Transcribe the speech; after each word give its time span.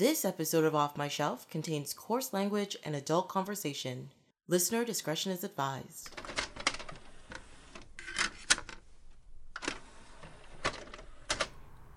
This 0.00 0.24
episode 0.24 0.64
of 0.64 0.74
Off 0.74 0.96
My 0.96 1.08
Shelf 1.08 1.46
contains 1.50 1.92
coarse 1.92 2.32
language 2.32 2.74
and 2.86 2.96
adult 2.96 3.28
conversation. 3.28 4.08
Listener 4.48 4.82
discretion 4.82 5.30
is 5.30 5.44
advised. 5.44 6.18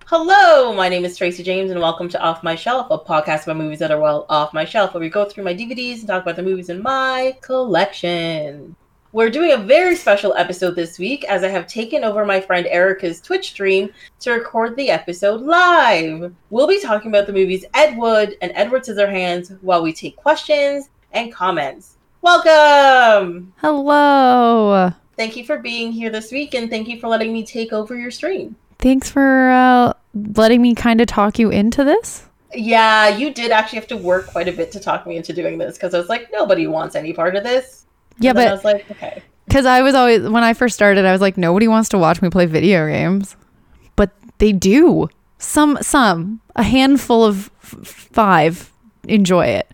Hello, 0.04 0.74
my 0.74 0.90
name 0.90 1.06
is 1.06 1.16
Tracy 1.16 1.42
James, 1.42 1.70
and 1.70 1.80
welcome 1.80 2.10
to 2.10 2.20
Off 2.20 2.42
My 2.42 2.54
Shelf, 2.54 2.88
a 2.90 2.98
podcast 2.98 3.44
about 3.44 3.56
movies 3.56 3.78
that 3.78 3.90
are 3.90 3.98
well 3.98 4.26
off 4.28 4.52
my 4.52 4.66
shelf, 4.66 4.92
where 4.92 5.00
we 5.00 5.08
go 5.08 5.24
through 5.24 5.44
my 5.44 5.54
DVDs 5.54 6.00
and 6.00 6.08
talk 6.08 6.24
about 6.24 6.36
the 6.36 6.42
movies 6.42 6.68
in 6.68 6.82
my 6.82 7.34
collection. 7.40 8.76
We're 9.14 9.30
doing 9.30 9.52
a 9.52 9.56
very 9.56 9.94
special 9.94 10.34
episode 10.34 10.74
this 10.74 10.98
week 10.98 11.22
as 11.26 11.44
I 11.44 11.48
have 11.48 11.68
taken 11.68 12.02
over 12.02 12.26
my 12.26 12.40
friend 12.40 12.66
Erica's 12.66 13.20
Twitch 13.20 13.50
stream 13.50 13.90
to 14.18 14.32
record 14.32 14.74
the 14.74 14.90
episode 14.90 15.40
live. 15.42 16.34
We'll 16.50 16.66
be 16.66 16.80
talking 16.80 17.12
about 17.12 17.28
the 17.28 17.32
movies 17.32 17.64
Ed 17.74 17.96
Wood 17.96 18.36
and 18.42 18.50
Edward 18.56 18.82
Scissorhands 18.82 19.56
while 19.62 19.84
we 19.84 19.92
take 19.92 20.16
questions 20.16 20.90
and 21.12 21.32
comments. 21.32 21.96
Welcome! 22.22 23.52
Hello. 23.58 24.90
Thank 25.16 25.36
you 25.36 25.44
for 25.44 25.60
being 25.60 25.92
here 25.92 26.10
this 26.10 26.32
week 26.32 26.54
and 26.54 26.68
thank 26.68 26.88
you 26.88 26.98
for 26.98 27.06
letting 27.06 27.32
me 27.32 27.46
take 27.46 27.72
over 27.72 27.96
your 27.96 28.10
stream. 28.10 28.56
Thanks 28.80 29.10
for 29.10 29.50
uh, 29.50 29.92
letting 30.34 30.60
me 30.60 30.74
kind 30.74 31.00
of 31.00 31.06
talk 31.06 31.38
you 31.38 31.50
into 31.50 31.84
this. 31.84 32.26
Yeah, 32.52 33.16
you 33.16 33.32
did 33.32 33.52
actually 33.52 33.78
have 33.78 33.88
to 33.88 33.96
work 33.96 34.26
quite 34.26 34.48
a 34.48 34.52
bit 34.52 34.72
to 34.72 34.80
talk 34.80 35.06
me 35.06 35.16
into 35.16 35.32
doing 35.32 35.56
this 35.56 35.76
because 35.76 35.94
I 35.94 35.98
was 35.98 36.08
like, 36.08 36.30
nobody 36.32 36.66
wants 36.66 36.96
any 36.96 37.12
part 37.12 37.36
of 37.36 37.44
this. 37.44 37.83
Yeah, 38.18 38.30
And 38.30 38.38
then 38.38 38.46
I 38.46 38.50
but 38.50 38.56
was 38.56 38.64
like, 38.64 38.90
okay. 38.90 39.22
because 39.46 39.66
I 39.66 39.82
was 39.82 39.94
always, 39.94 40.22
when 40.22 40.44
I 40.44 40.54
first 40.54 40.74
started, 40.74 41.04
I 41.04 41.12
was 41.12 41.20
like, 41.20 41.36
nobody 41.36 41.68
wants 41.68 41.88
to 41.90 41.98
watch 41.98 42.22
me 42.22 42.30
play 42.30 42.46
video 42.46 42.86
games. 42.86 43.36
But 43.96 44.10
they 44.38 44.52
do. 44.52 45.08
Some, 45.38 45.78
some, 45.82 46.40
a 46.56 46.62
handful 46.62 47.24
of 47.24 47.50
f- 47.62 47.86
five 47.86 48.72
enjoy 49.08 49.46
it. 49.46 49.68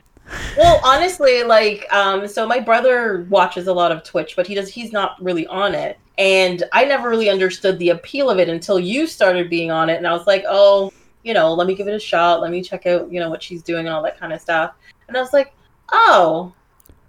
Well, 0.56 0.80
honestly, 0.84 1.42
like, 1.42 1.86
um, 1.92 2.28
so 2.28 2.46
my 2.46 2.60
brother 2.60 3.26
watches 3.28 3.66
a 3.66 3.72
lot 3.72 3.90
of 3.92 4.04
Twitch, 4.04 4.36
but 4.36 4.46
he 4.46 4.54
does 4.54 4.68
he's 4.68 4.92
not 4.92 5.22
really 5.22 5.46
on 5.48 5.74
it. 5.74 5.98
And 6.18 6.62
I 6.72 6.84
never 6.84 7.08
really 7.08 7.30
understood 7.30 7.78
the 7.78 7.90
appeal 7.90 8.30
of 8.30 8.38
it 8.38 8.48
until 8.48 8.78
you 8.78 9.06
started 9.06 9.50
being 9.50 9.70
on 9.70 9.88
it, 9.90 9.96
and 9.96 10.06
I 10.06 10.12
was 10.12 10.26
like, 10.26 10.44
oh, 10.48 10.92
you 11.24 11.34
know, 11.34 11.52
let 11.52 11.66
me 11.66 11.74
give 11.74 11.88
it 11.88 11.94
a 11.94 11.98
shot, 11.98 12.40
let 12.40 12.50
me 12.50 12.62
check 12.62 12.86
out, 12.86 13.10
you 13.12 13.20
know, 13.20 13.28
what 13.28 13.42
she's 13.42 13.62
doing 13.62 13.86
and 13.86 13.94
all 13.94 14.02
that 14.02 14.18
kind 14.20 14.32
of 14.32 14.40
stuff. 14.40 14.74
And 15.08 15.16
I 15.16 15.20
was 15.20 15.32
like, 15.32 15.52
oh, 15.92 16.52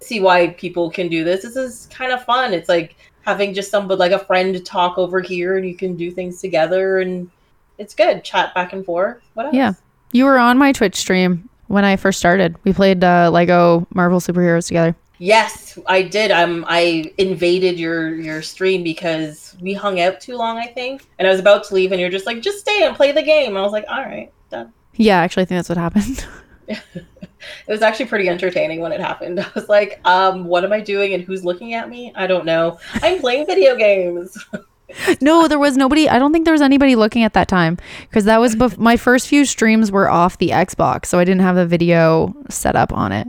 see 0.06 0.20
why 0.20 0.48
people 0.48 0.90
can 0.90 1.08
do 1.08 1.24
this. 1.24 1.42
This 1.42 1.56
is 1.56 1.88
kind 1.90 2.12
of 2.12 2.24
fun. 2.24 2.52
It's 2.52 2.68
like 2.68 2.96
having 3.22 3.54
just 3.54 3.70
somebody 3.70 3.98
like 3.98 4.12
a 4.12 4.18
friend 4.18 4.54
to 4.54 4.60
talk 4.60 4.98
over 4.98 5.20
here 5.20 5.56
and 5.56 5.66
you 5.66 5.74
can 5.76 5.96
do 5.96 6.10
things 6.10 6.40
together 6.40 6.98
and 6.98 7.30
it's 7.78 7.94
good. 7.94 8.24
Chat 8.24 8.54
back 8.54 8.72
and 8.72 8.84
forth. 8.84 9.22
What 9.34 9.46
else? 9.46 9.54
Yeah. 9.54 9.74
You 10.12 10.24
were 10.26 10.38
on 10.38 10.58
my 10.58 10.72
Twitch 10.72 10.96
stream 10.96 11.48
when 11.68 11.84
I 11.84 11.96
first 11.96 12.18
started. 12.18 12.56
We 12.64 12.72
played 12.72 13.02
uh, 13.02 13.30
Lego 13.32 13.86
Marvel 13.94 14.20
superheroes 14.20 14.66
together. 14.66 14.94
Yes, 15.18 15.78
I 15.86 16.02
did. 16.02 16.32
Um, 16.32 16.64
I 16.68 17.12
invaded 17.16 17.78
your 17.78 18.16
your 18.16 18.42
stream 18.42 18.82
because 18.82 19.56
we 19.60 19.72
hung 19.72 20.00
out 20.00 20.20
too 20.20 20.36
long, 20.36 20.58
I 20.58 20.66
think, 20.66 21.06
and 21.18 21.28
I 21.28 21.30
was 21.30 21.38
about 21.38 21.62
to 21.64 21.74
leave, 21.74 21.92
and 21.92 22.00
you're 22.00 22.10
just 22.10 22.26
like, 22.26 22.42
just 22.42 22.58
stay 22.58 22.82
and 22.82 22.96
play 22.96 23.12
the 23.12 23.22
game. 23.22 23.56
I 23.56 23.62
was 23.62 23.70
like, 23.70 23.84
all 23.88 24.00
right, 24.00 24.32
done. 24.50 24.72
Yeah, 24.94 25.18
actually, 25.18 25.42
I 25.42 25.46
think 25.46 25.58
that's 25.58 25.68
what 25.68 25.78
happened. 25.78 26.26
It 27.66 27.72
was 27.72 27.82
actually 27.82 28.06
pretty 28.06 28.28
entertaining 28.28 28.80
when 28.80 28.92
it 28.92 29.00
happened. 29.00 29.40
I 29.40 29.46
was 29.54 29.68
like, 29.68 30.00
um, 30.04 30.44
what 30.44 30.64
am 30.64 30.72
I 30.72 30.80
doing, 30.80 31.14
and 31.14 31.22
who's 31.22 31.44
looking 31.44 31.74
at 31.74 31.88
me? 31.88 32.12
I 32.14 32.26
don't 32.26 32.44
know. 32.44 32.78
I'm 32.94 33.20
playing 33.20 33.46
video 33.46 33.76
games. 33.76 34.36
no, 35.20 35.48
there 35.48 35.58
was 35.58 35.76
nobody. 35.76 36.08
I 36.08 36.18
don't 36.18 36.32
think 36.32 36.44
there 36.44 36.52
was 36.52 36.60
anybody 36.62 36.96
looking 36.96 37.22
at 37.24 37.32
that 37.34 37.48
time 37.48 37.78
because 38.02 38.24
that 38.24 38.40
was 38.40 38.54
bef- 38.56 38.78
my 38.78 38.96
first 38.96 39.28
few 39.28 39.44
streams 39.44 39.90
were 39.90 40.10
off 40.10 40.38
the 40.38 40.50
Xbox, 40.50 41.06
so 41.06 41.18
I 41.18 41.24
didn't 41.24 41.42
have 41.42 41.56
the 41.56 41.66
video 41.66 42.34
set 42.48 42.76
up 42.76 42.92
on 42.92 43.12
it. 43.12 43.28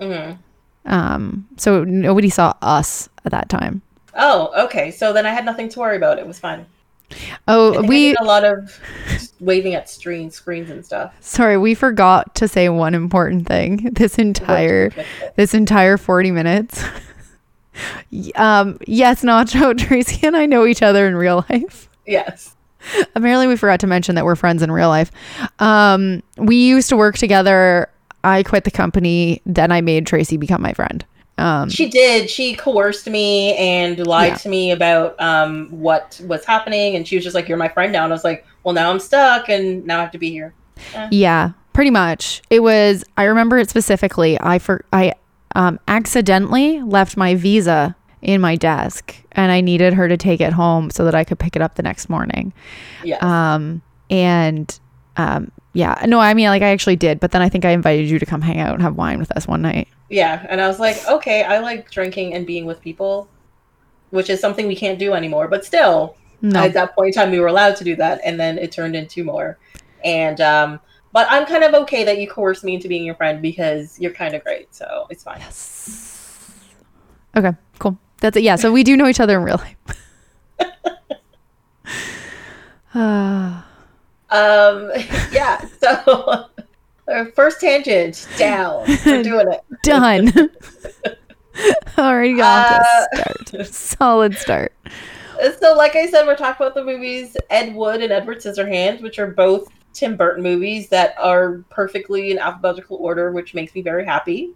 hmm 0.00 0.32
Um, 0.86 1.46
so 1.56 1.84
nobody 1.84 2.30
saw 2.30 2.54
us 2.62 3.08
at 3.24 3.32
that 3.32 3.48
time. 3.48 3.82
Oh, 4.16 4.64
okay. 4.64 4.90
So 4.90 5.12
then 5.12 5.26
I 5.26 5.30
had 5.30 5.44
nothing 5.44 5.68
to 5.70 5.78
worry 5.80 5.96
about. 5.96 6.18
It 6.18 6.26
was 6.26 6.38
fine. 6.38 6.66
Oh, 7.46 7.82
we 7.82 8.14
a 8.16 8.24
lot 8.24 8.44
of 8.44 8.80
waving 9.40 9.74
at 9.74 9.88
screen 9.88 10.30
screens 10.30 10.70
and 10.70 10.84
stuff. 10.84 11.14
sorry, 11.20 11.56
we 11.56 11.74
forgot 11.74 12.34
to 12.36 12.48
say 12.48 12.68
one 12.68 12.94
important 12.94 13.46
thing. 13.46 13.90
This 13.94 14.18
entire 14.18 14.90
this 15.36 15.54
entire 15.54 15.96
40 15.96 16.30
minutes. 16.30 16.82
Um, 18.36 18.78
yes, 18.86 19.24
Nacho, 19.24 19.76
Tracy 19.86 20.24
and 20.24 20.36
I 20.36 20.46
know 20.46 20.64
each 20.64 20.80
other 20.80 21.08
in 21.08 21.16
real 21.16 21.44
life. 21.50 21.88
Yes. 22.06 22.54
Apparently, 23.16 23.48
we 23.48 23.56
forgot 23.56 23.80
to 23.80 23.88
mention 23.88 24.14
that 24.14 24.24
we're 24.24 24.36
friends 24.36 24.62
in 24.62 24.70
real 24.70 24.88
life. 24.88 25.10
Um, 25.58 26.22
we 26.36 26.54
used 26.54 26.88
to 26.90 26.96
work 26.96 27.18
together. 27.18 27.90
I 28.22 28.44
quit 28.44 28.62
the 28.62 28.70
company, 28.70 29.42
then 29.44 29.72
I 29.72 29.80
made 29.80 30.06
Tracy 30.06 30.36
become 30.36 30.62
my 30.62 30.72
friend. 30.72 31.04
Um, 31.36 31.68
She 31.68 31.88
did. 31.88 32.30
She 32.30 32.54
coerced 32.54 33.08
me 33.08 33.56
and 33.56 34.06
lied 34.06 34.28
Yeah. 34.32 34.34
to 34.36 34.48
me 34.48 34.70
about 34.70 35.20
um, 35.20 35.68
what 35.70 36.20
was 36.26 36.44
happening, 36.44 36.94
and 36.94 37.06
she 37.06 37.16
was 37.16 37.24
just 37.24 37.34
like, 37.34 37.48
"You're 37.48 37.58
my 37.58 37.68
friend 37.68 37.92
now." 37.92 38.04
And 38.04 38.12
I 38.12 38.14
was 38.14 38.24
like, 38.24 38.46
"Well, 38.62 38.74
now 38.74 38.90
I'm 38.90 39.00
stuck, 39.00 39.48
and 39.48 39.84
now 39.84 39.98
I 39.98 40.02
have 40.02 40.12
to 40.12 40.18
be 40.18 40.30
here." 40.30 40.54
Yeah, 41.10 41.50
pretty 41.72 41.90
much. 41.90 42.42
It 42.50 42.60
was. 42.62 43.04
I 43.16 43.24
remember 43.24 43.58
it 43.58 43.68
specifically. 43.68 44.38
I 44.40 44.58
for 44.58 44.84
I 44.92 45.14
um, 45.56 45.80
accidentally 45.88 46.80
left 46.82 47.16
my 47.16 47.34
visa 47.34 47.96
in 48.22 48.40
my 48.40 48.56
desk, 48.56 49.14
and 49.32 49.50
I 49.52 49.60
needed 49.60 49.94
her 49.94 50.08
to 50.08 50.16
take 50.16 50.40
it 50.40 50.52
home 50.52 50.90
so 50.90 51.04
that 51.04 51.14
I 51.14 51.24
could 51.24 51.38
pick 51.38 51.56
it 51.56 51.62
up 51.62 51.74
the 51.74 51.82
next 51.82 52.08
morning. 52.08 52.52
Yes. 53.02 53.22
Um, 53.22 53.82
and 54.08 54.78
um, 55.16 55.50
yeah, 55.72 56.04
no, 56.06 56.20
I 56.20 56.34
mean, 56.34 56.48
like 56.48 56.62
I 56.62 56.68
actually 56.68 56.96
did, 56.96 57.20
but 57.20 57.30
then 57.32 57.42
I 57.42 57.48
think 57.48 57.64
I 57.64 57.70
invited 57.70 58.08
you 58.08 58.18
to 58.18 58.26
come 58.26 58.40
hang 58.40 58.60
out 58.60 58.74
and 58.74 58.82
have 58.82 58.96
wine 58.96 59.18
with 59.18 59.30
us 59.36 59.46
one 59.46 59.62
night. 59.62 59.88
yeah, 60.10 60.46
and 60.48 60.60
I 60.60 60.68
was 60.68 60.78
like, 60.78 60.96
"Okay, 61.08 61.42
I 61.42 61.58
like 61.58 61.90
drinking 61.90 62.34
and 62.34 62.46
being 62.46 62.64
with 62.66 62.80
people, 62.80 63.28
which 64.10 64.30
is 64.30 64.40
something 64.40 64.66
we 64.66 64.76
can't 64.76 64.98
do 64.98 65.12
anymore." 65.14 65.48
But 65.48 65.64
still, 65.64 66.16
No, 66.40 66.60
at 66.60 66.72
that 66.74 66.94
point 66.94 67.08
in 67.08 67.12
time, 67.14 67.30
we 67.32 67.40
were 67.40 67.48
allowed 67.48 67.76
to 67.76 67.84
do 67.84 67.96
that, 67.96 68.20
and 68.24 68.38
then 68.38 68.58
it 68.58 68.70
turned 68.72 68.94
into 68.94 69.24
more. 69.24 69.58
And 70.04 70.40
um, 70.40 70.80
but 71.12 71.26
I'm 71.30 71.46
kind 71.46 71.64
of 71.64 71.74
okay 71.82 72.04
that 72.04 72.18
you 72.18 72.28
coerced 72.28 72.62
me 72.64 72.74
into 72.74 72.88
being 72.88 73.04
your 73.04 73.14
friend 73.16 73.40
because 73.42 73.98
you're 74.00 74.12
kind 74.12 74.34
of 74.34 74.44
great, 74.44 74.74
so 74.74 75.06
it's 75.10 75.24
fine. 75.24 75.38
Yes. 75.40 76.50
Okay, 77.36 77.52
cool. 77.78 77.98
That's 78.20 78.36
it. 78.36 78.42
Yeah, 78.44 78.56
so 78.56 78.72
we 78.72 78.84
do 78.84 78.96
know 78.96 79.08
each 79.08 79.20
other 79.20 79.36
in 79.38 79.44
real 79.44 79.56
life. 79.56 79.76
Ah. 82.96 83.66
Um, 84.34 84.90
yeah. 85.32 85.64
So, 85.80 86.48
uh, 87.08 87.24
first 87.36 87.60
tangent 87.60 88.26
down. 88.36 88.84
We're 89.06 89.22
doing 89.32 89.46
it. 89.52 89.60
done. 89.82 90.32
Already 91.96 92.34
got 92.36 92.82
Uh, 92.82 93.06
to 93.46 93.64
start. 93.64 93.74
Solid 93.74 94.34
start. 94.36 94.72
So, 95.60 95.74
like 95.74 95.94
I 95.96 96.06
said, 96.08 96.26
we're 96.26 96.36
talking 96.36 96.66
about 96.66 96.74
the 96.74 96.84
movies 96.84 97.36
Ed 97.50 97.74
Wood 97.74 98.02
and 98.02 98.12
Edward 98.12 98.38
Scissorhands, 98.38 99.02
which 99.02 99.18
are 99.18 99.28
both 99.28 99.68
Tim 99.92 100.16
Burton 100.16 100.42
movies 100.42 100.88
that 100.88 101.14
are 101.18 101.64
perfectly 101.70 102.30
in 102.32 102.38
alphabetical 102.38 102.96
order, 102.96 103.30
which 103.30 103.54
makes 103.54 103.74
me 103.74 103.82
very 103.82 104.04
happy. 104.04 104.50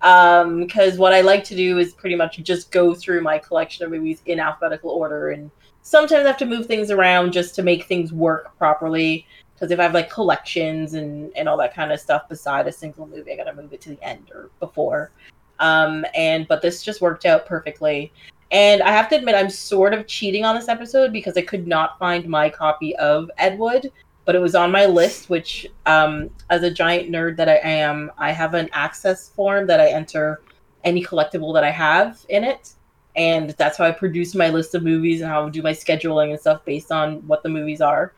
Um, 0.00 0.60
because 0.60 0.96
what 0.96 1.12
I 1.12 1.22
like 1.22 1.44
to 1.44 1.56
do 1.56 1.78
is 1.78 1.92
pretty 1.92 2.14
much 2.14 2.36
just 2.42 2.70
go 2.70 2.94
through 2.94 3.20
my 3.20 3.36
collection 3.38 3.84
of 3.84 3.90
movies 3.90 4.22
in 4.26 4.38
alphabetical 4.38 4.90
order, 4.90 5.30
and 5.30 5.50
sometimes 5.88 6.24
I 6.24 6.28
have 6.28 6.36
to 6.38 6.46
move 6.46 6.66
things 6.66 6.90
around 6.90 7.32
just 7.32 7.54
to 7.54 7.62
make 7.62 7.84
things 7.84 8.12
work 8.12 8.56
properly. 8.58 9.26
Because 9.54 9.70
if 9.72 9.80
I 9.80 9.84
have 9.84 9.94
like 9.94 10.10
collections 10.10 10.94
and 10.94 11.32
and 11.34 11.48
all 11.48 11.56
that 11.56 11.74
kind 11.74 11.90
of 11.90 11.98
stuff 11.98 12.28
beside 12.28 12.68
a 12.68 12.72
single 12.72 13.06
movie, 13.06 13.32
I 13.32 13.36
gotta 13.36 13.54
move 13.54 13.72
it 13.72 13.80
to 13.82 13.90
the 13.90 14.02
end 14.02 14.30
or 14.32 14.50
before. 14.60 15.10
Um, 15.58 16.04
and 16.14 16.46
but 16.46 16.62
this 16.62 16.82
just 16.82 17.00
worked 17.00 17.24
out 17.24 17.46
perfectly. 17.46 18.12
And 18.50 18.82
I 18.82 18.92
have 18.92 19.08
to 19.10 19.16
admit, 19.16 19.34
I'm 19.34 19.50
sort 19.50 19.92
of 19.92 20.06
cheating 20.06 20.44
on 20.44 20.54
this 20.54 20.68
episode 20.68 21.12
because 21.12 21.36
I 21.36 21.42
could 21.42 21.66
not 21.66 21.98
find 21.98 22.26
my 22.26 22.48
copy 22.48 22.94
of 22.96 23.30
Ed 23.36 23.58
Wood, 23.58 23.90
but 24.24 24.34
it 24.34 24.38
was 24.38 24.54
on 24.54 24.70
my 24.70 24.86
list, 24.86 25.28
which, 25.28 25.66
um, 25.84 26.30
as 26.48 26.62
a 26.62 26.70
giant 26.70 27.10
nerd 27.10 27.36
that 27.36 27.48
I 27.48 27.56
am, 27.56 28.10
I 28.16 28.30
have 28.32 28.54
an 28.54 28.70
access 28.72 29.28
form 29.28 29.66
that 29.66 29.80
I 29.80 29.88
enter 29.88 30.40
any 30.84 31.04
collectible 31.04 31.52
that 31.54 31.64
I 31.64 31.70
have 31.70 32.24
in 32.30 32.44
it. 32.44 32.72
And 33.16 33.50
that's 33.50 33.76
how 33.78 33.84
I 33.84 33.90
produce 33.90 34.34
my 34.34 34.48
list 34.48 34.74
of 34.74 34.82
movies 34.82 35.20
and 35.20 35.30
how 35.30 35.46
I 35.46 35.50
do 35.50 35.62
my 35.62 35.72
scheduling 35.72 36.30
and 36.30 36.40
stuff 36.40 36.64
based 36.64 36.92
on 36.92 37.26
what 37.26 37.42
the 37.42 37.48
movies 37.48 37.80
are. 37.80 38.12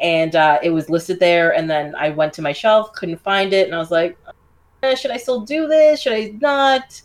And 0.00 0.36
uh, 0.36 0.58
it 0.62 0.70
was 0.70 0.90
listed 0.90 1.18
there. 1.20 1.54
And 1.54 1.70
then 1.70 1.94
I 1.94 2.10
went 2.10 2.32
to 2.34 2.42
my 2.42 2.52
shelf, 2.52 2.92
couldn't 2.92 3.20
find 3.20 3.52
it. 3.52 3.66
And 3.66 3.74
I 3.74 3.78
was 3.78 3.90
like, 3.90 4.18
eh, 4.82 4.94
should 4.94 5.10
I 5.10 5.16
still 5.16 5.40
do 5.40 5.66
this? 5.66 6.00
Should 6.02 6.12
I 6.12 6.34
not? 6.40 7.00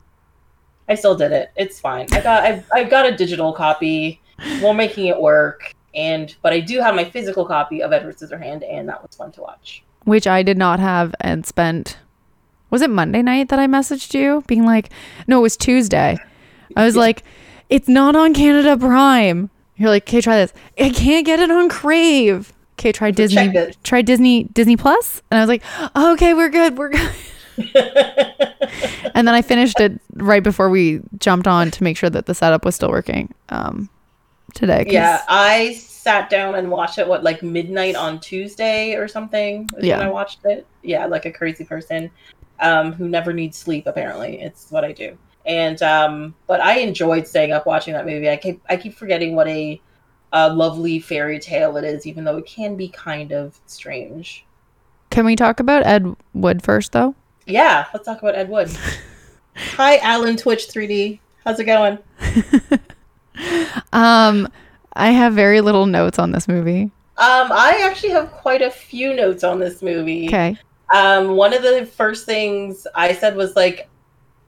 I 0.90 0.96
still 0.96 1.16
did 1.16 1.32
it. 1.32 1.52
It's 1.56 1.80
fine. 1.80 2.08
I 2.12 2.22
got 2.22 2.44
I, 2.44 2.64
I 2.74 2.84
got 2.84 3.06
a 3.06 3.16
digital 3.16 3.54
copy. 3.54 4.22
We're 4.62 4.74
making 4.74 5.08
it 5.08 5.20
work. 5.20 5.74
And 5.94 6.36
but 6.42 6.52
I 6.52 6.60
do 6.60 6.80
have 6.80 6.96
my 6.96 7.06
physical 7.06 7.46
copy 7.46 7.82
of 7.82 7.94
Edward 7.94 8.18
Scissorhand, 8.18 8.64
and 8.70 8.90
that 8.90 9.02
was 9.02 9.16
fun 9.16 9.32
to 9.34 9.42
watch. 9.42 9.84
Which 10.04 10.28
I 10.28 10.44
did 10.44 10.58
not 10.58 10.80
have 10.80 11.14
and 11.22 11.46
spent. 11.46 11.98
Was 12.72 12.82
it 12.82 12.90
Monday 12.90 13.22
night 13.22 13.50
that 13.50 13.60
I 13.60 13.68
messaged 13.68 14.14
you? 14.14 14.44
Being 14.48 14.66
like, 14.66 14.90
no, 15.28 15.40
it 15.40 15.42
was 15.42 15.58
Tuesday. 15.58 16.18
I 16.76 16.86
was 16.86 16.96
like, 16.96 17.24
it's 17.70 17.88
not 17.88 18.16
on 18.16 18.34
Canada 18.34 18.78
Prime. 18.78 19.50
You're 19.76 19.90
like, 19.90 20.04
okay, 20.04 20.22
try 20.22 20.38
this. 20.38 20.54
I 20.80 20.90
can't 20.90 21.26
get 21.26 21.40
it 21.40 21.50
on 21.50 21.70
Crave. 21.70 22.54
okay, 22.74 22.92
try 22.92 23.12
Disney, 23.12 23.54
try 23.84 24.02
Disney, 24.02 24.46
Disney 24.46 24.76
Plus. 24.76 25.22
And 25.32 25.38
I 25.38 25.42
was 25.42 25.48
like, 25.48 25.64
oh, 25.96 26.14
okay, 26.14 26.34
we're 26.34 26.50
good, 26.50 26.78
we're 26.78 26.90
good. 26.90 27.12
and 29.16 29.28
then 29.28 29.36
I 29.36 29.42
finished 29.42 29.80
it 29.80 30.00
right 30.14 30.44
before 30.44 30.70
we 30.70 31.02
jumped 31.18 31.48
on 31.48 31.72
to 31.72 31.84
make 31.84 31.98
sure 31.98 32.10
that 32.10 32.26
the 32.26 32.34
setup 32.34 32.66
was 32.66 32.76
still 32.76 32.90
working. 32.90 33.34
Um, 33.50 33.90
today, 34.54 34.86
Yeah, 34.88 35.24
I 35.28 35.74
sat 35.74 36.30
down 36.30 36.56
and 36.56 36.72
watched 36.72 36.98
it 36.98 37.08
what 37.08 37.24
like 37.24 37.44
midnight 37.44 37.96
on 37.96 38.20
Tuesday 38.20 38.96
or 38.96 39.08
something. 39.08 39.70
Yeah. 39.80 39.98
when 39.98 40.08
I 40.08 40.10
watched 40.10 40.40
it. 40.46 40.66
Yeah, 40.82 41.06
like 41.06 41.26
a 41.26 41.32
crazy 41.32 41.66
person 41.66 42.10
um, 42.60 42.94
who 42.94 43.08
never 43.08 43.34
needs 43.34 43.58
sleep. 43.58 43.88
Apparently, 43.88 44.42
it's 44.42 44.72
what 44.72 44.84
I 44.84 44.92
do. 44.94 45.18
And 45.50 45.82
um, 45.82 46.36
but 46.48 46.62
I 46.62 46.80
enjoyed 46.80 47.28
staying 47.28 47.52
up 47.52 47.66
watching 47.66 47.94
that 47.96 48.06
movie. 48.06 48.30
I 48.30 48.38
keep 48.38 48.62
I 48.70 48.78
keep 48.78 48.94
forgetting 48.94 49.36
what 49.36 49.48
a, 49.48 49.82
a 50.32 50.54
lovely 50.54 51.00
fairy 51.00 51.40
tale 51.40 51.76
it 51.76 51.84
is, 51.84 52.06
even 52.08 52.24
though 52.24 52.38
it 52.38 52.46
can 52.46 52.76
be 52.76 52.88
kind 52.88 53.32
of 53.32 53.60
strange. 53.66 54.46
Can 55.10 55.26
we 55.26 55.36
talk 55.36 55.60
about 55.60 55.86
Ed 55.86 56.16
Wood 56.36 56.62
first, 56.62 56.92
though? 56.92 57.16
Yeah, 57.48 57.88
let's 57.94 58.06
talk 58.06 58.20
about 58.20 58.36
Ed 58.36 58.48
Wood. 58.50 58.70
Hi, 59.56 59.98
Alan 59.98 60.38
Twitch 60.38 60.68
3D. 60.68 61.20
How's 61.44 61.60
it 61.60 61.66
going? 61.66 61.98
Um, 63.94 64.48
I 64.94 65.12
have 65.12 65.34
very 65.34 65.62
little 65.62 65.86
notes 65.86 66.20
on 66.20 66.32
this 66.32 66.48
movie. 66.48 66.84
Um, 67.18 67.52
I 67.52 67.82
actually 67.84 68.10
have 68.10 68.32
quite 68.32 68.62
a 68.62 68.72
few 68.72 69.16
notes 69.16 69.44
on 69.44 69.60
this 69.60 69.82
movie. 69.82 70.28
Okay. 70.28 70.58
Um, 70.94 71.36
one 71.36 71.54
of 71.54 71.62
the 71.62 71.86
first 71.86 72.26
things 72.26 72.88
I 72.96 73.14
said 73.14 73.36
was 73.36 73.56
like, 73.56 73.90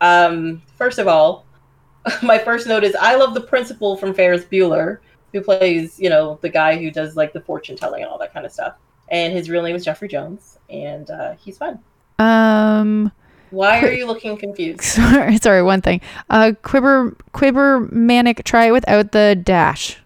um, 0.01 0.61
first 0.77 0.99
of 0.99 1.07
all, 1.07 1.45
my 2.23 2.37
first 2.37 2.67
note 2.67 2.83
is 2.83 2.95
I 2.99 3.15
love 3.15 3.33
the 3.33 3.41
principal 3.41 3.95
from 3.95 4.13
Ferris 4.13 4.43
Bueller, 4.43 4.97
who 5.31 5.41
plays, 5.41 5.99
you 5.99 6.09
know, 6.09 6.37
the 6.41 6.49
guy 6.49 6.77
who 6.77 6.91
does 6.91 7.15
like 7.15 7.31
the 7.31 7.41
fortune 7.41 7.77
telling 7.77 8.01
and 8.03 8.11
all 8.11 8.17
that 8.19 8.33
kind 8.33 8.45
of 8.45 8.51
stuff. 8.51 8.75
And 9.09 9.31
his 9.33 9.49
real 9.49 9.61
name 9.61 9.75
is 9.75 9.85
Jeffrey 9.85 10.07
Jones, 10.07 10.57
and 10.69 11.09
uh, 11.09 11.33
he's 11.33 11.57
fun. 11.57 11.79
Um, 12.17 13.11
Why 13.49 13.81
are 13.81 13.91
you 13.91 14.05
looking 14.05 14.37
confused? 14.37 14.81
sorry, 14.83 15.37
sorry, 15.37 15.61
one 15.63 15.81
thing. 15.81 16.01
Uh, 16.29 16.53
Quibber, 16.63 17.15
Quibber 17.33 17.81
Manic, 17.91 18.43
try 18.43 18.67
it 18.67 18.71
without 18.71 19.11
the 19.11 19.39
dash. 19.41 19.97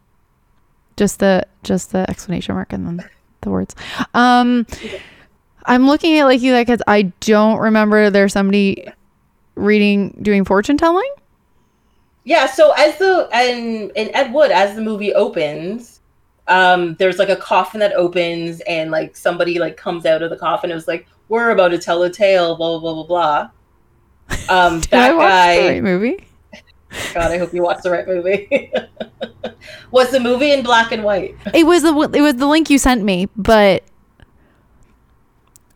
Just 0.97 1.19
the, 1.19 1.45
just 1.63 1.92
the 1.92 2.09
exclamation 2.09 2.56
mark 2.56 2.74
and 2.74 2.88
then 2.88 3.09
the 3.42 3.50
words. 3.51 3.75
Um, 4.13 4.65
I'm 5.65 5.88
looking 5.88 6.18
at 6.19 6.25
like 6.25 6.42
you 6.42 6.53
like 6.53 6.68
'cause 6.68 6.81
I 6.88 7.03
don't 7.21 7.59
remember 7.59 8.09
there's 8.09 8.33
somebody 8.33 8.88
reading, 9.56 10.18
doing 10.22 10.46
fortune 10.46 10.78
telling. 10.78 11.10
Yeah, 12.24 12.48
so 12.48 12.72
as 12.78 12.98
the 12.98 13.30
and 13.31 13.92
in 13.96 14.13
Ed 14.16 14.34
Wood, 14.34 14.52
as 14.52 14.75
the 14.75 14.81
movie 14.81 15.13
opens, 15.13 16.02
um, 16.48 16.96
there's 16.96 17.18
like 17.19 17.30
a 17.30 17.36
coffin 17.36 17.80
that 17.80 17.94
opens 17.94 18.62
and 18.62 18.92
like 18.92 19.16
somebody 19.16 19.60
like 19.60 19.78
comes 19.78 20.06
out 20.06 20.22
of 20.22 20.30
the 20.30 20.38
coffin. 20.38 20.72
It 20.72 20.75
was 20.75 20.88
like, 20.88 21.07
We're 21.30 21.52
about 21.52 21.69
to 21.69 21.78
tell 21.78 22.02
a 22.04 22.10
tale, 22.10 22.56
blah 22.56 22.80
blah 22.80 22.94
blah 22.94 23.04
blah 23.04 23.50
blah. 24.50 24.50
Um 24.50 24.80
Did 24.81 24.90
that 24.90 25.12
I 25.12 25.13
watch 25.13 25.30
guy 25.30 25.62
the 25.62 25.68
right 25.69 25.84
movie? 25.84 26.28
God, 27.13 27.31
I 27.31 27.38
hope 27.38 27.54
you 27.54 27.62
watched 27.62 27.84
the 27.84 27.92
right 27.92 28.07
movie. 28.07 28.72
was 29.92 30.12
the 30.12 30.19
movie 30.19 30.52
in 30.52 30.63
black 30.63 30.92
and 30.92 31.04
white? 31.04 31.36
It 31.54 31.66
was 31.66 31.84
the 31.84 31.94
it 32.13 32.22
was 32.22 32.36
the 32.36 32.48
link 32.48 32.69
you 32.69 32.80
sent 32.80 33.04
me, 33.04 33.28
but 33.36 33.84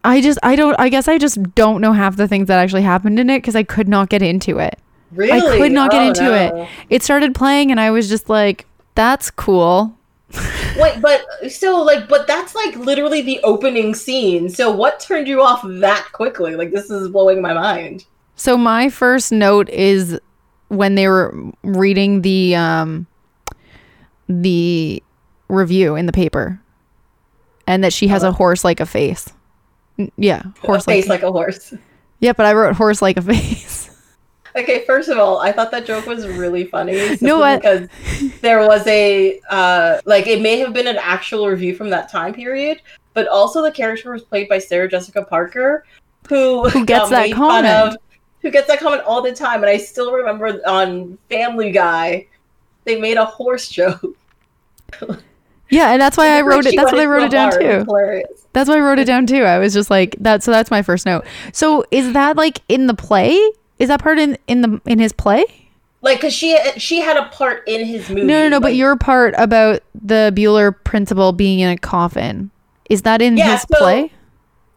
I 0.04 0.22
just 0.22 0.40
I 0.44 0.56
don't 0.56 0.76
I 0.80 0.90
guess 0.90 1.08
I 1.08 1.18
just 1.18 1.42
don't 1.56 1.82
know 1.82 1.92
half 1.94 2.16
the 2.16 2.28
things 2.28 2.48
that 2.48 2.60
actually 2.60 2.84
happened 2.84 3.20
in 3.20 3.30
it 3.30 3.40
because 3.40 3.56
I 3.56 3.64
could 3.64 3.88
not 3.88 4.10
get 4.10 4.22
into 4.22 4.58
it. 4.60 4.80
Really? 5.12 5.32
I 5.34 5.58
could 5.58 5.72
not 5.72 5.92
get 5.92 6.02
Oh, 6.04 6.08
into 6.08 6.24
no. 6.24 6.34
it. 6.64 6.70
It 6.90 7.04
started 7.04 7.34
playing 7.36 7.72
and 7.72 7.80
I 7.80 7.92
was 7.92 8.08
just 8.10 8.30
like, 8.30 8.66
"That's 8.96 9.30
cool." 9.32 9.96
Wait, 10.78 11.02
but 11.02 11.26
so 11.52 11.82
like, 11.82 12.08
but 12.08 12.28
that's 12.28 12.54
like 12.56 12.76
literally 12.78 13.22
the 13.24 13.40
opening 13.44 13.96
scene. 13.96 14.48
So 14.50 14.72
what 14.72 15.00
turned 15.00 15.28
you 15.28 15.42
off 15.42 15.62
that 15.66 16.08
quickly? 16.14 16.56
Like 16.56 16.72
this 16.72 16.90
is 16.90 17.10
blowing 17.10 17.42
my 17.42 17.54
mind. 17.54 18.06
So 18.36 18.56
my 18.56 18.90
first 18.90 19.32
note 19.32 19.68
is 19.70 20.20
when 20.70 20.96
they 20.96 21.08
were 21.08 21.36
reading 21.64 22.22
the 22.22 22.56
um 22.56 23.08
the 24.28 25.02
review 25.48 25.96
in 25.96 26.06
the 26.06 26.12
paper, 26.12 26.62
and 27.68 27.84
that 27.84 27.92
she 27.92 28.08
has 28.08 28.24
a 28.24 28.32
horse 28.32 28.64
like 28.64 28.80
a 28.80 28.86
face. 28.86 29.34
Yeah, 30.18 30.44
horse 30.62 30.84
a 30.84 30.86
face 30.86 31.08
like. 31.08 31.22
like 31.22 31.30
a 31.30 31.32
horse. 31.32 31.74
Yeah, 32.20 32.34
but 32.34 32.46
I 32.46 32.54
wrote 32.54 32.76
horse 32.76 33.02
like 33.02 33.18
a 33.18 33.22
face. 33.34 33.88
Okay, 34.56 34.84
first 34.86 35.10
of 35.10 35.18
all, 35.20 35.38
I 35.40 35.52
thought 35.52 35.70
that 35.72 35.86
joke 35.86 36.06
was 36.08 36.28
really 36.28 36.66
funny. 36.66 37.18
No, 37.22 37.42
I- 37.44 37.58
because 37.58 37.88
there 38.42 38.66
was 38.68 38.86
a 38.88 39.40
uh, 39.50 40.00
like 40.06 40.28
it 40.28 40.42
may 40.42 40.58
have 40.60 40.74
been 40.74 40.88
an 40.88 40.98
actual 40.98 41.48
review 41.48 41.76
from 41.76 41.90
that 41.92 42.10
time 42.12 42.34
period, 42.34 42.82
but 43.14 43.28
also 43.28 43.62
the 43.62 43.72
character 43.72 44.12
was 44.12 44.24
played 44.24 44.50
by 44.50 44.58
Sarah 44.60 44.90
Jessica 44.90 45.24
Parker, 45.24 45.86
who 46.28 46.68
Who 46.70 46.86
gets 46.86 47.10
that 47.10 47.32
comment. 47.32 47.98
who 48.42 48.50
gets 48.52 48.68
that 48.68 48.80
comment 48.80 49.04
all 49.04 49.22
the 49.22 49.34
time, 49.36 49.62
and 49.62 49.70
I 49.70 49.78
still 49.78 50.12
remember 50.14 50.60
on 50.68 51.18
Family 51.30 51.72
Guy, 51.72 52.26
they 52.86 53.00
made 53.00 53.18
a 53.18 53.26
horse 53.26 53.70
joke. 53.70 54.04
Yeah, 55.70 55.92
and 55.92 56.02
that's 56.02 56.18
why 56.18 56.38
I 56.38 56.42
wrote 56.42 56.66
it. 56.66 56.76
That's 56.76 56.92
why 56.92 57.04
I 57.04 57.06
wrote 57.06 57.24
it 57.24 57.32
down. 57.32 57.52
Too. 57.52 57.60
Hilarious. 57.86 58.48
That's 58.54 58.70
why 58.70 58.78
I 58.78 58.80
wrote 58.80 59.00
it 59.00 59.06
down 59.06 59.28
too. 59.28 59.44
I 59.44 59.60
was 59.60 59.74
just 59.74 59.90
like 59.90 60.16
that. 60.20 60.44
So 60.44 60.52
that's 60.52 60.72
my 60.72 60.82
first 60.82 61.06
note. 61.06 61.26
So 61.54 61.86
is 61.92 62.14
that 62.14 62.36
like 62.38 62.62
in 62.68 62.88
the 62.88 62.94
play? 62.96 63.38
Is 63.78 63.90
that 63.90 64.02
part 64.02 64.20
in 64.20 64.38
in 64.48 64.62
the 64.62 64.82
in 64.86 65.00
his 65.00 65.14
play? 65.14 65.46
Like, 66.02 66.22
cause 66.22 66.34
she 66.34 66.58
she 66.78 67.02
had 67.02 67.18
a 67.18 67.26
part 67.26 67.68
in 67.68 67.86
his 67.86 68.10
movie. 68.10 68.24
No, 68.24 68.44
no, 68.44 68.50
no. 68.50 68.60
But 68.60 68.76
your 68.76 68.96
part 68.96 69.34
about 69.38 69.82
the 69.94 70.32
Bueller 70.36 70.74
principal 70.84 71.34
being 71.34 71.60
in 71.60 71.70
a 71.70 71.78
coffin 71.78 72.52
is 72.90 73.04
that 73.04 73.22
in 73.22 73.38
Yeah, 73.38 73.52
his 73.52 73.62
so- 73.62 73.78
play? 73.78 74.12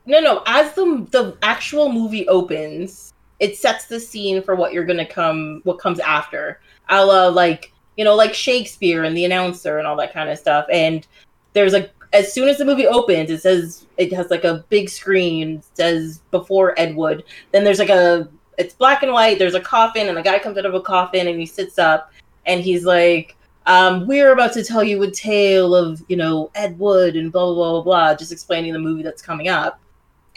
No, 0.04 0.20
no. 0.20 0.42
As 0.46 0.72
the 0.74 1.06
the 1.12 1.36
actual 1.42 1.92
movie 1.92 2.26
opens, 2.28 3.14
it 3.38 3.56
sets 3.56 3.86
the 3.86 4.00
scene 4.00 4.42
for 4.42 4.54
what 4.56 4.72
you're 4.72 4.84
gonna 4.84 5.06
come, 5.06 5.60
what 5.64 5.78
comes 5.78 6.00
after. 6.00 6.60
A 6.88 7.04
la 7.06 7.28
like 7.28 7.72
you 7.96 8.04
know, 8.04 8.14
like 8.14 8.34
Shakespeare 8.34 9.04
and 9.04 9.16
the 9.16 9.24
announcer 9.24 9.78
and 9.78 9.86
all 9.86 9.96
that 9.96 10.12
kind 10.12 10.30
of 10.30 10.38
stuff. 10.38 10.66
And 10.72 11.06
there's 11.52 11.72
like 11.72 11.92
as 12.12 12.32
soon 12.32 12.48
as 12.48 12.58
the 12.58 12.64
movie 12.64 12.86
opens, 12.86 13.30
it 13.30 13.40
says 13.40 13.86
it 13.96 14.12
has 14.12 14.30
like 14.30 14.44
a 14.44 14.64
big 14.68 14.88
screen 14.88 15.62
says 15.74 16.20
before 16.30 16.78
Ed 16.78 16.94
Wood. 16.96 17.24
Then 17.52 17.64
there's 17.64 17.78
like 17.78 17.90
a 17.90 18.28
it's 18.58 18.74
black 18.74 19.02
and 19.02 19.12
white. 19.12 19.38
There's 19.38 19.54
a 19.54 19.60
coffin, 19.60 20.08
and 20.08 20.18
a 20.18 20.22
guy 20.22 20.38
comes 20.38 20.58
out 20.58 20.66
of 20.66 20.74
a 20.74 20.80
coffin, 20.80 21.26
and 21.26 21.40
he 21.40 21.46
sits 21.46 21.78
up, 21.78 22.12
and 22.46 22.60
he's 22.60 22.84
like. 22.84 23.36
Um, 23.64 24.08
we're 24.08 24.32
about 24.32 24.52
to 24.54 24.64
tell 24.64 24.82
you 24.82 25.00
a 25.04 25.10
tale 25.12 25.72
of, 25.72 26.02
you 26.08 26.16
know, 26.16 26.50
Ed 26.56 26.76
Wood 26.80 27.14
and 27.14 27.30
blah 27.30 27.44
blah 27.44 27.54
blah 27.54 27.70
blah 27.70 27.82
blah, 27.82 28.14
just 28.16 28.32
explaining 28.32 28.72
the 28.72 28.80
movie 28.80 29.04
that's 29.04 29.22
coming 29.22 29.46
up 29.46 29.80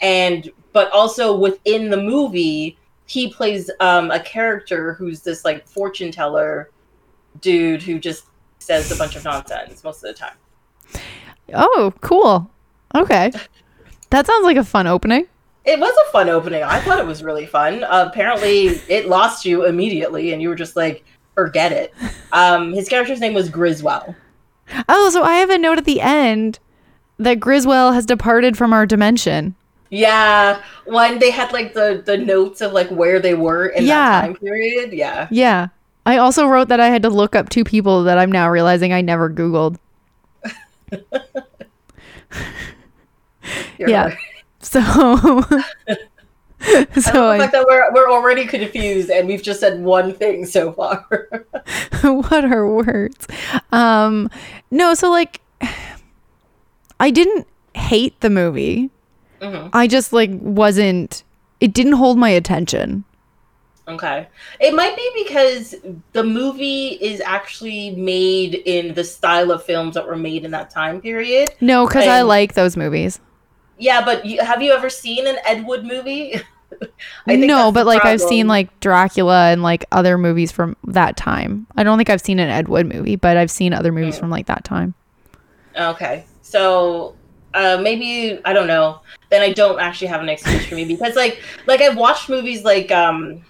and 0.00 0.50
but 0.72 0.90
also 0.92 1.36
within 1.36 1.90
the 1.90 1.96
movie 1.96 2.78
he 3.06 3.32
plays 3.32 3.70
um 3.80 4.10
a 4.10 4.20
character 4.20 4.94
who's 4.94 5.20
this 5.22 5.44
like 5.44 5.66
fortune 5.66 6.10
teller 6.10 6.70
dude 7.40 7.82
who 7.82 7.98
just 7.98 8.24
says 8.58 8.90
a 8.90 8.96
bunch 8.96 9.16
of 9.16 9.24
nonsense 9.24 9.82
most 9.84 10.02
of 10.04 10.08
the 10.08 10.14
time 10.14 10.34
Oh, 11.54 11.92
cool. 12.00 12.50
Okay, 12.94 13.30
that 14.10 14.26
sounds 14.26 14.44
like 14.44 14.56
a 14.56 14.64
fun 14.64 14.86
opening. 14.86 15.26
it 15.64 15.78
was 15.78 15.94
a 16.08 16.12
fun 16.12 16.28
opening 16.28 16.62
i 16.62 16.80
thought 16.80 16.98
it 16.98 17.06
was 17.06 17.22
really 17.24 17.44
fun 17.46 17.82
uh, 17.84 18.06
apparently 18.08 18.66
it 18.88 19.08
lost 19.08 19.44
you 19.44 19.64
immediately 19.66 20.32
and 20.32 20.40
you 20.40 20.48
were 20.48 20.54
just 20.54 20.76
like 20.76 21.04
forget 21.34 21.72
it 21.72 21.92
um 22.32 22.72
his 22.72 22.88
character's 22.88 23.20
name 23.20 23.34
was 23.34 23.50
criswell 23.50 24.14
Oh, 24.88 25.10
so 25.10 25.22
I 25.22 25.34
have 25.36 25.50
a 25.50 25.58
note 25.58 25.78
at 25.78 25.84
the 25.84 26.00
end 26.00 26.58
that 27.18 27.40
Criswell 27.40 27.92
has 27.92 28.04
departed 28.04 28.56
from 28.56 28.72
our 28.72 28.84
dimension. 28.86 29.54
yeah 29.90 30.60
when 30.86 31.18
they 31.20 31.30
had 31.30 31.52
like 31.52 31.74
the 31.74 32.02
the 32.04 32.16
notes 32.16 32.60
of 32.60 32.72
like 32.72 32.88
where 32.88 33.20
they 33.20 33.34
were 33.34 33.66
in 33.66 33.84
Yeah. 33.86 34.20
that 34.20 34.26
time 34.26 34.36
period 34.36 34.92
yeah 34.92 35.28
Yeah. 35.30 35.68
I 36.06 36.18
also 36.18 36.46
wrote 36.46 36.68
that 36.68 36.80
I 36.80 36.88
had 36.88 37.02
to 37.02 37.10
look 37.10 37.36
up 37.36 37.48
two 37.48 37.64
people 37.64 38.04
that 38.04 38.16
I'm 38.16 38.32
now 38.32 38.48
realizing 38.48 38.92
I 38.92 39.02
never 39.02 39.28
Googled. 39.28 39.76
Yeah. 43.78 44.06
right. 44.06 44.18
So, 44.60 44.80
I 44.84 45.64
so 47.00 47.28
I, 47.28 47.38
fact 47.38 47.52
that 47.52 47.66
we're 47.68 47.92
we're 47.92 48.10
already 48.10 48.46
confused 48.46 49.10
and 49.10 49.28
we've 49.28 49.42
just 49.42 49.60
said 49.60 49.80
one 49.80 50.14
thing 50.14 50.46
so 50.46 50.72
far. 50.72 51.06
what 52.02 52.44
are 52.44 52.66
words? 52.66 53.26
Um, 53.72 54.30
no, 54.70 54.94
so 54.94 55.10
like, 55.10 55.40
I 56.98 57.10
didn't 57.10 57.46
hate 57.74 58.18
the 58.20 58.30
movie. 58.30 58.90
Mhm. 59.40 59.70
I 59.72 59.86
just 59.86 60.12
like 60.12 60.30
wasn't. 60.32 61.22
It 61.60 61.72
didn't 61.72 61.92
hold 61.92 62.18
my 62.18 62.30
attention. 62.30 63.04
Okay. 63.88 64.26
It 64.58 64.74
might 64.74 64.96
be 64.96 65.10
because 65.24 65.76
the 66.12 66.24
movie 66.24 66.88
is 66.88 67.20
actually 67.20 67.90
made 67.90 68.54
in 68.54 68.94
the 68.94 69.04
style 69.04 69.52
of 69.52 69.62
films 69.62 69.94
that 69.94 70.06
were 70.06 70.16
made 70.16 70.44
in 70.44 70.50
that 70.50 70.70
time 70.70 71.00
period. 71.00 71.50
No, 71.60 71.86
because 71.86 72.06
I 72.06 72.22
like 72.22 72.54
those 72.54 72.76
movies. 72.76 73.20
Yeah, 73.78 74.04
but 74.04 74.24
you, 74.26 74.40
have 74.42 74.60
you 74.60 74.72
ever 74.72 74.90
seen 74.90 75.26
an 75.26 75.36
Ed 75.44 75.66
Wood 75.66 75.84
movie? 75.84 76.40
I 77.28 77.36
No, 77.36 77.70
but 77.70 77.86
like 77.86 78.04
I've 78.04 78.20
seen 78.20 78.48
like 78.48 78.80
Dracula 78.80 79.50
and 79.52 79.62
like 79.62 79.84
other 79.92 80.18
movies 80.18 80.50
from 80.50 80.76
that 80.84 81.16
time. 81.16 81.66
I 81.76 81.84
don't 81.84 81.96
think 81.96 82.10
I've 82.10 82.20
seen 82.20 82.40
an 82.40 82.48
Ed 82.48 82.68
Wood 82.68 82.86
movie, 82.92 83.16
but 83.16 83.36
I've 83.36 83.50
seen 83.50 83.72
other 83.72 83.92
movies 83.92 84.16
Mm. 84.16 84.20
from 84.20 84.30
like 84.30 84.46
that 84.46 84.64
time. 84.64 84.94
Okay. 85.78 86.24
So 86.42 87.14
uh, 87.54 87.78
maybe 87.80 88.40
I 88.44 88.52
don't 88.52 88.66
know. 88.66 89.00
Then 89.30 89.42
I 89.42 89.52
don't 89.52 89.78
actually 89.78 90.08
have 90.08 90.20
an 90.22 90.28
excuse 90.28 90.66
for 90.66 90.74
me 90.74 90.84
because 90.84 91.14
like 91.14 91.40
like 91.66 91.80
I've 91.80 91.96
watched 91.96 92.28
movies 92.28 92.64
like 92.64 92.90
um 92.90 93.42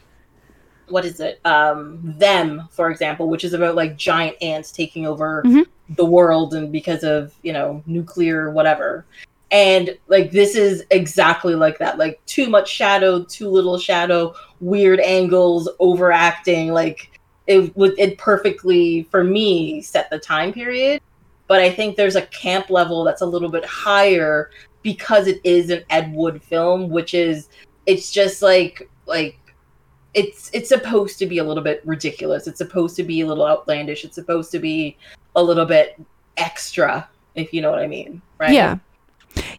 what 0.88 1.04
is 1.04 1.20
it 1.20 1.40
um 1.44 2.00
them 2.18 2.68
for 2.70 2.90
example 2.90 3.28
which 3.28 3.44
is 3.44 3.52
about 3.52 3.74
like 3.74 3.96
giant 3.96 4.36
ants 4.40 4.70
taking 4.70 5.06
over 5.06 5.42
Mhm. 5.44 5.66
the 5.90 6.04
world 6.04 6.54
and 6.54 6.72
because 6.72 7.04
of 7.04 7.34
you 7.42 7.52
know 7.52 7.82
nuclear 7.86 8.50
whatever 8.50 9.04
and 9.50 9.96
like 10.08 10.30
this 10.32 10.56
is 10.56 10.84
exactly 10.90 11.54
like 11.54 11.78
that 11.78 11.98
like 11.98 12.20
too 12.26 12.48
much 12.48 12.68
shadow 12.68 13.22
too 13.24 13.48
little 13.48 13.78
shadow 13.78 14.34
weird 14.60 15.00
angles 15.00 15.68
overacting 15.78 16.72
like 16.72 17.10
it 17.46 17.76
would 17.76 17.94
it 17.98 18.18
perfectly 18.18 19.04
for 19.10 19.22
me 19.22 19.80
set 19.80 20.10
the 20.10 20.18
time 20.18 20.52
period 20.52 21.00
but 21.46 21.60
i 21.60 21.70
think 21.70 21.96
there's 21.96 22.16
a 22.16 22.26
camp 22.26 22.70
level 22.70 23.04
that's 23.04 23.22
a 23.22 23.26
little 23.26 23.48
bit 23.50 23.64
higher 23.64 24.50
because 24.82 25.26
it 25.28 25.40
is 25.44 25.70
an 25.70 25.84
ed 25.90 26.12
wood 26.12 26.42
film 26.42 26.88
which 26.88 27.14
is 27.14 27.48
it's 27.86 28.10
just 28.10 28.42
like 28.42 28.88
like 29.06 29.38
it's 30.16 30.50
it's 30.52 30.68
supposed 30.68 31.18
to 31.18 31.26
be 31.26 31.38
a 31.38 31.44
little 31.44 31.62
bit 31.62 31.80
ridiculous 31.84 32.46
it's 32.46 32.58
supposed 32.58 32.96
to 32.96 33.04
be 33.04 33.20
a 33.20 33.26
little 33.26 33.46
outlandish 33.46 34.04
it's 34.04 34.14
supposed 34.14 34.50
to 34.50 34.58
be 34.58 34.96
a 35.36 35.42
little 35.42 35.66
bit 35.66 36.00
extra 36.38 37.08
if 37.34 37.52
you 37.52 37.60
know 37.60 37.70
what 37.70 37.78
i 37.78 37.86
mean 37.86 38.20
right 38.38 38.52
Yeah. 38.52 38.78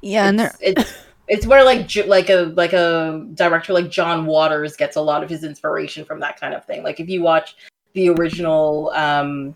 Yeah, 0.01 0.27
and 0.29 0.41
it's, 0.41 0.57
there 0.57 0.71
it's 0.71 0.93
it's 1.27 1.47
where 1.47 1.63
like 1.63 1.93
like 2.07 2.29
a 2.29 2.53
like 2.55 2.73
a 2.73 3.25
director 3.33 3.73
like 3.73 3.89
John 3.89 4.25
Waters 4.25 4.75
gets 4.75 4.95
a 4.95 5.01
lot 5.01 5.23
of 5.23 5.29
his 5.29 5.43
inspiration 5.43 6.05
from 6.05 6.19
that 6.21 6.39
kind 6.39 6.53
of 6.53 6.65
thing. 6.65 6.83
Like 6.83 6.99
if 6.99 7.09
you 7.09 7.21
watch 7.21 7.55
the 7.93 8.09
original 8.09 8.91
um 8.95 9.55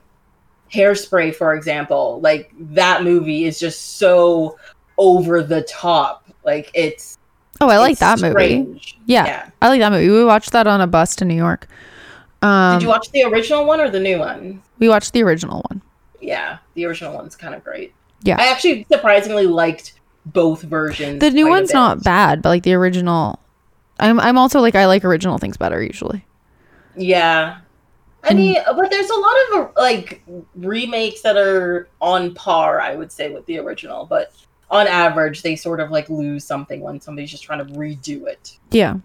Hairspray 0.74 1.36
for 1.36 1.54
example, 1.54 2.20
like 2.22 2.52
that 2.60 3.04
movie 3.04 3.46
is 3.46 3.60
just 3.60 3.98
so 3.98 4.58
over 4.98 5.44
the 5.44 5.64
top. 5.64 6.28
Like 6.44 6.72
it's 6.74 7.18
Oh, 7.62 7.70
I 7.70 7.78
like 7.78 7.92
it's 7.92 8.00
that 8.02 8.20
movie. 8.20 8.82
Yeah. 9.06 9.26
yeah. 9.26 9.50
I 9.62 9.70
like 9.70 9.80
that 9.80 9.92
movie. 9.92 10.10
We 10.10 10.26
watched 10.26 10.52
that 10.52 10.68
on 10.68 10.82
a 10.82 10.88
bus 10.88 11.16
to 11.18 11.26
New 11.26 11.36
York. 11.36 11.68
Um 12.42 12.80
Did 12.80 12.84
you 12.84 12.90
watch 12.90 13.12
the 13.12 13.24
original 13.24 13.66
one 13.66 13.80
or 13.80 13.90
the 13.90 14.00
new 14.00 14.20
one? 14.20 14.62
we 14.80 14.90
watched 14.90 15.14
the 15.14 15.22
original 15.24 15.64
one. 15.70 15.82
Yeah, 16.20 16.58
the 16.74 16.86
original 16.86 17.14
one's 17.14 17.36
kind 17.36 17.54
of 17.56 17.64
great. 17.64 17.94
Yeah. 18.24 18.38
I 18.40 18.48
actually 18.48 18.86
surprisingly 18.92 19.46
liked 19.48 19.94
both 20.26 20.62
versions. 20.64 21.20
The 21.20 21.30
new 21.32 21.48
one's 21.50 21.72
not 21.74 22.04
bad, 22.04 22.42
but 22.42 22.50
like 22.50 22.64
the 22.64 22.74
original 22.74 23.40
I'm 24.00 24.20
I'm 24.20 24.38
also 24.38 24.60
like 24.60 24.76
I 24.76 24.88
like 24.88 25.06
original 25.06 25.38
things 25.38 25.58
better 25.58 25.82
usually. 25.84 26.26
Yeah. 26.96 27.58
I 28.24 28.30
And- 28.30 28.38
mean, 28.40 28.58
but 28.76 28.90
there's 28.92 29.10
a 29.10 29.16
lot 29.16 29.36
of 29.54 29.72
like 29.78 30.24
remakes 30.56 31.22
that 31.22 31.38
are 31.38 31.88
on 32.02 32.34
par, 32.36 32.80
I 32.82 32.96
would 32.96 33.12
say, 33.12 33.32
with 33.34 33.46
the 33.46 33.58
original. 33.60 34.06
But 34.06 34.32
on 34.72 34.88
average, 34.88 35.44
they 35.44 35.56
sort 35.56 35.80
of 35.80 35.92
like 35.92 36.10
lose 36.10 36.44
something 36.44 36.82
when 36.82 37.00
somebody's 37.00 37.30
just 37.30 37.44
trying 37.44 37.66
to 37.66 37.72
redo 37.74 38.26
it. 38.26 38.58
Yeah. 38.72 38.96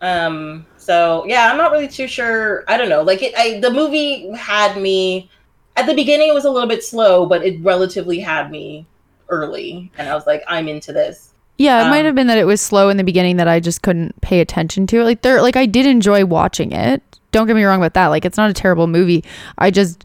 Um. 0.00 0.66
So 0.76 1.24
yeah, 1.26 1.50
I'm 1.50 1.56
not 1.56 1.72
really 1.72 1.88
too 1.88 2.06
sure. 2.06 2.64
I 2.68 2.76
don't 2.76 2.88
know. 2.90 3.02
Like 3.02 3.22
it, 3.22 3.34
I 3.36 3.58
the 3.60 3.70
movie 3.70 4.30
had 4.36 4.80
me 4.80 5.30
at 5.76 5.86
the 5.86 5.94
beginning. 5.94 6.28
It 6.28 6.34
was 6.34 6.44
a 6.44 6.50
little 6.50 6.68
bit 6.68 6.84
slow, 6.84 7.26
but 7.26 7.44
it 7.44 7.58
relatively 7.62 8.20
had 8.20 8.50
me 8.50 8.86
early, 9.30 9.90
and 9.98 10.08
I 10.08 10.14
was 10.14 10.26
like, 10.26 10.44
I'm 10.46 10.68
into 10.68 10.92
this. 10.92 11.32
Yeah, 11.58 11.86
it 11.86 11.88
might 11.90 12.00
Um, 12.00 12.04
have 12.06 12.14
been 12.14 12.26
that 12.26 12.36
it 12.36 12.44
was 12.44 12.60
slow 12.60 12.90
in 12.90 12.98
the 12.98 13.04
beginning 13.04 13.38
that 13.38 13.48
I 13.48 13.58
just 13.60 13.80
couldn't 13.80 14.20
pay 14.20 14.40
attention 14.40 14.86
to 14.88 15.00
it. 15.00 15.04
Like 15.04 15.22
there 15.22 15.40
like 15.40 15.56
I 15.56 15.64
did 15.64 15.86
enjoy 15.86 16.26
watching 16.26 16.72
it. 16.72 17.02
Don't 17.32 17.46
get 17.46 17.56
me 17.56 17.64
wrong 17.64 17.80
about 17.80 17.94
that. 17.94 18.08
Like 18.08 18.26
it's 18.26 18.36
not 18.36 18.50
a 18.50 18.54
terrible 18.54 18.86
movie. 18.86 19.24
I 19.56 19.70
just 19.70 20.04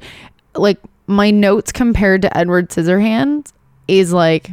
like 0.56 0.80
my 1.08 1.30
notes 1.32 1.74
compared 1.74 2.22
to 2.22 2.38
Edward 2.38 2.70
Scissorhands 2.70 3.51
is 3.89 4.13
like 4.13 4.51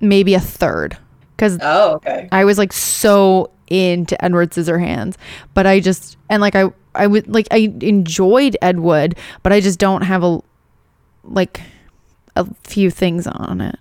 maybe 0.00 0.34
a 0.34 0.40
third 0.40 0.96
cuz 1.36 1.58
Oh, 1.62 1.94
okay. 1.94 2.28
I 2.32 2.44
was 2.44 2.58
like 2.58 2.72
so 2.72 3.50
into 3.68 4.22
Edward 4.24 4.50
Scissorhands, 4.50 5.16
but 5.54 5.66
I 5.66 5.80
just 5.80 6.16
and 6.28 6.40
like 6.40 6.54
I 6.56 6.70
I 6.94 7.06
would 7.06 7.28
like 7.28 7.46
I 7.50 7.72
enjoyed 7.80 8.56
Ed 8.62 8.80
Wood, 8.80 9.16
but 9.42 9.52
I 9.52 9.60
just 9.60 9.78
don't 9.78 10.02
have 10.02 10.22
a 10.24 10.40
like 11.24 11.60
a 12.36 12.46
few 12.64 12.90
things 12.90 13.26
on 13.26 13.60
it. 13.60 13.78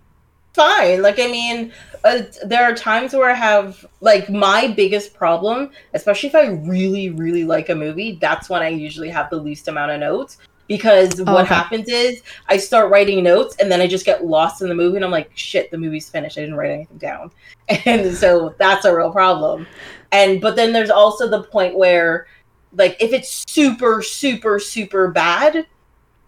fine. 0.53 1.01
Like, 1.01 1.19
I 1.19 1.27
mean, 1.27 1.71
uh, 2.03 2.23
there 2.45 2.63
are 2.63 2.75
times 2.75 3.13
where 3.13 3.29
I 3.29 3.33
have, 3.33 3.85
like, 4.01 4.29
my 4.29 4.67
biggest 4.67 5.13
problem, 5.13 5.69
especially 5.93 6.27
if 6.29 6.35
I 6.35 6.47
really, 6.47 7.11
really 7.11 7.45
like 7.45 7.69
a 7.69 7.75
movie, 7.75 8.17
that's 8.19 8.49
when 8.49 8.61
I 8.61 8.67
usually 8.67 9.09
have 9.09 9.29
the 9.29 9.38
least 9.38 9.67
amount 9.69 9.91
of 9.91 9.99
notes. 10.01 10.38
Because 10.69 11.19
oh, 11.19 11.25
what 11.25 11.43
okay. 11.43 11.53
happens 11.53 11.89
is 11.89 12.21
I 12.47 12.55
start 12.55 12.89
writing 12.89 13.23
notes 13.23 13.57
and 13.59 13.69
then 13.69 13.81
I 13.81 13.88
just 13.88 14.05
get 14.05 14.25
lost 14.25 14.61
in 14.61 14.69
the 14.69 14.75
movie 14.75 14.95
and 14.95 15.03
I'm 15.03 15.11
like, 15.11 15.31
shit, 15.33 15.71
the 15.71 15.77
movie's 15.77 16.07
finished. 16.07 16.38
I 16.38 16.41
didn't 16.41 16.55
write 16.55 16.71
anything 16.71 16.97
down. 16.97 17.31
And 17.85 18.15
so 18.15 18.55
that's 18.57 18.85
a 18.85 18.95
real 18.95 19.11
problem. 19.11 19.67
And, 20.11 20.39
but 20.39 20.55
then 20.55 20.71
there's 20.71 20.89
also 20.89 21.27
the 21.27 21.43
point 21.43 21.77
where, 21.77 22.25
like, 22.73 22.97
if 22.99 23.13
it's 23.13 23.45
super, 23.47 24.01
super, 24.01 24.59
super 24.59 25.09
bad, 25.09 25.67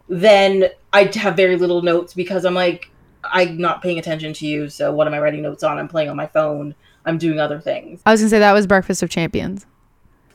then 0.07 0.65
I 0.93 1.10
have 1.15 1.36
very 1.36 1.55
little 1.55 1.81
notes 1.81 2.13
because 2.13 2.45
I'm 2.45 2.53
like, 2.53 2.91
I'm 3.24 3.57
not 3.57 3.81
paying 3.81 3.98
attention 3.98 4.33
to 4.33 4.45
you. 4.45 4.69
So 4.69 4.91
what 4.91 5.07
am 5.07 5.13
I 5.13 5.19
writing 5.19 5.41
notes 5.41 5.63
on? 5.63 5.77
I'm 5.77 5.88
playing 5.88 6.10
on 6.10 6.17
my 6.17 6.27
phone. 6.27 6.75
I'm 7.05 7.17
doing 7.17 7.39
other 7.39 7.60
things. 7.60 8.01
I 8.05 8.12
was 8.12 8.21
going 8.21 8.27
to 8.27 8.29
say 8.36 8.39
that 8.39 8.53
was 8.53 8.67
Breakfast 8.67 9.01
of 9.01 9.10
Champions. 9.10 9.65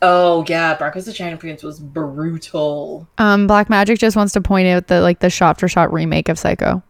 Oh 0.03 0.45
yeah, 0.49 0.75
Breakfast 0.75 1.09
of 1.09 1.15
Champions 1.15 1.62
was 1.62 1.81
brutal. 1.81 3.09
Um, 3.19 3.47
Black 3.47 3.71
Magic 3.71 3.99
just 3.99 4.17
wants 4.17 4.33
to 4.35 4.41
point 4.41 4.69
out 4.69 4.88
that 4.88 5.00
like 5.00 5.21
the 5.21 5.31
shot 5.31 5.59
for 5.59 5.69
shot 5.69 5.93
remake 5.93 6.29
of 6.29 6.38
Psycho. 6.38 6.83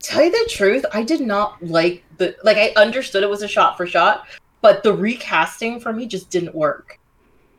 Tell 0.00 0.24
you 0.24 0.30
the 0.30 0.50
truth, 0.50 0.84
I 0.92 1.02
did 1.02 1.20
not 1.20 1.62
like 1.62 2.02
the 2.18 2.36
like. 2.42 2.56
I 2.56 2.72
understood 2.80 3.22
it 3.22 3.30
was 3.30 3.42
a 3.42 3.48
shot 3.48 3.76
for 3.76 3.86
shot, 3.86 4.26
but 4.60 4.82
the 4.82 4.92
recasting 4.92 5.80
for 5.80 5.92
me 5.92 6.06
just 6.06 6.30
didn't 6.30 6.54
work. 6.54 6.98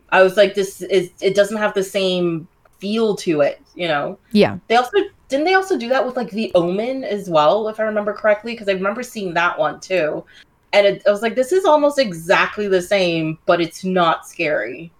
I 0.09 0.23
was 0.23 0.37
like, 0.37 0.55
this 0.55 0.81
is 0.81 1.11
it 1.21 1.35
doesn't 1.35 1.57
have 1.57 1.73
the 1.73 1.83
same 1.83 2.47
feel 2.79 3.15
to 3.17 3.41
it. 3.41 3.61
You 3.75 3.87
know. 3.87 4.19
Yeah, 4.31 4.57
They 4.67 4.75
also 4.75 4.97
didn't 5.29 5.45
they 5.45 5.53
also 5.53 5.77
do 5.77 5.87
that 5.89 6.05
with 6.05 6.17
like 6.17 6.31
the 6.31 6.51
Omen 6.55 7.03
as 7.03 7.29
well, 7.29 7.67
if 7.69 7.79
I 7.79 7.83
remember 7.83 8.13
correctly, 8.13 8.53
because 8.53 8.67
I 8.67 8.73
remember 8.73 9.03
seeing 9.03 9.33
that 9.35 9.57
one 9.57 9.79
too. 9.79 10.25
And 10.73 10.87
it, 10.87 11.03
I 11.05 11.11
was 11.11 11.21
like, 11.21 11.35
this 11.35 11.51
is 11.51 11.65
almost 11.65 11.99
exactly 11.99 12.67
the 12.67 12.81
same, 12.81 13.37
but 13.45 13.59
it's 13.59 13.83
not 13.83 14.27
scary. 14.27 14.91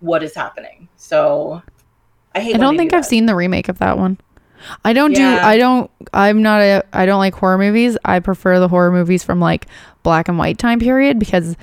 What 0.00 0.22
is 0.22 0.34
happening? 0.34 0.88
So 0.96 1.62
I 2.34 2.40
hate. 2.40 2.54
I 2.54 2.58
don't 2.58 2.76
think 2.76 2.92
I've 2.92 3.06
seen 3.06 3.26
the 3.26 3.34
remake 3.34 3.68
of 3.68 3.78
that 3.78 3.98
one. 3.98 4.18
I 4.84 4.92
don't 4.92 5.14
do. 5.14 5.24
I 5.24 5.56
don't. 5.56 5.90
I'm 6.12 6.42
not 6.42 6.60
a. 6.60 6.84
I 6.92 7.06
don't 7.06 7.18
like 7.18 7.34
horror 7.34 7.58
movies. 7.58 7.96
I 8.04 8.20
prefer 8.20 8.58
the 8.60 8.68
horror 8.68 8.90
movies 8.90 9.22
from 9.22 9.40
like 9.40 9.66
black 10.02 10.28
and 10.28 10.38
white 10.38 10.58
time 10.58 10.80
period 10.80 11.18
because 11.18 11.56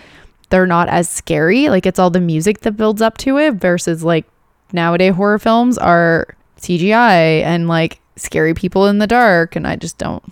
they're 0.49 0.67
not 0.67 0.89
as 0.89 1.09
scary. 1.09 1.69
Like 1.69 1.85
it's 1.85 1.99
all 1.99 2.09
the 2.09 2.21
music 2.21 2.61
that 2.61 2.73
builds 2.73 3.01
up 3.01 3.17
to 3.19 3.37
it 3.37 3.55
versus 3.55 4.03
like 4.03 4.25
nowadays 4.71 5.15
horror 5.15 5.39
films 5.39 5.77
are 5.77 6.35
CGI 6.59 7.43
and 7.43 7.67
like 7.67 7.99
scary 8.17 8.53
people 8.53 8.87
in 8.87 8.99
the 8.99 9.07
dark 9.07 9.55
and 9.55 9.67
I 9.67 9.75
just 9.75 9.97
don't 9.97 10.23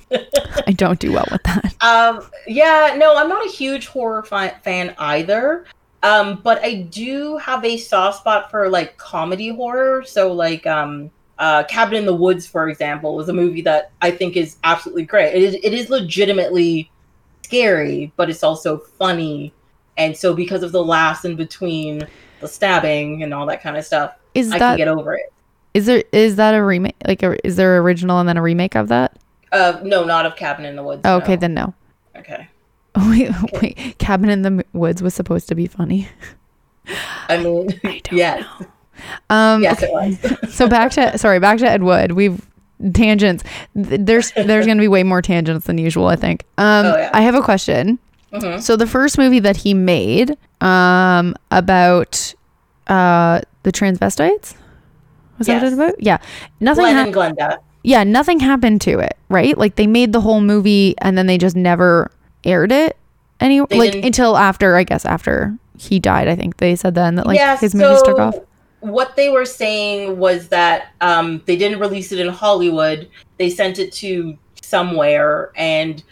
I 0.67 0.71
don't 0.71 0.99
do 0.99 1.11
well 1.11 1.27
with 1.31 1.43
that. 1.43 1.73
Um, 1.85 2.27
yeah, 2.47 2.95
no, 2.97 3.15
I'm 3.15 3.29
not 3.29 3.45
a 3.45 3.49
huge 3.49 3.87
horror 3.87 4.23
fi- 4.23 4.55
fan 4.63 4.95
either. 4.97 5.65
Um, 6.01 6.41
but 6.43 6.63
I 6.63 6.81
do 6.81 7.37
have 7.37 7.63
a 7.63 7.77
soft 7.77 8.19
spot 8.19 8.49
for 8.49 8.69
like 8.69 8.97
comedy 8.97 9.49
horror. 9.49 10.03
So 10.03 10.31
like 10.31 10.65
um 10.65 11.11
uh 11.37 11.63
Cabin 11.63 11.97
in 11.97 12.05
the 12.05 12.15
Woods, 12.15 12.47
for 12.47 12.69
example, 12.69 13.19
is 13.19 13.29
a 13.29 13.33
movie 13.33 13.61
that 13.61 13.91
I 14.01 14.11
think 14.11 14.35
is 14.35 14.57
absolutely 14.63 15.03
great. 15.05 15.35
It 15.35 15.43
is 15.43 15.53
it 15.55 15.73
is 15.73 15.89
legitimately 15.89 16.91
scary, 17.43 18.11
but 18.15 18.29
it's 18.29 18.43
also 18.43 18.77
funny. 18.77 19.53
And 19.97 20.15
so 20.15 20.33
because 20.33 20.63
of 20.63 20.71
the 20.71 20.83
laughs 20.83 21.25
in 21.25 21.35
between 21.35 22.07
the 22.41 22.47
stabbing 22.47 23.23
and 23.23 23.33
all 23.33 23.45
that 23.45 23.61
kind 23.61 23.77
of 23.77 23.85
stuff, 23.85 24.15
Is 24.33 24.51
I 24.51 24.59
can 24.59 24.77
get 24.77 24.87
over 24.87 25.13
it. 25.15 25.31
Is 25.75 25.85
there 25.87 26.03
is 26.13 26.37
that 26.37 26.55
a 26.55 26.63
remake 26.63 26.95
like 27.05 27.21
a, 27.21 27.35
is 27.45 27.57
there 27.57 27.75
an 27.75 27.83
original 27.83 28.17
and 28.19 28.27
then 28.29 28.37
a 28.37 28.41
remake 28.41 28.75
of 28.75 28.87
that? 28.87 29.19
Uh 29.51 29.79
no, 29.83 30.03
not 30.05 30.25
of 30.25 30.35
Cabin 30.37 30.65
in 30.65 30.75
the 30.75 30.81
Woods. 30.83 31.01
Oh, 31.05 31.17
okay, 31.17 31.33
no. 31.35 31.39
then 31.39 31.53
no. 31.53 31.73
Okay. 32.15 32.47
Wait, 33.09 33.29
wait. 33.61 33.95
Cabin 33.99 34.29
in 34.29 34.41
the 34.43 34.65
Woods 34.71 35.03
was 35.03 35.13
supposed 35.13 35.49
to 35.49 35.55
be 35.55 35.67
funny. 35.67 36.07
I 37.27 37.37
mean 37.37 37.67
I 37.83 37.99
don't 38.03 38.17
yes. 38.17 38.45
Um 39.29 39.61
Yes 39.61 39.83
okay. 39.83 39.91
it 39.91 40.41
was. 40.41 40.55
so 40.55 40.69
back 40.69 40.91
to 40.93 41.17
sorry, 41.17 41.39
back 41.39 41.57
to 41.59 41.69
Ed 41.69 41.83
Wood. 41.83 42.13
We've 42.13 42.39
tangents. 42.93 43.43
There's 43.75 44.31
there's 44.31 44.65
going 44.65 44.77
to 44.77 44.81
be 44.81 44.87
way 44.87 45.03
more 45.03 45.21
tangents 45.21 45.65
than 45.67 45.77
usual, 45.77 46.07
I 46.07 46.15
think. 46.15 46.45
Um 46.57 46.85
Oh, 46.85 46.95
yeah. 46.97 47.09
I 47.13 47.21
have 47.21 47.35
a 47.35 47.41
question. 47.41 47.99
Mhm. 48.31 48.61
So 48.61 48.77
the 48.77 48.87
first 48.87 49.17
movie 49.17 49.39
that 49.39 49.57
he 49.57 49.73
made 49.73 50.37
um 50.61 51.35
about 51.51 52.33
uh 52.87 53.41
the 53.63 53.73
transvestites 53.73 54.55
was 55.37 55.47
that 55.47 55.55
what 55.55 55.63
Yes. 55.63 55.71
it 55.71 55.75
about? 55.75 56.01
Yeah. 56.01 56.17
Nothing 56.59 56.83
Glenn 56.83 56.95
hap- 56.95 57.05
and 57.07 57.15
Glenda. 57.15 57.57
yeah, 57.83 58.03
nothing 58.03 58.39
happened 58.39 58.81
to 58.81 58.99
it, 58.99 59.17
right? 59.29 59.57
Like 59.57 59.75
they 59.75 59.87
made 59.87 60.13
the 60.13 60.21
whole 60.21 60.41
movie 60.41 60.95
and 60.99 61.17
then 61.17 61.27
they 61.27 61.37
just 61.37 61.55
never 61.55 62.11
aired 62.43 62.71
it 62.71 62.97
any 63.39 63.59
They 63.69 63.77
like 63.77 63.91
didn't- 63.93 64.05
until 64.05 64.37
after 64.37 64.75
I 64.75 64.83
guess 64.83 65.05
after 65.05 65.55
he 65.77 65.99
died, 65.99 66.27
I 66.27 66.35
think 66.35 66.57
they 66.57 66.75
said 66.75 66.95
then 66.95 67.15
that 67.15 67.27
like 67.27 67.37
Yeah, 67.37 67.57
his 67.57 67.75
movies 67.75 68.01
took 68.03 68.17
off. 68.19 68.35
What 68.79 69.15
they 69.15 69.29
were 69.29 69.45
saying 69.45 70.17
was 70.19 70.47
that 70.49 70.89
um, 71.01 71.41
they 71.45 71.55
didn't 71.57 71.79
release 71.79 72.11
it 72.11 72.19
in 72.19 72.29
Hollywood. 72.29 73.09
They 73.37 73.49
sent 73.49 73.79
it 73.79 73.91
to 73.93 74.37
somewhere, 74.61 75.51
and 75.55 76.03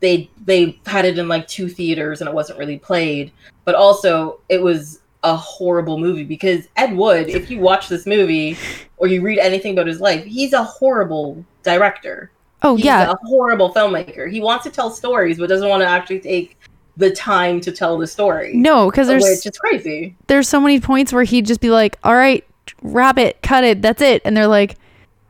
they 0.00 0.28
they 0.44 0.78
had 0.86 1.04
it 1.04 1.18
in 1.18 1.28
like 1.28 1.46
two 1.46 1.68
theaters 1.68 2.20
and 2.20 2.28
it 2.28 2.34
wasn't 2.34 2.58
really 2.58 2.78
played. 2.78 3.32
But 3.64 3.74
also, 3.74 4.40
it 4.48 4.62
was 4.62 5.00
a 5.26 5.36
horrible 5.36 5.98
movie 5.98 6.22
because 6.24 6.68
Ed 6.76 6.96
Wood, 6.96 7.28
if 7.28 7.50
you 7.50 7.58
watch 7.58 7.88
this 7.88 8.06
movie 8.06 8.56
or 8.96 9.08
you 9.08 9.20
read 9.20 9.38
anything 9.38 9.72
about 9.72 9.86
his 9.88 10.00
life, 10.00 10.24
he's 10.24 10.52
a 10.52 10.62
horrible 10.62 11.44
director. 11.64 12.30
Oh 12.62 12.76
He's 12.76 12.84
yeah. 12.86 13.10
a 13.10 13.16
horrible 13.26 13.74
filmmaker. 13.74 14.30
He 14.30 14.40
wants 14.40 14.64
to 14.64 14.70
tell 14.70 14.88
stories, 14.90 15.38
but 15.38 15.48
doesn't 15.48 15.68
want 15.68 15.82
to 15.82 15.86
actually 15.86 16.20
take 16.20 16.56
the 16.96 17.10
time 17.10 17.60
to 17.62 17.72
tell 17.72 17.98
the 17.98 18.06
story. 18.06 18.54
No, 18.54 18.88
because 18.90 19.08
there's 19.08 19.22
which 19.24 19.44
is 19.46 19.58
crazy. 19.58 20.16
there's 20.28 20.48
so 20.48 20.60
many 20.60 20.80
points 20.80 21.12
where 21.12 21.24
he'd 21.24 21.44
just 21.44 21.60
be 21.60 21.70
like, 21.70 21.98
"All 22.04 22.14
right, 22.14 22.44
wrap 22.82 23.18
it, 23.18 23.42
cut 23.42 23.64
it, 23.64 23.82
that's 23.82 24.00
it," 24.00 24.22
and 24.24 24.34
they're 24.36 24.46
like, 24.46 24.76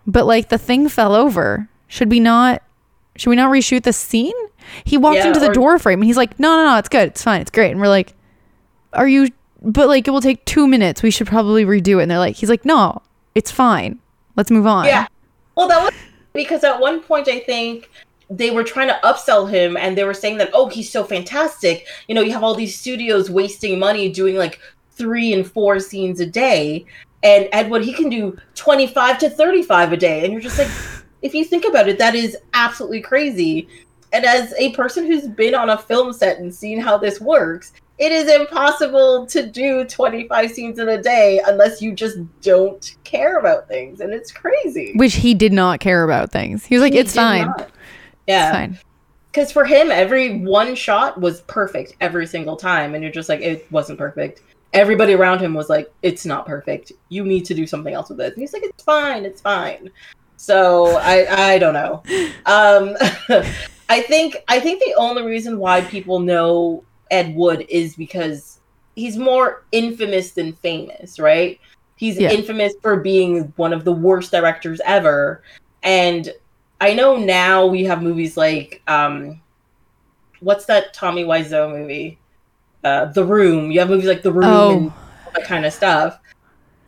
"But 0.06 0.26
like 0.26 0.50
the 0.50 0.58
thing 0.58 0.88
fell 0.88 1.14
over. 1.14 1.68
Should 1.88 2.10
we 2.10 2.20
not? 2.20 2.62
Should 3.16 3.30
we 3.30 3.36
not 3.36 3.50
reshoot 3.50 3.82
the 3.82 3.92
scene?" 3.92 4.34
He 4.84 4.96
walked 4.98 5.16
Yeah, 5.16 5.28
into 5.28 5.40
the 5.40 5.50
or- 5.50 5.54
door 5.54 5.78
frame 5.78 6.00
and 6.00 6.06
he's 6.06 6.16
like, 6.18 6.38
"No, 6.38 6.54
no, 6.56 6.70
no, 6.72 6.76
it's 6.78 6.88
good, 6.88 7.08
it's 7.08 7.22
fine, 7.22 7.40
it's 7.40 7.50
great." 7.50 7.70
And 7.72 7.80
we're 7.80 7.88
like, 7.88 8.12
"Are 8.92 9.08
you?" 9.08 9.28
But 9.62 9.88
like, 9.88 10.06
it 10.06 10.10
will 10.10 10.20
take 10.20 10.44
two 10.44 10.66
minutes. 10.66 11.02
We 11.02 11.10
should 11.10 11.26
probably 11.26 11.64
redo 11.64 11.98
it. 11.98 12.02
And 12.02 12.10
they're 12.10 12.18
like, 12.18 12.36
"He's 12.36 12.50
like, 12.50 12.64
no, 12.64 13.02
it's 13.34 13.50
fine. 13.50 13.98
Let's 14.36 14.50
move 14.50 14.66
on." 14.66 14.86
Yeah. 14.86 15.06
Well, 15.56 15.68
that 15.68 15.82
was 15.82 15.92
because 16.34 16.64
at 16.64 16.78
one 16.78 17.02
point 17.02 17.28
I 17.28 17.40
think 17.40 17.90
they 18.28 18.50
were 18.50 18.64
trying 18.64 18.88
to 18.88 18.98
upsell 19.04 19.48
him 19.48 19.76
and 19.76 19.96
they 19.96 20.04
were 20.04 20.14
saying 20.14 20.38
that, 20.38 20.50
oh, 20.52 20.68
he's 20.68 20.90
so 20.90 21.04
fantastic. 21.04 21.86
You 22.08 22.14
know, 22.14 22.20
you 22.20 22.32
have 22.32 22.42
all 22.42 22.54
these 22.54 22.78
studios 22.78 23.30
wasting 23.30 23.78
money 23.78 24.10
doing 24.10 24.36
like 24.36 24.60
three 24.92 25.32
and 25.32 25.50
four 25.50 25.78
scenes 25.78 26.20
a 26.20 26.26
day. 26.26 26.84
And 27.22 27.48
Edward, 27.52 27.82
he 27.82 27.92
can 27.92 28.08
do 28.08 28.36
25 28.54 29.18
to 29.18 29.30
35 29.30 29.92
a 29.92 29.96
day. 29.96 30.24
And 30.24 30.32
you're 30.32 30.42
just 30.42 30.58
like, 30.58 30.68
if 31.22 31.34
you 31.34 31.44
think 31.44 31.64
about 31.64 31.88
it, 31.88 31.98
that 31.98 32.14
is 32.14 32.36
absolutely 32.52 33.00
crazy. 33.00 33.68
And 34.12 34.24
as 34.24 34.52
a 34.58 34.72
person 34.72 35.06
who's 35.06 35.26
been 35.26 35.54
on 35.54 35.70
a 35.70 35.78
film 35.78 36.12
set 36.12 36.38
and 36.38 36.54
seen 36.54 36.80
how 36.80 36.96
this 36.98 37.20
works, 37.20 37.72
it 37.98 38.12
is 38.12 38.28
impossible 38.30 39.26
to 39.26 39.46
do 39.46 39.84
25 39.84 40.50
scenes 40.50 40.78
in 40.78 40.88
a 40.88 41.02
day 41.02 41.40
unless 41.46 41.80
you 41.80 41.92
just 41.94 42.18
don't 42.42 42.94
care 43.04 43.38
about 43.38 43.68
things. 43.68 44.00
And 44.00 44.12
it's 44.12 44.30
crazy. 44.30 44.92
Which 44.96 45.14
he 45.14 45.34
did 45.34 45.52
not 45.52 45.80
care 45.80 46.04
about 46.04 46.30
things. 46.30 46.64
He 46.64 46.74
was 46.74 46.82
like, 46.82 46.92
He 46.92 46.98
"It's 46.98 47.14
fine, 47.14 47.46
not. 47.46 47.60
it's 47.60 47.70
Yeah. 48.26 48.52
fine." 48.52 48.78
Because 49.32 49.52
for 49.52 49.64
him, 49.64 49.90
every 49.90 50.38
one 50.40 50.74
shot 50.74 51.20
was 51.20 51.42
perfect 51.42 51.94
every 52.00 52.26
single 52.26 52.56
time. 52.56 52.94
And 52.94 53.02
you're 53.02 53.12
just 53.12 53.28
like, 53.28 53.40
it 53.40 53.70
wasn't 53.70 53.98
perfect. 53.98 54.40
Everybody 54.72 55.12
around 55.12 55.40
him 55.40 55.52
was 55.52 55.68
like, 55.68 55.92
it's 56.02 56.24
not 56.24 56.46
perfect. 56.46 56.90
You 57.10 57.22
need 57.24 57.44
to 57.46 57.54
do 57.54 57.66
something 57.66 57.92
else 57.92 58.08
with 58.08 58.20
it. 58.20 58.32
And 58.32 58.40
he's 58.40 58.54
like, 58.54 58.62
it's 58.62 58.82
fine. 58.82 59.24
It's 59.26 59.42
fine. 59.42 59.90
So 60.38 60.96
I, 60.98 61.52
I 61.54 61.58
don't 61.58 61.74
know. 61.74 62.02
Um, 62.46 62.96
I 63.88 64.00
think 64.02 64.36
I 64.48 64.58
think 64.58 64.82
the 64.82 64.94
only 64.96 65.22
reason 65.22 65.58
why 65.58 65.80
people 65.82 66.18
know 66.20 66.82
Ed 67.10 67.34
Wood 67.34 67.66
is 67.68 67.96
because 67.96 68.60
he's 68.94 69.16
more 69.16 69.64
infamous 69.72 70.32
than 70.32 70.52
famous, 70.54 71.18
right? 71.18 71.60
He's 71.96 72.18
Yeah. 72.18 72.30
infamous 72.30 72.74
for 72.82 73.00
being 73.00 73.52
one 73.56 73.72
of 73.72 73.84
the 73.84 73.92
worst 73.92 74.30
directors 74.30 74.80
ever. 74.84 75.42
And 75.82 76.32
I 76.80 76.94
know 76.94 77.16
now 77.16 77.66
we 77.66 77.84
have 77.84 78.02
movies 78.02 78.36
like 78.36 78.82
um 78.86 79.40
what's 80.40 80.66
that 80.66 80.92
Tommy 80.92 81.24
Wiseau 81.24 81.70
movie? 81.70 82.18
Uh 82.84 83.06
The 83.06 83.24
Room. 83.24 83.70
You 83.70 83.80
have 83.80 83.88
movies 83.90 84.08
like 84.08 84.22
The 84.22 84.32
Room 84.32 84.46
Oh. 84.46 84.70
and 84.70 84.92
that 85.34 85.44
kind 85.44 85.64
of 85.64 85.72
stuff. 85.72 86.18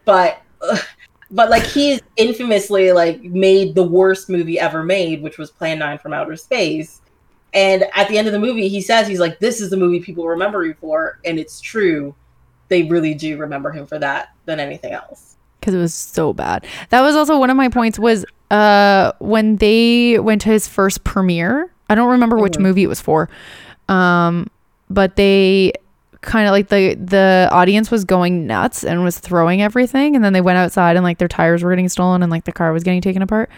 But 0.05 0.43
but 1.31 1.51
like 1.51 1.63
he's 1.65 2.01
infamously 2.17 2.93
like 2.93 3.23
made 3.23 3.75
the 3.75 3.83
worst 3.83 4.29
movie 4.29 4.59
ever 4.59 4.83
made, 4.83 5.23
which 5.23 5.39
was 5.39 5.51
Plan 5.51 5.79
9 5.79 5.99
from 5.99 6.13
Outer 6.13 6.37
Space. 6.37 7.01
And 7.55 7.85
at 7.95 8.09
the 8.09 8.19
end 8.19 8.27
of 8.27 8.33
the 8.33 8.39
movie, 8.39 8.69
he 8.69 8.81
says 8.81 9.09
he's 9.09 9.21
like, 9.21 9.39
"This 9.39 9.61
is 9.61 9.71
the 9.71 9.77
movie 9.77 10.01
people 10.01 10.27
remember 10.27 10.65
you 10.65 10.75
for," 10.81 11.19
and 11.25 11.39
it's 11.39 11.61
true. 11.61 12.15
They 12.69 12.83
really 12.85 13.15
do 13.15 13.39
remember 13.39 13.71
him 13.71 13.87
for 13.87 13.99
that 13.99 14.29
than 14.45 14.61
anything 14.61 14.93
else. 14.93 15.37
because 15.61 15.75
it 15.75 15.79
was 15.79 15.93
so 15.95 16.33
bad. 16.33 16.65
That 16.91 17.01
was 17.01 17.17
also 17.17 17.39
one 17.39 17.51
of 17.51 17.57
my 17.57 17.69
points 17.69 17.99
was 17.99 18.25
uh 18.51 19.13
when 19.19 19.57
they 19.57 20.19
went 20.19 20.41
to 20.43 20.51
his 20.51 20.69
first 20.69 21.03
premiere. 21.05 21.71
I 21.91 21.95
don't 21.95 22.11
remember 22.11 22.37
which 22.39 22.55
Mhm. 22.55 22.61
movie 22.61 22.83
it 22.85 22.87
was 22.89 23.01
for. 23.01 23.29
Um 23.89 24.47
but 24.91 25.17
they 25.17 25.73
kind 26.21 26.47
of 26.47 26.53
like 26.53 26.69
the 26.69 26.95
the 26.95 27.49
audience 27.53 27.91
was 27.91 28.05
going 28.05 28.47
nuts 28.47 28.85
and 28.85 29.03
was 29.05 29.19
throwing 29.19 29.61
everything 29.63 30.15
and 30.17 30.25
then 30.25 30.33
they 30.33 30.41
went 30.41 30.59
outside 30.59 30.97
and 30.97 31.05
like 31.05 31.19
their 31.19 31.29
tires 31.29 31.63
were 31.63 31.71
getting 31.71 31.89
stolen 31.89 32.23
and 32.23 32.31
like 32.31 32.45
the 32.45 32.53
car 32.53 32.73
was 32.73 32.83
getting 32.85 33.01
taken 33.01 33.21
apart. 33.23 33.51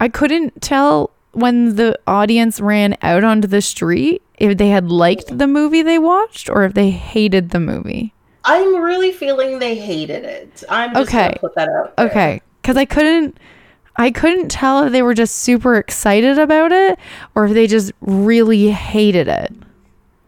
I 0.00 0.08
couldn't 0.08 0.60
tell 0.62 1.10
when 1.32 1.76
the 1.76 1.98
audience 2.06 2.60
ran 2.60 2.96
out 3.02 3.24
onto 3.24 3.48
the 3.48 3.62
street 3.62 4.22
if 4.38 4.58
they 4.58 4.68
had 4.68 4.90
liked 4.90 5.38
the 5.38 5.46
movie 5.46 5.82
they 5.82 5.98
watched 5.98 6.48
or 6.48 6.64
if 6.64 6.74
they 6.74 6.90
hated 6.90 7.50
the 7.50 7.60
movie. 7.60 8.14
I'm 8.44 8.76
really 8.82 9.12
feeling 9.12 9.58
they 9.58 9.76
hated 9.76 10.24
it. 10.24 10.64
I'm 10.68 10.96
just 10.96 11.10
Okay. 11.10 11.18
gonna 11.18 11.34
put 11.34 11.54
that 11.54 11.68
out. 11.68 11.96
there. 11.98 12.06
Okay, 12.06 12.40
because 12.62 12.76
I 12.76 12.84
couldn't, 12.84 13.38
I 13.96 14.10
couldn't 14.10 14.48
tell 14.50 14.84
if 14.84 14.92
they 14.92 15.02
were 15.02 15.14
just 15.14 15.36
super 15.36 15.76
excited 15.76 16.38
about 16.38 16.72
it 16.72 16.98
or 17.34 17.46
if 17.46 17.52
they 17.54 17.66
just 17.66 17.92
really 18.00 18.70
hated 18.70 19.28
it. 19.28 19.52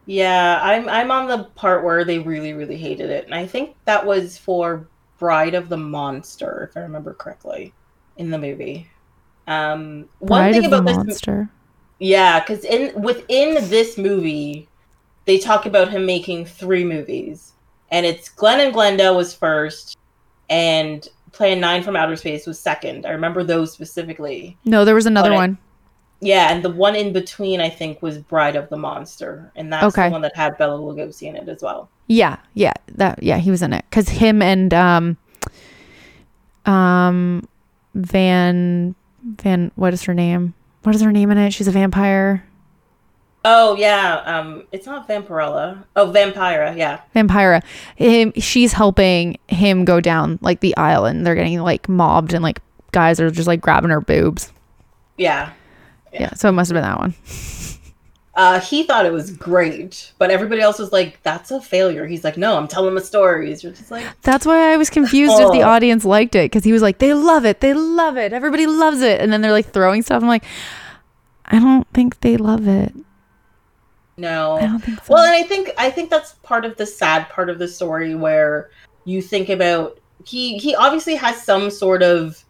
Yeah, 0.06 0.60
I'm 0.62 0.88
I'm 0.88 1.10
on 1.10 1.28
the 1.28 1.44
part 1.54 1.84
where 1.84 2.04
they 2.04 2.18
really 2.18 2.52
really 2.52 2.76
hated 2.76 3.10
it, 3.10 3.24
and 3.26 3.34
I 3.34 3.46
think 3.46 3.76
that 3.84 4.04
was 4.06 4.36
for 4.38 4.90
Bride 5.18 5.54
of 5.54 5.68
the 5.68 5.76
Monster, 5.76 6.66
if 6.70 6.76
I 6.76 6.80
remember 6.80 7.14
correctly, 7.14 7.76
in 8.16 8.30
the 8.30 8.38
movie. 8.38 8.89
Um, 9.50 10.08
one 10.20 10.28
Bride 10.28 10.54
thing 10.54 10.64
about 10.66 10.86
this, 10.86 10.96
monster. 10.96 11.50
yeah, 11.98 12.38
because 12.40 12.64
in 12.64 13.00
within 13.02 13.54
this 13.68 13.98
movie, 13.98 14.68
they 15.24 15.38
talk 15.38 15.66
about 15.66 15.88
him 15.90 16.06
making 16.06 16.46
three 16.46 16.84
movies, 16.84 17.52
and 17.90 18.06
it's 18.06 18.28
Glen 18.28 18.60
and 18.60 18.72
Glenda 18.74 19.14
was 19.14 19.34
first, 19.34 19.98
and 20.48 21.06
Plan 21.32 21.58
Nine 21.58 21.82
from 21.82 21.96
Outer 21.96 22.14
Space 22.16 22.46
was 22.46 22.60
second. 22.60 23.06
I 23.06 23.10
remember 23.10 23.42
those 23.42 23.72
specifically. 23.72 24.56
No, 24.64 24.84
there 24.84 24.94
was 24.94 25.06
another 25.06 25.30
But 25.30 25.34
I- 25.34 25.38
one. 25.38 25.58
Yeah, 26.22 26.52
and 26.52 26.62
the 26.62 26.68
one 26.70 26.94
in 26.94 27.14
between, 27.14 27.62
I 27.62 27.70
think, 27.70 28.02
was 28.02 28.18
Bride 28.18 28.54
of 28.54 28.68
the 28.68 28.76
Monster, 28.76 29.50
and 29.56 29.72
that's 29.72 29.84
Okay. 29.86 30.04
the 30.08 30.12
one 30.12 30.20
that 30.20 30.36
had 30.36 30.56
Bela 30.58 30.78
Lugosi 30.78 31.22
in 31.28 31.34
it 31.34 31.48
as 31.48 31.62
well. 31.62 31.88
Yeah, 32.08 32.36
yeah, 32.52 32.74
that 32.94 33.22
yeah, 33.22 33.38
he 33.38 33.50
was 33.50 33.62
in 33.62 33.72
it 33.72 33.84
because 33.88 34.10
him 34.10 34.42
and 34.42 34.72
um, 34.74 35.16
um, 36.66 37.48
Van 37.94 38.94
Van 39.22 39.70
what 39.74 39.92
is 39.92 40.02
her 40.04 40.14
name? 40.14 40.54
What 40.82 40.94
is 40.94 41.02
her 41.02 41.12
name 41.12 41.30
in 41.30 41.38
it? 41.38 41.52
She's 41.52 41.68
a 41.68 41.72
vampire. 41.72 42.44
Oh 43.44 43.74
yeah, 43.76 44.16
um, 44.26 44.64
it's 44.70 44.84
not 44.84 45.08
Vampirella. 45.08 45.82
Oh, 45.96 46.12
Vampira. 46.12 46.76
Yeah, 46.76 47.00
Vampira. 47.16 47.62
Him, 47.96 48.32
she's 48.36 48.74
helping 48.74 49.38
him 49.48 49.86
go 49.86 50.00
down 50.00 50.38
like 50.42 50.60
the 50.60 50.76
aisle, 50.76 51.06
and 51.06 51.26
they're 51.26 51.34
getting 51.34 51.58
like 51.60 51.88
mobbed, 51.88 52.34
and 52.34 52.42
like 52.42 52.60
guys 52.92 53.18
are 53.18 53.30
just 53.30 53.48
like 53.48 53.60
grabbing 53.60 53.90
her 53.90 54.00
boobs. 54.00 54.52
yeah. 55.16 55.52
Yeah, 56.12 56.34
so 56.34 56.48
it 56.48 56.52
must 56.52 56.70
have 56.70 56.74
been 56.74 56.82
that 56.82 56.98
one. 56.98 57.14
Uh, 58.40 58.58
he 58.58 58.84
thought 58.84 59.04
it 59.04 59.12
was 59.12 59.30
great, 59.32 60.12
but 60.16 60.30
everybody 60.30 60.62
else 60.62 60.78
was 60.78 60.92
like, 60.92 61.22
"That's 61.22 61.50
a 61.50 61.60
failure." 61.60 62.06
He's 62.06 62.24
like, 62.24 62.38
"No, 62.38 62.56
I'm 62.56 62.66
telling 62.68 62.94
the 62.94 63.02
stories." 63.02 63.62
You're 63.62 63.72
just 63.74 63.90
like, 63.90 64.06
That's 64.22 64.46
why 64.46 64.72
I 64.72 64.78
was 64.78 64.88
confused 64.88 65.38
if 65.38 65.52
the 65.52 65.62
Oh. 65.62 65.68
audience 65.68 66.06
liked 66.06 66.34
it 66.34 66.50
because 66.50 66.64
he 66.64 66.72
was 66.72 66.80
like, 66.80 67.00
they 67.00 67.12
love 67.12 67.44
it, 67.44 67.60
they 67.60 67.74
love 67.74 68.16
it, 68.16 68.32
everybody 68.32 68.66
loves 68.66 69.02
it, 69.02 69.20
and 69.20 69.30
then 69.30 69.42
they're 69.42 69.52
like 69.52 69.70
throwing 69.74 70.00
stuff. 70.00 70.22
I'm 70.22 70.28
like, 70.28 70.44
I 71.44 71.58
don't 71.58 71.86
think 71.92 72.20
they 72.22 72.38
love 72.38 72.66
it. 72.66 72.94
"No." 74.16 74.56
I 74.56 74.62
don't 74.62 74.78
think 74.80 75.04
so. 75.04 75.12
Well, 75.12 75.24
and 75.24 75.34
I 75.34 75.42
think 75.42 75.70
I 75.76 75.90
think 75.90 76.08
that's 76.08 76.32
part 76.42 76.64
of 76.64 76.78
the 76.78 76.86
sad 76.86 77.28
part 77.28 77.50
of 77.50 77.58
the 77.58 77.68
story 77.68 78.14
where 78.14 78.70
you 79.04 79.20
think 79.20 79.50
about 79.50 79.98
he 80.24 80.56
he 80.56 80.74
obviously 80.74 81.14
has 81.16 81.42
some 81.42 81.68
sort 81.68 82.02
of 82.02 82.42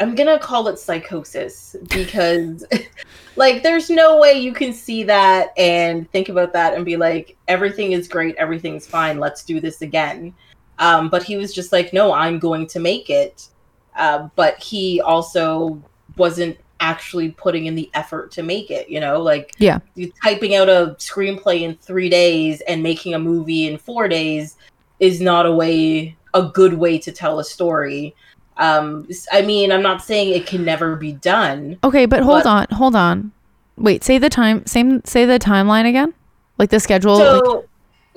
I'm 0.00 0.14
gonna 0.14 0.38
call 0.38 0.68
it 0.68 0.78
psychosis 0.78 1.74
because 1.88 2.64
like 3.36 3.62
there's 3.62 3.90
no 3.90 4.18
way 4.18 4.34
you 4.34 4.52
can 4.52 4.72
see 4.72 5.02
that 5.04 5.52
and 5.56 6.10
think 6.12 6.28
about 6.28 6.52
that 6.52 6.74
and 6.74 6.84
be 6.84 6.96
like 6.96 7.36
everything 7.48 7.92
is 7.92 8.06
great, 8.06 8.36
everything's 8.36 8.86
fine, 8.86 9.18
let's 9.18 9.44
do 9.44 9.60
this 9.60 9.82
again. 9.82 10.34
Um, 10.78 11.08
but 11.08 11.24
he 11.24 11.36
was 11.36 11.52
just 11.52 11.72
like, 11.72 11.92
no, 11.92 12.12
I'm 12.12 12.38
going 12.38 12.66
to 12.68 12.78
make 12.78 13.10
it. 13.10 13.48
Uh, 13.96 14.28
but 14.36 14.62
he 14.62 15.00
also 15.00 15.82
wasn't 16.16 16.56
actually 16.80 17.32
putting 17.32 17.66
in 17.66 17.74
the 17.74 17.90
effort 17.94 18.30
to 18.30 18.44
make 18.44 18.70
it, 18.70 18.88
you 18.88 19.00
know, 19.00 19.20
like 19.20 19.54
Yeah. 19.58 19.80
you 19.96 20.12
typing 20.22 20.54
out 20.54 20.68
a 20.68 20.94
screenplay 20.98 21.62
in 21.62 21.74
three 21.76 22.08
days 22.08 22.60
and 22.62 22.82
making 22.82 23.14
a 23.14 23.18
movie 23.18 23.66
in 23.66 23.78
four 23.78 24.06
days 24.06 24.56
is 25.00 25.20
not 25.20 25.46
a 25.46 25.52
way 25.52 26.16
a 26.34 26.42
good 26.42 26.74
way 26.74 26.98
to 26.98 27.10
tell 27.10 27.38
a 27.40 27.44
story 27.44 28.14
um 28.58 29.08
i 29.32 29.40
mean 29.42 29.70
i'm 29.72 29.82
not 29.82 30.02
saying 30.02 30.32
it 30.34 30.46
can 30.46 30.64
never 30.64 30.96
be 30.96 31.12
done 31.12 31.78
okay, 31.84 32.06
but 32.06 32.20
hold 32.22 32.42
but- 32.44 32.70
on, 32.70 32.76
hold 32.76 32.94
on. 32.96 33.32
Wait, 33.76 34.02
say 34.02 34.18
the 34.18 34.28
time, 34.28 34.66
same, 34.66 35.04
say 35.04 35.24
the 35.24 35.38
timeline 35.38 35.88
again, 35.88 36.12
like 36.58 36.70
the 36.70 36.80
schedule. 36.80 37.16
like, 37.18 37.44
so 37.44 37.64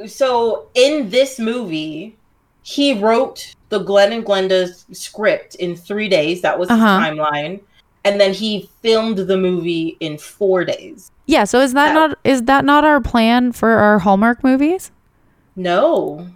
so 0.08 0.67
in 0.73 1.10
this 1.12 1.38
movie 1.39 2.17
he 2.63 2.93
wrote 2.95 3.54
the 3.69 3.77
glen 3.80 4.12
and 4.12 4.25
glenda 4.25 4.67
script 4.95 5.54
in 5.56 5.75
three 5.75 6.10
days 6.10 6.41
that 6.41 6.58
was 6.58 6.69
Uh-huh. 6.71 6.86
timeline 6.99 7.60
and 8.04 8.19
then 8.19 8.34
he 8.34 8.67
filmed 8.82 9.17
the 9.19 9.38
movie 9.38 9.95
in 9.99 10.17
four 10.17 10.65
days. 10.65 11.12
Yeah, 11.27 11.43
so 11.43 11.60
is 11.60 11.73
that 11.73 11.89
Yeah. 11.89 11.93
not 11.93 12.17
is 12.23 12.41
that 12.43 12.65
not 12.65 12.84
our 12.84 12.99
plan 12.99 13.51
for 13.51 13.69
our 13.69 13.99
Hallmark 13.99 14.43
movies? 14.43 14.89
No. 15.56 16.27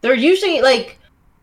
They're 0.00 0.14
usually 0.14 0.62
like 0.62 0.98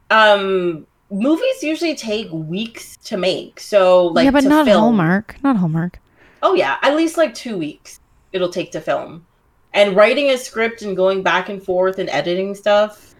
um 0.10 0.88
movies 1.12 1.64
usually 1.64 1.96
take 1.96 2.32
weeks 2.32 2.98
to 2.98 3.18
make. 3.18 3.60
So 3.60 4.08
like 4.08 4.26
yeah, 4.26 4.32
but 4.32 4.42
to 4.42 4.50
not 4.50 4.66
film. 4.66 4.80
Hallmark. 4.80 5.36
Not 5.44 5.58
Hallmark. 5.58 6.00
Oh 6.42 6.54
yeah, 6.54 6.78
at 6.82 6.96
least 6.96 7.18
like 7.18 7.34
2 7.34 7.58
weeks 7.58 8.00
it'll 8.32 8.50
take 8.50 8.72
to 8.72 8.82
film. 8.82 9.26
And 9.74 9.96
writing 9.96 10.32
a 10.32 10.38
script 10.38 10.82
and 10.82 10.96
going 10.96 11.22
back 11.22 11.50
and 11.50 11.62
forth 11.62 12.00
and 12.00 12.10
editing 12.10 12.56
stuff, 12.56 13.16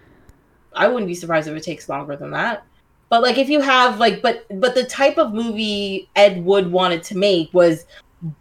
I 0.74 0.88
wouldn't 0.88 1.08
be 1.08 1.16
surprised 1.16 1.48
if 1.48 1.56
it 1.56 1.64
takes 1.64 1.90
longer 1.90 2.16
than 2.16 2.32
that. 2.32 2.66
But 3.10 3.24
like 3.24 3.38
if 3.38 3.50
you 3.50 3.60
have 3.60 4.00
like 4.00 4.22
but 4.22 4.46
but 4.60 4.76
the 4.76 4.86
type 4.86 5.18
of 5.18 5.34
movie 5.34 6.10
Ed 6.16 6.44
Wood 6.46 6.72
wanted 6.72 7.04
to 7.04 7.18
make 7.18 7.54
was 7.54 7.86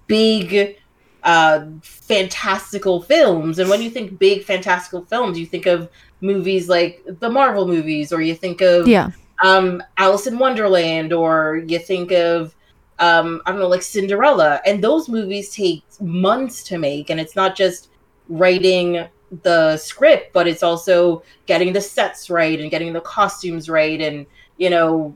big 0.07 0.77
uh 1.25 1.67
fantastical 1.83 3.03
films 3.03 3.59
and 3.59 3.69
when 3.69 3.83
you 3.83 3.91
think 3.91 4.19
big 4.19 4.45
fantastical 4.45 5.05
films 5.05 5.37
you 5.39 5.47
think 5.47 5.67
of 5.67 5.89
movies 6.21 6.69
like 6.69 7.03
the 7.19 7.29
Marvel 7.29 7.67
movies 7.67 8.13
or 8.13 8.21
you 8.21 8.35
think 8.35 8.61
of 8.61 8.87
Yeah. 8.87 9.11
Um 9.43 9.83
Alice 9.97 10.27
in 10.27 10.39
Wonderland 10.39 11.13
or 11.13 11.63
you 11.67 11.79
think 11.79 12.13
of 12.13 12.55
um 12.99 13.41
I 13.47 13.51
don't 13.51 13.61
know 13.61 13.69
like 13.69 13.83
Cinderella. 13.83 14.61
And 14.67 14.83
those 14.83 15.09
movies 15.09 15.55
take 15.55 15.85
months 16.01 16.63
to 16.65 16.79
make 16.79 17.11
and 17.11 17.21
it's 17.21 17.37
not 17.37 17.57
just 17.57 17.91
writing 18.29 19.07
the 19.43 19.77
script 19.77 20.33
but 20.33 20.47
it's 20.49 20.63
also 20.63 21.23
getting 21.47 21.73
the 21.73 21.81
sets 21.81 22.31
right 22.31 22.61
and 22.61 22.71
getting 22.71 22.93
the 22.93 23.01
costumes 23.03 23.69
right 23.69 24.01
and 24.01 24.25
you 24.57 24.71
know 24.71 25.15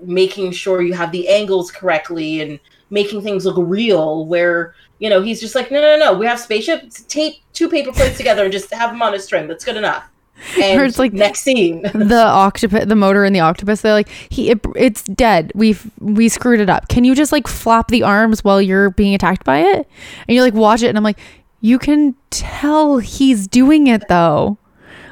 making 0.00 0.52
sure 0.52 0.82
you 0.82 0.92
have 0.92 1.10
the 1.12 1.26
angles 1.28 1.70
correctly 1.70 2.42
and 2.42 2.60
making 2.90 3.22
things 3.22 3.46
look 3.46 3.56
real 3.58 4.26
where 4.26 4.74
you 4.98 5.08
know 5.08 5.22
he's 5.22 5.40
just 5.40 5.54
like 5.54 5.70
no 5.70 5.80
no 5.80 5.96
no 5.98 6.12
we 6.14 6.26
have 6.26 6.38
spaceships. 6.38 7.02
Tape 7.04 7.36
two 7.52 7.68
paper 7.68 7.92
plates 7.92 8.16
together 8.16 8.44
and 8.44 8.52
just 8.52 8.72
have 8.72 8.90
them 8.90 9.02
on 9.02 9.14
a 9.14 9.18
string. 9.18 9.46
That's 9.48 9.64
good 9.64 9.76
enough 9.76 10.10
and 10.60 10.80
Or 10.80 10.84
it's 10.84 10.98
like- 10.98 11.12
next 11.12 11.40
scene 11.40 11.82
the 11.94 12.22
octopus, 12.24 12.86
the 12.86 12.96
motor 12.96 13.24
in 13.24 13.32
the 13.32 13.40
octopus. 13.40 13.80
They're 13.80 13.92
like, 13.92 14.08
he, 14.28 14.50
it, 14.50 14.60
it's 14.76 15.02
dead. 15.04 15.52
We've 15.54 15.90
we 16.00 16.28
screwed 16.28 16.60
it 16.60 16.68
up. 16.70 16.88
Can 16.88 17.04
you 17.04 17.14
just 17.14 17.32
like 17.32 17.46
flap 17.46 17.88
the 17.88 18.02
arms 18.02 18.44
while 18.44 18.60
you're 18.60 18.90
being 18.90 19.14
attacked 19.14 19.44
by 19.44 19.58
it? 19.60 19.88
And 20.28 20.34
you're 20.34 20.44
like 20.44 20.54
watch 20.54 20.82
it, 20.82 20.88
and 20.88 20.96
I'm 20.98 21.04
like, 21.04 21.18
you 21.60 21.78
can 21.78 22.14
tell 22.30 22.98
he's 22.98 23.46
doing 23.46 23.86
it 23.86 24.08
though. 24.08 24.58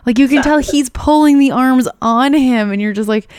Like 0.04 0.18
you 0.18 0.26
can 0.28 0.42
tell 0.42 0.58
he's 0.58 0.90
pulling 0.90 1.38
the 1.38 1.50
arms 1.52 1.88
on 2.02 2.34
him, 2.34 2.72
and 2.72 2.82
you're 2.82 2.92
just 2.92 3.08
like, 3.08 3.30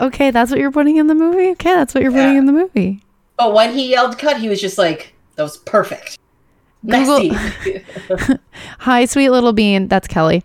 okay, 0.00 0.30
that's 0.30 0.50
what 0.50 0.58
you're 0.60 0.72
putting 0.72 0.96
in 0.96 1.06
the 1.06 1.14
movie. 1.14 1.50
Okay, 1.50 1.72
that's 1.74 1.94
what 1.94 2.02
you're 2.02 2.12
putting 2.12 2.36
in 2.36 2.46
the 2.46 2.52
movie. 2.52 3.00
But 3.38 3.54
when 3.54 3.72
he 3.72 3.90
yelled 3.90 4.18
cut, 4.18 4.38
he 4.38 4.48
was 4.48 4.60
just 4.60 4.76
like, 4.76 5.14
that 5.36 5.42
was 5.44 5.56
perfect. 5.58 6.18
Next 6.82 7.08
Google- 7.08 7.38
scene. 7.62 8.38
Hi, 8.80 9.04
sweet 9.04 9.30
little 9.30 9.52
bean. 9.52 9.86
That's 9.88 10.08
Kelly. 10.08 10.42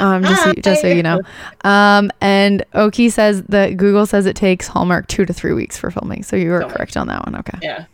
Um, 0.00 0.22
just 0.22 0.42
so, 0.42 0.52
just 0.54 0.80
so 0.80 0.88
you 0.88 1.02
know. 1.02 1.20
Um, 1.62 2.10
and 2.20 2.64
Oki 2.74 3.10
says 3.10 3.42
that 3.44 3.76
Google 3.76 4.06
says 4.06 4.26
it 4.26 4.34
takes 4.34 4.66
Hallmark 4.66 5.06
two 5.08 5.26
to 5.26 5.32
three 5.32 5.52
weeks 5.52 5.76
for 5.76 5.90
filming. 5.90 6.22
So 6.22 6.36
you 6.36 6.50
were 6.50 6.64
correct 6.64 6.96
on 6.96 7.06
that 7.08 7.24
one. 7.26 7.36
Okay. 7.36 7.58
yeah. 7.62 7.84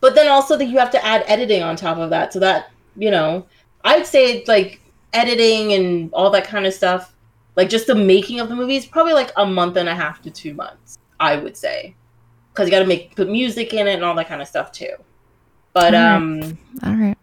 But 0.00 0.14
then 0.14 0.28
also 0.28 0.56
that 0.56 0.64
you 0.64 0.78
have 0.78 0.90
to 0.92 1.04
add 1.04 1.24
editing 1.26 1.62
on 1.62 1.76
top 1.76 1.98
of 1.98 2.10
that. 2.10 2.32
So 2.32 2.40
that, 2.40 2.70
you 2.96 3.10
know, 3.10 3.46
I'd 3.84 4.06
say 4.06 4.44
like 4.46 4.80
editing 5.12 5.74
and 5.74 6.12
all 6.12 6.30
that 6.30 6.44
kind 6.44 6.66
of 6.66 6.72
stuff, 6.72 7.14
like 7.56 7.68
just 7.68 7.86
the 7.86 7.94
making 7.94 8.40
of 8.40 8.48
the 8.48 8.56
movie 8.56 8.76
is 8.76 8.86
probably 8.86 9.12
like 9.12 9.32
a 9.36 9.44
month 9.44 9.76
and 9.76 9.88
a 9.88 9.94
half 9.94 10.22
to 10.22 10.30
two 10.30 10.54
months, 10.54 10.98
I 11.18 11.36
would 11.36 11.56
say. 11.56 11.94
Because 12.52 12.66
you 12.66 12.72
got 12.72 12.80
to 12.80 12.86
make 12.86 13.14
put 13.14 13.28
music 13.28 13.74
in 13.74 13.86
it 13.86 13.94
and 13.94 14.04
all 14.04 14.14
that 14.14 14.28
kind 14.28 14.40
of 14.40 14.48
stuff 14.48 14.72
too. 14.72 14.94
But 15.72 15.94
Alright. 15.94 16.16
um 16.16 16.58
All 16.82 16.94
right. 16.94 17.16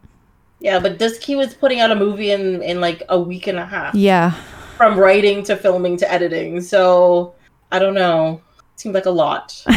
Yeah, 0.59 0.79
but 0.79 0.99
this 0.99 1.23
he 1.23 1.35
was 1.35 1.53
putting 1.53 1.79
out 1.79 1.91
a 1.91 1.95
movie 1.95 2.31
in 2.31 2.61
in 2.61 2.81
like 2.81 3.03
a 3.09 3.19
week 3.19 3.47
and 3.47 3.57
a 3.59 3.65
half. 3.65 3.93
Yeah. 3.95 4.31
from 4.77 4.97
writing 4.99 5.43
to 5.43 5.55
filming 5.55 5.97
to 5.97 6.11
editing. 6.11 6.61
So 6.61 7.33
I 7.71 7.79
don't 7.79 7.93
know. 7.95 8.41
Seems 8.75 8.93
like 8.93 9.05
a 9.05 9.11
lot. 9.11 9.63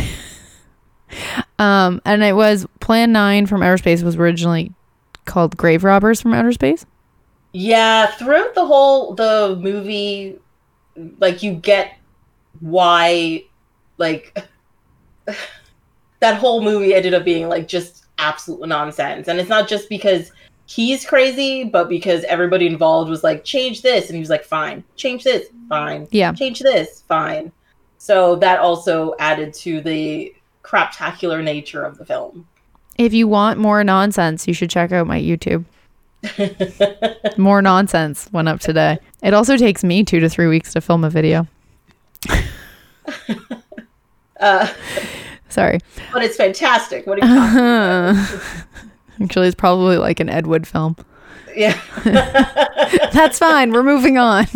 Um, 1.59 2.01
and 2.05 2.23
it 2.23 2.35
was 2.35 2.67
Plan 2.81 3.13
Nine 3.13 3.47
from 3.47 3.63
Outer 3.63 3.77
Space 3.79 4.03
was 4.03 4.17
originally 4.17 4.73
called 5.27 5.57
Grave 5.57 5.85
Robbers 5.85 6.21
from 6.21 6.33
Outer 6.33 6.53
Space. 6.53 6.87
yeah, 7.53 8.07
throughout 8.13 8.55
the 8.55 8.65
whole 8.65 9.15
the 9.15 9.59
movie, 9.61 10.39
like 11.19 11.43
you 11.43 11.53
get 11.53 11.99
why, 12.61 13.45
like 13.99 14.39
that 16.21 16.39
whole 16.39 16.63
movie 16.63 16.95
ended 16.95 17.13
up 17.13 17.25
being 17.25 17.49
like 17.49 17.69
just 17.69 18.07
absolute 18.19 18.67
nonsense, 18.69 19.29
and 19.29 19.39
it's 19.41 19.51
not 19.51 19.69
just 19.69 19.89
because 19.89 20.33
he's 20.71 21.05
crazy, 21.05 21.65
but 21.65 21.89
because 21.89 22.23
everybody 22.25 22.67
involved 22.67 23.11
was 23.11 23.25
like, 23.25 23.43
change 23.45 23.83
this, 23.83 24.07
and 24.07 24.15
he 24.15 24.21
was 24.21 24.31
like, 24.31 24.45
fine, 24.45 24.85
change 24.95 25.25
this, 25.25 25.49
fine. 25.69 26.07
Yeah. 26.13 26.33
change 26.33 26.61
this, 26.61 27.03
fine. 27.09 27.51
So 27.99 28.37
that 28.37 28.61
also 28.61 29.15
added 29.19 29.53
to 29.55 29.81
the 29.81 30.33
craptacular 30.63 31.43
nature 31.43 31.83
of 31.83 31.99
the 31.99 32.07
film. 32.07 32.47
If 32.97 33.13
you 33.13 33.27
want 33.27 33.59
more 33.59 33.83
nonsense, 33.83 34.47
you 34.47 34.55
should 34.55 34.71
check 34.71 34.93
out 34.93 35.07
my 35.07 35.21
YouTube. 35.21 35.65
More 37.39 37.63
nonsense 37.63 38.29
went 38.31 38.47
up 38.47 38.61
today. 38.61 38.99
It 39.23 39.33
also 39.33 39.57
takes 39.57 39.83
me 39.83 40.05
two 40.05 40.21
to 40.21 40.29
three 40.29 40.49
weeks 40.49 40.75
to 40.75 40.83
film 40.83 41.03
a 41.03 41.09
video. 41.09 41.49
uh, 44.39 44.71
Sorry. 45.49 45.79
but 46.13 46.23
it's 46.23 46.37
fantastic. 46.37 47.07
What 47.07 47.23
are 47.23 47.27
you 47.27 47.35
talking 47.35 47.59
about? 47.59 48.87
Actually, 49.23 49.49
it's 49.49 49.55
probably 49.55 49.97
like 49.97 50.21
an 50.21 50.29
Ed 50.29 50.47
Wood 50.47 50.67
film. 50.67 50.97
Yeah, 51.57 51.81
That's 53.13 53.39
fine. 53.39 53.73
We're 53.73 53.83
moving 53.83 54.19
on. 54.19 54.47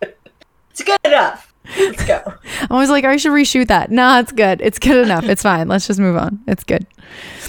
it's 0.00 0.82
good 0.84 0.98
enough. 1.04 1.52
Let's 1.78 2.04
go. 2.04 2.22
I 2.70 2.78
was 2.78 2.90
like, 2.90 3.04
I 3.04 3.16
should 3.16 3.32
reshoot 3.32 3.68
that. 3.68 3.90
Nah, 3.90 4.20
it's 4.20 4.32
good. 4.32 4.60
It's 4.60 4.78
good 4.78 5.04
enough. 5.04 5.24
It's 5.24 5.42
fine. 5.42 5.68
Let's 5.68 5.86
just 5.86 6.00
move 6.00 6.16
on. 6.16 6.40
It's 6.46 6.64
good. 6.64 6.86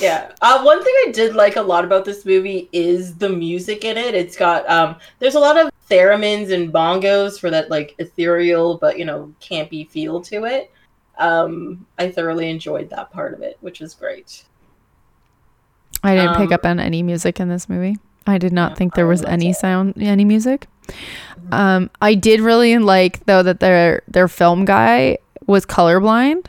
Yeah. 0.02 0.32
Uh, 0.42 0.62
one 0.64 0.84
thing 0.84 0.94
I 1.08 1.12
did 1.12 1.36
like 1.36 1.56
a 1.56 1.62
lot 1.62 1.86
about 1.86 2.06
this 2.06 2.26
movie 2.26 2.70
is 2.72 3.16
the 3.16 3.30
music 3.30 3.86
in 3.86 3.98
it. 3.98 4.16
It's 4.16 4.36
got 4.36 4.68
um, 4.70 4.96
there's 5.20 5.36
a 5.36 5.40
lot 5.40 5.58
of 5.58 5.72
theremins 5.90 6.52
and 6.52 6.74
bongos 6.74 7.40
for 7.40 7.50
that 7.50 7.70
like 7.70 7.96
ethereal 7.98 8.78
but 8.78 9.00
you 9.00 9.06
know 9.06 9.34
campy 9.42 9.90
feel 9.90 10.22
to 10.22 10.46
it. 10.46 10.72
Um, 11.18 11.86
I 11.98 12.12
thoroughly 12.12 12.50
enjoyed 12.50 12.90
that 12.92 13.12
part 13.12 13.34
of 13.34 13.42
it, 13.42 13.58
which 13.62 13.82
is 13.82 13.94
great. 13.94 14.44
I 16.04 16.16
didn't 16.16 16.36
pick 16.36 16.48
Um, 16.48 16.54
up 16.54 16.66
on 16.66 16.80
any 16.80 17.04
music 17.04 17.40
in 17.40 17.50
this 17.50 17.68
movie. 17.70 17.98
I 18.26 18.38
did 18.38 18.54
not 18.54 18.78
think 18.78 18.94
there 18.96 19.08
was 19.08 19.24
any 19.24 19.54
sound, 19.54 19.94
any 20.02 20.26
music. 20.26 20.68
Um, 21.52 21.90
I 22.02 22.14
did 22.14 22.42
really 22.42 22.78
like 22.78 23.26
though 23.26 23.42
that 23.44 23.60
their 23.60 24.02
their 24.08 24.28
film 24.28 24.66
guy 24.66 25.18
was 25.46 25.66
colorblind. 25.66 26.46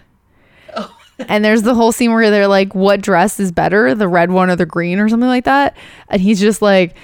Oh. 0.77 0.95
And 1.29 1.45
there's 1.45 1.63
the 1.63 1.75
whole 1.75 1.93
scene 1.93 2.13
where 2.13 2.31
they're 2.31 2.49
like, 2.49 2.75
"What 2.75 3.01
dress 3.01 3.39
is 3.41 3.53
better, 3.53 3.95
the 3.95 4.09
red 4.09 4.31
one 4.31 4.51
or 4.51 4.57
the 4.57 4.67
green, 4.67 4.99
or 4.99 5.09
something 5.09 5.29
like 5.29 5.45
that?" 5.45 5.77
And 6.09 6.21
he's 6.21 6.41
just 6.41 6.63
like, 6.63 6.95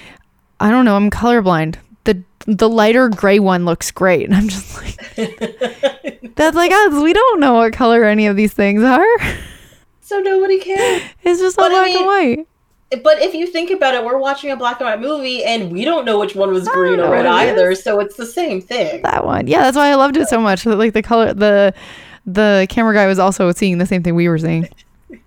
"I 0.59 0.71
don't 0.71 0.85
know. 0.85 0.95
I'm 0.95 1.09
colorblind. 1.09 1.75
the 2.03 2.21
The 2.47 2.69
lighter 2.69 3.09
gray 3.09 3.39
one 3.39 3.65
looks 3.65 3.91
great." 3.91 4.25
And 4.29 4.35
I'm 4.35 4.47
just 4.49 4.75
like, 4.77 4.97
"That's 6.35 6.55
like 6.55 6.71
us. 6.71 6.93
We 7.01 7.13
don't 7.13 7.39
know 7.39 7.53
what 7.55 7.73
color 7.73 8.03
any 8.03 8.27
of 8.27 8.35
these 8.35 8.53
things 8.53 8.83
are. 8.83 9.05
so 10.05 10.19
nobody 10.19 10.59
cares. 10.59 11.01
It's 11.23 11.39
just 11.39 11.57
all 11.57 11.69
But 11.69 11.75
I 11.75 11.91
black 11.91 11.95
and 11.95 12.05
white." 12.05 12.47
But 13.03 13.21
if 13.21 13.33
you 13.33 13.47
think 13.47 13.71
about 13.71 13.95
it, 13.95 14.05
we're 14.05 14.19
watching 14.19 14.51
a 14.51 14.55
black 14.55 14.79
and 14.79 14.87
white 14.87 15.01
movie, 15.01 15.43
and 15.43 15.71
we 15.71 15.83
don't 15.83 16.05
know 16.05 16.19
which 16.19 16.35
one 16.35 16.51
was 16.53 16.67
green 16.67 16.99
or 16.99 17.09
red 17.09 17.23
know 17.23 17.31
what 17.31 17.45
it 17.45 17.49
either. 17.49 17.75
So 17.75 17.99
it's 17.99 18.15
the 18.15 18.25
same 18.25 18.61
thing. 18.61 19.01
that 19.01 19.25
one. 19.25 19.47
Yeah, 19.47 19.63
that's 19.63 19.75
why 19.75 19.89
I 19.89 19.95
loved 19.95 20.17
it 20.17 20.29
so 20.29 20.39
much. 20.39 20.65
Like 20.65 20.93
the 20.93 21.01
color, 21.01 21.33
the 21.33 21.73
the 22.25 22.67
camera 22.69 22.93
guy 22.93 23.07
was 23.07 23.19
also 23.19 23.51
seeing 23.51 23.79
the 23.79 23.85
same 23.85 24.03
thing 24.03 24.15
we 24.15 24.29
were 24.29 24.37
seeing. 24.37 24.69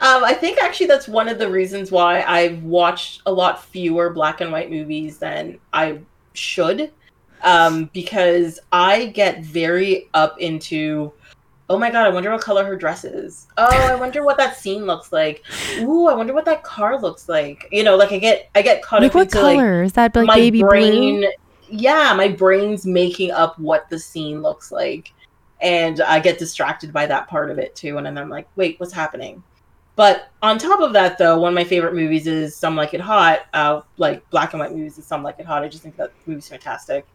Um, 0.00 0.24
I 0.24 0.34
think 0.34 0.60
actually 0.60 0.86
that's 0.86 1.06
one 1.06 1.28
of 1.28 1.38
the 1.38 1.48
reasons 1.48 1.92
why 1.92 2.22
I've 2.22 2.64
watched 2.64 3.22
a 3.26 3.32
lot 3.32 3.62
fewer 3.62 4.10
black 4.10 4.40
and 4.40 4.50
white 4.50 4.70
movies 4.70 5.18
than 5.18 5.60
I 5.72 6.00
should. 6.34 6.90
Um, 7.44 7.88
because 7.92 8.58
I 8.72 9.06
get 9.06 9.44
very 9.44 10.08
up 10.14 10.38
into, 10.40 11.12
oh 11.72 11.78
my 11.78 11.90
god, 11.90 12.06
I 12.06 12.10
wonder 12.10 12.30
what 12.30 12.40
color 12.42 12.64
her 12.64 12.76
dress 12.76 13.04
is. 13.04 13.46
Oh, 13.56 13.66
I 13.66 13.94
wonder 13.94 14.22
what 14.22 14.36
that 14.36 14.56
scene 14.56 14.84
looks 14.86 15.12
like. 15.12 15.42
Ooh, 15.80 16.06
I 16.08 16.14
wonder 16.14 16.32
what 16.34 16.44
that 16.44 16.62
car 16.62 17.00
looks 17.00 17.28
like. 17.28 17.66
You 17.72 17.82
know, 17.84 17.96
like 17.96 18.12
I 18.12 18.18
get 18.18 18.50
I 18.54 18.62
get 18.62 18.82
caught 18.82 19.02
Like 19.02 19.10
up 19.12 19.14
what 19.14 19.22
into 19.34 19.40
like 19.42 19.84
is 19.84 19.92
that? 19.94 20.14
Like 20.14 20.26
my 20.26 20.36
baby 20.36 20.60
brain 20.60 21.20
blue. 21.20 21.30
yeah 21.70 22.12
my 22.14 22.28
brain's 22.28 22.84
making 22.84 23.30
up 23.30 23.58
what 23.58 23.88
the 23.88 23.98
scene 23.98 24.42
looks 24.42 24.70
like 24.70 25.12
and 25.62 26.02
i 26.02 26.20
get 26.20 26.38
distracted 26.38 26.92
by 26.92 27.06
that 27.06 27.26
part 27.28 27.50
of 27.50 27.58
it 27.58 27.74
too 27.74 27.96
and 27.96 28.06
then 28.06 28.18
i'm 28.18 28.28
like 28.28 28.46
wait 28.56 28.78
what's 28.78 28.92
happening 28.92 29.42
but 29.96 30.28
on 30.42 30.58
top 30.58 30.80
of 30.80 30.92
that 30.92 31.16
though 31.16 31.38
one 31.38 31.48
of 31.52 31.54
my 31.54 31.64
favorite 31.64 31.94
movies 31.94 32.26
is 32.26 32.54
some 32.54 32.76
like 32.76 32.92
it 32.92 33.00
hot 33.00 33.46
uh, 33.54 33.80
like 33.96 34.28
black 34.28 34.52
and 34.52 34.60
white 34.60 34.72
movies 34.72 34.98
is 34.98 35.06
some 35.06 35.22
like 35.22 35.38
it 35.38 35.46
hot 35.46 35.62
i 35.62 35.68
just 35.68 35.82
think 35.82 35.96
that 35.96 36.12
movie's 36.26 36.48
fantastic 36.48 37.06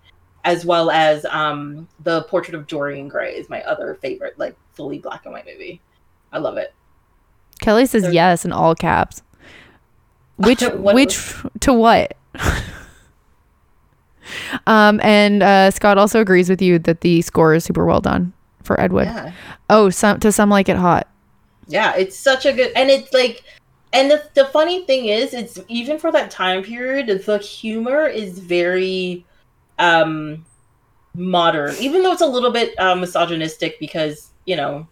as 0.45 0.65
well 0.65 0.89
as 0.89 1.26
um 1.26 1.88
the 2.04 2.23
portrait 2.23 2.56
of 2.56 2.67
dorian 2.67 3.08
gray 3.08 3.34
is 3.36 3.50
my 3.50 3.62
other 3.63 3.95
favorite 4.02 4.38
like 4.39 4.56
fully 4.73 5.00
black 5.00 5.26
and 5.26 5.34
white 5.34 5.45
movie 5.45 5.82
i 6.32 6.38
love 6.38 6.58
it 6.58 6.73
Kelly 7.60 7.86
says 7.88 8.04
There's- 8.04 8.13
yes 8.13 8.45
in 8.45 8.52
all 8.52 8.76
caps. 8.76 9.23
Which 10.38 10.62
which 10.62 11.17
to 11.62 11.73
what? 11.73 12.15
um 14.67 15.00
and 15.04 15.41
uh 15.41 15.71
Scott 15.71 15.97
also 15.97 16.21
agrees 16.21 16.50
with 16.50 16.62
you 16.62 16.78
that 16.80 17.02
the 17.02 17.21
score 17.23 17.54
is 17.56 17.63
super 17.63 17.86
well 17.86 18.02
done 18.02 18.34
for 18.62 18.80
Ed 18.80 18.91
Wood. 18.93 19.06
Yeah. 19.08 19.32
Oh, 19.69 19.89
some 19.89 20.19
to 20.19 20.32
some 20.32 20.50
like 20.50 20.69
it 20.69 20.78
hot. 20.78 21.08
Yeah, 21.67 21.95
it's 21.95 22.15
such 22.17 22.45
a 22.45 22.54
good 22.54 22.71
and 22.76 22.89
it's 22.91 23.12
like 23.13 23.43
and 23.93 24.12
the 24.12 24.23
the 24.36 24.45
funny 24.45 24.86
thing 24.86 25.06
is 25.06 25.34
it's 25.34 25.60
even 25.69 25.97
for 25.97 26.12
that 26.12 26.30
time 26.30 26.62
period 26.63 27.08
the 27.26 27.38
humor 27.39 28.06
is 28.06 28.38
very 28.38 29.26
um 29.79 30.45
modern 31.13 31.75
even 31.79 32.03
though 32.03 32.11
it's 32.11 32.21
a 32.21 32.27
little 32.27 32.51
bit 32.51 32.77
uh, 32.79 32.95
misogynistic 32.95 33.79
because 33.79 34.31
you 34.45 34.55
know 34.55 34.87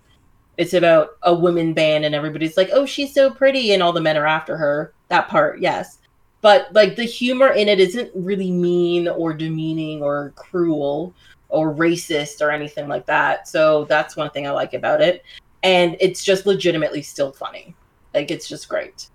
it's 0.58 0.74
about 0.74 1.18
a 1.24 1.34
women 1.34 1.74
band 1.74 2.06
and 2.06 2.16
everybody's 2.16 2.58
like 2.58 2.70
oh 2.74 2.86
she's 2.86 3.14
so 3.14 3.30
pretty 3.30 3.74
and 3.74 3.84
all 3.84 3.92
the 3.94 4.02
men 4.02 4.18
are 4.18 4.28
after 4.28 4.58
her. 4.58 4.94
That 5.10 5.28
part 5.28 5.60
yes. 5.60 6.00
But 6.42 6.72
like 6.74 6.96
the 6.96 7.04
humor 7.04 7.50
in 7.50 7.68
it 7.68 7.80
isn't 7.80 8.12
really 8.14 8.52
mean 8.52 9.08
or 9.08 9.34
demeaning 9.34 10.02
or 10.02 10.32
cruel 10.36 11.14
or 11.50 11.74
racist 11.74 12.42
or 12.42 12.52
anything 12.52 12.88
like 12.88 13.06
that. 13.08 13.48
So 13.48 13.86
that's 13.86 14.16
one 14.16 14.30
thing 14.30 14.48
i 14.48 14.52
like 14.52 14.74
about 14.74 15.02
it. 15.02 15.24
And 15.64 15.98
it's 16.00 16.24
just 16.24 16.46
legitimately 16.46 17.02
still 17.02 17.32
funny. 17.32 17.76
Like 18.14 18.32
it's 18.32 18.48
just 18.48 18.70
great. 18.70 19.10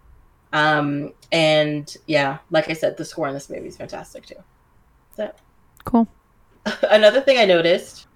Um 0.53 1.13
and 1.33 1.97
yeah 2.07 2.39
like 2.51 2.69
i 2.69 2.73
said 2.73 2.97
the 2.97 3.05
score 3.05 3.29
in 3.29 3.35
this 3.35 3.49
movie 3.49 3.69
is 3.69 3.77
fantastic 3.77 4.27
too. 4.27 4.43
So 5.17 5.33
Cool. 5.85 6.07
another 6.91 7.21
thing 7.21 7.39
i 7.39 7.45
noticed 7.45 8.07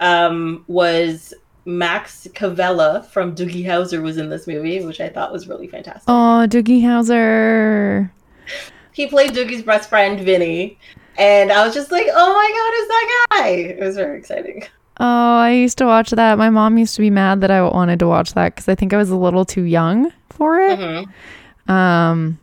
um 0.00 0.64
was 0.66 1.32
max 1.64 2.26
casella 2.34 3.02
from 3.12 3.34
doogie 3.34 3.64
howser 3.64 4.02
was 4.02 4.16
in 4.18 4.28
this 4.28 4.46
movie 4.46 4.84
which 4.84 5.00
i 5.00 5.08
thought 5.08 5.32
was 5.32 5.46
really 5.48 5.68
fantastic 5.68 6.04
Oh, 6.08 6.44
Doogie 6.48 6.82
Howser. 6.82 8.10
he 8.92 9.06
played 9.06 9.30
doogie's 9.30 9.62
best 9.62 9.88
friend 9.88 10.18
vinny 10.20 10.78
and 11.16 11.52
i 11.52 11.64
was 11.64 11.72
just 11.72 11.92
like 11.92 12.06
oh 12.12 12.34
my 12.34 12.50
god 12.56 12.72
it's 12.74 12.88
that 12.88 13.26
guy 13.30 13.48
it 13.48 13.80
was 13.80 13.96
very 13.96 14.18
exciting 14.18 14.64
Oh, 15.00 15.04
I 15.38 15.50
used 15.50 15.76
to 15.78 15.86
watch 15.86 16.10
that. 16.10 16.38
My 16.38 16.50
mom 16.50 16.78
used 16.78 16.94
to 16.94 17.00
be 17.00 17.10
mad 17.10 17.40
that 17.40 17.50
I 17.50 17.60
wanted 17.62 17.98
to 17.98 18.06
watch 18.06 18.34
that 18.34 18.54
because 18.54 18.68
I 18.68 18.76
think 18.76 18.94
I 18.94 18.96
was 18.96 19.10
a 19.10 19.16
little 19.16 19.44
too 19.44 19.62
young 19.64 20.12
for 20.30 20.60
it. 20.60 20.78
Mhm. 20.78 21.68
Um, 21.68 22.38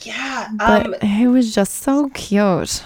yeah 0.00 0.48
but 0.58 0.86
um 0.86 0.94
it 1.08 1.28
was 1.28 1.54
just 1.54 1.74
so 1.84 2.08
cute. 2.08 2.82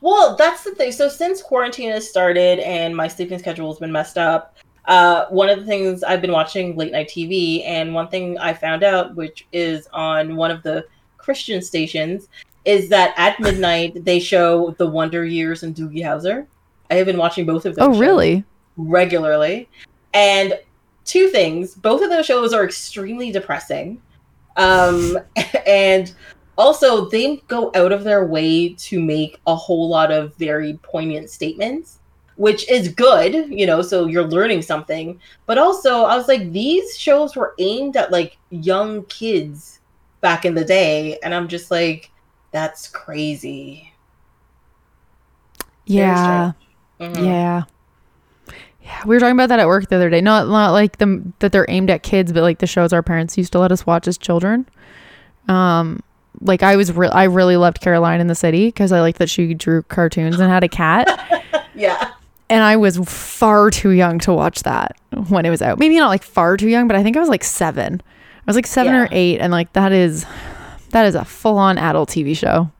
Well, 0.00 0.36
that's 0.36 0.64
the 0.64 0.72
thing. 0.72 0.92
So 0.92 1.08
since 1.08 1.42
quarantine 1.42 1.90
has 1.90 2.08
started 2.08 2.58
and 2.60 2.96
my 2.96 3.08
sleeping 3.08 3.38
schedule 3.38 3.70
has 3.70 3.78
been 3.78 3.92
messed 3.92 4.16
up, 4.16 4.56
uh, 4.86 5.26
one 5.28 5.48
of 5.48 5.60
the 5.60 5.66
things 5.66 6.02
I've 6.02 6.22
been 6.22 6.32
watching 6.32 6.74
late 6.76 6.92
night 6.92 7.08
TV, 7.08 7.64
and 7.66 7.94
one 7.94 8.08
thing 8.08 8.38
I 8.38 8.54
found 8.54 8.82
out, 8.82 9.14
which 9.14 9.46
is 9.52 9.86
on 9.92 10.36
one 10.36 10.50
of 10.50 10.62
the 10.62 10.86
Christian 11.18 11.60
stations, 11.60 12.28
is 12.64 12.88
that 12.88 13.14
at 13.16 13.38
midnight 13.40 14.04
they 14.04 14.18
show 14.18 14.70
The 14.78 14.86
Wonder 14.86 15.24
Years 15.24 15.62
and 15.62 15.74
Doogie 15.74 16.02
Howser. 16.02 16.46
I 16.90 16.94
have 16.94 17.06
been 17.06 17.18
watching 17.18 17.46
both 17.46 17.66
of 17.66 17.76
those. 17.76 17.96
Oh, 17.96 17.98
really? 17.98 18.44
regularly, 18.76 19.68
and 20.14 20.58
two 21.04 21.28
things. 21.28 21.74
Both 21.74 22.02
of 22.02 22.10
those 22.10 22.26
shows 22.26 22.52
are 22.52 22.64
extremely 22.64 23.30
depressing, 23.30 24.00
um, 24.56 25.18
and 25.66 26.12
also 26.60 27.08
they 27.08 27.36
go 27.48 27.70
out 27.74 27.90
of 27.92 28.04
their 28.04 28.26
way 28.26 28.74
to 28.74 29.00
make 29.00 29.40
a 29.46 29.54
whole 29.56 29.88
lot 29.88 30.12
of 30.12 30.34
very 30.36 30.78
poignant 30.82 31.30
statements 31.30 31.98
which 32.36 32.68
is 32.70 32.88
good 32.88 33.34
you 33.50 33.66
know 33.66 33.82
so 33.82 34.06
you're 34.06 34.28
learning 34.28 34.62
something 34.62 35.18
but 35.46 35.58
also 35.58 36.04
i 36.04 36.16
was 36.16 36.28
like 36.28 36.52
these 36.52 36.96
shows 36.96 37.34
were 37.34 37.54
aimed 37.58 37.96
at 37.96 38.12
like 38.12 38.36
young 38.50 39.04
kids 39.06 39.80
back 40.20 40.44
in 40.44 40.54
the 40.54 40.64
day 40.64 41.18
and 41.22 41.34
i'm 41.34 41.48
just 41.48 41.70
like 41.70 42.10
that's 42.52 42.88
crazy 42.88 43.92
Yeah. 45.86 46.52
Mhm. 47.00 47.24
Yeah. 47.26 47.62
Yeah, 48.82 49.02
we 49.06 49.14
were 49.16 49.20
talking 49.20 49.36
about 49.36 49.48
that 49.50 49.60
at 49.60 49.66
work 49.66 49.88
the 49.88 49.96
other 49.96 50.10
day. 50.10 50.20
Not 50.20 50.48
not 50.48 50.72
like 50.72 50.98
them 50.98 51.32
that 51.40 51.52
they're 51.52 51.66
aimed 51.68 51.90
at 51.90 52.02
kids, 52.02 52.32
but 52.32 52.42
like 52.42 52.58
the 52.58 52.66
shows 52.66 52.92
our 52.92 53.02
parents 53.02 53.36
used 53.38 53.52
to 53.52 53.58
let 53.58 53.72
us 53.72 53.86
watch 53.86 54.08
as 54.08 54.16
children. 54.18 54.66
Um, 55.48 56.00
like 56.40 56.62
I 56.62 56.76
was, 56.76 56.92
re- 56.92 57.08
I 57.08 57.24
really 57.24 57.56
loved 57.56 57.80
Caroline 57.80 58.20
in 58.20 58.26
the 58.26 58.34
City 58.34 58.68
because 58.68 58.92
I 58.92 59.00
liked 59.00 59.18
that 59.18 59.30
she 59.30 59.54
drew 59.54 59.82
cartoons 59.82 60.40
and 60.40 60.50
had 60.50 60.64
a 60.64 60.68
cat, 60.68 61.44
yeah 61.74 62.12
and 62.50 62.64
I 62.64 62.76
was 62.76 62.98
far 62.98 63.70
too 63.70 63.90
young 63.90 64.18
to 64.20 64.34
watch 64.34 64.64
that 64.64 64.96
when 65.28 65.46
it 65.46 65.50
was 65.50 65.62
out. 65.62 65.78
Maybe 65.78 65.96
not 65.96 66.08
like 66.08 66.24
far 66.24 66.56
too 66.56 66.68
young, 66.68 66.88
but 66.88 66.96
I 66.96 67.02
think 67.02 67.16
I 67.16 67.20
was 67.20 67.28
like 67.28 67.44
seven. 67.44 68.02
I 68.04 68.42
was 68.44 68.56
like 68.56 68.66
seven 68.66 68.92
or 68.94 69.08
eight, 69.12 69.38
and 69.38 69.52
like 69.52 69.72
that 69.74 69.92
is, 69.92 70.26
that 70.90 71.06
is 71.06 71.14
a 71.14 71.24
full 71.24 71.56
on 71.56 71.78
adult 71.78 72.10
TV 72.10 72.36
show 72.36 72.70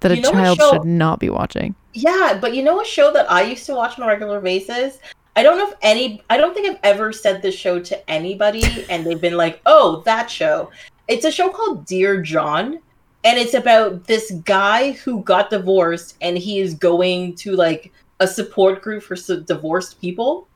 that 0.00 0.10
a 0.10 0.16
You 0.16 0.22
what 0.22 0.32
child 0.32 0.58
show- 0.58 0.72
should 0.72 0.84
not 0.86 1.20
be 1.20 1.28
watching. 1.28 1.74
Yeah, 1.92 2.38
but 2.40 2.54
you 2.54 2.62
know 2.62 2.80
a 2.80 2.84
show 2.84 3.12
that 3.12 3.30
I 3.30 3.42
used 3.42 3.66
to 3.66 3.74
watch 3.74 3.98
on 3.98 4.04
a 4.04 4.08
regular 4.08 4.40
basis? 4.40 4.98
I 5.36 5.42
don't 5.42 5.58
know 5.58 5.68
if 5.68 5.74
any 5.82 6.22
I 6.30 6.38
don't 6.38 6.54
think 6.54 6.68
I've 6.68 6.80
ever 6.82 7.12
said 7.12 7.42
this 7.42 7.54
show 7.54 7.78
to 7.80 8.10
anybody 8.10 8.64
and 8.88 9.04
they've 9.04 9.20
been 9.20 9.36
like, 9.36 9.60
"Oh, 9.66 10.02
that 10.06 10.30
show." 10.30 10.70
It's 11.08 11.26
a 11.26 11.30
show 11.30 11.50
called 11.50 11.84
Dear 11.84 12.22
John 12.22 12.78
and 13.24 13.38
it's 13.38 13.54
about 13.54 14.04
this 14.04 14.30
guy 14.44 14.92
who 14.92 15.22
got 15.22 15.50
divorced 15.50 16.16
and 16.20 16.38
he 16.38 16.60
is 16.60 16.74
going 16.74 17.34
to 17.36 17.56
like 17.56 17.92
a 18.20 18.26
support 18.26 18.82
group 18.82 19.02
for 19.02 19.16
divorced 19.16 20.00
people. 20.00 20.46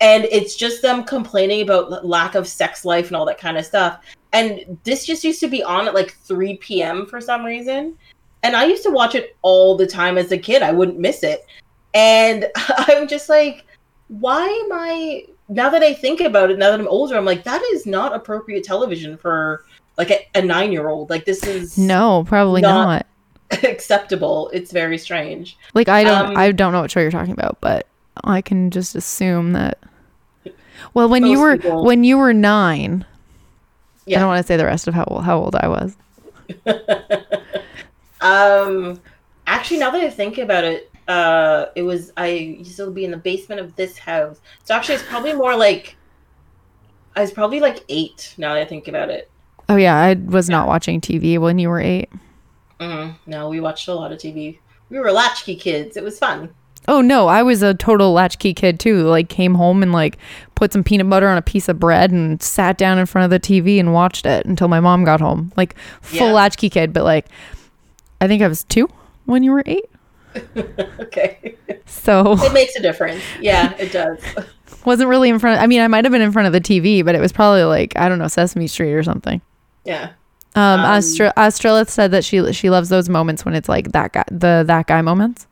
And 0.00 0.24
it's 0.24 0.56
just 0.56 0.82
them 0.82 1.04
complaining 1.04 1.62
about 1.62 2.04
lack 2.04 2.34
of 2.34 2.46
sex 2.46 2.84
life 2.84 3.06
and 3.06 3.16
all 3.16 3.24
that 3.26 3.38
kind 3.38 3.56
of 3.56 3.64
stuff. 3.64 4.04
And 4.32 4.78
this 4.84 5.06
just 5.06 5.24
used 5.24 5.40
to 5.40 5.48
be 5.48 5.62
on 5.62 5.88
at 5.88 5.94
like 5.94 6.14
3 6.18 6.58
p.m. 6.58 7.06
for 7.06 7.20
some 7.20 7.44
reason 7.44 7.96
and 8.44 8.54
I 8.54 8.66
used 8.66 8.82
to 8.82 8.90
watch 8.90 9.14
it 9.14 9.36
all 9.40 9.74
the 9.74 9.86
time 9.86 10.18
as 10.18 10.30
a 10.30 10.38
kid. 10.38 10.62
I 10.62 10.70
wouldn't 10.70 10.98
miss 10.98 11.22
it. 11.22 11.46
And 11.94 12.46
I'm 12.56 13.08
just 13.08 13.28
like, 13.28 13.64
why 14.08 14.44
am 14.44 14.70
I 14.72 15.24
now 15.48 15.70
that 15.70 15.82
I 15.82 15.94
think 15.94 16.20
about 16.20 16.50
it, 16.50 16.58
now 16.58 16.70
that 16.70 16.80
I'm 16.80 16.88
older, 16.88 17.16
I'm 17.16 17.24
like, 17.24 17.44
that 17.44 17.62
is 17.72 17.86
not 17.86 18.14
appropriate 18.14 18.62
television 18.62 19.16
for 19.16 19.64
like 19.96 20.10
a, 20.10 20.26
a 20.34 20.42
nine 20.42 20.72
year 20.72 20.88
old. 20.88 21.10
Like 21.10 21.24
this 21.24 21.44
is 21.44 21.76
No, 21.78 22.24
probably 22.26 22.60
Not- 22.62 23.06
not. 23.52 23.62
acceptable. 23.64 24.50
It's 24.52 24.72
very 24.72 24.98
strange. 24.98 25.56
Like 25.74 25.88
I 25.88 26.02
don't 26.04 26.26
Um, 26.30 26.36
I 26.36 26.50
don't 26.52 26.72
know 26.72 26.80
what 26.80 26.90
show 26.90 27.00
you're 27.00 27.10
talking 27.10 27.32
about, 27.32 27.58
but 27.60 27.86
I 28.24 28.40
can 28.40 28.70
just 28.70 28.94
assume 28.94 29.52
that 29.52 29.78
Well, 30.94 31.08
when 31.08 31.26
you 31.26 31.40
were 31.40 31.56
people- 31.58 31.84
when 31.84 32.04
you 32.04 32.18
were 32.18 32.32
9, 32.32 33.04
I 34.06 34.10
don't 34.10 34.26
want 34.26 34.38
to 34.42 34.46
say 34.46 34.56
the 34.56 34.64
rest 34.64 34.88
of 34.88 34.94
how 34.94 35.04
how 35.24 35.38
old 35.38 35.54
I 35.56 35.68
was. 35.68 35.96
Um 38.20 39.00
actually 39.46 39.78
now 39.78 39.90
that 39.90 40.00
I 40.00 40.10
think 40.10 40.38
about 40.38 40.64
it, 40.64 40.90
uh 41.08 41.66
it 41.74 41.82
was 41.82 42.12
I 42.16 42.28
used 42.28 42.76
to 42.78 42.90
be 42.90 43.04
in 43.04 43.10
the 43.10 43.16
basement 43.18 43.60
of 43.60 43.76
this 43.76 43.98
house. 43.98 44.40
So 44.64 44.74
actually 44.74 44.96
it's 44.96 45.04
probably 45.04 45.34
more 45.34 45.56
like 45.56 45.96
I 47.16 47.20
was 47.20 47.30
probably 47.32 47.60
like 47.60 47.84
eight 47.88 48.34
now 48.38 48.54
that 48.54 48.62
I 48.62 48.64
think 48.64 48.88
about 48.88 49.10
it. 49.10 49.30
Oh 49.68 49.76
yeah, 49.76 49.96
I 49.96 50.14
was 50.14 50.48
not 50.48 50.66
watching 50.68 51.00
TV 51.00 51.38
when 51.38 51.58
you 51.58 51.68
were 51.68 51.80
8. 51.80 52.08
Mm, 52.80 53.14
no, 53.26 53.48
we 53.48 53.60
watched 53.60 53.88
a 53.88 53.94
lot 53.94 54.12
of 54.12 54.18
TV. 54.18 54.58
We 54.90 54.98
were 54.98 55.10
latchkey 55.12 55.56
kids. 55.56 55.96
It 55.96 56.04
was 56.04 56.18
fun. 56.18 56.54
Oh 56.86 57.00
no, 57.00 57.28
I 57.28 57.42
was 57.42 57.62
a 57.62 57.72
total 57.72 58.12
latchkey 58.12 58.52
kid 58.52 58.78
too. 58.78 59.04
Like 59.04 59.30
came 59.30 59.54
home 59.54 59.82
and 59.82 59.90
like 59.90 60.18
put 60.54 60.72
some 60.72 60.84
peanut 60.84 61.08
butter 61.08 61.28
on 61.28 61.38
a 61.38 61.42
piece 61.42 61.68
of 61.70 61.80
bread 61.80 62.10
and 62.10 62.42
sat 62.42 62.76
down 62.76 62.98
in 62.98 63.06
front 63.06 63.24
of 63.24 63.30
the 63.30 63.40
TV 63.40 63.80
and 63.80 63.94
watched 63.94 64.26
it 64.26 64.44
until 64.44 64.68
my 64.68 64.80
mom 64.80 65.02
got 65.04 65.20
home. 65.20 65.50
Like 65.56 65.76
full 66.02 66.26
Yeah. 66.28 66.32
latchkey 66.32 66.68
kid, 66.68 66.92
but 66.92 67.04
like 67.04 67.26
I 68.20 68.28
think 68.28 68.42
I 68.42 68.48
was 68.48 68.64
2 68.64 68.86
when 69.24 69.42
you 69.42 69.52
were 69.52 69.62
8. 69.64 69.84
okay. 71.00 71.54
So 71.86 72.34
It 72.44 72.52
makes 72.52 72.76
a 72.76 72.82
difference. 72.82 73.22
Yeah, 73.40 73.74
it 73.78 73.90
does. 73.92 74.18
wasn't 74.84 75.08
really 75.08 75.30
in 75.30 75.38
front 75.38 75.56
of, 75.58 75.62
I 75.62 75.66
mean, 75.66 75.80
I 75.80 75.88
might 75.88 76.04
have 76.04 76.12
been 76.12 76.20
in 76.22 76.32
front 76.32 76.46
of 76.46 76.52
the 76.52 76.60
TV, 76.60 77.02
but 77.04 77.14
it 77.14 77.20
was 77.20 77.32
probably 77.32 77.64
like, 77.64 77.94
I 77.96 78.08
don't 78.10 78.18
know, 78.18 78.28
Sesame 78.28 78.66
Street 78.66 78.92
or 78.92 79.02
something. 79.02 79.40
Yeah. 79.84 80.10
Um, 80.56 80.62
Um, 80.62 80.80
Astra- 80.80 81.32
Astrolith 81.36 81.88
said 81.88 82.10
that 82.12 82.24
she 82.24 82.52
she 82.52 82.70
loves 82.70 82.88
those 82.88 83.08
moments 83.08 83.44
when 83.44 83.54
it's 83.54 83.68
like 83.68 83.92
that 83.92 84.12
guy, 84.12 84.24
the 84.30 84.64
that 84.66 84.86
guy 84.86 85.02
moments. 85.02 85.46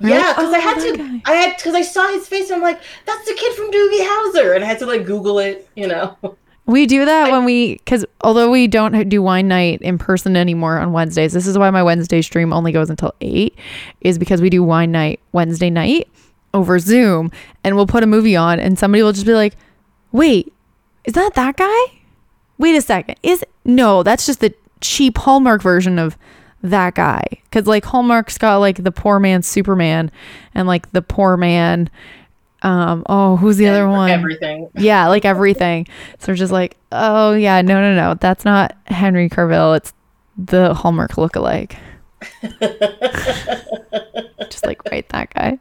Yeah, 0.00 0.18
like, 0.18 0.36
because 0.36 0.52
"Oh, 0.52 0.54
I 0.54 0.58
had 0.58 0.80
to. 0.80 0.96
guy." 0.96 1.22
I 1.26 1.32
had 1.34 1.56
because 1.56 1.74
I 1.74 1.82
saw 1.82 2.08
his 2.12 2.26
face. 2.28 2.50
and 2.50 2.56
I'm 2.56 2.62
like, 2.62 2.80
that's 3.06 3.26
the 3.26 3.34
kid 3.34 3.54
from 3.54 3.70
Doogie 3.70 4.06
Howser, 4.06 4.54
and 4.54 4.64
I 4.64 4.66
had 4.66 4.78
to 4.80 4.86
like 4.86 5.04
Google 5.06 5.38
it. 5.38 5.68
You 5.74 5.88
know. 5.88 6.16
We 6.66 6.86
do 6.86 7.04
that 7.04 7.30
when 7.30 7.44
we, 7.44 7.74
because 7.74 8.06
although 8.22 8.50
we 8.50 8.68
don't 8.68 9.06
do 9.10 9.20
wine 9.20 9.48
night 9.48 9.82
in 9.82 9.98
person 9.98 10.34
anymore 10.34 10.78
on 10.78 10.92
Wednesdays, 10.92 11.34
this 11.34 11.46
is 11.46 11.58
why 11.58 11.68
my 11.68 11.82
Wednesday 11.82 12.22
stream 12.22 12.54
only 12.54 12.72
goes 12.72 12.88
until 12.88 13.12
eight, 13.20 13.54
is 14.00 14.18
because 14.18 14.40
we 14.40 14.48
do 14.48 14.62
wine 14.62 14.90
night 14.90 15.20
Wednesday 15.32 15.68
night 15.68 16.08
over 16.54 16.78
Zoom, 16.78 17.30
and 17.64 17.76
we'll 17.76 17.86
put 17.86 18.02
a 18.02 18.06
movie 18.06 18.34
on, 18.34 18.58
and 18.60 18.78
somebody 18.78 19.02
will 19.02 19.12
just 19.12 19.26
be 19.26 19.34
like, 19.34 19.56
"Wait, 20.10 20.54
is 21.04 21.12
that 21.12 21.34
that 21.34 21.58
guy? 21.58 21.82
Wait 22.58 22.76
a 22.76 22.82
second, 22.82 23.16
is 23.22 23.44
no, 23.64 24.02
that's 24.02 24.26
just 24.26 24.40
the 24.40 24.54
cheap 24.80 25.18
Hallmark 25.18 25.62
version 25.62 25.98
of 25.98 26.16
that 26.62 26.94
guy." 26.94 27.22
Because 27.44 27.66
like 27.66 27.84
Hallmark's 27.84 28.38
got 28.38 28.58
like 28.58 28.82
the 28.82 28.92
poor 28.92 29.18
man 29.20 29.42
Superman, 29.42 30.10
and 30.54 30.66
like 30.68 30.90
the 30.92 31.02
poor 31.02 31.36
man 31.36 31.90
Um, 32.62 33.04
oh, 33.10 33.36
who's 33.36 33.58
the 33.58 33.66
other 33.68 33.86
one? 33.88 34.10
Everything. 34.10 34.70
Yeah, 34.74 35.08
like 35.08 35.26
everything. 35.26 35.86
so 36.18 36.32
we're 36.32 36.36
just 36.36 36.52
like, 36.52 36.76
oh 36.92 37.34
yeah, 37.34 37.60
no, 37.60 37.78
no, 37.80 37.94
no, 37.94 38.14
that's 38.14 38.44
not 38.46 38.74
Henry 38.86 39.28
Cavill. 39.28 39.76
It's 39.76 39.92
the 40.38 40.72
Hallmark 40.72 41.12
lookalike. 41.12 41.76
just 44.50 44.64
like 44.64 44.82
write 44.90 45.10
that 45.10 45.32
guy. 45.34 45.58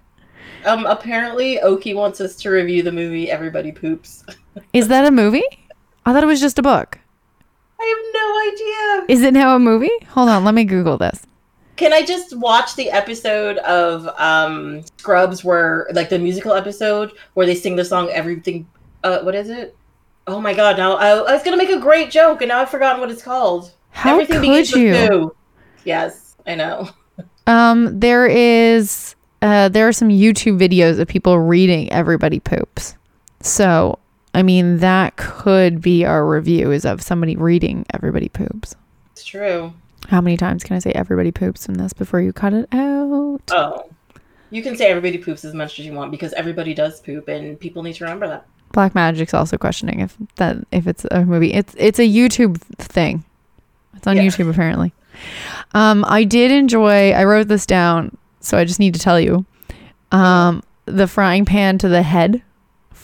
Um, 0.65 0.85
apparently, 0.85 1.59
Oki 1.59 1.93
wants 1.93 2.21
us 2.21 2.37
to 2.37 2.49
review 2.49 2.83
the 2.83 2.91
movie 2.93 3.29
Everybody 3.29 3.73
Poops. 3.73 4.23
Is 4.71 4.87
that 4.87 5.05
a 5.05 5.11
movie? 5.11 5.43
I 6.05 6.13
thought 6.13 6.23
it 6.23 6.27
was 6.27 6.41
just 6.41 6.59
a 6.59 6.61
book. 6.61 6.99
I 7.79 7.85
have 7.85 8.13
no 8.13 9.03
idea. 9.03 9.15
Is 9.15 9.21
it 9.23 9.33
now 9.33 9.55
a 9.55 9.59
movie? 9.59 9.91
Hold 10.09 10.29
on, 10.29 10.43
let 10.43 10.53
me 10.53 10.63
Google 10.63 10.97
this. 10.97 11.25
Can 11.75 11.91
I 11.91 12.03
just 12.03 12.37
watch 12.37 12.75
the 12.75 12.91
episode 12.91 13.57
of 13.59 14.07
um, 14.19 14.83
Scrubs 14.97 15.43
where, 15.43 15.87
like, 15.93 16.09
the 16.09 16.19
musical 16.19 16.53
episode 16.53 17.11
where 17.33 17.45
they 17.45 17.55
sing 17.55 17.75
the 17.75 17.85
song 17.85 18.09
"Everything"? 18.09 18.67
Uh, 19.03 19.19
what 19.19 19.33
is 19.35 19.49
it? 19.49 19.75
Oh 20.27 20.39
my 20.39 20.53
god! 20.53 20.77
Now 20.77 20.93
I, 20.93 21.09
I 21.09 21.33
was 21.33 21.43
gonna 21.43 21.57
make 21.57 21.69
a 21.69 21.79
great 21.79 22.11
joke, 22.11 22.41
and 22.41 22.49
now 22.49 22.61
I've 22.61 22.69
forgotten 22.69 23.01
what 23.01 23.09
it's 23.09 23.23
called. 23.23 23.71
How 23.89 24.13
Everything 24.13 24.35
could 24.35 24.41
begins 24.41 24.71
with 24.71 25.11
you? 25.11 25.35
Yes, 25.83 26.35
I 26.45 26.55
know. 26.55 26.89
Um, 27.45 27.99
there 27.99 28.25
is 28.25 29.15
uh, 29.41 29.67
there 29.67 29.85
are 29.85 29.91
some 29.91 30.07
YouTube 30.07 30.57
videos 30.57 30.97
of 30.97 31.09
people 31.09 31.37
reading 31.39 31.91
"Everybody 31.91 32.39
Poops." 32.39 32.95
So, 33.41 33.99
I 34.33 34.41
mean, 34.43 34.77
that 34.79 35.15
could 35.15 35.81
be 35.81 36.05
our 36.05 36.27
review 36.27 36.71
is 36.71 36.85
of 36.85 37.01
somebody 37.01 37.35
reading 37.35 37.85
"Everybody 37.93 38.29
Poops." 38.29 38.75
It's 39.11 39.23
true. 39.25 39.73
How 40.09 40.21
many 40.21 40.37
times 40.37 40.63
can 40.63 40.75
I 40.75 40.79
say 40.79 40.91
"Everybody 40.93 41.31
Poops" 41.31 41.67
in 41.67 41.75
this 41.75 41.93
before 41.93 42.19
you 42.21 42.33
cut 42.33 42.53
it 42.53 42.67
out? 42.73 43.41
Oh, 43.51 43.85
you 44.49 44.61
can 44.63 44.75
say 44.75 44.87
everybody 44.89 45.17
poops 45.17 45.43
as 45.45 45.53
much 45.53 45.79
as 45.79 45.85
you 45.85 45.93
want 45.93 46.11
because 46.11 46.33
everybody 46.33 46.73
does 46.73 46.99
poop, 47.01 47.27
and 47.27 47.59
people 47.59 47.81
need 47.83 47.93
to 47.93 48.03
remember 48.03 48.27
that. 48.27 48.45
Black 48.71 48.93
Magic's 48.95 49.33
also 49.33 49.57
questioning 49.57 49.99
if 49.99 50.15
that 50.35 50.57
if 50.71 50.87
it's 50.87 51.05
a 51.11 51.23
movie. 51.25 51.53
It's 51.53 51.75
it's 51.77 51.99
a 51.99 52.07
YouTube 52.07 52.57
thing. 52.77 53.23
It's 53.95 54.07
on 54.07 54.17
Yeah. 54.17 54.23
YouTube 54.23 54.49
apparently. 54.49 54.93
Um, 55.75 56.03
I 56.07 56.23
did 56.23 56.51
enjoy. 56.51 57.11
I 57.11 57.23
wrote 57.23 57.47
this 57.47 57.65
down, 57.67 58.17
so 58.39 58.57
I 58.57 58.65
just 58.65 58.79
need 58.79 58.93
to 58.95 58.99
tell 58.99 59.19
you. 59.19 59.45
Um, 60.11 60.63
the 60.85 61.07
frying 61.07 61.45
pan 61.45 61.77
to 61.79 61.87
the 61.87 62.01
head. 62.03 62.41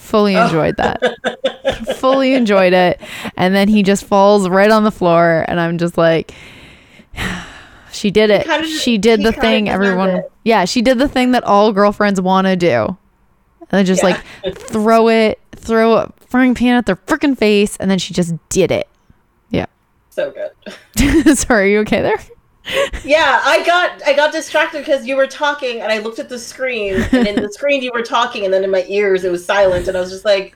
Fully 0.09 0.35
Oh. 0.35 0.45
enjoyed 0.45 0.75
that. 0.77 1.01
Fully 1.97 2.33
enjoyed 2.33 2.73
it, 2.73 2.99
and 3.37 3.53
then 3.53 3.67
he 3.67 3.83
just 3.83 4.03
falls 4.05 4.49
right 4.49 4.71
on 4.71 4.83
the 4.83 4.91
floor, 4.91 5.45
and 5.47 5.59
I'm 5.59 5.77
just 5.77 5.97
like, 5.97 6.33
she 7.91 8.11
did 8.11 8.29
it. 8.29 8.45
kinda- 8.45 8.67
she 8.67 8.97
did 8.97 9.23
the 9.23 9.31
thing 9.31 9.69
everyone. 9.69 10.09
it. 10.09 10.31
Yeah, 10.43 10.65
she 10.65 10.81
did 10.81 10.97
the 10.99 11.07
thing 11.07 11.31
that 11.31 11.43
all 11.43 11.71
girlfriends 11.73 12.19
want 12.19 12.47
to 12.47 12.55
do. 12.55 12.97
And 13.61 13.69
then 13.69 13.85
just 13.85 14.01
Yeah. 14.03 14.17
like 14.45 14.57
throw 14.57 15.09
it, 15.09 15.39
throw 15.55 15.93
a 15.97 16.11
frying 16.27 16.55
pan 16.55 16.75
at 16.77 16.85
their 16.87 16.95
freaking 16.95 17.37
face, 17.37 17.77
and 17.77 17.89
then 17.91 17.99
she 17.99 18.13
just 18.13 18.33
did 18.49 18.71
it. 18.71 18.87
Yeah. 19.51 19.67
So 20.09 20.31
good. 20.31 21.37
Sorry, 21.37 21.69
are 21.69 21.71
you 21.73 21.79
okay 21.81 22.01
there? 22.01 22.19
Yeah, 23.03 23.41
I 23.43 23.63
got 23.65 24.01
I 24.05 24.13
got 24.13 24.31
distracted 24.31 24.79
because 24.79 25.05
you 25.07 25.15
were 25.15 25.27
talking, 25.27 25.81
and 25.81 25.91
I 25.91 25.99
looked 25.99 26.19
at 26.19 26.29
the 26.29 26.37
screen, 26.39 26.95
and 27.11 27.27
in 27.27 27.35
the 27.41 27.49
screen 27.53 27.81
you 27.81 27.91
were 27.93 28.03
talking, 28.03 28.45
and 28.45 28.53
then 28.53 28.63
in 28.63 28.71
my 28.71 28.85
ears 28.87 29.23
it 29.23 29.31
was 29.31 29.45
silent, 29.45 29.87
and 29.87 29.97
I 29.97 29.99
was 29.99 30.11
just 30.11 30.25
like, 30.25 30.55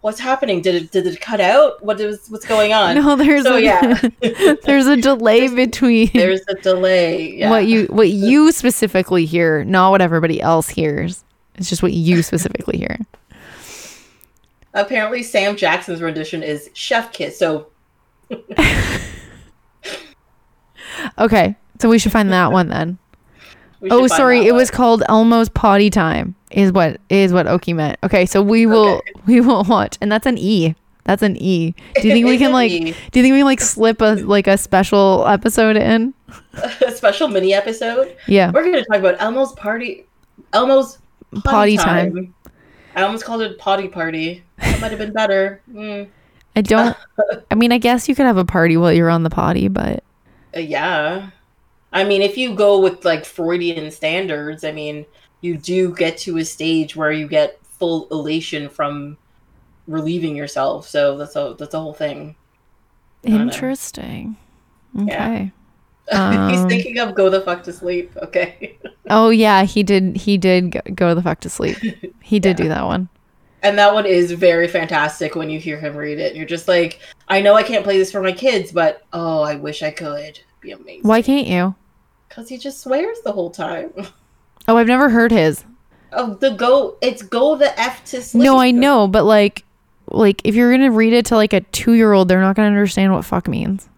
"What's 0.00 0.18
happening? 0.20 0.62
Did 0.62 0.74
it 0.76 0.90
did 0.90 1.06
it 1.06 1.20
cut 1.20 1.40
out? 1.40 1.84
What 1.84 2.00
is 2.00 2.28
what's 2.30 2.46
going 2.46 2.72
on?" 2.72 2.94
No, 2.94 3.16
there's 3.16 3.42
So 3.44 3.56
a 3.56 3.60
yeah, 3.60 4.00
there's 4.64 4.86
a 4.86 4.96
delay 4.96 5.48
between 5.48 6.10
there's 6.14 6.42
a 6.48 6.54
delay. 6.54 7.32
Yeah. 7.34 7.50
what 7.50 7.66
you 7.66 7.86
what 7.86 8.08
you 8.08 8.52
specifically 8.52 9.26
hear, 9.26 9.64
not 9.64 9.90
what 9.90 10.00
everybody 10.00 10.40
else 10.40 10.68
hears. 10.68 11.24
It's 11.56 11.68
just 11.68 11.82
what 11.82 11.92
you 11.92 12.22
specifically 12.22 12.78
hear. 12.78 12.98
Apparently, 14.74 15.22
Sam 15.22 15.54
Jackson's 15.56 16.00
rendition 16.00 16.42
is 16.42 16.70
Chef 16.72 17.12
Kiss. 17.12 17.38
So 17.38 17.66
Okay, 21.18 21.56
so 21.80 21.88
we 21.88 21.98
should 21.98 22.12
find 22.12 22.32
that 22.32 22.52
one 22.52 22.68
then. 22.68 22.98
Oh, 23.90 24.06
sorry, 24.06 24.46
it 24.46 24.54
was 24.54 24.70
called 24.70 25.02
Elmo's 25.08 25.48
Potty 25.48 25.90
Time. 25.90 26.34
Is 26.50 26.70
what 26.70 27.00
is 27.08 27.32
what 27.32 27.46
Oki 27.46 27.72
meant. 27.72 27.98
Okay, 28.04 28.26
so 28.26 28.42
we 28.42 28.66
will 28.66 28.96
Okay. 28.98 29.12
we 29.26 29.40
will 29.40 29.64
watch, 29.64 29.98
and 30.00 30.10
that's 30.12 30.26
an 30.26 30.38
E. 30.38 30.74
That's 31.04 31.22
an 31.22 31.36
E. 31.36 31.74
Do 32.00 32.06
you 32.06 32.14
think 32.14 32.26
we 32.26 32.38
can 32.38 32.52
like? 32.52 32.70
E. 32.70 32.78
Do 33.10 33.18
you 33.18 33.24
think 33.24 33.32
we 33.32 33.38
can 33.38 33.44
like 33.44 33.60
slip 33.60 34.00
a 34.00 34.14
like 34.24 34.46
a 34.46 34.56
special 34.58 35.26
episode 35.26 35.76
in? 35.76 36.14
a 36.86 36.92
special 36.92 37.28
mini 37.28 37.54
episode. 37.54 38.16
Yeah, 38.28 38.50
We're 38.52 38.62
going 38.62 38.74
to 38.74 38.84
talk 38.84 38.98
about 38.98 39.20
Elmo's 39.20 39.52
party. 39.52 40.06
Elmo's 40.52 40.98
potty, 41.42 41.42
Potty 41.42 41.76
time. 41.78 42.14
time. 42.14 42.34
I 42.94 43.02
almost 43.02 43.24
called 43.24 43.40
it 43.42 43.58
potty 43.58 43.88
party. 43.88 44.44
That 44.58 44.80
might 44.80 44.90
have 44.90 44.98
been 44.98 45.12
better. 45.12 45.62
Mm, 45.72 46.08
I 46.54 46.60
don't. 46.60 46.96
I 47.50 47.54
mean, 47.54 47.72
I 47.72 47.78
guess 47.78 48.08
you 48.08 48.14
could 48.14 48.26
have 48.26 48.36
a 48.36 48.44
party 48.44 48.76
while 48.76 48.92
you're 48.92 49.10
on 49.10 49.22
the 49.22 49.30
potty, 49.30 49.68
but 49.68 50.04
uh, 50.56 50.60
yeah. 50.60 51.30
I 51.92 52.04
mean, 52.04 52.22
if 52.22 52.36
you 52.38 52.54
go 52.54 52.80
with 52.80 53.04
like 53.04 53.24
Freudian 53.26 53.90
standards, 53.90 54.64
I 54.64 54.72
mean, 54.72 55.06
you 55.42 55.58
do 55.58 55.94
get 55.94 56.18
to 56.20 56.38
a 56.38 56.44
stage 56.44 56.96
where 56.96 57.12
you 57.12 57.28
get 57.28 57.60
full 57.66 58.08
elation 58.10 58.68
from 58.70 59.18
relieving 59.86 60.36
yourself. 60.36 60.88
So 60.88 61.18
that's 61.18 61.36
a 61.36 61.56
that's 61.58 61.74
a 61.74 61.80
whole 61.80 61.94
thing. 61.94 62.36
interesting. 63.24 64.36
Yeah. 65.06 65.30
Okay. 65.30 65.52
He's 66.46 66.64
Um, 66.64 66.66
thinking 66.66 66.98
of 66.98 67.14
go 67.14 67.30
the 67.30 67.40
fuck 67.42 67.62
to 67.64 67.72
sleep. 67.72 68.16
Okay. 68.22 68.78
Oh 69.08 69.30
yeah, 69.30 69.64
he 69.64 69.82
did. 69.82 70.16
He 70.16 70.38
did 70.38 70.70
go, 70.72 70.80
go 70.94 71.14
the 71.14 71.22
fuck 71.22 71.40
to 71.40 71.50
sleep. 71.50 71.78
He 72.22 72.38
did 72.40 72.56
do 72.56 72.68
that 72.68 72.84
one. 72.84 73.08
And 73.62 73.78
that 73.78 73.94
one 73.94 74.06
is 74.06 74.32
very 74.32 74.66
fantastic 74.66 75.36
when 75.36 75.48
you 75.48 75.60
hear 75.60 75.78
him 75.78 75.96
read 75.96 76.18
it. 76.18 76.34
You're 76.34 76.46
just 76.46 76.66
like, 76.66 76.98
I 77.28 77.40
know 77.40 77.54
I 77.54 77.62
can't 77.62 77.84
play 77.84 77.96
this 77.96 78.10
for 78.10 78.22
my 78.22 78.32
kids, 78.32 78.72
but 78.72 79.02
oh, 79.12 79.42
I 79.42 79.54
wish 79.54 79.82
I 79.82 79.90
could. 79.90 80.18
It'd 80.18 80.44
be 80.60 80.72
amazing. 80.72 81.02
Why 81.02 81.22
can't 81.22 81.46
you? 81.46 81.74
Because 82.28 82.48
he 82.48 82.58
just 82.58 82.80
swears 82.80 83.18
the 83.24 83.32
whole 83.32 83.50
time. 83.50 83.92
Oh, 84.68 84.76
I've 84.76 84.86
never 84.86 85.08
heard 85.08 85.32
his. 85.32 85.64
Oh, 86.12 86.34
the 86.34 86.50
go, 86.50 86.96
it's 87.00 87.20
go 87.20 87.56
the 87.56 87.76
f 87.80 88.04
to 88.04 88.22
sleep. 88.22 88.44
No, 88.44 88.58
I 88.58 88.70
know, 88.70 89.08
but 89.08 89.24
like, 89.24 89.64
like 90.06 90.40
if 90.44 90.54
you're 90.54 90.70
gonna 90.70 90.92
read 90.92 91.12
it 91.12 91.26
to 91.26 91.34
like 91.34 91.52
a 91.52 91.62
two 91.62 91.94
year 91.94 92.12
old, 92.12 92.28
they're 92.28 92.40
not 92.40 92.54
gonna 92.54 92.68
understand 92.68 93.12
what 93.12 93.24
fuck 93.24 93.48
means. 93.48 93.88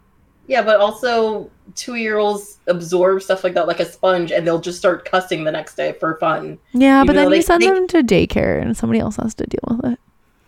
Yeah, 0.47 0.63
but 0.63 0.81
also 0.81 1.51
two 1.75 1.95
year 1.97 2.19
olds 2.19 2.59
absorb 2.67 3.23
stuff 3.23 3.43
like 3.45 3.55
that 3.55 3.67
like 3.67 3.81
a 3.81 3.85
sponge, 3.85 4.31
and 4.33 4.47
they'll 4.47 4.61
just 4.61 4.79
start 4.79 5.05
cussing 5.05 5.45
the 5.45 5.53
next 5.53 5.77
day 5.77 5.93
for 5.93 6.17
fun. 6.19 6.59
Yeah, 6.73 7.03
Even 7.03 7.07
but 7.07 7.13
then 7.15 7.31
you 7.33 7.43
send 7.43 7.63
them 7.63 7.87
to 7.89 8.03
daycare, 8.03 8.61
and 8.61 8.77
somebody 8.77 9.01
else 9.01 9.17
has 9.17 9.35
to 9.37 9.47
deal 9.47 9.61
with 9.77 9.93
it. 9.93 10.01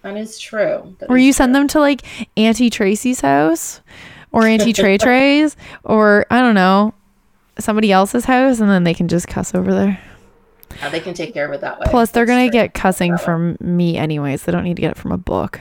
That 0.02 0.16
is 0.16 0.38
true. 0.38 0.94
That 0.98 1.10
Or 1.10 1.16
is 1.16 1.24
you 1.24 1.32
send 1.32 1.50
true. 1.52 1.60
them 1.60 1.68
to 1.68 1.80
like 1.80 2.02
Auntie 2.36 2.70
Tracy's 2.70 3.20
house, 3.20 3.80
or 4.32 4.42
Auntie 4.46 4.72
Trey 4.74 4.98
Trey's, 4.98 5.56
or 5.84 6.26
I 6.30 6.40
don't 6.40 6.54
know, 6.54 6.94
somebody 7.58 7.90
else's 7.90 8.24
house, 8.26 8.60
and 8.60 8.70
then 8.70 8.84
they 8.84 8.94
can 8.94 9.08
just 9.08 9.26
cuss 9.28 9.54
over 9.54 9.72
there. 9.72 10.00
Yeah, 10.78 10.90
they 10.90 11.00
can 11.00 11.14
take 11.14 11.32
care 11.32 11.46
of 11.46 11.52
it 11.52 11.60
that 11.62 11.80
way. 11.80 11.86
Plus, 11.88 12.10
they're 12.10 12.26
gonna 12.26 12.50
get 12.50 12.74
cussing 12.74 13.16
from 13.16 13.56
me 13.60 13.96
anyways. 13.96 14.42
They 14.44 14.52
don't 14.52 14.64
need 14.64 14.76
to 14.76 14.82
get 14.82 14.90
it 14.92 14.98
from 14.98 15.12
a 15.12 15.16
book. 15.18 15.60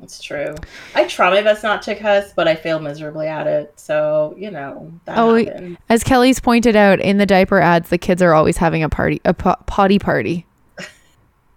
That's 0.00 0.22
true. 0.22 0.54
I 0.94 1.04
try 1.06 1.28
my 1.30 1.42
best 1.42 1.62
not 1.64 1.82
to 1.82 1.94
cuss, 1.96 2.32
but 2.32 2.46
I 2.46 2.54
fail 2.54 2.78
miserably 2.78 3.26
at 3.26 3.46
it. 3.48 3.72
So 3.80 4.34
you 4.38 4.50
know 4.50 4.92
that 5.06 5.18
Oh, 5.18 5.34
happened. 5.34 5.78
As 5.88 6.04
Kelly's 6.04 6.38
pointed 6.40 6.76
out 6.76 7.00
in 7.00 7.18
the 7.18 7.26
diaper 7.26 7.60
ads, 7.60 7.88
the 7.90 7.98
kids 7.98 8.22
are 8.22 8.32
always 8.32 8.56
having 8.58 8.82
a 8.84 8.88
party, 8.88 9.20
a 9.24 9.34
po- 9.34 9.56
potty 9.66 9.98
party. 9.98 10.46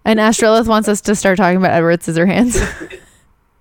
And 0.04 0.20
Astrolith 0.20 0.68
wants 0.68 0.88
us 0.88 1.00
to 1.02 1.16
start 1.16 1.38
talking 1.38 1.58
about 1.58 1.72
Edward 1.72 2.00
Scissorhands. 2.02 2.58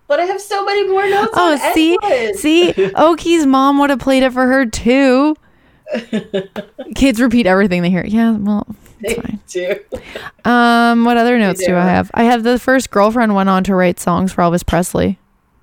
But 0.09 0.19
I 0.19 0.25
have 0.25 0.41
so 0.41 0.65
many 0.65 0.89
more 0.89 1.09
notes. 1.09 1.31
oh, 1.35 1.53
on 1.53 1.73
see, 1.73 1.97
Edward. 2.03 2.35
see, 2.37 2.93
Oki's 2.97 3.47
mom 3.47 3.79
would 3.79 3.91
have 3.91 4.01
played 4.01 4.25
it 4.25 4.33
for 4.33 4.45
her 4.45 4.67
too. 4.67 5.37
Kids 6.97 7.21
repeat 7.21 7.47
everything 7.47 7.83
they 7.83 7.91
hear. 7.91 8.05
Yeah, 8.05 8.33
well, 8.33 8.67
They 9.09 9.15
fine. 9.15 9.41
do. 9.49 9.77
Um, 10.45 11.05
what 11.05 11.17
other 11.17 11.39
notes 11.39 11.61
do 11.61 11.67
do. 11.69 11.77
I 11.77 11.85
have? 11.85 12.11
I 12.15 12.25
have 12.25 12.43
the 12.43 12.59
first 12.59 12.91
girlfriend 12.91 13.35
went 13.35 13.49
on 13.49 13.65
to 13.65 13.75
write 13.75 13.99
songs 13.99 14.33
for 14.33 14.43
Elvis 14.43 14.67
Presley. 14.67 15.19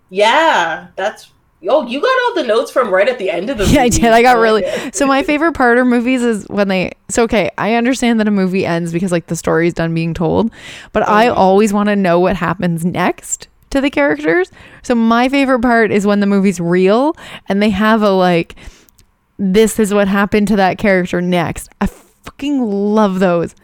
Yeah, 0.10 0.88
that's. 0.95 1.32
Oh, 1.67 1.85
you 1.88 2.00
got 2.00 2.15
all 2.25 2.35
the 2.35 2.48
notes 2.48 2.69
from 2.71 2.90
right 2.94 3.08
at 3.10 3.17
the 3.17 3.29
end 3.29 3.50
of 3.50 3.58
the. 3.58 3.65
Yeah, 3.69 3.81
I 3.83 3.90
did. 3.90 4.06
I 4.06 4.21
got 4.21 4.38
really. 4.38 4.63
So 4.92 5.06
my 5.08 5.23
favorite 5.23 5.54
part 5.54 5.77
of 5.77 5.88
movies 5.88 6.21
is 6.23 6.46
when 6.50 6.67
they. 6.67 6.92
So 7.10 7.23
okay, 7.23 7.50
I 7.58 7.73
understand 7.75 8.19
that 8.19 8.27
a 8.27 8.31
movie 8.31 8.65
ends 8.65 8.92
because 8.94 9.12
like 9.12 9.27
the 9.27 9.35
story's 9.35 9.73
done 9.73 9.94
being 9.94 10.13
told, 10.13 10.52
but 10.94 11.08
I 11.08 11.27
always 11.27 11.73
want 11.73 11.90
to 11.90 11.96
know 11.96 12.19
what 12.19 12.35
happens 12.35 12.85
next 12.85 13.48
to 13.71 13.81
the 13.81 13.90
characters. 13.90 14.52
So 14.81 14.96
my 14.96 15.29
favorite 15.29 15.62
part 15.62 15.92
is 15.92 16.08
when 16.08 16.19
the 16.21 16.25
movie's 16.27 16.60
real 16.60 17.15
and 17.50 17.62
they 17.62 17.69
have 17.71 18.02
a 18.02 18.12
like, 18.12 18.56
this 19.38 19.79
is 19.79 19.94
what 19.94 20.08
happened 20.08 20.48
to 20.50 20.56
that 20.56 20.77
character 20.77 21.21
next. 21.21 21.69
I 21.81 21.88
fucking 22.28 22.62
love 22.62 23.19
those. 23.19 23.56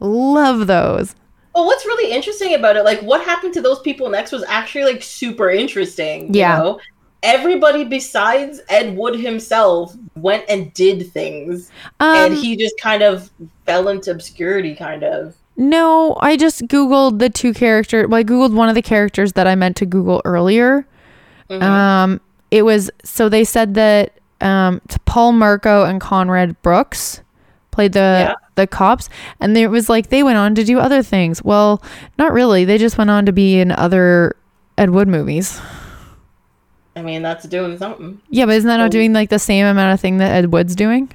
Love 0.00 0.66
those. 0.66 1.14
Well, 1.54 1.66
what's 1.66 1.84
really 1.84 2.10
interesting 2.12 2.54
about 2.54 2.76
it, 2.76 2.84
like 2.84 3.00
what 3.02 3.22
happened 3.24 3.52
to 3.54 3.60
those 3.60 3.80
people 3.80 4.08
next, 4.08 4.32
was 4.32 4.44
actually 4.48 4.84
like 4.84 5.02
super 5.02 5.50
interesting. 5.50 6.32
you 6.32 6.40
Yeah. 6.40 6.58
know? 6.58 6.80
Everybody 7.24 7.84
besides 7.84 8.60
Ed 8.68 8.96
Wood 8.96 9.14
himself 9.16 9.94
went 10.16 10.44
and 10.48 10.72
did 10.74 11.12
things, 11.12 11.70
Um, 12.00 12.16
and 12.16 12.34
he 12.34 12.56
just 12.56 12.74
kind 12.80 13.02
of 13.02 13.30
fell 13.66 13.88
into 13.88 14.10
obscurity, 14.10 14.74
kind 14.74 15.04
of. 15.04 15.34
No, 15.56 16.16
I 16.20 16.36
just 16.36 16.62
googled 16.66 17.18
the 17.20 17.28
two 17.28 17.52
characters. 17.54 18.08
Well, 18.08 18.18
I 18.18 18.24
googled 18.24 18.54
one 18.54 18.68
of 18.68 18.74
the 18.74 18.82
characters 18.82 19.34
that 19.34 19.46
I 19.46 19.54
meant 19.54 19.76
to 19.76 19.86
Google 19.86 20.20
earlier. 20.24 20.84
Mhm. 21.50 21.62
Um, 21.62 22.20
it 22.50 22.62
was 22.62 22.90
so 23.04 23.28
they 23.28 23.44
said 23.44 23.74
that 23.74 24.12
um, 24.40 24.80
t- 24.88 24.96
Paul 25.04 25.32
Marco 25.32 25.84
and 25.84 26.00
Conrad 26.00 26.60
Brooks 26.62 27.20
played 27.72 27.92
the 27.94 27.98
Yeah. 27.98 28.34
the 28.54 28.66
cops, 28.68 29.08
and 29.40 29.56
it 29.56 29.66
was 29.68 29.88
like 29.88 30.08
they 30.10 30.22
went 30.22 30.38
on 30.38 30.54
to 30.54 30.62
do 30.64 30.78
other 30.78 31.02
things. 31.02 31.42
Well, 31.42 31.82
not 32.18 32.32
really. 32.32 32.64
They 32.64 32.78
just 32.78 32.96
went 32.98 33.10
on 33.10 33.26
to 33.26 33.32
be 33.32 33.58
in 33.58 33.72
other 33.72 34.36
Ed 34.78 34.90
Wood 34.90 35.08
movies. 35.08 35.60
I 36.94 37.02
mean, 37.02 37.22
that's 37.22 37.44
doing 37.46 37.78
something. 37.78 38.20
Yeah, 38.28 38.46
but 38.46 38.54
isn't 38.56 38.68
that 38.68 38.76
not 38.76 38.90
doing 38.90 39.12
like 39.12 39.30
the 39.30 39.38
same 39.38 39.64
amount 39.66 39.94
of 39.94 40.00
thing 40.00 40.18
that 40.18 40.32
Ed 40.32 40.52
Wood's 40.52 40.76
doing? 40.76 41.10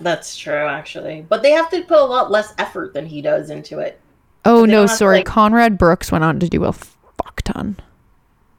That's 0.00 0.36
true, 0.36 0.54
actually. 0.66 1.26
But 1.28 1.42
they 1.42 1.50
have 1.52 1.68
to 1.70 1.82
put 1.82 1.98
a 1.98 2.04
lot 2.04 2.30
less 2.30 2.54
effort 2.58 2.94
than 2.94 3.06
he 3.06 3.20
does 3.22 3.50
into 3.50 3.78
it. 3.80 4.00
Oh 4.44 4.64
no, 4.64 4.80
don't 4.82 4.88
to, 4.88 4.94
sorry. 4.94 5.16
like- 5.18 5.26
Conrad 5.26 5.76
Brooks 5.78 6.12
went 6.12 6.22
on 6.22 6.38
to 6.38 6.48
do 6.48 6.64
a 6.64 6.72
fuck 6.72 7.42
ton. 7.42 7.76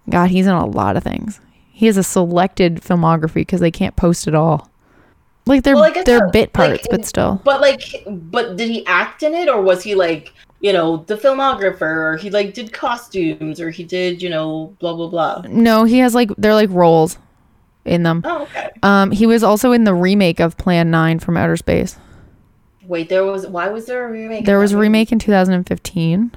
God, 0.10 0.30
he's 0.30 0.48
in 0.48 0.54
a 0.54 0.66
lot 0.66 0.98
of 0.98 1.04
things. 1.04 1.39
He 1.72 1.86
has 1.86 1.95
a 1.95 2.04
selected 2.04 2.82
filmography 2.82 3.36
because 3.36 3.62
they 3.62 3.72
can't 3.72 3.95
post 3.95 4.28
it 4.28 4.36
all. 4.36 4.70
Like 5.48 5.64
they're 5.64 5.76
Well, 5.76 5.91
they're 6.06 6.20
so. 6.20 6.30
bit 6.32 6.50
Like, 6.50 6.54
parts, 6.54 6.88
but 6.89 7.06
still. 7.06 7.41
But 7.43 7.62
like, 7.62 8.04
but 8.08 8.58
did 8.58 8.70
he 8.70 8.86
act 8.86 9.24
in 9.24 9.34
it, 9.34 9.48
or 9.50 9.62
was 9.62 9.84
he 9.84 9.95
like, 9.95 10.34
you 10.60 10.74
know, 10.74 10.98
the 11.08 11.16
filmographer, 11.16 11.82
or 11.82 12.18
he 12.18 12.30
like 12.30 12.54
did 12.54 12.74
costumes, 12.74 13.60
or 13.62 13.70
he 13.70 13.84
did, 13.84 14.22
you 14.22 14.30
know, 14.30 14.76
blah 14.80 14.93
blah 14.93 15.08
blah? 15.08 15.43
No, 15.48 15.84
he 15.86 16.00
has 16.00 16.14
like 16.16 16.30
they're 16.38 16.54
like 16.54 16.70
roles 16.72 17.18
in 17.86 18.04
them. 18.04 18.22
Oh, 18.26 18.43
okay. 18.43 18.70
Um, 18.84 19.12
he 19.12 19.26
was 19.26 19.43
also 19.43 19.72
in 19.72 19.84
the 19.86 19.93
remake 19.93 20.39
of 20.39 20.58
Plan 20.58 20.91
Nine 20.91 21.20
from 21.20 21.38
Outer 21.38 21.58
Space. 21.58 21.98
Wait, 22.84 23.10
there 23.10 23.26
was. 23.26 23.48
Why 23.48 23.68
was 23.70 23.86
there 23.86 24.06
a 24.08 24.12
remake? 24.12 24.45
There 24.45 24.60
was 24.60 24.72
a 24.74 24.78
remake 24.78 25.12
in 25.12 25.20
2015 25.20 26.32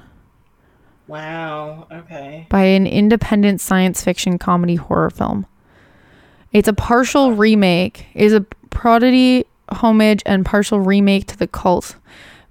Wow. 1.07 1.87
Okay. 1.91 2.47
by 2.49 2.63
an 2.63 2.87
independent 2.87 3.59
science 3.59 4.03
fiction 4.03 4.37
comedy 4.37 4.75
horror 4.75 5.09
film. 5.09 5.45
It's 6.53 6.67
a 6.67 6.73
partial 6.73 7.33
remake. 7.33 8.05
Is 8.13 8.33
a 8.33 8.45
prodigy 8.71 9.45
homage 9.69 10.23
and 10.25 10.45
partial 10.45 10.79
remake 10.79 11.27
to 11.27 11.37
the 11.37 11.47
cult 11.47 11.95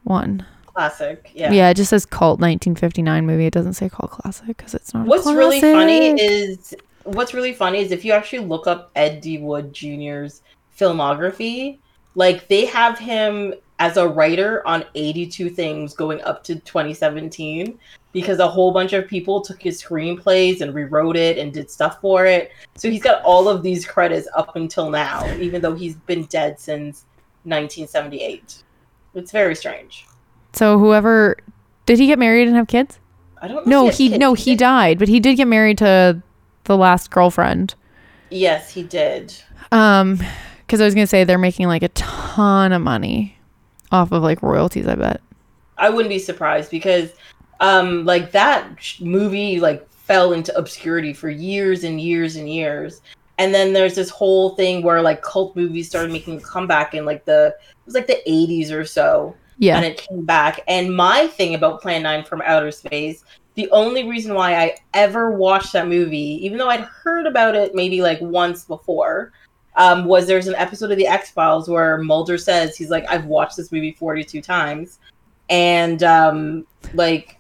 one. 0.05 0.47
Classic. 0.67 1.31
Yeah, 1.35 1.53
Yeah. 1.53 1.71
it 1.71 1.75
just 1.75 1.91
says 1.91 2.07
cult 2.07 2.41
1959 2.41 3.27
movie. 3.27 3.47
It 3.47 3.53
doesn't 3.53 3.75
say 3.75 3.89
cult 3.89 4.13
classic 4.13 4.57
because 4.57 4.75
it's 4.75 4.95
not. 4.95 5.07
What's 5.07 5.27
a 5.27 5.37
really 5.37 5.61
funny 5.61 6.21
is 6.21 6.75
what's 7.05 7.35
really 7.35 7.53
funny 7.53 7.81
is 7.81 7.91
if 7.91 8.05
you 8.05 8.13
actually 8.13 8.47
look 8.47 8.67
up 8.67 8.91
Ed 8.95 9.21
D. 9.21 9.39
Wood 9.39 9.73
Jr.'s 9.73 10.43
filmography, 10.79 11.79
like 12.15 12.49
they 12.49 12.65
have 12.67 12.99
him 12.99 13.55
as 13.81 13.97
a 13.97 14.07
writer 14.07 14.65
on 14.69 14.85
82 14.95 15.49
things 15.51 15.95
going 15.95 16.21
up 16.21 16.45
to 16.45 16.55
2017 16.55 17.79
because 18.13 18.39
a 18.39 18.47
whole 18.47 18.73
bunch 18.73 18.93
of 18.93 19.09
people 19.09 19.41
took 19.41 19.61
his 19.61 19.83
screenplays 19.83 20.61
and 20.61 20.75
rewrote 20.75 21.17
it 21.17 21.39
and 21.39 21.53
did 21.53 21.71
stuff 21.71 21.99
for 22.01 22.27
it. 22.27 22.53
So 22.77 22.91
he's 22.91 23.03
got 23.03 23.23
all 23.23 23.49
of 23.49 23.63
these 23.63 23.87
credits 23.87 24.29
up 24.37 24.55
until 24.55 24.91
now, 24.91 25.27
even 25.37 25.63
though 25.63 25.75
he's 25.75 25.95
been 25.95 26.27
dead 26.27 26.61
since 26.61 27.07
1978. 27.45 28.63
It's 29.15 29.33
very 29.33 29.57
strange. 29.57 30.07
so 30.53 30.79
whoever 30.79 31.39
did 31.87 31.99
he 31.99 32.07
get 32.07 32.19
married 32.19 32.49
and 32.49 32.57
have 32.57 32.69
kids? 32.69 32.99
I 33.41 33.49
don't 33.49 33.67
know. 33.67 33.85
No, 33.85 33.89
if 33.89 33.97
he 33.97 34.19
no 34.19 34.35
he 34.35 34.55
died, 34.57 34.99
but 34.99 35.09
he 35.09 35.21
did 35.21 35.37
get 35.37 35.49
married 35.49 35.79
to 35.79 36.23
the 36.65 36.77
last 36.77 37.11
girlfriend. 37.11 37.75
Yes, 38.29 38.71
he 38.71 38.83
did. 38.83 39.35
Um, 39.73 40.21
because 40.67 40.83
I 40.83 40.85
was 40.85 40.95
gonna 40.95 41.07
say 41.07 41.25
they're 41.25 41.39
making 41.39 41.67
like 41.67 41.83
a 41.83 41.89
ton 41.89 42.73
of 42.73 42.83
money 42.83 43.40
off 43.93 44.13
of 44.13 44.23
like 44.23 44.43
royalties. 44.43 44.87
I 44.87 44.95
bet. 44.95 45.21
I 45.79 45.89
wouldn't 45.91 46.11
be 46.11 46.19
surprised 46.19 46.71
because 46.71 47.13
um 47.61 48.05
like 48.05 48.33
that 48.33 48.69
sh- 48.79 49.01
movie 49.01 49.61
like 49.61 49.89
fell 49.91 50.33
into 50.33 50.57
obscurity 50.57 51.13
for 51.13 51.31
years 51.31 51.85
and 51.85 52.01
years 52.01 52.37
and 52.37 52.53
years. 52.53 53.03
And 53.39 53.55
then 53.55 53.73
there's 53.73 53.95
this 53.95 54.11
whole 54.11 54.51
thing 54.57 54.83
where 54.83 55.01
like 55.01 55.23
cult 55.23 55.57
movies 55.57 55.89
started 55.89 56.13
making 56.13 56.37
a 56.39 56.41
comeback 56.41 56.95
in 56.95 57.05
like 57.05 57.25
the 57.25 57.55
it 57.59 57.87
was 57.87 57.95
like 57.95 58.07
the 58.07 58.21
80s 58.29 58.71
or 58.71 58.85
so 58.85 59.35
Yeah. 59.59 59.77
and 59.77 59.85
it 59.87 59.97
came 59.97 60.25
back. 60.25 60.61
And 60.69 60.95
my 60.95 61.27
thing 61.27 61.55
about 61.55 61.81
Plan 61.81 62.03
9 62.03 62.25
from 62.25 62.43
Outer 62.45 62.71
Space, 62.71 63.25
the 63.55 63.71
only 63.71 64.07
reason 64.09 64.35
why 64.35 64.55
I 64.57 64.77
ever 64.95 65.31
watched 65.31 65.73
that 65.73 65.89
movie, 65.89 66.39
even 66.45 66.59
though 66.59 66.69
I'd 66.69 66.81
heard 66.81 67.27
about 67.27 67.55
it 67.55 67.75
maybe 67.75 68.03
like 68.03 68.21
once 68.21 68.65
before, 68.65 69.33
um, 69.77 70.05
was 70.05 70.27
there's 70.27 70.47
an 70.49 70.55
episode 70.57 70.91
of 70.91 70.99
the 70.99 71.07
X 71.07 71.31
Files 71.31 71.69
where 71.69 71.99
Mulder 71.99 72.39
says 72.39 72.77
he's 72.77 72.91
like, 72.91 73.05
I've 73.09 73.27
watched 73.27 73.57
this 73.57 73.73
movie 73.73 73.93
42 73.93 74.41
times. 74.43 74.99
And 75.49 76.03
um, 76.03 76.67
like, 76.95 77.39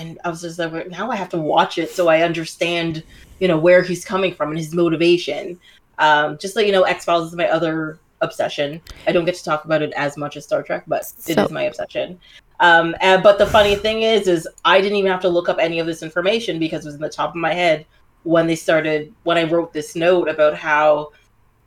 and 0.00 0.18
I 0.24 0.28
was 0.30 0.40
just 0.40 0.58
like, 0.58 0.90
now 0.90 1.10
I 1.10 1.16
have 1.16 1.28
to 1.30 1.38
watch 1.38 1.78
it 1.78 1.90
so 1.90 2.08
I 2.08 2.22
understand, 2.22 3.04
you 3.40 3.48
know, 3.48 3.58
where 3.58 3.82
he's 3.82 4.04
coming 4.04 4.34
from 4.34 4.50
and 4.50 4.58
his 4.58 4.74
motivation. 4.74 5.58
Um, 5.98 6.38
just 6.38 6.56
like, 6.56 6.66
you 6.66 6.72
know, 6.72 6.82
X 6.82 7.04
Files 7.04 7.28
is 7.28 7.36
my 7.36 7.48
other 7.48 7.98
obsession. 8.20 8.80
I 9.06 9.12
don't 9.12 9.24
get 9.24 9.34
to 9.34 9.44
talk 9.44 9.64
about 9.64 9.82
it 9.82 9.92
as 9.92 10.16
much 10.16 10.36
as 10.36 10.44
Star 10.44 10.62
Trek, 10.62 10.84
but 10.86 11.02
it 11.26 11.36
So- 11.36 11.44
is 11.44 11.50
my 11.50 11.62
obsession. 11.64 12.18
Um, 12.60 12.94
and, 13.00 13.24
but 13.24 13.38
the 13.38 13.46
funny 13.46 13.74
thing 13.74 14.02
is, 14.02 14.28
is 14.28 14.46
I 14.64 14.80
didn't 14.80 14.96
even 14.96 15.10
have 15.10 15.20
to 15.22 15.28
look 15.28 15.48
up 15.48 15.58
any 15.58 15.80
of 15.80 15.86
this 15.86 16.00
information 16.00 16.60
because 16.60 16.84
it 16.84 16.88
was 16.88 16.94
in 16.94 17.00
the 17.00 17.08
top 17.08 17.30
of 17.30 17.36
my 17.36 17.52
head 17.52 17.84
when 18.22 18.46
they 18.46 18.54
started 18.54 19.12
when 19.24 19.36
I 19.36 19.42
wrote 19.44 19.72
this 19.72 19.96
note 19.96 20.28
about 20.28 20.54
how, 20.56 21.10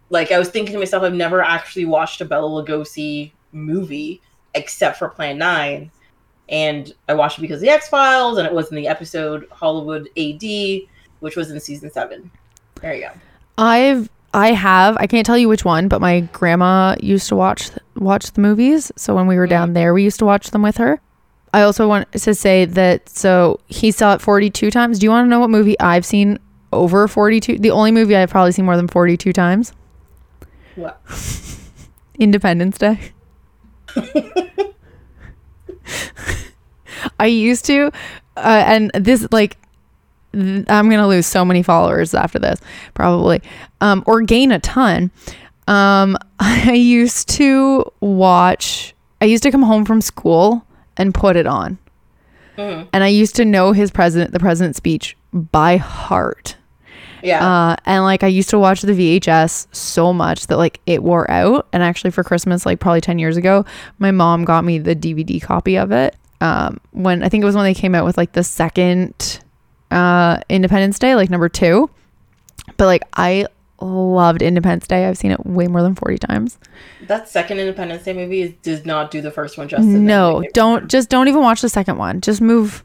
like, 0.09 0.31
I 0.31 0.39
was 0.39 0.49
thinking 0.49 0.73
to 0.73 0.79
myself, 0.79 1.03
I've 1.03 1.13
never 1.13 1.41
actually 1.41 1.85
watched 1.85 2.21
a 2.21 2.25
Bela 2.25 2.63
Lugosi 2.63 3.31
movie 3.51 4.21
except 4.53 4.97
for 4.97 5.09
Plan 5.09 5.37
Nine, 5.37 5.91
and 6.49 6.93
I 7.09 7.13
watched 7.13 7.37
it 7.37 7.41
because 7.41 7.57
of 7.57 7.61
the 7.61 7.69
X 7.69 7.89
Files, 7.89 8.37
and 8.37 8.47
it 8.47 8.53
was 8.53 8.69
in 8.69 8.75
the 8.75 8.87
episode 8.87 9.47
Hollywood 9.51 10.09
AD, 10.17 10.43
which 11.19 11.35
was 11.35 11.51
in 11.51 11.59
season 11.59 11.91
seven. 11.91 12.29
There 12.81 12.93
you 12.93 13.01
go. 13.01 13.11
I've 13.57 14.09
I 14.33 14.51
have 14.51 14.97
I 14.99 15.07
can't 15.07 15.25
tell 15.25 15.37
you 15.37 15.47
which 15.47 15.63
one, 15.63 15.87
but 15.87 16.01
my 16.01 16.21
grandma 16.33 16.95
used 16.99 17.29
to 17.29 17.35
watch 17.35 17.71
watch 17.95 18.31
the 18.31 18.41
movies. 18.41 18.91
So 18.95 19.15
when 19.15 19.27
we 19.27 19.37
were 19.37 19.47
down 19.47 19.69
mm-hmm. 19.69 19.75
there, 19.75 19.93
we 19.93 20.03
used 20.03 20.19
to 20.19 20.25
watch 20.25 20.51
them 20.51 20.61
with 20.61 20.77
her. 20.77 20.99
I 21.53 21.61
also 21.61 21.87
want 21.87 22.11
to 22.11 22.35
say 22.35 22.65
that 22.65 23.07
so 23.07 23.61
he 23.67 23.91
saw 23.91 24.13
it 24.13 24.21
42 24.21 24.71
times. 24.71 24.99
Do 24.99 25.05
you 25.05 25.09
want 25.09 25.25
to 25.25 25.29
know 25.29 25.39
what 25.39 25.49
movie 25.49 25.79
I've 25.79 26.05
seen 26.05 26.37
over 26.73 27.07
42? 27.07 27.59
The 27.59 27.71
only 27.71 27.91
movie 27.91 28.15
I've 28.15 28.29
probably 28.29 28.51
seen 28.51 28.65
more 28.65 28.75
than 28.75 28.89
42 28.89 29.31
times. 29.31 29.71
What? 30.75 31.01
Independence 32.19 32.77
Day. 32.77 32.99
I 37.19 37.27
used 37.27 37.65
to, 37.65 37.87
uh, 38.37 38.63
and 38.65 38.91
this 38.93 39.27
like, 39.31 39.57
th- 40.33 40.65
I'm 40.67 40.89
gonna 40.89 41.07
lose 41.07 41.25
so 41.27 41.45
many 41.45 41.63
followers 41.63 42.13
after 42.13 42.39
this, 42.39 42.59
probably, 42.93 43.41
um, 43.81 44.03
or 44.07 44.21
gain 44.21 44.51
a 44.51 44.59
ton. 44.59 45.11
Um, 45.67 46.17
I 46.39 46.73
used 46.73 47.29
to 47.29 47.83
watch. 48.01 48.93
I 49.21 49.25
used 49.25 49.43
to 49.43 49.51
come 49.51 49.63
home 49.63 49.85
from 49.85 50.01
school 50.01 50.65
and 50.97 51.13
put 51.13 51.35
it 51.35 51.47
on, 51.47 51.77
Mhm. 52.57 52.87
and 52.91 53.03
I 53.03 53.07
used 53.07 53.35
to 53.37 53.45
know 53.45 53.71
his 53.71 53.91
president, 53.91 54.31
the 54.31 54.39
president's 54.39 54.77
speech 54.77 55.15
by 55.33 55.77
heart. 55.77 56.55
Yeah. 57.25 57.45
Uh, 57.45 57.75
and 57.85 58.03
like 58.03 58.23
I 58.23 58.27
used 58.27 58.49
to 58.51 58.59
watch 58.59 58.81
the 58.81 58.93
VHS 58.93 59.67
so 59.75 60.13
much 60.13 60.47
that 60.47 60.57
like 60.57 60.79
it 60.85 61.03
wore 61.03 61.29
out. 61.29 61.67
And 61.73 61.83
actually 61.83 62.11
for 62.11 62.23
Christmas, 62.23 62.65
like 62.65 62.79
probably 62.79 63.01
10 63.01 63.19
years 63.19 63.37
ago, 63.37 63.65
my 63.99 64.11
mom 64.11 64.45
got 64.45 64.63
me 64.63 64.77
the 64.77 64.95
DVD 64.95 65.41
copy 65.41 65.77
of 65.77 65.91
it. 65.91 66.15
Um, 66.41 66.79
when 66.91 67.23
I 67.23 67.29
think 67.29 67.41
it 67.41 67.45
was 67.45 67.55
when 67.55 67.63
they 67.63 67.73
came 67.73 67.95
out 67.95 68.05
with 68.05 68.17
like 68.17 68.33
the 68.33 68.43
second 68.43 69.41
uh, 69.91 70.39
Independence 70.49 70.99
Day, 70.99 71.15
like 71.15 71.29
number 71.29 71.49
two. 71.49 71.89
But 72.77 72.85
like 72.85 73.03
I 73.13 73.47
loved 73.81 74.41
Independence 74.41 74.87
Day. 74.87 75.05
I've 75.05 75.17
seen 75.17 75.31
it 75.31 75.45
way 75.45 75.67
more 75.67 75.81
than 75.81 75.95
40 75.95 76.17
times. 76.17 76.59
that 77.07 77.29
second 77.29 77.59
Independence 77.59 78.03
Day 78.03 78.13
movie 78.13 78.41
is, 78.41 78.53
does 78.61 78.85
not 78.85 79.11
do 79.11 79.21
the 79.21 79.31
first 79.31 79.57
one 79.57 79.67
justice. 79.67 79.87
No, 79.87 80.43
don't 80.53 80.89
just 80.89 81.09
don't 81.09 81.27
even 81.27 81.41
watch 81.41 81.61
the 81.61 81.69
second 81.69 81.97
one. 81.97 82.21
Just 82.21 82.41
move 82.41 82.83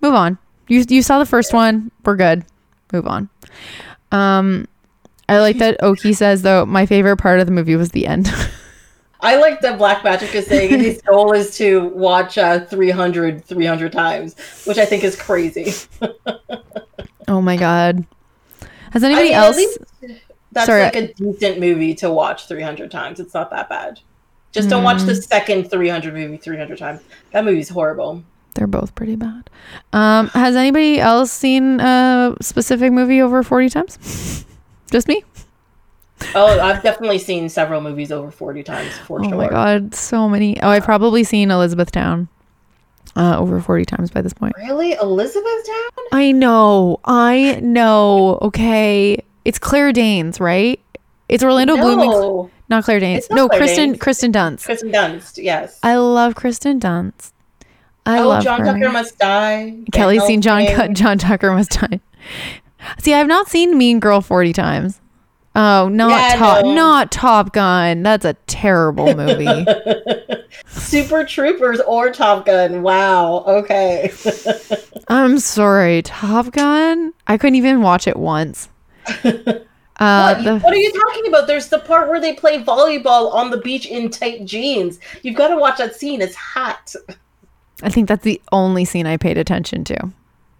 move 0.00 0.14
on. 0.14 0.38
You 0.68 0.84
you 0.88 1.02
saw 1.02 1.18
the 1.18 1.26
first 1.26 1.52
one. 1.52 1.90
We're 2.04 2.16
good. 2.16 2.44
Move 2.92 3.06
on. 3.06 3.28
Um 4.12 4.66
I 5.28 5.38
like 5.40 5.58
that 5.58 5.82
Oki 5.82 6.12
says 6.14 6.42
though 6.42 6.64
my 6.64 6.86
favorite 6.86 7.18
part 7.18 7.40
of 7.40 7.46
the 7.46 7.52
movie 7.52 7.76
was 7.76 7.90
the 7.90 8.06
end. 8.06 8.30
I 9.20 9.36
like 9.36 9.60
that 9.62 9.78
Black 9.78 10.04
Magic 10.04 10.32
is 10.34 10.46
saying 10.46 10.78
his 10.78 11.02
goal 11.06 11.32
is 11.32 11.56
to 11.58 11.88
watch 11.88 12.38
uh, 12.38 12.60
300, 12.60 13.44
300 13.44 13.90
times, 13.92 14.36
which 14.64 14.78
I 14.78 14.84
think 14.84 15.02
is 15.02 15.16
crazy. 15.16 15.72
oh 17.28 17.40
my 17.40 17.56
god. 17.56 18.06
Has 18.92 19.02
I 19.02 19.08
anybody 19.08 19.30
mean, 19.30 19.34
else 19.36 19.78
that's 20.52 20.66
Sorry, 20.66 20.82
like 20.84 20.96
a 20.96 21.12
decent 21.12 21.60
movie 21.60 21.94
to 21.96 22.10
watch 22.10 22.46
300 22.48 22.90
times. 22.90 23.20
It's 23.20 23.34
not 23.34 23.50
that 23.50 23.68
bad. 23.68 24.00
Just 24.52 24.70
don't 24.70 24.82
watch 24.82 25.02
the 25.02 25.12
Mm. 25.12 25.22
second 25.24 25.70
300 25.70 26.14
movie 26.14 26.36
300 26.38 26.78
times. 26.78 27.00
That 27.32 27.44
movie's 27.44 27.68
horrible. 27.68 28.22
They're 28.58 28.66
both 28.66 28.94
pretty 28.94 29.16
bad. 29.16 29.48
Um 29.92 30.28
has 30.28 30.56
anybody 30.56 31.00
else 31.00 31.30
seen 31.32 31.80
a 31.80 32.36
specific 32.42 32.92
movie 32.92 33.22
over 33.22 33.42
40 33.42 33.68
times? 33.70 34.44
Just 34.90 35.06
me? 35.08 35.22
Oh, 36.34 36.58
I've 36.60 36.82
definitely 36.82 37.18
seen 37.18 37.48
several 37.48 37.80
movies 37.80 38.10
over 38.10 38.30
40 38.30 38.62
times 38.64 38.92
for 38.98 39.20
Oh 39.20 39.28
sure. 39.28 39.36
my 39.36 39.48
god, 39.48 39.94
so 39.94 40.28
many. 40.28 40.60
Oh, 40.60 40.68
I've 40.68 40.82
probably 40.84 41.22
seen 41.22 41.50
Elizabethtown 41.50 42.26
uh, 43.16 43.38
over 43.38 43.60
40 43.60 43.84
times 43.84 44.10
by 44.10 44.20
this 44.22 44.32
point. 44.32 44.54
Really, 44.56 44.94
Elizabethtown? 44.94 45.90
I 46.12 46.32
know. 46.32 46.98
I 47.04 47.60
know. 47.62 48.38
Okay. 48.42 49.22
It's 49.44 49.58
Claire 49.60 49.92
Danes, 49.92 50.40
right? 50.40 50.80
It's 51.28 51.44
Orlando. 51.44 51.76
No, 51.76 52.50
Not 52.68 52.84
Claire 52.84 53.00
Danes. 53.00 53.28
Not 53.30 53.36
No, 53.36 53.48
Claire 53.48 53.60
Kristen 53.60 53.86
Danes. 53.90 53.98
Kristen 54.00 54.32
Dunst. 54.32 54.64
Kristen 54.64 54.90
Dunst. 54.90 55.42
Yes. 55.42 55.78
I 55.84 55.96
love 55.96 56.34
Kristen 56.34 56.80
Dunst. 56.80 57.30
I 58.08 58.20
oh, 58.20 58.28
love 58.28 58.42
John 58.42 58.60
her. 58.60 58.72
Tucker 58.72 58.90
Must 58.90 59.18
Die. 59.18 59.76
Kelly's 59.92 60.24
seen 60.24 60.40
John. 60.40 60.94
John 60.94 61.18
Tucker 61.18 61.52
must 61.52 61.72
die. 61.72 62.00
See, 62.98 63.12
I've 63.12 63.26
not 63.26 63.48
seen 63.48 63.76
Mean 63.76 64.00
Girl 64.00 64.22
40 64.22 64.54
times. 64.54 65.00
Oh, 65.54 65.88
not 65.88 66.10
Yeah, 66.10 66.36
Top 66.36 66.64
no. 66.64 66.74
not 66.74 67.12
Top 67.12 67.52
Gun. 67.52 68.02
That's 68.02 68.24
a 68.24 68.32
terrible 68.46 69.14
movie. 69.14 69.66
Super 70.68 71.24
Troopers 71.24 71.80
or 71.80 72.10
Top 72.10 72.46
Gun. 72.46 72.82
Wow. 72.82 73.44
Okay. 73.46 74.10
I'm 75.08 75.38
sorry. 75.38 76.00
Top 76.02 76.52
Gun? 76.52 77.12
I 77.26 77.36
couldn't 77.36 77.56
even 77.56 77.82
watch 77.82 78.06
it 78.06 78.16
once. 78.16 78.68
Uh, 80.00 80.32
what, 80.32 80.44
the, 80.44 80.58
what 80.60 80.72
are 80.72 80.76
you 80.76 80.92
talking 80.92 81.26
about? 81.26 81.48
There's 81.48 81.70
the 81.70 81.80
part 81.80 82.08
where 82.08 82.20
they 82.20 82.32
play 82.32 82.62
volleyball 82.62 83.34
on 83.34 83.50
the 83.50 83.56
beach 83.56 83.84
in 83.84 84.10
tight 84.10 84.44
jeans. 84.44 85.00
You've 85.22 85.34
got 85.34 85.48
to 85.48 85.56
watch 85.56 85.78
that 85.78 85.96
scene. 85.96 86.22
It's 86.22 86.36
hot. 86.36 86.94
I 87.82 87.90
think 87.90 88.08
that's 88.08 88.24
the 88.24 88.40
only 88.52 88.84
scene 88.84 89.06
I 89.06 89.16
paid 89.16 89.38
attention 89.38 89.84
to. 89.84 90.10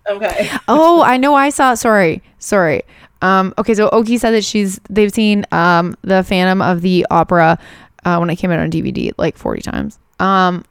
Okay. 0.08 0.50
Oh, 0.68 1.02
I 1.02 1.16
know 1.16 1.34
I 1.34 1.50
saw 1.50 1.74
sorry. 1.74 2.22
Sorry. 2.38 2.82
Um 3.22 3.52
okay, 3.58 3.74
so 3.74 3.88
Oki 3.90 4.16
said 4.18 4.30
that 4.32 4.44
she's 4.44 4.80
they've 4.88 5.12
seen 5.12 5.44
um 5.52 5.96
the 6.02 6.22
Phantom 6.22 6.62
of 6.62 6.80
the 6.82 7.06
Opera 7.10 7.58
uh 8.04 8.16
when 8.18 8.30
it 8.30 8.36
came 8.36 8.50
out 8.50 8.58
on 8.60 8.70
DVD 8.70 9.12
like 9.18 9.36
40 9.36 9.62
times. 9.62 9.98
Um 10.20 10.64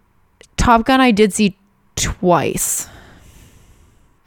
Top 0.55 0.85
Gun 0.85 1.01
I 1.01 1.11
did 1.11 1.33
see 1.33 1.57
twice. 1.95 2.87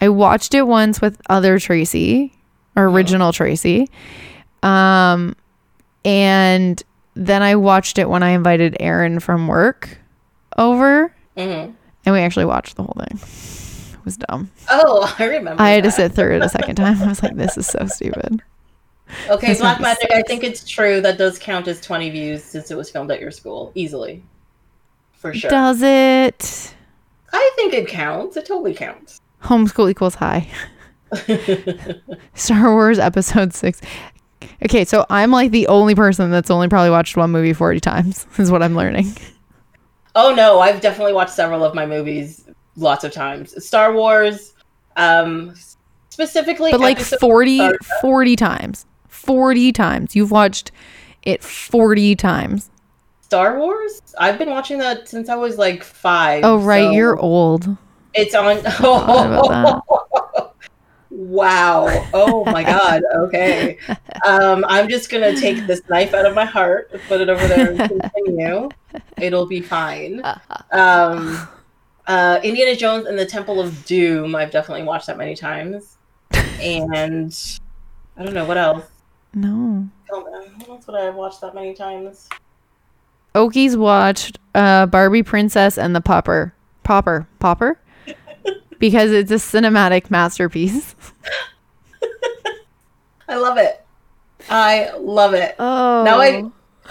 I 0.01 0.09
watched 0.09 0.55
it 0.55 0.63
once 0.67 1.01
with 1.01 1.21
other 1.29 1.59
Tracy, 1.59 2.33
or 2.77 2.85
original 2.85 3.33
Tracy. 3.33 3.89
Um 4.63 5.35
and 6.05 6.83
then 7.15 7.43
I 7.43 7.57
watched 7.57 7.99
it 7.99 8.09
when 8.09 8.23
I 8.23 8.31
invited 8.31 8.77
Aaron 8.81 9.19
from 9.21 9.49
work 9.49 9.99
over 10.57 11.15
hmm 11.37 11.71
and 12.05 12.15
we 12.15 12.21
actually 12.21 12.45
watched 12.47 12.77
the 12.77 12.83
whole 12.83 12.97
thing. 12.99 13.19
It 13.19 14.05
was 14.05 14.17
dumb. 14.17 14.51
Oh, 14.71 15.15
I 15.19 15.25
remember. 15.25 15.63
I 15.63 15.71
had 15.71 15.85
to 15.85 15.91
sit 15.91 16.13
through 16.13 16.37
it 16.37 16.43
a 16.43 16.49
second 16.49 16.75
time. 16.77 17.01
I 17.03 17.09
was 17.09 17.23
like, 17.23 17.37
this 17.37 17.57
is 17.57 17.67
so 17.67 17.87
stupid. 17.87 18.43
Okay, 19.29 19.49
This 19.49 19.59
Black 19.59 19.81
Magic. 19.81 20.11
I 20.13 20.23
think 20.23 20.45
it's 20.45 20.69
true. 20.69 21.01
That 21.01 21.19
does 21.19 21.39
count 21.39 21.67
as 21.67 21.81
20 21.81 22.11
views 22.11 22.45
since 22.45 22.71
it 22.71 22.77
was 22.77 22.91
filmed 22.91 23.11
at 23.11 23.21
your 23.21 23.33
school, 23.33 23.73
easily. 23.75 24.23
For 25.13 25.35
sure. 25.35 25.51
Does 25.51 25.83
it? 25.83 26.75
I 27.33 27.53
think 27.57 27.75
it 27.75 27.89
counts. 27.89 28.37
It 28.37 28.47
totally 28.47 28.73
counts. 28.73 29.21
Homeschool 29.43 29.91
equals 29.91 30.15
high. 30.15 30.49
Star 32.35 32.73
Wars 32.73 32.99
episode 32.99 33.53
six. 33.53 33.81
Okay, 34.65 34.85
so 34.85 35.05
I'm 35.11 35.31
like 35.31 35.51
the 35.51 35.67
only 35.67 35.95
person 35.95 36.31
that's 36.31 36.51
only 36.51 36.69
probably 36.69 36.91
watched 36.91 37.17
one 37.17 37.31
movie 37.31 37.53
40 37.53 37.81
times, 37.81 38.27
is 38.39 38.51
what 38.51 38.63
I'm 38.63 38.77
learning. 38.77 39.17
Oh 40.15 40.35
no, 40.35 40.61
I've 40.61 40.81
definitely 40.81 41.13
watched 41.13 41.33
several 41.35 41.65
of 41.65 41.75
my 41.75 41.87
movies 41.87 42.45
lots 42.77 43.05
of 43.05 43.13
times. 43.13 43.65
Star 43.65 43.93
Wars, 43.93 44.55
um, 44.97 45.55
specifically, 46.09 46.71
But 46.73 46.81
like 46.81 46.97
episode- 46.99 47.21
40, 47.21 47.61
40 48.01 48.37
times. 48.37 48.87
40 49.09 49.73
times. 49.73 50.17
You've 50.17 50.31
watched 50.31 50.73
it 51.23 51.43
40 51.45 52.17
times. 52.17 52.71
Star 53.21 53.59
Wars. 53.59 54.01
I've 54.19 54.39
been 54.39 54.51
watching 54.51 54.79
that 54.79 55.09
since 55.09 55.29
I 55.29 55.37
was 55.37 55.57
like 55.59 55.85
five. 55.85 56.43
Oh, 56.45 56.57
right. 56.59 56.85
so 56.87 56.91
You're 56.93 57.19
old. 57.19 57.77
It's 58.15 58.35
on. 58.35 58.57
wow. 61.11 62.09
Oh 62.15 62.45
my 62.47 62.63
god. 62.63 63.03
Okay. 63.15 63.79
Um, 64.27 64.67
I'm 64.69 64.87
just 64.91 65.09
gonna 65.09 65.35
take 65.35 65.67
this 65.67 65.81
knife 65.89 66.13
out 66.13 66.27
of 66.27 66.35
my 66.35 66.45
heart, 66.45 66.93
put 67.09 67.23
it 67.23 67.31
over 67.31 67.49
there, 67.49 67.71
and 67.71 67.79
continue. 68.13 68.69
It'll 69.19 69.47
be 69.47 69.63
fine. 69.63 70.21
Um, 70.73 71.49
uh, 72.07 72.39
Indiana 72.43 72.77
Jones 72.77 73.07
and 73.07 73.19
the 73.19 73.25
Temple 73.25 73.61
of 73.61 73.87
Doom. 73.87 74.37
I've 74.37 74.51
definitely 74.51 74.83
watched 74.85 75.07
that 75.07 75.17
many 75.17 75.35
times, 75.35 75.97
and 76.61 77.35
I 78.19 78.25
don't 78.25 78.35
know 78.35 78.45
what 78.45 78.59
else. 78.59 78.85
No. 79.33 79.47
Man, 79.49 79.91
What 80.11 80.69
else 80.69 80.87
would 80.87 80.97
I 80.97 81.05
have 81.05 81.15
watched 81.15 81.41
that 81.41 81.55
many 81.55 81.73
times? 81.73 82.29
Oki's 83.35 83.75
watched 83.77 84.39
uh, 84.55 84.85
Barbie 84.85 85.23
Princess 85.23 85.79
and 85.79 85.97
the 85.97 86.03
Pauper. 86.03 86.53
Pauper. 86.83 87.27
Pauper? 87.39 87.79
Because 88.81 89.13
it's 89.13 89.31
a 89.31 89.35
cinematic 89.35 90.11
masterpiece. 90.11 90.97
I 93.29 93.37
love 93.37 93.59
it. 93.59 93.85
I 94.49 94.91
love 94.99 95.35
it. 95.35 95.55
Oh. 95.61 96.03
Now 96.05 96.21
I 96.21 96.41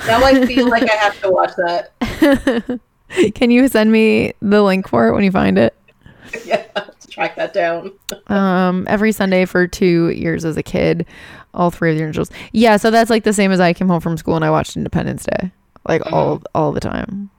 now 0.08 0.24
I 0.24 0.46
feel 0.46 0.70
like 0.70 0.90
I 0.90 0.96
have 0.96 1.20
to 1.22 1.30
watch 1.30 1.52
that. 1.58 2.80
Can 3.36 3.52
you 3.52 3.68
send 3.68 3.92
me 3.92 4.34
the 4.42 4.62
link 4.62 4.88
for 4.88 5.10
it 5.10 5.14
when 5.14 5.26
you 5.26 5.32
find 5.32 5.58
it? 5.58 5.76
yeah, 6.46 6.62
to 6.62 7.08
track 7.08 7.36
that 7.36 7.54
down. 7.54 7.92
Um, 8.28 8.86
every 8.88 9.12
Sunday 9.12 9.46
for 9.46 9.68
two 9.68 10.12
years 10.12 10.46
as 10.46 10.56
a 10.56 10.64
kid, 10.64 11.06
all 11.56 11.72
three 11.72 11.92
of 11.92 11.98
the 11.98 12.06
angels. 12.06 12.30
Yeah, 12.54 12.78
so 12.78 12.92
that's 12.92 13.10
like 13.10 13.24
the 13.24 13.34
same 13.34 13.52
as 13.52 13.60
I 13.60 13.74
came 13.74 13.90
home 13.90 14.00
from 14.00 14.16
school 14.16 14.36
and 14.36 14.46
I 14.46 14.52
watched 14.52 14.78
Independence 14.78 15.26
Day, 15.26 15.52
like 15.88 16.04
all 16.14 16.44
all 16.54 16.72
the 16.72 16.80
time. 16.80 17.32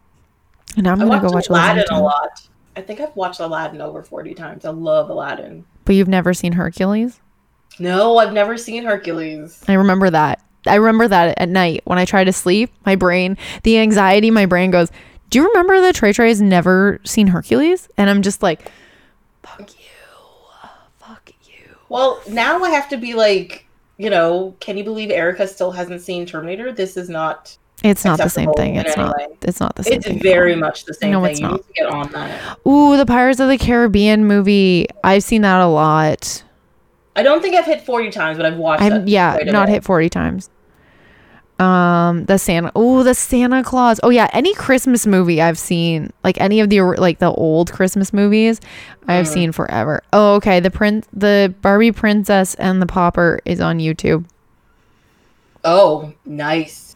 And 0.77 0.85
now 0.85 0.93
I'm 0.93 1.03
I 1.03 1.07
gonna 1.07 1.29
go 1.29 1.33
watch 1.33 1.49
Aladdin 1.49 1.85
a 1.91 2.03
lot. 2.03 2.49
I 2.77 2.83
think 2.83 3.01
I've 3.01 3.15
watched 3.17 3.41
Aladdin 3.41 3.81
over 3.81 4.03
forty 4.03 4.35
times. 4.35 4.65
I 4.65 4.71
love 4.71 5.11
Aladdin. 5.11 5.65
But 5.85 5.95
you've 5.95 6.09
never 6.09 6.33
seen 6.35 6.53
Hercules? 6.53 7.21
No, 7.79 8.19
I've 8.19 8.33
never 8.33 8.57
seen 8.57 8.85
Hercules. 8.85 9.65
I 9.67 9.75
remember 9.75 10.11
that. 10.11 10.43
I 10.67 10.75
remember 10.75 11.09
that 11.09 11.39
at 11.39 11.49
night 11.49 11.83
when 11.85 11.99
I 11.99 12.05
try 12.05 12.25
to 12.25 12.33
sleep, 12.33 12.71
my 12.85 12.95
brain, 12.97 13.39
the 13.63 13.79
anxiety, 13.79 14.31
my 14.31 14.47
brain 14.47 14.71
goes, 14.71 14.91
Do 15.31 15.39
you 15.39 15.49
remember 15.49 15.81
that 15.81 15.95
Trey 15.95 16.13
Trey 16.13 16.29
has 16.29 16.43
never 16.43 17.01
seen 17.05 17.29
Hercules? 17.29 17.89
And 17.97 18.11
I'm 18.11 18.23
just 18.23 18.43
like, 18.43 18.71
Fuck 19.43 19.73
you. 19.79 19.87
Fuck 20.99 21.31
you. 21.45 21.77
Well, 21.89 22.21
now 22.29 22.63
I 22.63 22.71
have 22.71 22.89
to 22.91 22.97
be 22.99 23.15
like, 23.15 23.67
you 23.97 24.11
know, 24.11 24.55
can 24.61 24.77
you 24.77 24.85
believe 24.85 25.11
Erica 25.11 25.47
still 25.49 25.71
hasn't 25.71 26.03
seen 26.03 26.27
Terminator? 26.27 26.73
This 26.73 26.97
is 26.97 27.09
not. 27.09 27.57
It's 27.83 28.05
not 28.05 28.19
the 28.19 28.29
same 28.29 28.53
thing. 28.55 28.77
It's 28.77 28.97
not. 28.97 29.17
It's 29.43 29.59
not 29.61 29.75
the 29.77 29.85
same 29.85 29.95
It's 29.95 30.07
thing. 30.07 30.21
very 30.21 30.55
much 30.55 30.85
the 30.85 30.93
same 30.95 31.13
No, 31.13 31.23
thing. 31.23 31.31
it's 31.33 31.41
not. 31.41 31.61
get 31.75 31.87
on 31.87 32.11
that. 32.13 32.59
Ooh, 32.67 32.97
the 32.99 33.07
Pirates 33.07 33.41
of 33.41 33.49
the 33.49 33.57
Caribbean 33.57 34.27
movie. 34.27 34.87
I've 35.03 35.23
seen 35.23 35.43
that 35.43 35.61
a 35.63 35.67
lot. 35.67 36.43
I 37.17 37.23
don't 37.23 37.41
think 37.43 37.55
I've 37.57 37.65
hit 37.67 37.81
forty 37.87 38.11
times, 38.11 38.37
but 38.37 38.45
I've 38.47 38.57
watched 38.57 38.83
it. 38.83 39.09
yeah, 39.09 39.39
not 39.47 39.67
bit. 39.67 39.73
hit 39.75 39.85
40 39.85 40.09
times. 40.11 40.51
Um, 41.59 42.25
the 42.25 42.39
Santa. 42.39 42.73
Oh, 42.75 43.03
the 43.03 43.15
Santa 43.15 43.63
Claus. 43.63 44.01
Oh 44.03 44.09
yeah, 44.11 44.29
any 44.33 44.55
Christmas 44.55 45.07
movie 45.07 45.43
I've 45.43 45.59
seen, 45.59 46.11
like 46.25 46.41
any 46.41 46.61
of 46.61 46.71
the 46.71 46.81
like 46.83 47.19
the 47.19 47.31
old 47.31 47.71
Christmas 47.73 48.13
movies, 48.15 48.61
I've 49.09 49.27
Mm. 49.27 49.33
seen 49.33 49.53
forever. 49.53 50.03
Oh, 50.13 50.37
okay. 50.37 50.61
The 50.61 50.71
prince, 50.71 51.07
the 51.13 51.53
Barbie 51.61 51.93
Princess 51.93 52.55
and 52.55 52.81
the 52.81 52.87
Pauper 52.87 53.41
is 53.45 53.61
on 53.61 53.79
YouTube. 53.79 54.25
Oh, 55.65 56.13
nice. 56.25 56.90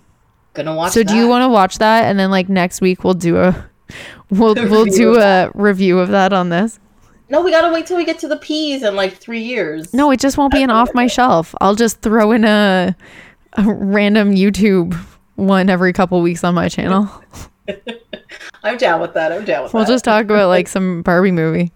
Gonna 0.55 0.75
watch. 0.75 0.93
so 0.93 1.03
do 1.03 1.17
you 1.17 1.29
want 1.29 1.43
to 1.43 1.49
watch 1.49 1.79
that? 1.79 2.05
And 2.05 2.19
then 2.19 2.31
like 2.31 2.49
next 2.49 2.81
week 2.81 3.05
we'll 3.05 3.15
do 3.15 3.37
a, 3.39 3.69
we'll 4.31 4.55
we'll 4.55 4.85
Review 4.85 4.97
do 4.97 5.11
of 5.17 5.23
a 5.23 5.51
review 5.55 5.99
of 5.99 6.09
that 6.09 6.33
on 6.33 6.49
this. 6.49 6.79
No, 7.29 7.41
we 7.41 7.51
gotta 7.51 7.73
wait 7.73 7.87
till 7.87 7.97
we 7.97 8.05
get 8.05 8.19
to 8.21 8.29
the 8.29 8.37
peas 8.37 8.83
in 8.83 8.95
like 8.97 9.15
three 9.17 9.43
years. 9.43 9.93
No, 9.93 10.11
it 10.11 10.21
just 10.21 10.39
won't 10.39 10.53
be 10.53 10.63
an 10.63 10.71
off 10.71 10.95
my 10.95 11.07
shelf. 11.07 11.55
I'll 11.61 11.75
just 11.75 12.01
throw 12.01 12.33
in 12.33 12.45
a, 12.45 12.95
a 13.55 13.63
random 13.63 14.33
YouTube 14.33 14.95
one 15.37 15.69
every 15.69 15.93
couple 15.93 16.21
weeks 16.23 16.45
on 16.45 16.55
my 16.55 16.69
channel. 16.69 17.11
I'm 18.63 18.77
down 18.77 19.01
with 19.01 19.15
that. 19.15 19.33
I'm 19.33 19.45
down 19.45 19.65
with 19.65 19.73
that. 19.73 19.77
We'll 19.79 19.87
just 19.87 20.05
talk 20.05 20.25
about 20.25 20.49
like 20.49 20.69
some 20.69 21.03
Barbie 21.03 21.33
movie. 21.33 21.73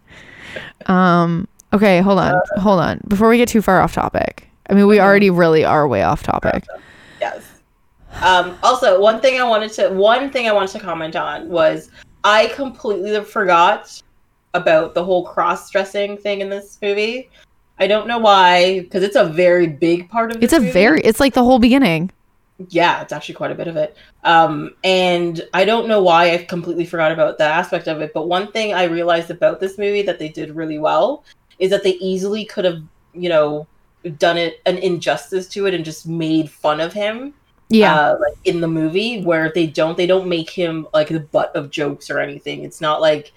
Um. 0.87 1.49
Okay, 1.72 2.01
hold 2.01 2.18
on, 2.18 2.41
hold 2.57 2.81
on. 2.81 3.01
Before 3.09 3.29
we 3.29 3.37
get 3.37 3.49
too 3.49 3.61
far 3.61 3.81
off 3.83 3.93
topic, 3.93 4.49
I 4.70 4.74
mean, 4.74 4.87
we 4.87 5.01
already 5.01 5.29
really 5.31 5.64
are 5.64 5.87
way 5.89 6.03
off 6.03 6.22
topic. 6.22 6.64
Yes. 7.20 7.57
Um, 8.22 8.58
also, 8.62 9.00
one 9.00 9.20
thing 9.20 9.40
I 9.40 9.44
wanted 9.44 9.72
to 9.74 9.90
one 9.90 10.30
thing 10.30 10.48
I 10.48 10.52
wanted 10.52 10.70
to 10.72 10.80
comment 10.80 11.14
on 11.14 11.48
was 11.48 11.90
I 12.24 12.48
completely 12.48 13.22
forgot 13.22 14.02
about 14.54 14.94
the 14.94 15.04
whole 15.04 15.24
cross 15.24 15.70
dressing 15.70 16.16
thing 16.16 16.40
in 16.40 16.48
this 16.48 16.78
movie. 16.82 17.30
I 17.78 17.86
don't 17.86 18.08
know 18.08 18.18
why, 18.18 18.80
because 18.80 19.04
it's 19.04 19.14
a 19.14 19.24
very 19.24 19.68
big 19.68 20.08
part 20.08 20.34
of. 20.34 20.42
It's 20.42 20.52
a 20.52 20.58
movie. 20.58 20.72
very, 20.72 21.00
it's 21.02 21.20
like 21.20 21.34
the 21.34 21.44
whole 21.44 21.60
beginning. 21.60 22.10
yeah, 22.70 23.00
it's 23.02 23.12
actually 23.12 23.36
quite 23.36 23.52
a 23.52 23.54
bit 23.54 23.68
of 23.68 23.76
it. 23.76 23.96
Um, 24.24 24.74
and 24.82 25.40
I 25.54 25.64
don't 25.64 25.86
know 25.86 26.02
why 26.02 26.32
I 26.32 26.38
completely 26.38 26.84
forgot 26.84 27.12
about 27.12 27.38
that 27.38 27.52
aspect 27.52 27.86
of 27.86 28.00
it. 28.00 28.12
But 28.12 28.26
one 28.26 28.50
thing 28.50 28.74
I 28.74 28.84
realized 28.84 29.30
about 29.30 29.60
this 29.60 29.78
movie 29.78 30.02
that 30.02 30.18
they 30.18 30.28
did 30.28 30.56
really 30.56 30.80
well 30.80 31.24
is 31.60 31.70
that 31.70 31.84
they 31.84 31.94
easily 31.94 32.44
could 32.44 32.64
have, 32.64 32.82
you 33.14 33.28
know, 33.28 33.66
done 34.18 34.36
it 34.36 34.60
an 34.66 34.78
injustice 34.78 35.48
to 35.48 35.66
it 35.66 35.74
and 35.74 35.84
just 35.84 36.06
made 36.06 36.50
fun 36.50 36.80
of 36.80 36.92
him 36.92 37.34
Yeah, 37.70 37.94
uh, 37.94 38.18
like 38.20 38.38
in 38.44 38.60
the 38.60 38.68
movie 38.68 39.22
where 39.22 39.52
they 39.54 39.66
don't 39.66 39.96
they 39.96 40.06
don't 40.06 40.26
make 40.26 40.48
him 40.48 40.86
like 40.94 41.08
the 41.08 41.20
butt 41.20 41.54
of 41.54 41.70
jokes 41.70 42.08
or 42.08 42.18
anything 42.18 42.64
it's 42.64 42.80
not 42.80 43.02
like 43.02 43.32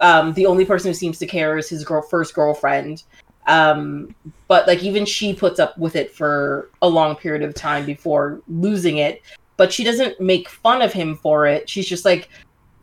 um, 0.00 0.32
the 0.34 0.46
only 0.46 0.64
person 0.64 0.90
who 0.90 0.94
seems 0.94 1.18
to 1.18 1.26
care 1.26 1.56
is 1.58 1.68
his 1.68 1.84
girl 1.84 2.02
first 2.02 2.34
girlfriend. 2.34 3.04
Um, 3.46 4.14
but 4.48 4.66
like 4.66 4.82
even 4.82 5.04
she 5.04 5.34
puts 5.34 5.58
up 5.58 5.76
with 5.78 5.96
it 5.96 6.14
for 6.14 6.70
a 6.82 6.88
long 6.88 7.16
period 7.16 7.42
of 7.42 7.54
time 7.54 7.84
before 7.84 8.40
losing 8.48 8.98
it. 8.98 9.22
But 9.56 9.72
she 9.72 9.84
doesn't 9.84 10.20
make 10.20 10.48
fun 10.48 10.82
of 10.82 10.92
him 10.92 11.16
for 11.16 11.46
it. 11.46 11.68
She's 11.68 11.86
just 11.86 12.06
like, 12.06 12.30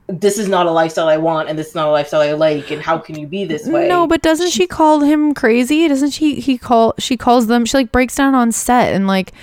"This 0.07 0.37
is 0.37 0.47
not 0.47 0.67
a 0.67 0.71
lifestyle 0.71 1.07
I 1.07 1.17
want, 1.17 1.49
and 1.49 1.57
this 1.57 1.69
is 1.69 1.75
not 1.75 1.87
a 1.87 1.91
lifestyle 1.91 2.21
I 2.21 2.33
like. 2.33 2.69
And 2.69 2.81
how 2.81 2.99
can 2.99 3.17
you 3.17 3.25
be 3.25 3.45
this 3.45 3.65
way?" 3.65 3.87
No, 3.87 4.05
but 4.05 4.21
doesn't 4.21 4.51
she 4.51 4.67
call 4.67 4.99
him 4.99 5.33
crazy? 5.33 5.87
Doesn't 5.87 6.11
she? 6.11 6.39
He 6.39 6.57
call 6.57 6.93
she 6.99 7.17
calls 7.17 7.47
them. 7.47 7.65
She 7.65 7.77
like 7.77 7.91
breaks 7.91 8.15
down 8.15 8.35
on 8.35 8.51
set 8.51 8.93
and 8.93 9.07
like, 9.07 9.33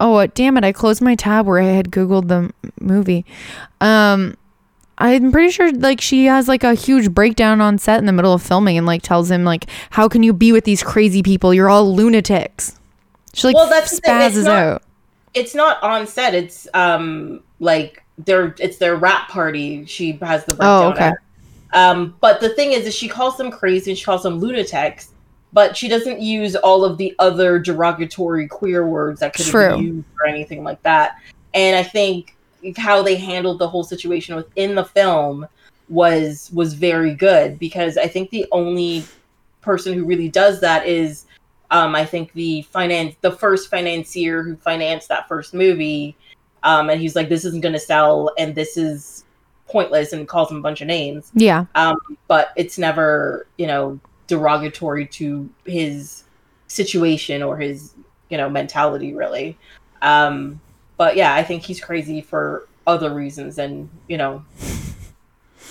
oh 0.00 0.16
uh, 0.16 0.26
damn 0.34 0.56
it! 0.56 0.64
I 0.64 0.72
closed 0.72 1.00
my 1.02 1.14
tab 1.14 1.46
where 1.46 1.60
I 1.60 1.66
had 1.66 1.90
googled 1.90 2.28
the 2.28 2.52
movie. 2.80 3.24
Um, 3.80 4.36
I'm 4.98 5.32
pretty 5.32 5.50
sure 5.50 5.72
like 5.72 6.00
she 6.00 6.26
has 6.26 6.46
like 6.46 6.62
a 6.64 6.74
huge 6.74 7.10
breakdown 7.12 7.60
on 7.60 7.78
set 7.78 7.98
in 7.98 8.06
the 8.06 8.12
middle 8.12 8.32
of 8.32 8.42
filming 8.42 8.78
and 8.78 8.86
like 8.86 9.02
tells 9.02 9.30
him 9.30 9.44
like, 9.44 9.66
how 9.90 10.08
can 10.08 10.22
you 10.22 10.32
be 10.32 10.52
with 10.52 10.64
these 10.64 10.82
crazy 10.82 11.22
people? 11.22 11.52
You're 11.52 11.68
all 11.68 11.94
lunatics. 11.94 12.78
She 13.32 13.48
like 13.48 13.56
Well, 13.56 13.68
that's 13.68 13.90
the 13.90 14.00
thing, 14.02 14.20
it's 14.20 14.36
spazzes 14.36 14.44
not- 14.44 14.62
out. 14.62 14.82
it's 15.34 15.54
not 15.54 15.82
on 15.82 16.06
set. 16.06 16.34
It's 16.34 16.68
um 16.74 17.40
like 17.58 18.04
their 18.18 18.54
it's 18.60 18.78
their 18.78 18.94
rap 18.94 19.28
party. 19.28 19.84
She 19.86 20.12
has 20.22 20.44
the 20.44 20.54
breakdown. 20.54 20.84
Oh, 20.84 20.90
okay. 20.92 21.04
at. 21.06 21.16
Um, 21.72 22.14
but 22.20 22.40
the 22.40 22.50
thing 22.50 22.70
is, 22.70 22.86
is 22.86 22.94
she 22.94 23.08
calls 23.08 23.36
them 23.36 23.50
crazy 23.50 23.90
and 23.90 23.98
she 23.98 24.04
calls 24.04 24.22
them 24.22 24.38
lunatics, 24.38 25.08
but 25.54 25.76
she 25.76 25.88
doesn't 25.88 26.20
use 26.20 26.56
all 26.56 26.84
of 26.84 26.98
the 26.98 27.14
other 27.20 27.60
derogatory 27.60 28.48
queer 28.48 28.86
words 28.86 29.20
that 29.20 29.32
could 29.34 29.46
have 29.46 29.76
been 29.76 29.96
used 29.96 30.08
or 30.20 30.26
anything 30.26 30.64
like 30.64 30.82
that. 30.82 31.16
And 31.54 31.76
I 31.76 31.82
think 31.84 32.36
how 32.76 33.02
they 33.02 33.14
handled 33.14 33.60
the 33.60 33.68
whole 33.68 33.84
situation 33.84 34.34
within 34.34 34.74
the 34.74 34.84
film 34.84 35.46
was 35.88 36.50
was 36.52 36.74
very 36.74 37.14
good 37.14 37.58
because 37.58 37.96
I 37.96 38.08
think 38.08 38.30
the 38.30 38.46
only 38.50 39.04
person 39.60 39.94
who 39.94 40.04
really 40.04 40.28
does 40.28 40.60
that 40.60 40.86
is 40.86 41.26
um, 41.70 41.94
I 41.94 42.04
think 42.04 42.32
the 42.32 42.62
finance 42.62 43.14
the 43.20 43.32
first 43.32 43.70
financier 43.70 44.42
who 44.42 44.56
financed 44.56 45.08
that 45.08 45.28
first 45.28 45.54
movie 45.54 46.16
um, 46.64 46.90
and 46.90 47.00
he's 47.00 47.14
like 47.14 47.28
this 47.28 47.44
isn't 47.44 47.60
going 47.60 47.74
to 47.74 47.78
sell 47.78 48.30
and 48.38 48.54
this 48.54 48.76
is 48.76 49.24
pointless 49.68 50.12
and 50.12 50.26
calls 50.26 50.50
him 50.50 50.56
a 50.56 50.60
bunch 50.62 50.80
of 50.80 50.86
names 50.88 51.30
Yeah. 51.34 51.66
um, 51.74 51.96
but 52.28 52.52
it's 52.56 52.78
never 52.78 53.46
you 53.58 53.66
know 53.66 54.00
derogatory 54.26 55.06
to 55.06 55.48
his 55.66 56.24
situation 56.66 57.42
or 57.42 57.56
his 57.56 57.94
you 58.30 58.36
know 58.36 58.48
mentality 58.48 59.14
really 59.14 59.56
um, 60.02 60.60
but 60.96 61.16
yeah 61.16 61.34
i 61.34 61.42
think 61.42 61.62
he's 61.62 61.80
crazy 61.80 62.20
for 62.20 62.66
other 62.86 63.12
reasons 63.14 63.56
than 63.56 63.88
you 64.08 64.16
know 64.16 64.44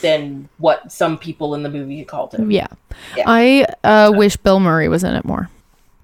than 0.02 0.50
what 0.58 0.92
some 0.92 1.18
people 1.18 1.56
in 1.56 1.64
the 1.64 1.70
movie 1.70 2.04
called 2.04 2.34
him 2.34 2.52
Yeah. 2.52 2.68
Yeah. 3.16 3.24
I 3.26 3.66
uh, 3.84 4.12
wish 4.14 4.36
Bill 4.38 4.60
Murray 4.60 4.88
was 4.88 5.04
in 5.04 5.16
it 5.16 5.24
more. 5.24 5.50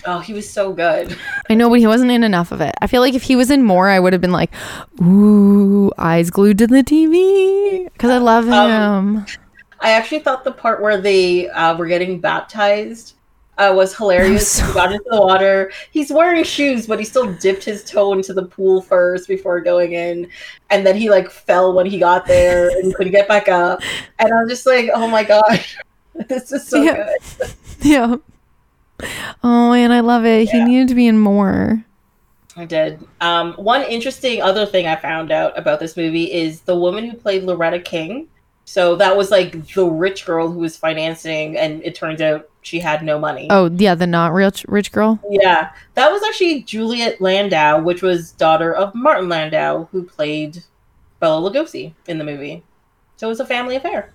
oh 0.06 0.20
he 0.20 0.34
was 0.34 0.50
so 0.50 0.72
good 0.74 1.18
I 1.50 1.56
know, 1.56 1.70
but 1.70 1.80
he 1.80 1.88
wasn't 1.88 2.12
in 2.12 2.24
enough 2.24 2.52
of 2.52 2.62
it. 2.62 2.76
I 2.80 2.88
feel 2.88 3.02
like 3.02 3.16
if 3.16 3.24
he 3.24 3.36
was 3.36 3.50
in 3.50 3.64
more, 3.64 3.90
I 3.90 4.00
would 4.00 4.14
have 4.14 4.22
been 4.22 4.32
like, 4.32 4.52
ooh, 5.02 5.92
eyes 5.98 6.30
glued 6.30 6.60
to 6.60 6.68
the 6.68 6.84
TV. 6.84 7.86
Because 7.92 8.12
I 8.12 8.20
love 8.20 8.46
him. 8.46 8.54
Um, 8.54 9.26
I 9.82 9.92
actually 9.92 10.20
thought 10.20 10.44
the 10.44 10.52
part 10.52 10.82
where 10.82 11.00
they 11.00 11.50
uh, 11.50 11.76
were 11.78 11.88
getting 11.88 12.20
baptized 12.20 13.14
uh, 13.58 13.74
was 13.76 13.96
hilarious. 13.96 14.48
so- 14.54 14.66
He 14.66 14.74
got 14.74 14.92
into 14.92 15.04
the 15.10 15.20
water. 15.22 15.72
He's 15.92 16.12
wearing 16.12 16.44
shoes, 16.44 16.88
but 16.88 17.00
he 17.00 17.06
still 17.06 17.34
dipped 17.36 17.64
his 17.64 17.84
toe 17.84 18.14
into 18.14 18.34
the 18.34 18.44
pool 18.46 18.82
first 18.82 19.28
before 19.28 19.60
going 19.62 19.94
in, 19.94 20.30
and 20.70 20.86
then 20.86 20.96
he 20.96 21.10
like 21.10 21.30
fell 21.30 21.74
when 21.74 21.86
he 21.86 22.00
got 22.00 22.26
there 22.26 22.70
and 22.70 22.94
couldn't 22.96 23.12
get 23.14 23.28
back 23.28 23.48
up. 23.50 23.82
And 24.20 24.34
I'm 24.34 24.48
just 24.50 24.66
like, 24.66 24.90
oh 24.94 25.08
my 25.08 25.24
gosh, 25.24 25.78
this 26.28 26.52
is 26.52 26.68
so 26.68 26.82
Yeah. 26.82 27.06
good. 27.40 27.50
yeah. 27.82 28.16
Oh, 29.44 29.72
and 29.74 29.94
I 29.94 30.02
love 30.02 30.26
it. 30.26 30.50
He 30.50 30.62
needed 30.64 30.90
to 30.90 30.96
be 30.96 31.08
in 31.08 31.18
more. 31.20 31.84
I 32.58 32.66
did. 32.66 33.00
Um, 33.22 33.54
one 33.54 33.84
interesting 33.84 34.42
other 34.42 34.66
thing 34.66 34.86
I 34.88 34.98
found 34.98 35.32
out 35.32 35.58
about 35.58 35.80
this 35.80 35.96
movie 35.96 36.30
is 36.34 36.60
the 36.62 36.76
woman 36.76 37.06
who 37.10 37.16
played 37.16 37.44
Loretta 37.44 37.80
King. 37.80 38.28
So 38.70 38.96
that 38.98 39.18
was 39.18 39.32
like 39.32 39.66
the 39.74 39.84
rich 39.84 40.28
girl 40.28 40.52
who 40.52 40.60
was 40.60 40.78
financing, 40.78 41.58
and 41.58 41.84
it 41.84 41.96
turns 41.96 42.22
out 42.22 42.48
she 42.62 42.80
had 42.80 43.04
no 43.04 43.18
money. 43.18 43.48
Oh, 43.50 43.68
yeah, 43.68 43.96
the 43.96 44.06
not 44.06 44.32
rich 44.32 44.64
rich 44.68 44.92
girl. 44.92 45.20
Yeah, 45.28 45.72
that 45.96 46.12
was 46.12 46.22
actually 46.22 46.62
Juliet 46.62 47.20
Landau, 47.20 47.82
which 47.82 48.04
was 48.04 48.32
daughter 48.34 48.72
of 48.72 48.94
Martin 48.94 49.28
Landau, 49.28 49.86
who 49.86 50.04
played 50.04 50.64
Bela 51.20 51.50
Lugosi 51.50 51.94
in 52.06 52.20
the 52.20 52.24
movie. 52.24 52.62
So 53.18 53.26
it 53.26 53.30
was 53.30 53.40
a 53.40 53.46
family 53.48 53.76
affair. 53.76 54.14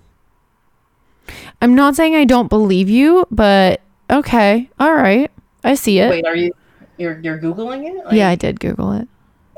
I'm 1.61 1.75
not 1.75 1.97
saying 1.97 2.15
I 2.15 2.23
don't 2.23 2.47
believe 2.47 2.89
you, 2.89 3.27
but 3.29 3.81
okay. 4.09 4.69
All 4.79 4.93
right. 4.93 5.29
I 5.65 5.75
see 5.75 5.99
it. 5.99 6.09
Wait, 6.09 6.25
are 6.25 6.33
you 6.33 6.53
you're 6.97 7.19
you're 7.19 7.39
googling 7.39 7.89
it? 7.89 8.05
Like, 8.05 8.13
yeah, 8.13 8.29
I 8.29 8.35
did 8.35 8.61
Google 8.61 8.93
it. 8.93 9.09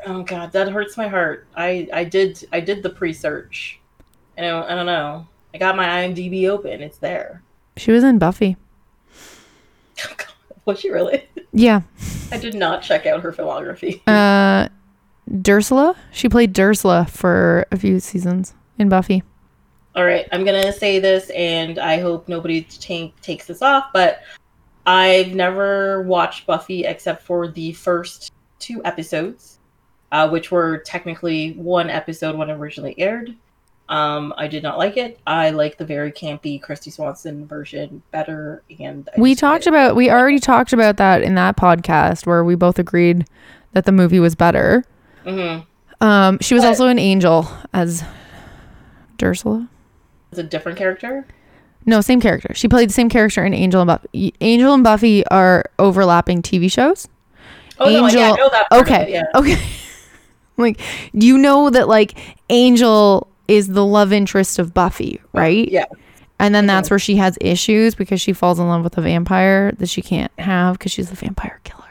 Oh 0.08 0.24
god, 0.24 0.54
that 0.54 0.70
hurts 0.70 0.98
my 0.98 1.08
heart. 1.08 1.46
I 1.56 1.88
I 1.94 2.04
did 2.04 2.48
I 2.52 2.62
did 2.62 2.82
the 2.82 2.90
pre-search. 2.90 3.80
And 3.80 3.87
I, 4.38 4.42
don't- 4.42 4.70
I 4.70 4.76
don't 4.76 4.86
know. 4.86 5.28
I 5.54 5.58
got 5.58 5.76
my 5.76 5.86
IMDb 5.88 6.48
open. 6.50 6.82
It's 6.82 6.98
there. 6.98 7.42
She 7.78 7.92
was 7.92 8.04
in 8.04 8.20
Buffy. 8.20 8.58
Was 10.66 10.80
she 10.80 10.90
really? 10.92 11.24
Yeah. 11.54 11.82
I 12.32 12.38
did 12.38 12.54
not 12.54 12.82
check 12.84 13.06
out 13.06 13.22
her 13.22 13.32
filmography. 13.32 14.02
Uh, 14.08 14.68
Drusilla. 15.42 15.96
She 16.12 16.30
played 16.30 16.54
Drusilla 16.54 17.06
for 17.06 17.66
a 17.72 17.78
few 17.78 18.00
seasons 18.00 18.54
in 18.78 18.90
Buffy. 18.90 19.24
All 19.96 20.06
right, 20.06 20.28
I'm 20.32 20.46
gonna 20.46 20.72
say 20.72 21.00
this, 21.00 21.30
and 21.32 21.80
I 21.80 22.00
hope 22.00 22.28
nobody 22.30 22.62
ta- 22.64 23.12
takes 23.22 23.48
this 23.48 23.62
off. 23.62 23.86
But 23.94 24.22
I've 24.86 25.34
never 25.34 26.04
watched 26.04 26.46
Buffy 26.46 26.86
except 26.86 27.24
for 27.24 27.48
the 27.48 27.74
first 27.74 28.32
two 28.60 28.82
episodes, 28.86 29.60
uh, 30.12 30.30
which 30.30 30.52
were 30.52 30.78
technically 30.80 31.54
one 31.54 31.90
episode 31.90 32.36
when 32.38 32.52
originally 32.52 32.94
aired. 33.00 33.36
Um, 33.90 34.34
I 34.38 34.48
did 34.48 34.64
not 34.64 34.78
like 34.78 34.98
it. 34.98 35.20
I 35.26 35.52
like 35.52 35.78
the 35.78 35.86
very 35.86 36.12
campy 36.12 36.62
Kristy 36.62 36.92
Swanson 36.92 37.48
version 37.48 38.02
better. 38.12 38.62
And 38.80 39.08
I 39.16 39.20
We 39.22 39.34
talked 39.36 39.66
about 39.68 39.96
we 39.96 40.10
already 40.12 40.40
talked 40.40 40.74
about 40.74 40.98
that 40.98 41.22
in 41.22 41.36
that 41.36 41.56
podcast 41.56 42.26
where 42.26 42.44
we 42.44 42.56
both 42.56 42.80
agreed 42.80 43.26
that 43.74 43.86
the 43.86 43.92
movie 43.94 44.20
was 44.20 44.36
better. 44.36 44.84
Mhm. 45.26 45.66
Um, 46.02 46.38
she 46.42 46.54
was 46.54 46.64
But- 46.64 46.70
also 46.70 46.88
an 46.88 47.00
angel 47.00 47.48
as 47.74 48.04
Drusilla. 49.18 49.68
It's 50.32 50.40
a 50.40 50.44
different 50.44 50.78
character. 50.78 51.26
No, 51.86 52.02
same 52.02 52.20
character. 52.20 52.54
She 52.54 52.68
played 52.68 52.90
the 52.90 52.94
same 52.94 53.08
character 53.08 53.46
in 53.46 53.54
Angel 53.54 53.80
and 53.82 53.88
Buffy. 53.88 54.34
Angel 54.42 54.74
and 54.74 54.84
Buffy 54.84 55.26
are 55.28 55.64
overlapping 55.80 56.42
TV 56.42 56.68
shows. 56.70 57.08
Oh 57.80 57.86
no, 57.86 57.92
yeah, 57.92 58.02
I 58.02 58.30
Angel- 58.32 58.38
know 58.38 58.50
that. 58.50 58.68
Okay. 58.74 59.04
it, 59.04 59.10
yeah. 59.12 59.24
Okay. 59.36 59.58
like 60.58 60.82
do 61.18 61.26
you 61.26 61.38
know 61.38 61.70
that 61.70 61.88
like 61.88 62.18
Angel 62.50 63.28
is 63.48 63.68
the 63.70 63.86
love 63.86 64.12
interest 64.12 64.60
of 64.60 64.74
Buffy, 64.74 65.22
right? 65.34 65.70
Yeah. 65.70 65.86
And 66.40 66.54
then 66.54 66.68
that's 66.68 66.90
where 66.90 67.00
she 67.00 67.16
has 67.16 67.38
issues 67.42 67.96
because 67.96 68.22
she 68.22 68.32
falls 68.32 68.60
in 68.60 68.68
love 68.68 68.84
with 68.84 68.98
a 68.98 69.02
vampire 69.02 69.72
that 69.74 69.90
she 69.90 70.02
can't 70.02 70.32
have 70.38 70.78
because 70.78 70.92
she's 70.92 71.10
the 71.10 71.16
vampire 71.16 71.60
killer. 71.64 71.84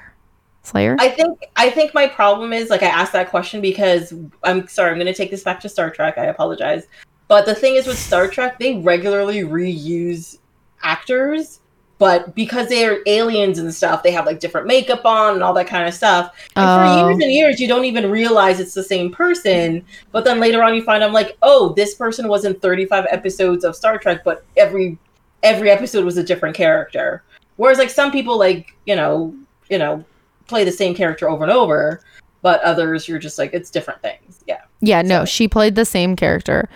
Slayer? 0.63 0.97
I 0.99 1.09
think 1.09 1.41
I 1.55 1.71
think 1.71 1.95
my 1.95 2.09
problem 2.09 2.53
is 2.53 2.71
like 2.71 2.83
I 2.83 2.87
asked 2.87 3.13
that 3.13 3.31
question 3.31 3.61
because 3.61 4.13
I'm 4.43 4.67
sorry, 4.67 4.91
I'm 4.91 4.97
going 4.97 5.07
to 5.07 5.15
take 5.15 5.31
this 5.31 5.45
back 5.45 5.61
to 5.61 5.69
Star 5.69 5.91
Trek. 5.91 6.19
I 6.19 6.27
apologize. 6.27 6.87
But 7.29 7.47
the 7.47 7.55
thing 7.55 7.75
is 7.75 7.87
with 7.87 7.99
Star 7.99 8.29
Trek, 8.29 8.59
they 8.59 8.77
regularly 8.77 9.41
reuse 9.41 10.39
actors, 10.83 11.61
but 11.99 12.35
because 12.35 12.69
they 12.69 12.85
are 12.87 12.99
aliens 13.07 13.59
and 13.59 13.73
stuff, 13.75 14.03
they 14.03 14.11
have 14.11 14.27
like 14.27 14.39
different 14.41 14.67
makeup 14.67 15.05
on 15.07 15.35
and 15.35 15.43
all 15.43 15.55
that 15.55 15.67
kind 15.67 15.89
of 15.89 15.95
stuff. 15.95 16.31
And 16.55 16.67
Oh. 16.69 16.77
for 16.79 17.09
years 17.09 17.23
and 17.23 17.33
years, 17.33 17.61
you 17.61 17.67
don't 17.69 17.85
even 17.87 18.11
realize 18.11 18.61
it's 18.61 18.75
the 18.75 18.83
same 18.83 19.11
person. 19.11 19.83
But 20.13 20.25
then 20.25 20.39
later 20.39 20.63
on, 20.63 20.75
you 20.75 20.83
find 20.83 21.03
I'm 21.03 21.13
like, 21.15 21.37
oh, 21.43 21.71
this 21.75 21.95
person 21.95 22.29
was 22.29 22.45
in 22.45 22.55
35 22.61 23.07
episodes 23.11 23.65
of 23.65 23.75
Star 23.75 23.99
Trek, 23.99 24.23
but 24.25 24.45
every 24.57 24.99
every 25.43 25.71
episode 25.71 26.05
was 26.05 26.17
a 26.19 26.23
different 26.25 26.55
character. 26.57 27.23
Whereas 27.57 27.79
like 27.79 27.91
some 27.91 28.11
people 28.13 28.39
like 28.39 28.75
you 28.85 28.97
know 28.97 29.35
you 29.71 29.79
know 29.79 30.05
play 30.49 30.65
the 30.65 30.73
same 30.73 30.95
character 30.95 31.29
over 31.31 31.45
and 31.45 31.53
over, 31.53 32.01
but 32.43 32.61
others 32.63 33.09
you're 33.09 33.19
just 33.19 33.39
like 33.39 33.55
it's 33.55 33.71
different 33.71 34.03
things. 34.03 34.43
Yeah. 34.47 34.61
Yeah, 34.81 35.01
no, 35.03 35.25
she 35.25 35.49
played 35.49 35.75
the 35.77 35.85
same 35.87 36.15
character. 36.17 36.69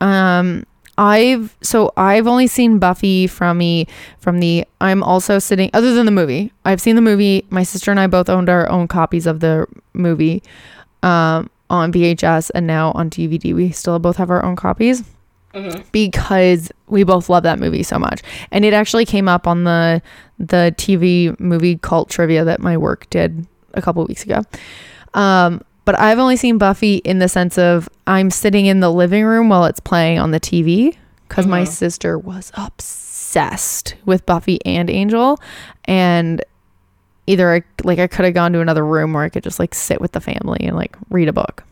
Um 0.00 0.64
I've 0.98 1.56
so 1.62 1.92
I've 1.96 2.26
only 2.26 2.46
seen 2.46 2.78
Buffy 2.78 3.26
from 3.26 3.58
me 3.58 3.86
from 4.18 4.40
the 4.40 4.66
I'm 4.80 5.02
also 5.02 5.38
sitting 5.38 5.70
other 5.72 5.94
than 5.94 6.04
the 6.06 6.12
movie. 6.12 6.52
I've 6.64 6.80
seen 6.80 6.96
the 6.96 7.02
movie. 7.02 7.46
My 7.50 7.62
sister 7.62 7.90
and 7.90 7.98
I 7.98 8.06
both 8.06 8.28
owned 8.28 8.48
our 8.48 8.68
own 8.68 8.88
copies 8.88 9.26
of 9.26 9.40
the 9.40 9.66
movie 9.94 10.42
um 11.02 11.48
on 11.70 11.90
VHS 11.92 12.50
and 12.54 12.66
now 12.66 12.92
on 12.92 13.08
DVD. 13.08 13.54
We 13.54 13.70
still 13.72 13.98
both 13.98 14.16
have 14.18 14.30
our 14.30 14.44
own 14.44 14.56
copies 14.56 15.02
Mhm. 15.54 15.82
because 15.92 16.70
we 16.88 17.02
both 17.04 17.28
love 17.28 17.42
that 17.44 17.58
movie 17.58 17.82
so 17.82 17.98
much. 17.98 18.22
And 18.50 18.64
it 18.64 18.72
actually 18.74 19.04
came 19.06 19.28
up 19.28 19.46
on 19.46 19.64
the 19.64 20.02
the 20.38 20.74
TV 20.76 21.38
movie 21.40 21.76
cult 21.78 22.10
trivia 22.10 22.44
that 22.44 22.60
my 22.60 22.76
work 22.76 23.08
did 23.10 23.46
a 23.74 23.80
couple 23.80 24.04
weeks 24.04 24.24
ago. 24.24 24.42
Um, 25.14 25.62
but 25.84 25.98
I've 25.98 26.18
only 26.18 26.36
seen 26.36 26.58
Buffy 26.58 26.96
in 26.96 27.18
the 27.18 27.28
sense 27.28 27.58
of 27.58 27.88
I'm 28.06 28.30
sitting 28.30 28.66
in 28.66 28.80
the 28.80 28.90
living 28.92 29.24
room 29.24 29.48
while 29.48 29.64
it's 29.64 29.80
playing 29.80 30.18
on 30.18 30.30
the 30.30 30.40
TV 30.40 30.96
because 31.28 31.46
my 31.46 31.62
Mhm. 31.62 31.68
sister 31.68 32.18
was 32.18 32.52
obsessed 32.54 33.94
with 34.04 34.26
Buffy 34.26 34.58
and 34.66 34.90
Angel, 34.90 35.38
and 35.86 36.42
either 37.26 37.52
I 37.54 37.62
like 37.84 37.98
I 37.98 38.06
could 38.06 38.24
have 38.24 38.34
gone 38.34 38.52
to 38.52 38.60
another 38.60 38.84
room 38.84 39.14
or 39.16 39.22
I 39.22 39.28
could 39.28 39.44
just 39.44 39.58
like 39.58 39.74
sit 39.74 40.00
with 40.00 40.12
the 40.12 40.20
family 40.20 40.60
and 40.62 40.76
like 40.76 40.96
read 41.10 41.28
a 41.28 41.32
book. 41.32 41.64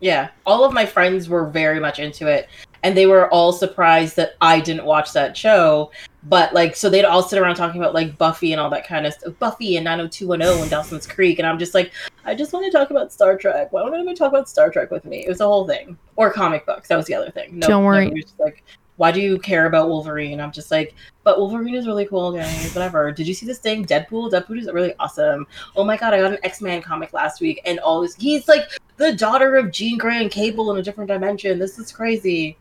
Yeah, 0.00 0.28
all 0.46 0.64
of 0.64 0.72
my 0.72 0.86
friends 0.86 1.28
were 1.28 1.44
very 1.46 1.78
much 1.80 1.98
into 1.98 2.26
it, 2.26 2.48
and 2.82 2.96
they 2.96 3.06
were 3.06 3.28
all 3.28 3.52
surprised 3.52 4.16
that 4.16 4.34
I 4.40 4.60
didn't 4.60 4.84
watch 4.84 5.12
that 5.12 5.36
show. 5.36 5.90
But 6.24 6.52
like, 6.52 6.76
so 6.76 6.90
they'd 6.90 7.04
all 7.04 7.22
sit 7.22 7.38
around 7.38 7.56
talking 7.56 7.80
about 7.80 7.94
like 7.94 8.18
Buffy 8.18 8.52
and 8.52 8.60
all 8.60 8.68
that 8.70 8.86
kind 8.86 9.06
of 9.06 9.14
stuff, 9.14 9.38
Buffy 9.38 9.76
and 9.76 9.84
90210 9.84 10.62
and 10.62 10.70
Dawson's 10.70 11.06
Creek, 11.06 11.38
and 11.38 11.48
I'm 11.48 11.58
just 11.58 11.74
like, 11.74 11.92
I 12.24 12.34
just 12.34 12.52
want 12.52 12.66
to 12.66 12.70
talk 12.70 12.90
about 12.90 13.12
Star 13.12 13.36
Trek. 13.36 13.72
Why 13.72 13.82
don't 13.82 13.94
anybody 13.94 14.16
talk 14.16 14.28
about 14.32 14.48
Star 14.48 14.70
Trek 14.70 14.90
with 14.90 15.04
me? 15.06 15.24
It 15.24 15.28
was 15.28 15.40
a 15.40 15.46
whole 15.46 15.66
thing, 15.66 15.96
or 16.16 16.30
comic 16.30 16.66
books. 16.66 16.88
That 16.88 16.96
was 16.96 17.06
the 17.06 17.14
other 17.14 17.30
thing. 17.30 17.58
No, 17.58 17.66
Don't 17.66 17.84
worry. 17.84 18.10
just 18.20 18.38
like, 18.38 18.62
why 19.00 19.10
do 19.10 19.18
you 19.18 19.38
care 19.38 19.64
about 19.64 19.88
Wolverine? 19.88 20.42
I'm 20.42 20.52
just 20.52 20.70
like, 20.70 20.94
but 21.24 21.38
Wolverine 21.38 21.74
is 21.74 21.86
really 21.86 22.04
cool, 22.04 22.32
guys. 22.32 22.74
Whatever. 22.74 23.10
Did 23.12 23.26
you 23.26 23.32
see 23.32 23.46
this 23.46 23.58
thing, 23.58 23.86
Deadpool? 23.86 24.30
Deadpool 24.30 24.58
is 24.58 24.70
really 24.70 24.92
awesome. 24.98 25.46
Oh 25.74 25.84
my 25.84 25.96
god, 25.96 26.12
I 26.12 26.20
got 26.20 26.32
an 26.32 26.38
X 26.42 26.60
Men 26.60 26.82
comic 26.82 27.14
last 27.14 27.40
week, 27.40 27.62
and 27.64 27.78
all 27.78 28.02
this. 28.02 28.14
He's 28.14 28.46
like 28.46 28.64
the 28.98 29.14
daughter 29.14 29.56
of 29.56 29.72
Jean 29.72 29.96
Grey 29.96 30.20
and 30.20 30.30
Cable 30.30 30.70
in 30.70 30.76
a 30.76 30.82
different 30.82 31.08
dimension. 31.08 31.58
This 31.58 31.78
is 31.78 31.90
crazy. 31.90 32.58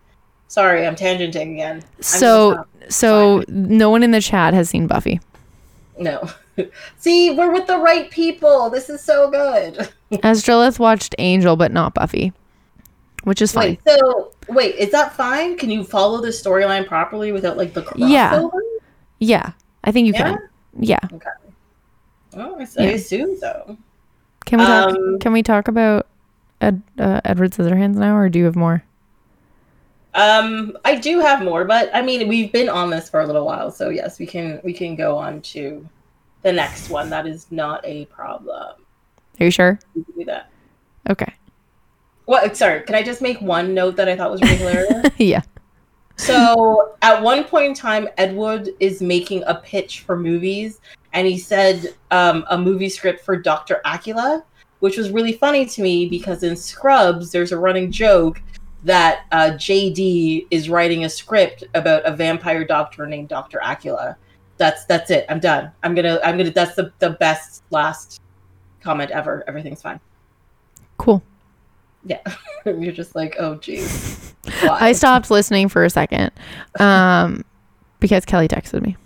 Sorry, 0.49 0.85
I'm 0.85 0.95
tangenting 0.95 1.53
again. 1.53 1.77
I'm 1.97 2.01
So 2.03 2.65
so 2.89 3.43
no 3.47 3.89
one 3.89 4.03
in 4.03 4.11
the 4.11 4.19
chat 4.21 4.53
has 4.53 4.69
seen 4.69 4.85
Buffy. 4.87 5.21
no. 5.97 6.29
See, 6.97 7.31
we're 7.31 7.53
with 7.53 7.67
the 7.67 7.77
right 7.77 8.11
people. 8.11 8.69
This 8.69 8.89
is 8.89 9.01
so 9.01 9.31
good. 9.31 9.87
Astrolith 10.11 10.77
watched 10.77 11.15
Angel 11.17 11.55
but 11.55 11.71
not 11.71 11.93
Buffy, 11.93 12.33
which 13.23 13.41
is 13.41 13.53
fine. 13.53 13.77
Wait, 13.85 13.97
so 13.97 14.33
wait, 14.49 14.75
is 14.75 14.91
that 14.91 15.13
fine? 15.15 15.55
Can 15.57 15.69
you 15.71 15.85
follow 15.85 16.19
the 16.19 16.27
storyline 16.29 16.85
properly 16.85 17.31
without 17.31 17.55
like 17.55 17.73
the 17.73 17.83
crossover? 17.83 17.99
Yeah. 18.09 18.49
Yeah, 19.19 19.51
I 19.85 19.91
think 19.93 20.07
you 20.07 20.13
Yeah? 20.13 20.23
can. 20.33 20.49
Yeah. 20.79 20.99
Okay. 21.13 21.29
Oh, 22.35 22.57
I, 22.59 22.61
s- 22.63 22.77
I 22.77 22.83
Yeah. 22.83 22.89
assume 22.91 23.37
so. 23.37 23.77
Can 24.45 24.59
we 24.59 24.65
talk? 24.65 24.89
Um, 24.89 25.19
can 25.19 25.31
we 25.31 25.43
talk 25.43 25.67
about 25.69 26.07
Ed, 26.59 26.81
uh, 26.97 27.21
Edward 27.23 27.51
Scissorhands 27.51 27.95
now, 27.95 28.17
or 28.17 28.27
do 28.29 28.39
you 28.39 28.45
have 28.45 28.55
more? 28.57 28.83
Um, 30.13 30.77
I 30.85 30.95
do 30.95 31.19
have 31.19 31.43
more, 31.43 31.65
but 31.65 31.89
I 31.93 32.01
mean, 32.01 32.27
we've 32.27 32.51
been 32.51 32.69
on 32.69 32.89
this 32.89 33.09
for 33.09 33.21
a 33.21 33.27
little 33.27 33.45
while, 33.45 33.71
so 33.71 33.89
yes, 33.89 34.17
we 34.17 34.25
can 34.25 34.59
we 34.63 34.73
can 34.73 34.95
go 34.95 35.17
on 35.17 35.41
to 35.41 35.87
the 36.41 36.51
next 36.51 36.89
one. 36.89 37.09
That 37.09 37.27
is 37.27 37.47
not 37.51 37.85
a 37.85 38.05
problem. 38.05 38.75
Are 39.39 39.43
you 39.43 39.51
sure? 39.51 39.79
Do 39.93 40.25
that. 40.25 40.49
Okay. 41.09 41.31
What? 42.25 42.57
Sorry, 42.57 42.81
can 42.81 42.95
I 42.95 43.03
just 43.03 43.21
make 43.21 43.39
one 43.39 43.73
note 43.73 43.95
that 43.97 44.09
I 44.09 44.15
thought 44.15 44.31
was 44.31 44.41
really 44.41 44.55
hilarious? 44.57 45.09
yeah. 45.17 45.41
so, 46.17 46.95
at 47.01 47.21
one 47.21 47.43
point 47.43 47.65
in 47.67 47.73
time, 47.75 48.09
Edward 48.17 48.69
is 48.79 49.01
making 49.01 49.43
a 49.45 49.55
pitch 49.55 50.01
for 50.01 50.17
movies, 50.17 50.81
and 51.13 51.27
he 51.27 51.37
said 51.37 51.95
um, 52.09 52.45
a 52.49 52.57
movie 52.57 52.89
script 52.89 53.23
for 53.23 53.35
Doctor 53.35 53.79
Acula, 53.85 54.43
which 54.79 54.97
was 54.97 55.11
really 55.11 55.33
funny 55.33 55.65
to 55.67 55.81
me 55.83 56.09
because 56.09 56.41
in 56.41 56.55
Scrubs, 56.55 57.31
there's 57.31 57.51
a 57.51 57.57
running 57.57 57.91
joke 57.91 58.41
that 58.83 59.25
uh, 59.31 59.51
JD 59.53 60.47
is 60.51 60.69
writing 60.69 61.05
a 61.05 61.09
script 61.09 61.63
about 61.73 62.05
a 62.05 62.11
vampire 62.11 62.65
doctor 62.65 63.05
named 63.05 63.27
Doctor 63.29 63.59
Acula. 63.63 64.15
That's 64.57 64.85
that's 64.85 65.09
it. 65.11 65.25
I'm 65.29 65.39
done. 65.39 65.71
I'm 65.83 65.95
gonna 65.95 66.19
I'm 66.23 66.37
gonna. 66.37 66.51
That's 66.51 66.75
the 66.75 66.91
the 66.99 67.11
best 67.11 67.63
last 67.71 68.21
comment 68.81 69.11
ever. 69.11 69.43
Everything's 69.47 69.81
fine. 69.81 69.99
Cool. 70.97 71.23
Yeah, 72.05 72.21
you're 72.65 72.93
just 72.93 73.15
like, 73.15 73.35
oh 73.39 73.55
geez. 73.55 74.33
I 74.63 74.93
stopped 74.93 75.29
listening 75.29 75.69
for 75.69 75.83
a 75.83 75.89
second, 75.89 76.31
um, 76.79 77.43
because 77.99 78.25
Kelly 78.25 78.47
texted 78.47 78.81
me. 78.81 78.97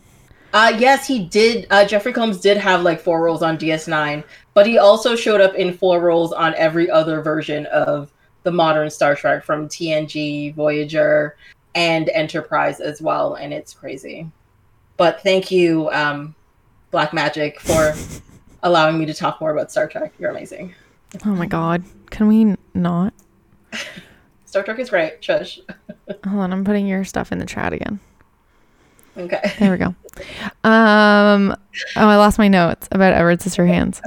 Uh, 0.53 0.75
yes, 0.77 1.07
he 1.07 1.25
did. 1.25 1.65
Uh, 1.71 1.83
Jeffrey 1.83 2.13
Combs 2.13 2.39
did 2.39 2.57
have 2.57 2.83
like 2.83 3.01
four 3.01 3.23
roles 3.23 3.41
on 3.41 3.57
DS9, 3.57 4.23
but 4.53 4.67
he 4.67 4.77
also 4.77 5.15
showed 5.15 5.41
up 5.41 5.55
in 5.55 5.75
four 5.75 5.99
roles 5.99 6.31
on 6.31 6.53
every 6.55 6.89
other 6.91 7.21
version 7.21 7.65
of 7.67 8.12
the 8.43 8.51
modern 8.51 8.89
Star 8.89 9.15
Trek 9.15 9.43
from 9.43 9.67
TNG, 9.67 10.53
Voyager, 10.53 11.35
and 11.75 12.09
Enterprise 12.09 12.79
as 12.79 13.01
well, 13.01 13.35
and 13.35 13.53
it's 13.53 13.73
crazy. 13.73 14.29
But 14.97 15.21
thank 15.21 15.49
you, 15.51 15.89
um, 15.91 16.35
Black 16.91 17.13
Magic, 17.13 17.59
for 17.59 17.93
allowing 18.63 18.99
me 18.99 19.05
to 19.05 19.13
talk 19.13 19.41
more 19.41 19.51
about 19.51 19.71
Star 19.71 19.87
Trek. 19.87 20.13
You're 20.19 20.31
amazing. 20.31 20.73
Oh 21.25 21.29
my 21.29 21.45
god. 21.45 21.83
Can 22.09 22.27
we 22.27 22.55
not? 22.73 23.13
Star 24.45 24.63
Trek 24.63 24.79
is 24.79 24.89
great. 24.89 25.23
Shush. 25.23 25.59
Hold 26.25 26.41
on, 26.41 26.53
I'm 26.53 26.63
putting 26.63 26.87
your 26.87 27.03
stuff 27.03 27.31
in 27.31 27.39
the 27.39 27.45
chat 27.45 27.73
again. 27.73 27.99
Okay. 29.17 29.53
There 29.59 29.71
we 29.71 29.77
go. 29.77 29.95
Um 30.63 31.55
oh 31.95 32.07
I 32.07 32.15
lost 32.17 32.37
my 32.37 32.47
notes 32.47 32.87
about 32.91 33.13
Edward 33.13 33.39
Scissorhands. 33.39 34.01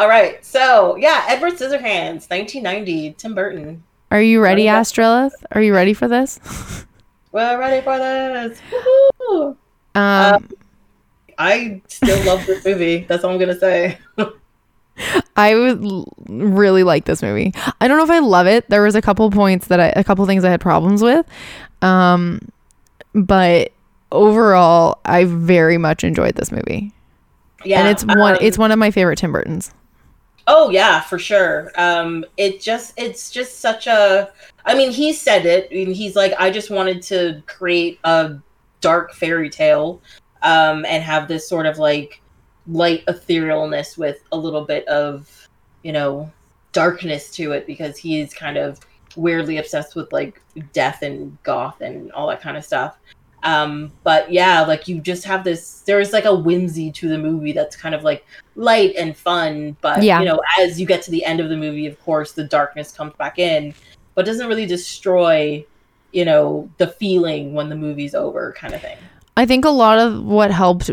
All 0.00 0.08
right. 0.08 0.42
So 0.42 0.96
yeah, 0.96 1.26
Edward 1.28 1.52
Scissorhands, 1.58 2.30
1990, 2.30 3.12
Tim 3.18 3.34
Burton. 3.34 3.82
Are 4.10 4.22
you 4.22 4.40
ready, 4.40 4.66
Ready. 4.66 4.80
Astrolith? 4.82 5.32
Are 5.52 5.60
you 5.60 5.74
ready 5.74 5.92
for 5.92 6.08
this? 6.08 6.40
We're 7.32 7.58
ready 7.58 7.84
for 7.84 7.98
this. 7.98 8.58
Woohoo! 8.72 9.56
Um 9.94 10.48
I 11.36 11.82
still 11.86 12.24
love 12.24 12.46
this 12.46 12.64
movie. 12.64 13.04
That's 13.08 13.24
all 13.24 13.32
I'm 13.32 13.38
gonna 13.38 13.58
say. 13.58 13.98
I 15.36 15.54
would 15.54 15.84
really 16.28 16.82
like 16.82 17.04
this 17.04 17.22
movie. 17.22 17.52
I 17.80 17.86
don't 17.86 17.98
know 17.98 18.04
if 18.04 18.10
I 18.10 18.20
love 18.20 18.46
it. 18.46 18.68
There 18.70 18.82
was 18.82 18.94
a 18.94 19.02
couple 19.02 19.30
points 19.30 19.66
that 19.68 19.80
I, 19.80 19.92
a 19.96 20.02
couple 20.04 20.24
things 20.24 20.44
I 20.44 20.50
had 20.50 20.62
problems 20.62 21.02
with, 21.02 21.26
um, 21.82 22.40
but 23.14 23.72
overall, 24.12 24.98
I 25.04 25.24
very 25.24 25.76
much 25.78 26.04
enjoyed 26.04 26.34
this 26.36 26.50
movie, 26.52 26.92
Yeah, 27.64 27.80
and 27.80 27.88
it's 27.88 28.04
one. 28.04 28.34
um, 28.34 28.38
it's 28.40 28.58
one 28.58 28.72
of 28.72 28.78
my 28.78 28.90
favorite 28.90 29.16
Tim 29.18 29.32
Burtons. 29.32 29.72
Oh 30.52 30.68
yeah, 30.68 31.00
for 31.00 31.16
sure. 31.16 31.70
Um, 31.76 32.24
it 32.36 32.60
just 32.60 32.92
it's 32.96 33.30
just 33.30 33.60
such 33.60 33.86
a. 33.86 34.32
I 34.64 34.74
mean, 34.74 34.90
he 34.90 35.12
said 35.12 35.46
it. 35.46 35.70
and 35.70 35.94
he's 35.94 36.16
like, 36.16 36.32
I 36.40 36.50
just 36.50 36.70
wanted 36.70 37.02
to 37.02 37.40
create 37.46 38.00
a 38.02 38.36
dark 38.80 39.12
fairy 39.14 39.48
tale, 39.48 40.02
um, 40.42 40.84
and 40.86 41.04
have 41.04 41.28
this 41.28 41.48
sort 41.48 41.66
of 41.66 41.78
like 41.78 42.20
light 42.66 43.06
etherealness 43.06 43.96
with 43.96 44.24
a 44.32 44.36
little 44.36 44.64
bit 44.64 44.84
of, 44.88 45.48
you 45.84 45.92
know, 45.92 46.28
darkness 46.72 47.30
to 47.36 47.52
it 47.52 47.64
because 47.64 47.96
he's 47.96 48.34
kind 48.34 48.56
of 48.56 48.80
weirdly 49.14 49.58
obsessed 49.58 49.94
with 49.94 50.12
like 50.12 50.42
death 50.72 51.02
and 51.02 51.40
goth 51.44 51.80
and 51.80 52.10
all 52.10 52.26
that 52.26 52.40
kind 52.40 52.56
of 52.56 52.64
stuff. 52.64 52.98
Um, 53.42 53.92
but 54.04 54.30
yeah, 54.30 54.62
like 54.62 54.86
you 54.88 55.00
just 55.00 55.24
have 55.24 55.44
this. 55.44 55.80
There's 55.80 56.12
like 56.12 56.24
a 56.26 56.34
whimsy 56.34 56.90
to 56.92 57.08
the 57.08 57.18
movie 57.18 57.52
that's 57.52 57.74
kind 57.76 57.94
of 57.94 58.02
like 58.02 58.24
light 58.54 58.94
and 58.96 59.16
fun, 59.16 59.76
but 59.80 60.02
Yeah. 60.02 60.18
you 60.20 60.26
know, 60.26 60.40
as 60.58 60.78
you 60.78 60.86
get 60.86 61.02
to 61.02 61.10
the 61.10 61.24
end 61.24 61.40
of 61.40 61.48
the 61.48 61.56
movie, 61.56 61.86
of 61.86 61.98
course, 62.04 62.32
the 62.32 62.44
darkness 62.44 62.92
comes 62.92 63.14
back 63.14 63.38
in, 63.38 63.74
but 64.14 64.26
doesn't 64.26 64.46
really 64.46 64.66
destroy, 64.66 65.64
you 66.12 66.24
know, 66.24 66.68
the 66.76 66.88
feeling 66.88 67.54
when 67.54 67.68
the 67.70 67.76
movie's 67.76 68.14
over, 68.14 68.54
kind 68.58 68.74
of 68.74 68.80
thing. 68.82 68.98
I 69.36 69.46
think 69.46 69.64
a 69.64 69.70
lot 69.70 69.98
of 69.98 70.22
what 70.22 70.50
helped, 70.50 70.90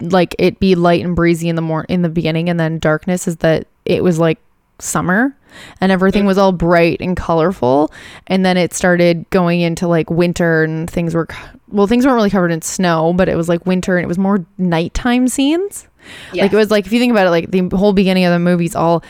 like 0.00 0.34
it 0.38 0.58
be 0.60 0.74
light 0.74 1.04
and 1.04 1.14
breezy 1.14 1.50
in 1.50 1.56
the 1.56 1.62
mor- 1.62 1.84
in 1.88 2.00
the 2.00 2.08
beginning, 2.08 2.48
and 2.48 2.58
then 2.58 2.78
darkness, 2.78 3.28
is 3.28 3.36
that 3.38 3.66
it 3.84 4.02
was 4.02 4.18
like 4.18 4.38
summer 4.78 5.36
and 5.80 5.92
everything 5.92 6.24
was 6.24 6.38
all 6.38 6.52
bright 6.52 6.96
and 7.00 7.16
colorful 7.16 7.92
and 8.28 8.46
then 8.46 8.56
it 8.56 8.72
started 8.72 9.28
going 9.28 9.60
into 9.60 9.86
like 9.86 10.08
winter 10.08 10.62
and 10.62 10.88
things 10.88 11.14
were 11.14 11.28
well 11.72 11.86
things 11.86 12.04
weren't 12.04 12.16
really 12.16 12.30
covered 12.30 12.50
in 12.50 12.62
snow 12.62 13.12
but 13.12 13.28
it 13.28 13.36
was 13.36 13.48
like 13.48 13.64
winter 13.66 13.96
and 13.96 14.04
it 14.04 14.08
was 14.08 14.18
more 14.18 14.44
nighttime 14.58 15.28
scenes 15.28 15.86
like 16.34 16.52
it 16.52 16.56
was 16.56 16.70
like 16.70 16.86
if 16.86 16.92
you 16.92 16.98
think 16.98 17.10
about 17.10 17.26
it 17.26 17.30
like 17.30 17.50
the 17.50 17.68
whole 17.76 17.92
beginning 17.92 18.24
of 18.24 18.32
the 18.32 18.38
movie's 18.38 18.74
all 18.74 19.02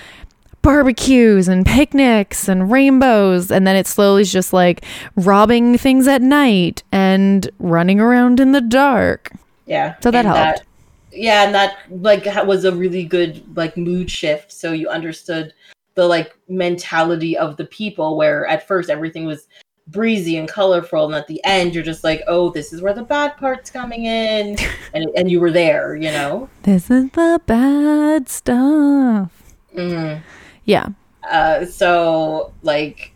barbecues 0.63 1.49
and 1.49 1.65
picnics 1.65 2.49
and 2.49 2.71
rainbows 2.71 3.51
and 3.51 3.67
then 3.67 3.77
it 3.77 3.87
slowly 3.87 4.23
is 4.23 4.31
just 4.31 4.53
like 4.53 4.85
robbing 5.17 5.79
things 5.79 6.07
at 6.07 6.21
night 6.21 6.83
and 6.93 7.49
running 7.59 7.99
around 7.99 8.41
in 8.41 8.53
the 8.53 8.61
dark 8.61 9.31
yeah. 9.67 9.95
so 10.01 10.11
that 10.11 10.27
and 10.27 10.37
helped 10.37 10.65
yeah, 11.13 11.45
and 11.45 11.55
that 11.55 11.79
like 11.91 12.25
was 12.47 12.65
a 12.65 12.75
really 12.75 13.05
good 13.05 13.43
like 13.57 13.77
mood 13.77 14.11
shift. 14.11 14.53
So 14.53 14.73
you 14.73 14.89
understood 14.89 15.53
the 15.95 16.07
like 16.07 16.37
mentality 16.49 17.37
of 17.37 17.57
the 17.57 17.67
people, 17.67 18.17
where 18.17 18.47
at 18.47 18.67
first 18.67 18.91
everything 18.91 19.27
was 19.27 19.49
breezy 19.91 20.37
and 20.37 20.49
colorful, 20.49 21.07
and 21.07 21.15
at 21.15 21.27
the 21.27 21.41
end 21.45 21.75
you're 21.75 21.85
just 21.85 22.05
like, 22.05 22.23
oh, 22.29 22.51
this 22.51 22.73
is 22.73 22.81
where 22.83 22.93
the 22.95 23.03
bad 23.03 23.37
part's 23.37 23.71
coming 23.71 24.05
in, 24.05 24.57
and 24.95 25.11
and 25.17 25.31
you 25.31 25.41
were 25.41 25.51
there, 25.51 25.97
you 25.97 26.11
know. 26.11 26.49
this 26.63 26.91
is 26.91 27.11
the 27.13 27.41
bad 27.47 28.29
stuff 28.29 29.31
Mhm. 29.77 30.21
yeah 30.65 30.89
Uh, 31.31 31.65
so 31.65 32.53
like, 32.63 33.13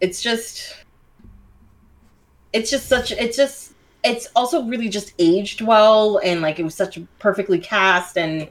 it's 0.00 0.22
just, 0.22 0.76
it's 2.52 2.70
just 2.70 2.86
such, 2.88 3.12
it's 3.12 3.36
just, 3.36 3.72
it's 4.04 4.28
also 4.36 4.62
really 4.64 4.88
just 4.88 5.14
aged 5.18 5.60
well, 5.62 6.18
and 6.22 6.40
like 6.42 6.58
it 6.58 6.62
was 6.64 6.74
such 6.74 6.98
perfectly 7.18 7.58
cast, 7.58 8.16
and 8.16 8.48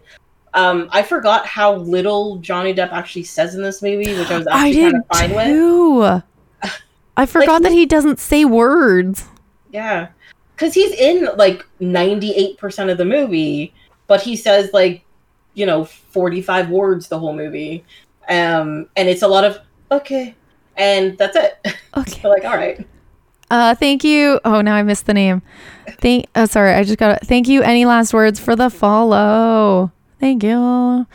um, 0.54 0.90
I 0.92 1.04
forgot 1.04 1.46
how 1.46 1.76
little 1.76 2.38
Johnny 2.38 2.74
Depp 2.74 2.92
actually 2.92 3.24
says 3.24 3.56
in 3.56 3.62
this 3.62 3.82
movie, 3.82 4.18
which 4.18 4.32
I 4.32 4.38
was 4.38 4.48
i 4.52 4.68
actually 4.70 4.74
did 4.74 4.92
kind 4.92 4.96
of 4.96 5.18
fine 5.18 5.36
with. 5.36 6.24
I 7.18 7.26
forgot 7.26 7.62
that 7.62 7.72
he 7.72 7.86
doesn't 7.86 8.20
say 8.20 8.46
words 8.46 9.26
Yeah, 9.72 10.08
because 10.56 10.74
he's 10.74 10.92
in 10.94 11.28
like 11.38 11.66
ninety 11.80 12.32
eight 12.32 12.58
percent 12.58 12.90
of 12.90 12.98
the 12.98 13.06
movie, 13.06 13.74
but 14.08 14.22
he 14.22 14.36
says 14.36 14.72
like 14.72 15.04
you 15.54 15.66
know 15.66 15.84
forty 15.86 16.42
five 16.42 16.70
words 16.70 17.08
the 17.10 17.20
whole 17.20 17.36
movie, 17.36 17.84
um, 18.30 18.88
and 18.96 19.10
it's 19.10 19.22
a 19.22 19.28
lot 19.28 19.44
of 19.44 19.60
okay, 19.92 20.34
and 20.78 21.18
that's 21.18 21.36
it. 21.36 21.60
Okay. 21.98 22.22
so 22.22 22.30
like, 22.30 22.44
all 22.44 22.58
right. 22.58 22.86
Uh, 23.50 23.74
thank 23.76 24.04
you. 24.04 24.40
Oh, 24.44 24.60
now 24.62 24.76
I 24.76 24.84
missed 24.84 25.06
the 25.06 25.14
name. 25.14 25.42
Thank. 26.02 26.26
Oh, 26.36 26.46
sorry. 26.46 26.74
I 26.74 26.84
just 26.84 26.98
got 26.98 27.16
it. 27.16 27.26
Thank 27.28 27.48
you. 27.48 27.62
Any 27.62 27.86
last 27.86 28.14
words 28.14 28.38
for 28.38 28.54
the 28.56 28.70
follow? 28.70 29.94
Thank 30.20 30.44
you. 30.44 31.06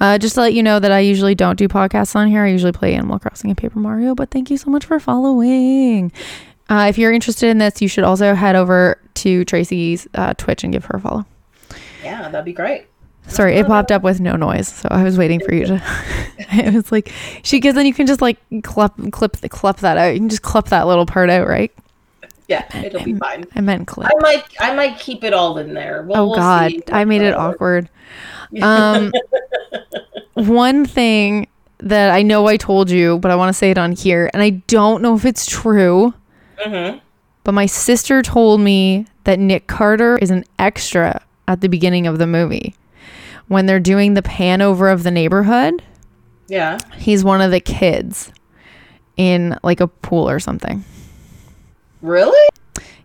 Uh, 0.00 0.18
just 0.18 0.34
to 0.34 0.40
let 0.40 0.54
you 0.54 0.62
know 0.62 0.78
that 0.80 0.90
I 0.90 1.00
usually 1.00 1.34
don't 1.34 1.56
do 1.56 1.68
podcasts 1.68 2.16
on 2.16 2.28
here. 2.28 2.44
I 2.44 2.48
usually 2.48 2.72
play 2.72 2.94
Animal 2.94 3.18
Crossing 3.18 3.50
and 3.50 3.56
Paper 3.56 3.78
Mario. 3.78 4.14
But 4.14 4.30
thank 4.30 4.50
you 4.50 4.56
so 4.56 4.70
much 4.70 4.84
for 4.84 4.98
following. 4.98 6.12
Uh, 6.68 6.86
if 6.88 6.98
you're 6.98 7.12
interested 7.12 7.48
in 7.48 7.58
this, 7.58 7.80
you 7.80 7.88
should 7.88 8.04
also 8.04 8.34
head 8.34 8.56
over 8.56 9.00
to 9.14 9.44
Tracy's 9.44 10.06
uh, 10.14 10.34
Twitch 10.34 10.64
and 10.64 10.72
give 10.72 10.84
her 10.86 10.96
a 10.96 11.00
follow. 11.00 11.24
Yeah, 12.02 12.28
that'd 12.28 12.44
be 12.44 12.52
great. 12.52 12.86
Sorry, 13.28 13.56
it 13.56 13.66
popped 13.66 13.92
up 13.92 14.02
with 14.02 14.20
no 14.20 14.36
noise, 14.36 14.68
so 14.68 14.88
I 14.90 15.02
was 15.02 15.18
waiting 15.18 15.38
for 15.40 15.52
you 15.52 15.66
to. 15.66 15.82
it 16.38 16.72
was 16.72 16.90
like 16.90 17.12
she, 17.42 17.58
because 17.58 17.74
then 17.74 17.84
you 17.84 17.92
can 17.92 18.06
just 18.06 18.22
like 18.22 18.38
clip, 18.62 18.92
clip, 19.12 19.36
the 19.36 19.50
clip 19.50 19.78
that 19.78 19.98
out. 19.98 20.14
You 20.14 20.20
can 20.20 20.30
just 20.30 20.42
clip 20.42 20.66
that 20.66 20.86
little 20.86 21.04
part 21.04 21.28
out, 21.28 21.46
right? 21.46 21.70
Yeah, 22.48 22.64
it'll 22.78 23.04
be 23.04 23.12
fine. 23.14 23.44
I 23.54 23.60
meant 23.60 23.86
clip. 23.86 24.08
I 24.08 24.22
might, 24.22 24.44
I 24.58 24.74
might 24.74 24.98
keep 24.98 25.22
it 25.22 25.34
all 25.34 25.58
in 25.58 25.74
there. 25.74 26.02
We'll, 26.02 26.16
oh 26.16 26.26
we'll 26.28 26.36
God, 26.36 26.70
see. 26.70 26.82
I 26.90 27.04
made 27.04 27.20
it 27.20 27.34
awkward. 27.34 27.90
Um, 28.62 29.12
one 30.34 30.84
thing 30.86 31.48
that 31.78 32.10
I 32.10 32.22
know 32.22 32.46
I 32.46 32.56
told 32.56 32.90
you, 32.90 33.18
but 33.18 33.30
I 33.30 33.36
want 33.36 33.50
to 33.50 33.52
say 33.52 33.70
it 33.70 33.78
on 33.78 33.92
here, 33.92 34.30
and 34.32 34.42
I 34.42 34.50
don't 34.66 35.02
know 35.02 35.14
if 35.14 35.24
it's 35.24 35.46
true, 35.46 36.14
Mhm. 36.66 37.00
but 37.44 37.52
my 37.52 37.66
sister 37.66 38.22
told 38.22 38.60
me 38.60 39.06
that 39.24 39.38
Nick 39.38 39.66
Carter 39.66 40.18
is 40.18 40.30
an 40.30 40.44
extra 40.58 41.20
at 41.46 41.60
the 41.60 41.68
beginning 41.68 42.06
of 42.06 42.18
the 42.18 42.26
movie 42.26 42.74
when 43.48 43.66
they're 43.66 43.80
doing 43.80 44.14
the 44.14 44.22
pan 44.22 44.60
over 44.60 44.88
of 44.88 45.02
the 45.02 45.10
neighborhood. 45.10 45.82
Yeah. 46.48 46.78
He's 46.96 47.24
one 47.24 47.40
of 47.40 47.50
the 47.50 47.60
kids 47.60 48.32
in 49.16 49.56
like 49.62 49.80
a 49.80 49.86
pool 49.86 50.28
or 50.28 50.38
something. 50.40 50.84
Really? 52.02 52.48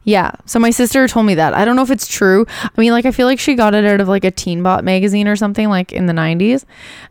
Yeah. 0.03 0.31
So 0.45 0.59
my 0.59 0.69
sister 0.69 1.07
told 1.07 1.25
me 1.25 1.35
that. 1.35 1.53
I 1.53 1.63
don't 1.63 1.75
know 1.75 1.81
if 1.81 1.91
it's 1.91 2.07
true. 2.07 2.45
I 2.59 2.81
mean, 2.81 2.91
like 2.91 3.05
I 3.05 3.11
feel 3.11 3.27
like 3.27 3.39
she 3.39 3.55
got 3.55 3.73
it 3.73 3.85
out 3.85 4.01
of 4.01 4.07
like 4.07 4.25
a 4.25 4.31
Teen 4.31 4.61
Beat 4.63 4.83
magazine 4.83 5.27
or 5.27 5.35
something 5.35 5.69
like 5.69 5.91
in 5.93 6.07
the 6.07 6.13
90s. 6.13 6.65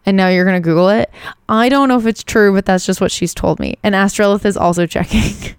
And 0.05 0.17
now 0.17 0.29
you're 0.29 0.45
going 0.45 0.61
to 0.61 0.65
Google 0.65 0.89
it. 0.89 1.11
I 1.49 1.69
don't 1.69 1.89
know 1.89 1.99
if 1.99 2.07
it's 2.07 2.23
true, 2.23 2.53
but 2.53 2.67
that's 2.67 2.85
just 2.85 3.01
what 3.01 3.11
she's 3.11 3.35
told 3.35 3.61
me. 3.61 3.79
And 3.83 3.95
Astrolith 3.95 4.45
is 4.45 4.57
also 4.57 4.87
checking. 4.87 5.57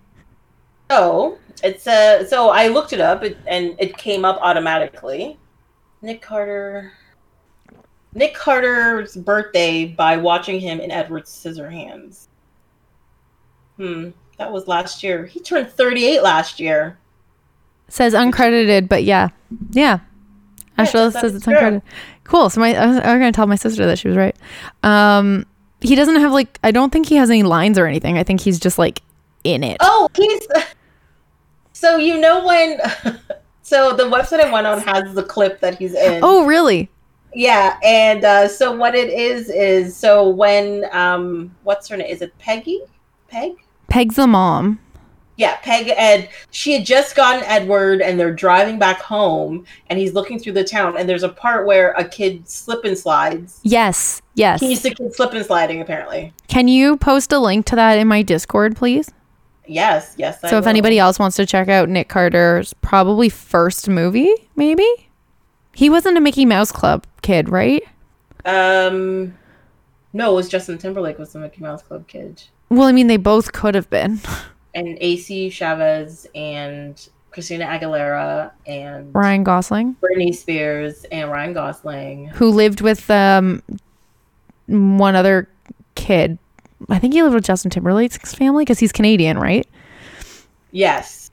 Oh, 0.89 1.37
it's 1.63 1.87
uh. 1.87 2.25
So 2.27 2.49
I 2.49 2.67
looked 2.67 2.93
it 2.93 2.99
up, 2.99 3.23
and 3.47 3.75
it 3.79 3.97
came 3.97 4.25
up 4.25 4.37
automatically. 4.41 5.39
Nick 6.01 6.21
Carter. 6.21 6.91
Nick 8.13 8.35
Carter's 8.35 9.15
birthday 9.15 9.85
by 9.85 10.17
watching 10.17 10.59
him 10.59 10.79
in 10.79 10.91
Edward 10.91 11.23
Scissorhands. 11.23 12.27
Hmm, 13.77 14.09
that 14.37 14.51
was 14.51 14.67
last 14.67 15.03
year. 15.03 15.25
He 15.25 15.39
turned 15.39 15.69
38 15.69 16.21
last 16.21 16.59
year. 16.59 16.97
says 17.87 18.13
uncredited, 18.13 18.87
but 18.89 19.03
yeah. 19.03 19.29
Yeah. 19.71 19.99
Yeah, 20.77 20.85
says 20.85 21.15
it's 21.15 21.45
true. 21.45 21.53
uncredited. 21.53 21.81
Cool. 22.23 22.49
So 22.49 22.59
my 22.59 22.75
I 22.75 22.87
was, 22.87 22.97
I 22.97 23.13
was 23.13 23.19
going 23.19 23.31
to 23.31 23.35
tell 23.35 23.47
my 23.47 23.55
sister 23.55 23.85
that 23.85 23.99
she 23.99 24.07
was 24.07 24.17
right. 24.17 24.35
Um 24.83 25.45
he 25.81 25.95
doesn't 25.95 26.15
have 26.15 26.31
like 26.31 26.59
I 26.63 26.71
don't 26.71 26.91
think 26.91 27.07
he 27.07 27.15
has 27.15 27.29
any 27.29 27.43
lines 27.43 27.77
or 27.77 27.85
anything. 27.85 28.17
I 28.17 28.23
think 28.23 28.41
he's 28.41 28.59
just 28.59 28.77
like 28.77 29.01
in 29.43 29.63
it. 29.63 29.77
Oh, 29.79 30.09
he's. 30.15 30.47
So 31.75 31.97
you 31.97 32.17
know 32.19 32.45
when. 32.45 32.79
So 33.65 33.95
the 33.95 34.03
website 34.03 34.41
I 34.41 34.51
went 34.51 34.67
on 34.67 34.81
has 34.81 35.13
the 35.15 35.23
clip 35.23 35.61
that 35.61 35.77
he's 35.77 35.93
in. 35.93 36.19
Oh, 36.21 36.45
really? 36.45 36.91
Yeah, 37.33 37.79
and 37.81 38.23
uh, 38.23 38.47
so 38.49 38.73
what 38.75 38.93
it 38.93 39.09
is 39.09 39.49
is 39.49 39.95
so 39.95 40.27
when 40.29 40.85
um 40.91 41.55
what's 41.63 41.87
her 41.87 41.97
name? 41.97 42.07
Is 42.07 42.21
it 42.21 42.37
Peggy? 42.39 42.81
Peg? 43.29 43.53
Peg's 43.93 44.15
the 44.15 44.25
mom. 44.25 44.79
Yeah, 45.37 45.55
Peg 45.57 45.93
and 45.95 46.27
she 46.49 46.73
had 46.73 46.83
just 46.83 47.15
gotten 47.15 47.43
Edward 47.43 48.01
and 48.01 48.19
they're 48.19 48.33
driving 48.33 48.79
back 48.79 48.99
home 48.99 49.67
and 49.87 49.99
he's 49.99 50.15
looking 50.15 50.39
through 50.39 50.53
the 50.53 50.63
town 50.63 50.97
and 50.97 51.07
there's 51.07 51.21
a 51.21 51.29
part 51.29 51.67
where 51.67 51.91
a 51.91 52.03
kid 52.03 52.49
slip 52.49 52.85
and 52.85 52.97
slides. 52.97 53.59
Yes. 53.61 54.23
Yes. 54.33 54.61
He's 54.61 54.81
the 54.81 54.95
kid 54.95 55.13
slip 55.13 55.33
and 55.33 55.45
sliding 55.45 55.79
apparently. 55.79 56.33
Can 56.47 56.67
you 56.67 56.97
post 56.97 57.31
a 57.33 57.37
link 57.37 57.67
to 57.67 57.75
that 57.75 57.99
in 57.99 58.07
my 58.07 58.23
Discord, 58.23 58.75
please? 58.75 59.11
Yes, 59.67 60.15
yes. 60.17 60.43
I 60.43 60.49
so 60.49 60.57
if 60.57 60.63
will. 60.63 60.69
anybody 60.69 60.97
else 60.97 61.19
wants 61.19 61.35
to 61.35 61.45
check 61.45 61.69
out 61.69 61.87
Nick 61.87 62.09
Carter's 62.09 62.73
probably 62.81 63.29
first 63.29 63.87
movie, 63.87 64.33
maybe 64.55 64.87
he 65.75 65.91
wasn't 65.91 66.17
a 66.17 66.21
Mickey 66.21 66.47
Mouse 66.47 66.71
Club 66.71 67.05
kid, 67.21 67.47
right? 67.47 67.83
um 68.45 69.37
no, 70.13 70.31
it 70.31 70.35
was 70.35 70.49
Justin 70.49 70.79
Timberlake 70.79 71.19
was 71.19 71.33
the 71.33 71.37
Mickey 71.37 71.61
Mouse 71.61 71.83
Club 71.83 72.07
kid. 72.07 72.41
Well, 72.69 72.83
I 72.87 72.91
mean, 72.91 73.07
they 73.07 73.17
both 73.17 73.51
could 73.53 73.75
have 73.75 73.89
been. 73.89 74.19
And 74.75 74.97
JC 74.97 75.49
Chasez 75.49 76.25
and 76.33 77.07
Christina 77.29 77.65
Aguilera 77.67 78.49
and 78.65 79.13
Ryan 79.13 79.43
Gosling, 79.43 79.95
Britney 80.01 80.33
Spears 80.33 81.05
and 81.11 81.29
Ryan 81.29 81.53
Gosling. 81.53 82.27
who 82.29 82.49
lived 82.49 82.81
with 82.81 83.07
um 83.11 83.61
one 84.65 85.15
other 85.15 85.47
kid. 85.93 86.39
I 86.89 86.97
think 86.97 87.13
he 87.13 87.21
lived 87.21 87.35
with 87.35 87.43
Justin 87.43 87.69
Timberlake's 87.69 88.33
family 88.33 88.63
because 88.63 88.79
he's 88.79 88.91
Canadian, 88.91 89.37
right? 89.37 89.67
Yes. 90.71 91.29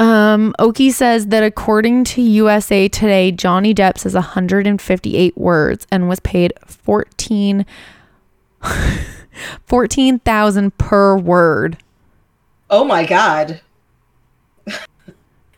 Um, 0.00 0.52
Oki 0.58 0.90
says 0.90 1.26
that 1.28 1.44
according 1.44 2.02
to 2.04 2.20
USA 2.22 2.88
Today, 2.88 3.30
Johnny 3.30 3.72
Depp 3.72 3.96
says 3.96 4.14
158 4.14 5.38
words 5.38 5.86
and 5.92 6.08
was 6.08 6.18
paid 6.18 6.52
14 6.66 7.64
14,000 9.66 10.76
per 10.78 11.16
word. 11.16 11.78
Oh 12.68 12.84
my 12.84 13.04
god. 13.04 13.60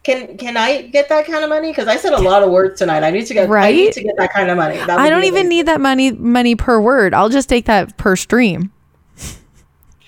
Can 0.03 0.37
can 0.37 0.57
I 0.57 0.83
get 0.83 1.09
that 1.11 1.27
kind 1.27 1.45
of 1.45 1.51
money? 1.51 1.71
Because 1.71 1.87
I 1.87 1.97
said 1.97 2.13
a 2.13 2.21
lot 2.21 2.43
of 2.43 2.51
words 2.51 2.77
tonight. 2.79 3.05
I 3.05 3.11
need 3.11 3.27
to 3.27 3.35
get 3.35 3.49
right? 3.49 3.69
I 3.69 3.73
need 3.73 3.93
to 3.93 4.03
get 4.03 4.17
that 4.19 4.33
kind 4.33 4.51
of 4.51 4.57
money. 4.57 4.77
I 4.81 5.09
don't 5.09 5.25
even 5.25 5.49
need 5.49 5.67
that 5.67 5.81
money 5.81 6.11
money 6.11 6.57
per 6.57 6.81
word. 6.81 7.15
I'll 7.15 7.29
just 7.29 7.49
take 7.49 7.67
that 7.67 7.97
per 7.97 8.17
stream. 8.17 8.73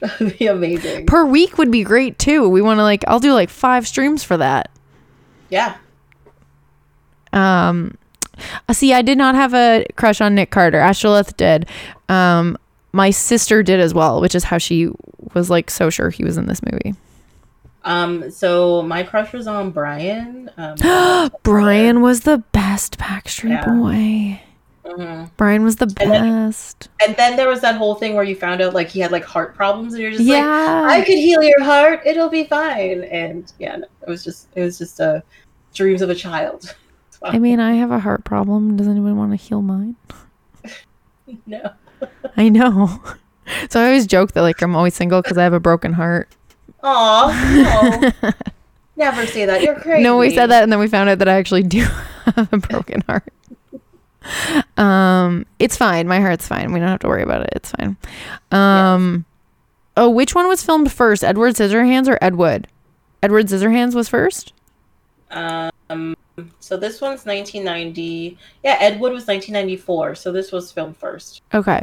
That 0.00 0.18
would 0.18 0.38
be 0.38 0.48
amazing. 0.48 1.06
Per 1.06 1.24
week 1.24 1.56
would 1.56 1.70
be 1.70 1.82
great 1.82 2.18
too. 2.18 2.46
We 2.48 2.60
want 2.60 2.78
to 2.78 2.82
like 2.82 3.04
I'll 3.06 3.20
do 3.20 3.32
like 3.32 3.48
5 3.48 3.86
streams 3.86 4.22
for 4.22 4.36
that. 4.36 4.70
Yeah. 5.48 5.76
Um, 7.32 7.96
uh, 8.68 8.72
see, 8.72 8.92
I 8.92 9.00
did 9.00 9.16
not 9.16 9.34
have 9.34 9.54
a 9.54 9.86
crush 9.96 10.20
on 10.20 10.34
Nick 10.34 10.50
Carter. 10.50 10.78
Astrolith 10.78 11.36
did. 11.36 11.66
Um, 12.08 12.58
my 12.94 13.10
sister 13.10 13.62
did 13.62 13.80
as 13.80 13.92
well, 13.92 14.20
which 14.20 14.34
is 14.34 14.44
how 14.44 14.56
she 14.58 14.88
was 15.34 15.50
like 15.50 15.68
so 15.70 15.90
sure 15.90 16.10
he 16.10 16.24
was 16.24 16.36
in 16.36 16.46
this 16.46 16.62
movie. 16.62 16.94
Um. 17.84 18.30
So 18.30 18.80
my 18.82 19.02
crush 19.02 19.32
was 19.32 19.46
on 19.46 19.70
Brian. 19.70 20.50
Um, 20.56 20.76
Brian 21.42 22.00
was 22.00 22.20
the 22.20 22.38
best 22.52 22.98
Backstreet 22.98 23.50
Yeah. 23.50 23.66
Boy. 23.66 24.40
mhm. 24.90 25.30
Brian 25.36 25.64
was 25.64 25.76
the 25.76 25.92
And 26.00 26.10
then- 26.12 26.46
best. 26.46 26.88
And 27.04 27.14
then 27.16 27.36
there 27.36 27.48
was 27.48 27.60
that 27.60 27.74
whole 27.76 27.94
thing 27.96 28.14
where 28.14 28.24
you 28.24 28.36
found 28.36 28.62
out 28.62 28.72
like 28.72 28.88
he 28.88 29.00
had 29.00 29.12
like 29.12 29.24
heart 29.24 29.54
problems, 29.54 29.92
and 29.94 30.02
you're 30.02 30.12
just 30.12 30.24
like, 30.24 30.42
I 30.42 31.00
could 31.04 31.18
heal 31.18 31.42
your 31.42 31.62
heart. 31.62 32.00
It'll 32.06 32.30
be 32.30 32.44
fine. 32.44 33.04
And 33.04 33.52
yeah, 33.58 33.76
no, 33.76 33.86
it 34.02 34.08
was 34.08 34.24
just 34.24 34.48
it 34.54 34.62
was 34.62 34.78
just 34.78 35.00
uh, 35.00 35.20
dreams 35.74 36.00
of 36.00 36.08
a 36.10 36.14
child. 36.14 36.74
I 37.22 37.38
mean, 37.38 37.58
I 37.60 37.74
have 37.74 37.90
a 37.90 37.98
heart 37.98 38.24
problem. 38.24 38.76
Does 38.76 38.86
anyone 38.86 39.16
want 39.16 39.30
to 39.32 39.36
heal 39.36 39.62
mine? 39.62 39.96
no. 41.46 41.70
I 42.36 42.48
know. 42.48 43.00
So 43.70 43.80
I 43.80 43.86
always 43.86 44.06
joke 44.06 44.32
that 44.32 44.42
like 44.42 44.62
I'm 44.62 44.74
always 44.74 44.94
single 44.94 45.22
because 45.22 45.38
I 45.38 45.44
have 45.44 45.52
a 45.52 45.60
broken 45.60 45.92
heart. 45.92 46.28
Aw, 46.82 48.12
no. 48.22 48.30
Never 48.96 49.26
say 49.26 49.44
that. 49.46 49.62
You're 49.62 49.74
crazy. 49.74 50.02
No, 50.02 50.18
we 50.18 50.32
said 50.34 50.50
that, 50.50 50.62
and 50.62 50.70
then 50.70 50.78
we 50.78 50.86
found 50.86 51.08
out 51.08 51.18
that 51.18 51.28
I 51.28 51.34
actually 51.34 51.64
do 51.64 51.80
have 52.36 52.52
a 52.52 52.58
broken 52.58 53.02
heart. 53.02 53.32
Um, 54.76 55.46
it's 55.58 55.76
fine. 55.76 56.06
My 56.06 56.20
heart's 56.20 56.46
fine. 56.46 56.72
We 56.72 56.78
don't 56.78 56.88
have 56.88 57.00
to 57.00 57.08
worry 57.08 57.22
about 57.22 57.42
it. 57.42 57.50
It's 57.52 57.72
fine. 57.72 57.96
Um, 58.50 59.24
oh, 59.96 60.08
which 60.08 60.34
one 60.34 60.46
was 60.48 60.62
filmed 60.62 60.92
first, 60.92 61.24
Edward 61.24 61.54
Scissorhands 61.54 62.08
or 62.08 62.18
Ed 62.22 62.36
Wood? 62.36 62.68
Edward 63.22 63.46
Scissorhands 63.46 63.94
was 63.94 64.08
first. 64.08 64.52
Um. 65.30 66.16
So 66.60 66.76
this 66.76 67.00
one's 67.00 67.24
1990. 67.24 68.38
Yeah, 68.62 68.76
Ed 68.80 69.00
Wood 69.00 69.12
was 69.12 69.26
1994. 69.26 70.14
So 70.16 70.32
this 70.32 70.52
was 70.52 70.72
filmed 70.72 70.96
first. 70.96 71.42
Okay. 71.52 71.82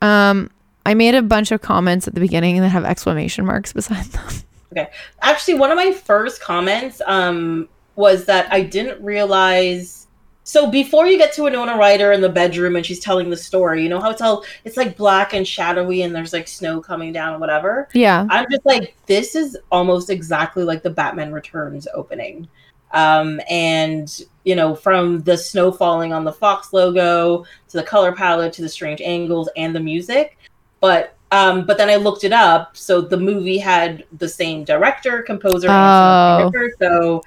Um, 0.00 0.50
I 0.86 0.94
made 0.94 1.14
a 1.14 1.22
bunch 1.22 1.52
of 1.52 1.60
comments 1.60 2.08
at 2.08 2.14
the 2.14 2.20
beginning 2.20 2.60
that 2.60 2.68
have 2.68 2.84
exclamation 2.84 3.44
marks 3.44 3.72
beside 3.74 4.04
them. 4.06 4.28
Okay. 4.72 4.90
Actually, 5.20 5.54
one 5.54 5.70
of 5.70 5.76
my 5.76 5.92
first 5.92 6.40
comments 6.40 7.00
um 7.06 7.68
was 7.94 8.24
that 8.24 8.50
I 8.50 8.62
didn't 8.62 9.02
realize 9.04 10.02
so 10.44 10.70
before 10.70 11.06
you 11.06 11.18
get 11.18 11.32
to 11.34 11.44
Winona 11.44 11.76
Ryder 11.76 12.12
in 12.12 12.20
the 12.20 12.28
bedroom 12.28 12.74
and 12.74 12.84
she's 12.84 12.98
telling 12.98 13.30
the 13.30 13.36
story, 13.36 13.82
you 13.82 13.88
know 13.88 14.00
how 14.00 14.10
it's 14.10 14.20
all 14.20 14.44
it's 14.64 14.76
like 14.76 14.96
black 14.96 15.34
and 15.34 15.46
shadowy 15.46 16.02
and 16.02 16.14
there's 16.14 16.32
like 16.32 16.48
snow 16.48 16.80
coming 16.80 17.12
down 17.12 17.32
and 17.32 17.40
whatever. 17.40 17.88
Yeah. 17.94 18.26
I'm 18.28 18.46
just 18.50 18.66
like, 18.66 18.96
this 19.06 19.36
is 19.36 19.56
almost 19.70 20.10
exactly 20.10 20.64
like 20.64 20.82
the 20.82 20.90
Batman 20.90 21.32
Returns 21.32 21.86
opening. 21.94 22.48
Um, 22.92 23.40
and 23.48 24.20
you 24.44 24.54
know, 24.56 24.74
from 24.74 25.22
the 25.22 25.36
snow 25.36 25.70
falling 25.72 26.12
on 26.12 26.24
the 26.24 26.32
Fox 26.32 26.72
logo 26.72 27.44
to 27.68 27.76
the 27.76 27.82
color 27.82 28.12
palette 28.12 28.52
to 28.54 28.62
the 28.62 28.68
strange 28.68 29.00
angles 29.00 29.48
and 29.56 29.74
the 29.74 29.80
music. 29.80 30.36
But 30.80 31.16
um, 31.30 31.64
but 31.64 31.78
then 31.78 31.88
I 31.88 31.96
looked 31.96 32.24
it 32.24 32.32
up. 32.32 32.76
So 32.76 33.00
the 33.00 33.16
movie 33.16 33.56
had 33.58 34.04
the 34.18 34.28
same 34.28 34.64
director, 34.64 35.22
composer, 35.22 35.68
Oh. 35.70 35.72
and 35.72 36.52
cinematographer. 36.54 36.68
So 36.80 37.22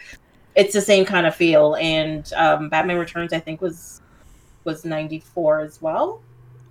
it's 0.56 0.74
the 0.74 0.82
same 0.82 1.06
kind 1.06 1.26
of 1.26 1.36
feel. 1.36 1.76
And 1.78 2.32
um, 2.34 2.70
Batman 2.70 2.98
Returns, 2.98 3.34
I 3.34 3.40
think, 3.40 3.62
was 3.62 4.02
was 4.66 4.84
ninety 4.86 5.20
four 5.20 5.62
as 5.62 5.82
well, 5.82 6.22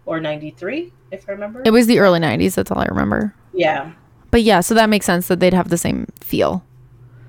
or 0.06 0.20
ninety 0.20 0.50
three, 0.50 0.92
if 1.10 1.28
I 1.28 1.32
remember. 1.32 1.62
It 1.64 1.70
was 1.70 1.86
the 1.86 1.98
early 2.00 2.20
90s. 2.20 2.54
That's 2.54 2.70
all 2.70 2.78
I 2.78 2.86
remember. 2.86 3.34
yeah, 3.52 3.92
But 4.30 4.42
yeah, 4.42 4.60
so 4.60 4.74
that 4.74 4.88
makes 4.88 5.06
sense 5.06 5.26
that 5.28 5.40
they'd 5.40 5.54
have 5.54 5.70
the 5.70 5.78
same 5.78 6.06
feel. 6.20 6.62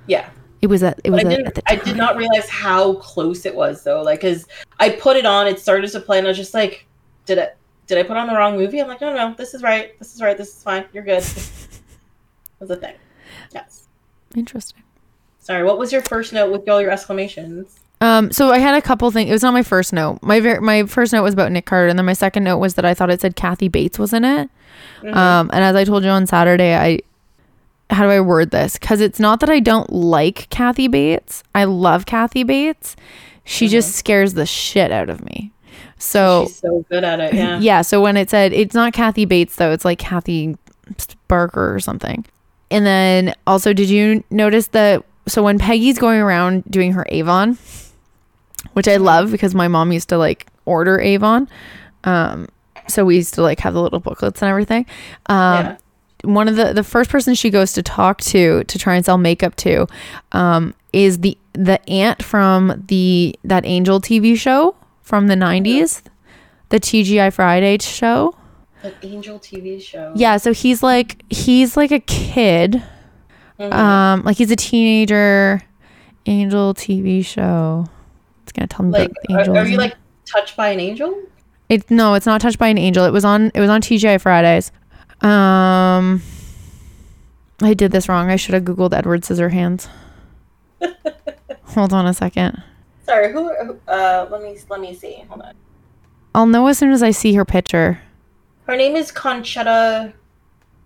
yeah. 0.08 0.30
It 0.66 0.68
was 0.68 0.82
at 0.82 1.00
it 1.04 1.12
was 1.12 1.22
But 1.22 1.32
I 1.32 1.36
didn't. 1.36 1.58
at 1.60 1.64
I 1.68 1.76
did 1.76 1.96
not 1.96 2.18
realize 2.18 2.50
how 2.50 2.94
close 2.96 3.46
it 3.46 3.54
was 3.54 3.84
though. 3.84 4.02
Like, 4.02 4.22
cause 4.22 4.48
I 4.80 4.90
put 4.90 5.16
it 5.16 5.24
on, 5.24 5.46
it 5.46 5.60
started 5.60 5.92
to 5.92 6.00
play, 6.00 6.18
and 6.18 6.26
I 6.26 6.32
was 6.32 6.38
just 6.38 6.56
like, 6.56 6.88
"Did 7.28 7.38
it? 7.38 7.56
Did 7.86 8.00
I 8.00 8.04
put 8.04 8.18
on 8.18 8.26
the 8.26 8.34
wrong 8.34 8.58
movie?" 8.58 8.80
I'm 8.82 8.88
like, 8.88 9.00
"No, 9.00 9.14
no, 9.14 9.36
this 9.38 9.54
is 9.54 9.62
right. 9.62 9.98
This 10.00 10.16
is 10.16 10.24
right. 10.24 10.36
This 10.36 10.58
is 10.58 10.64
fine. 10.64 10.86
You're 10.92 11.04
good." 11.04 11.24
was 12.60 12.72
a 12.72 12.76
thing. 12.78 12.96
Yes. 13.54 13.84
Interesting. 14.36 14.82
Sorry. 15.40 15.64
What 15.64 15.78
was 15.78 15.92
your 15.92 16.02
first 16.02 16.34
note 16.34 16.52
with 16.52 16.68
all 16.68 16.82
your 16.82 16.90
exclamations? 16.90 17.80
Um, 18.02 18.32
so 18.32 18.50
I 18.50 18.58
had 18.58 18.74
a 18.74 18.82
couple 18.82 19.12
things. 19.12 19.30
It 19.30 19.34
was 19.34 19.44
not 19.44 19.54
my 19.54 19.62
first 19.62 19.94
note. 19.94 20.18
My 20.24 20.40
ver- 20.40 20.62
my 20.62 20.88
first 20.88 21.14
note 21.14 21.22
was 21.22 21.36
about 21.36 21.52
Nick 21.52 21.68
Carter, 21.68 21.90
and 21.90 22.00
then 22.00 22.08
my 22.08 22.14
second 22.14 22.44
note 22.44 22.58
was 22.58 22.74
that 22.74 22.86
I 22.86 22.96
thought 22.96 23.12
it 23.12 23.22
said 23.22 23.36
Kathy 23.36 23.68
Bates 23.68 24.00
was 24.00 24.14
in 24.14 24.26
it. 24.26 24.50
Mhm. 25.04 25.16
Um, 25.16 25.52
and 25.54 25.64
as 25.64 25.76
I 25.76 25.84
told 25.84 26.04
you 26.04 26.10
on 26.10 26.26
Saturday, 26.26 26.76
I 26.76 27.02
how 27.90 28.04
do 28.04 28.10
I 28.10 28.20
word 28.20 28.52
this? 28.52 28.78
Because 28.78 29.02
it's 29.02 29.20
not 29.20 29.40
that 29.42 29.50
I 29.50 29.60
don't 29.60 29.92
like 29.92 30.50
Kathy 30.50 30.88
Bates. 30.88 31.44
I 31.54 31.66
love 31.66 32.06
Kathy 32.06 32.44
Bates. 32.44 32.96
She 33.44 33.68
just 33.68 33.94
scares 33.96 34.34
the 34.34 34.46
shit 34.46 34.92
out 34.92 35.10
of 35.10 35.24
me. 35.24 35.52
So 35.98 36.46
She's 36.48 36.56
so 36.58 36.86
good 36.90 37.04
at 37.04 37.20
it. 37.20 37.34
Yeah. 37.34 37.60
yeah. 37.62 37.82
So 37.82 38.02
when 38.02 38.18
it 38.18 38.30
said 38.30 38.54
it's 38.54 38.74
not 38.74 38.94
Kathy 38.94 39.26
Bates 39.26 39.56
though, 39.56 39.72
it's 39.72 39.86
like 39.86 40.00
Kathy 40.00 40.58
Barker 41.28 41.74
or 41.74 41.80
something. 41.80 42.26
And 42.72 42.86
then 42.86 43.36
also, 43.46 43.72
did 43.74 43.90
you 43.90 44.24
notice 44.32 44.68
that? 44.70 45.06
So 45.28 45.44
when 45.44 45.60
Peggy's 45.60 45.98
going 46.00 46.20
around 46.20 46.64
doing 46.70 46.94
her 46.94 47.06
Avon, 47.10 47.58
which 48.74 48.88
I 48.88 48.98
love 48.98 49.32
because 49.32 49.54
my 49.56 49.68
mom 49.68 49.92
used 49.92 50.10
to 50.10 50.18
like 50.18 50.48
order 50.66 51.00
Avon. 51.00 51.48
Um, 52.04 52.48
so 52.88 53.06
we 53.06 53.16
used 53.16 53.34
to 53.36 53.42
like 53.42 53.60
have 53.60 53.74
the 53.74 53.82
little 53.82 54.00
booklets 54.00 54.42
and 54.42 54.50
everything. 54.50 54.86
Um, 55.28 55.66
Yeah. 55.66 55.78
One 56.26 56.48
of 56.48 56.56
the 56.56 56.74
the 56.74 56.84
first 56.84 57.10
person 57.10 57.34
she 57.36 57.50
goes 57.50 57.74
to 57.74 57.84
talk 57.84 58.20
to 58.22 58.64
to 58.66 58.80
try 58.80 58.96
and 58.96 59.06
sell 59.06 59.18
makeup 59.18 59.56
to 59.58 59.88
um, 60.32 60.74
is 60.94 61.20
the 61.20 61.38
the 61.54 61.80
aunt 61.90 62.24
from 62.24 62.84
the 62.88 63.36
that 63.44 63.66
Angel 63.66 64.02
TV 64.02 64.38
show 64.38 64.76
from 65.02 65.28
the 65.28 65.36
90s, 65.36 66.02
the 66.70 66.80
TGI 66.80 67.32
Friday 67.32 67.78
show. 67.80 68.36
The 68.82 68.94
Angel 69.04 69.40
TV 69.40 69.82
show. 69.82 70.12
Yeah, 70.16 70.38
so 70.38 70.54
he's 70.54 70.84
like 70.84 71.24
he's 71.32 71.78
like 71.78 71.92
a 71.92 72.00
kid. 72.00 72.84
Mhm. 73.60 73.74
Um 73.74 74.24
like 74.24 74.38
he's 74.38 74.52
a 74.52 74.56
teenager 74.56 75.62
Angel 76.26 76.74
TV 76.74 77.24
show. 77.26 77.86
It's 78.44 78.52
going 78.52 78.68
to 78.68 78.76
tell 78.76 78.86
me 78.86 78.92
like, 78.92 79.12
about 79.30 79.46
the 79.46 79.52
are, 79.52 79.58
are 79.58 79.68
you 79.68 79.78
like 79.78 79.96
touched 80.26 80.56
by 80.56 80.70
an 80.70 80.80
angel? 80.80 81.16
It 81.70 81.90
no, 81.90 82.14
it's 82.14 82.26
not 82.26 82.42
touched 82.42 82.60
by 82.60 82.68
an 82.68 82.78
angel. 82.78 83.06
It 83.06 83.12
was 83.12 83.26
on 83.26 83.52
it 83.54 83.60
was 83.60 83.70
on 83.70 83.82
TGI 83.82 84.22
Fridays. 84.22 84.72
Um 85.26 86.22
I 87.62 87.74
did 87.74 87.92
this 87.92 88.08
wrong. 88.10 88.30
I 88.30 88.36
should 88.36 88.54
have 88.54 88.64
googled 88.64 88.94
Edward 88.94 89.22
Scissorhands. 89.22 89.88
Hold 91.64 91.94
on 91.94 92.06
a 92.06 92.14
second. 92.14 92.62
Sorry. 93.06 93.32
Who? 93.32 93.50
Uh, 93.88 94.28
let 94.30 94.42
me 94.42 94.58
let 94.70 94.82
me 94.82 94.94
see. 94.94 95.24
Hold 95.30 95.42
on. 95.42 95.54
I'll 96.34 96.46
know 96.46 96.68
as 96.68 96.78
soon 96.78 96.92
as 96.92 97.02
I 97.02 97.12
see 97.12 97.34
her 97.34 97.46
picture. 97.46 98.02
Her 98.68 98.76
name 98.76 98.96
is 98.96 99.12
Conchata 99.12 100.14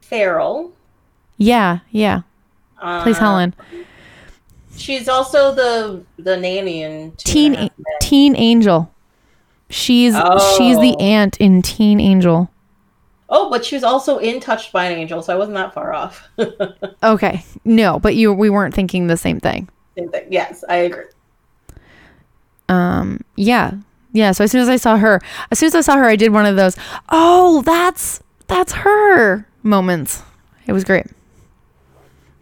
Ferrell. 0.02 0.72
Yeah, 1.38 1.80
yeah. 1.92 2.22
Plays 2.80 3.18
Uh, 3.18 3.20
Helen. 3.22 3.54
She's 4.78 5.10
also 5.10 5.54
the 5.54 6.04
the 6.18 6.38
nanny 6.38 6.84
in 6.84 7.12
Teen 7.18 7.54
and 7.56 7.58
a 7.58 7.62
Half 7.64 7.72
Men. 7.78 7.96
Teen 8.02 8.36
Angel. 8.36 8.92
She's 9.70 10.14
she's 10.58 10.78
the 10.80 10.96
Oh. 10.98 11.04
aunt 11.04 11.38
in 11.38 11.62
Teen 11.62 12.00
Angel. 12.00 12.50
Oh, 13.30 13.50
but 13.50 13.64
she 13.64 13.76
was 13.76 13.84
also 13.84 14.18
in 14.18 14.40
Touched 14.40 14.72
by 14.74 14.86
an 14.86 14.98
Angel, 14.98 15.22
so 15.22 15.34
I 15.34 15.38
wasn't 15.38 15.56
that 15.56 15.74
far 15.74 15.94
off. 15.94 16.28
Okay. 17.04 17.44
No, 17.64 18.00
but 18.00 18.16
you 18.16 18.34
we 18.34 18.50
weren't 18.50 18.74
thinking 18.74 19.08
the 19.08 19.16
same 19.18 19.40
thing. 19.40 19.70
Same 19.98 20.10
thing. 20.10 20.26
Yes, 20.30 20.64
I 20.68 20.76
agree. 20.78 21.06
Um 22.68 23.22
yeah. 23.36 23.74
Yeah, 24.12 24.32
so 24.32 24.44
as 24.44 24.52
soon 24.52 24.62
as 24.62 24.70
I 24.70 24.76
saw 24.78 24.98
her, 24.98 25.22
as 25.52 25.60
soon 25.60 25.68
as 25.68 25.76
I 25.76 25.82
saw 25.82 25.96
her, 25.96 26.06
I 26.06 26.16
did 26.16 26.32
one 26.34 26.46
of 26.48 26.56
those, 26.56 26.76
"Oh, 27.10 27.62
that's 27.62 28.22
that's 28.48 28.74
her." 28.74 29.46
moments. 29.62 30.24
It 30.68 30.72
was 30.74 30.84
great. 30.86 31.06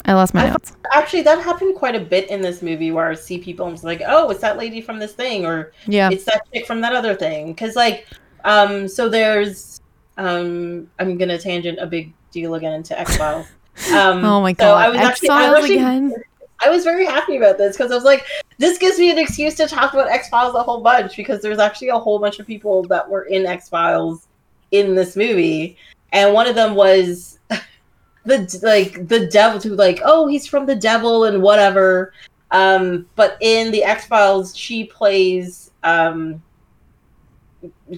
I 0.05 0.13
lost 0.13 0.33
my 0.35 0.45
I- 0.45 0.49
notes. 0.51 0.71
Actually, 0.93 1.23
that 1.23 1.41
happened 1.43 1.75
quite 1.75 1.95
a 1.95 1.99
bit 1.99 2.29
in 2.29 2.41
this 2.41 2.61
movie 2.61 2.91
where 2.91 3.09
I 3.09 3.15
see 3.15 3.39
people 3.39 3.65
and 3.65 3.73
it's 3.75 3.83
like, 3.83 4.01
oh, 4.07 4.29
it's 4.29 4.39
that 4.41 4.55
lady 4.57 4.79
from 4.81 4.99
this 4.99 5.13
thing, 5.13 5.45
or 5.45 5.71
Yeah. 5.88 6.09
it's 6.11 6.23
that 6.25 6.41
chick 6.53 6.65
from 6.67 6.79
that 6.81 6.93
other 6.93 7.15
thing. 7.15 7.47
Because, 7.53 7.75
like, 7.75 8.05
um, 8.45 8.88
so 8.88 9.09
there's, 9.09 9.76
um, 10.18 10.89
I'm 10.99 11.18
gonna 11.18 11.38
tangent 11.38 11.80
a 11.80 11.86
big 11.86 12.13
deal 12.32 12.55
again 12.55 12.74
into 12.74 12.99
X 12.99 13.18
Files. 13.18 13.47
Um, 13.93 14.26
Oh 14.26 14.41
my 14.41 14.53
so 14.53 14.57
god. 14.57 14.86
I 14.86 14.89
was 14.89 14.97
actually, 14.97 15.30
I 15.30 15.49
was 15.51 15.59
actually, 15.59 15.76
again. 15.76 16.11
I 16.65 16.72
was 16.72 16.84
very 16.84 17.05
happy 17.05 17.38
about 17.38 17.59
this 17.59 17.78
because 17.78 17.91
I 17.91 17.95
was 17.95 18.03
like, 18.03 18.26
this 18.57 18.80
gives 18.80 18.97
me 18.97 19.11
an 19.11 19.20
excuse 19.20 19.53
to 19.55 19.68
talk 19.68 19.93
about 19.93 20.09
X 20.09 20.30
Files 20.30 20.55
a 20.55 20.63
whole 20.63 20.82
bunch 20.82 21.15
because 21.15 21.43
there's 21.43 21.59
actually 21.59 21.89
a 21.89 21.99
whole 21.99 22.18
bunch 22.18 22.39
of 22.39 22.47
people 22.47 22.82
that 22.86 23.07
were 23.07 23.26
in 23.26 23.45
X 23.45 23.70
Files 23.70 24.28
in 24.72 24.95
this 24.95 25.15
movie, 25.15 25.78
and 26.11 26.34
one 26.34 26.47
of 26.47 26.55
them 26.55 26.74
was 26.74 27.38
the 28.26 28.59
like 28.63 29.07
the 29.07 29.28
devil 29.28 29.59
who 29.59 29.76
like 29.76 29.99
oh 30.03 30.26
he's 30.26 30.47
from 30.47 30.65
the 30.65 30.76
devil 30.76 31.26
and 31.26 31.43
whatever. 31.43 32.13
Um, 32.49 33.05
but 33.15 33.38
in 33.41 33.70
the 33.72 33.84
X 33.84 34.05
Files, 34.05 34.57
she 34.57 34.86
plays 34.86 35.70
um 35.84 36.41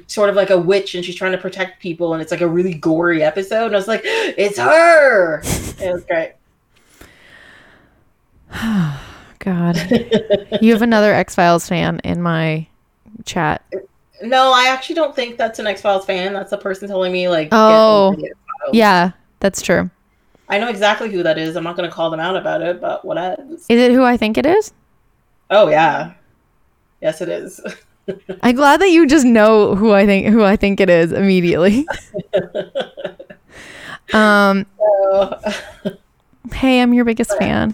sort 0.08 0.30
of 0.30 0.36
like 0.36 0.50
a 0.50 0.58
witch 0.58 0.96
and 0.96 1.04
she's 1.04 1.16
trying 1.16 1.32
to 1.32 1.38
protect 1.38 1.82
people 1.82 2.14
and 2.14 2.22
it's 2.22 2.32
like 2.32 2.42
a 2.42 2.48
really 2.48 2.74
gory 2.74 3.24
episode 3.24 3.68
and 3.68 3.76
I 3.76 3.80
was 3.80 3.88
like 3.88 4.02
it's 4.04 4.58
her 4.58 5.40
it 5.80 5.94
was 5.94 6.04
great 6.06 6.34
God. 9.40 9.78
you 10.62 10.72
have 10.74 10.82
another 10.82 11.14
X 11.14 11.36
Files 11.36 11.68
fan 11.68 12.00
in 12.04 12.22
my 12.22 12.68
chat. 13.26 13.64
No, 14.22 14.52
I 14.52 14.68
actually 14.68 14.96
don't 14.96 15.16
think 15.16 15.38
that's 15.38 15.60
an 15.60 15.68
X 15.68 15.82
Files 15.82 16.06
fan. 16.06 16.34
That's 16.34 16.52
the 16.52 16.58
person 16.58 16.88
telling 16.88 17.12
me 17.12 17.30
like. 17.30 17.50
Oh. 17.52 18.14
X-Files. 18.14 18.74
Yeah, 18.74 19.12
that's 19.40 19.62
true. 19.62 19.90
I 20.50 20.58
know 20.58 20.68
exactly 20.68 21.12
who 21.12 21.24
that 21.24 21.38
is. 21.38 21.56
I'm 21.56 21.64
not 21.64 21.78
going 21.78 21.88
to 21.88 21.96
call 21.96 22.10
them 22.10 22.20
out 22.20 22.36
about 22.36 22.62
it, 22.62 22.82
but 22.82 23.06
what 23.06 23.18
else? 23.18 23.66
Is 23.70 23.80
it 23.80 23.92
who 23.92 24.04
I 24.04 24.18
think 24.18 24.38
it 24.38 24.46
is? 24.46 24.74
Oh 25.52 25.68
yeah, 25.70 26.14
yes 27.02 27.22
it 27.22 27.30
is. 27.30 27.62
I'm 28.42 28.56
glad 28.56 28.82
that 28.82 28.90
you 28.90 29.08
just 29.08 29.26
know 29.26 29.76
who 29.76 29.92
I 29.92 30.06
think 30.06 30.28
who 30.28 30.44
I 30.44 30.56
think 30.56 30.80
it 30.80 30.90
is 30.90 31.12
immediately. 31.12 31.86
um, 34.14 34.66
hey, 36.54 36.82
I'm 36.82 36.94
your 36.94 37.06
biggest 37.06 37.38
fan. 37.38 37.74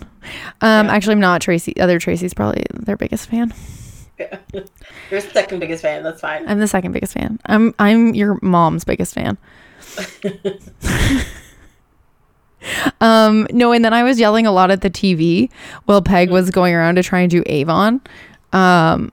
Um, 0.61 0.87
Yeah. 0.87 0.93
actually, 0.93 1.13
I'm 1.13 1.19
not 1.19 1.41
Tracy. 1.41 1.79
Other 1.79 1.99
Tracy's 1.99 2.33
probably 2.33 2.65
their 2.73 2.97
biggest 2.97 3.29
fan. 3.29 3.53
you're 4.19 4.31
the 5.11 5.21
second 5.33 5.59
biggest 5.59 5.81
fan. 5.81 6.03
That's 6.03 6.21
fine. 6.21 6.47
I'm 6.47 6.59
the 6.59 6.67
second 6.67 6.91
biggest 6.93 7.13
fan. 7.13 7.39
I'm 7.45 7.73
I'm 7.79 8.15
your 8.15 8.39
mom's 8.41 8.83
biggest 8.83 9.13
fan. 9.13 9.37
um, 13.01 13.47
no, 13.51 13.71
and 13.71 13.85
then 13.85 13.93
I 13.93 14.03
was 14.03 14.19
yelling 14.19 14.45
a 14.47 14.51
lot 14.51 14.71
at 14.71 14.81
the 14.81 14.89
TV 14.89 15.49
while 15.85 16.01
Peg 16.01 16.29
was 16.31 16.49
going 16.49 16.73
around 16.73 16.95
to 16.95 17.03
try 17.03 17.19
and 17.19 17.29
do 17.29 17.43
Avon, 17.45 18.01
um, 18.53 19.11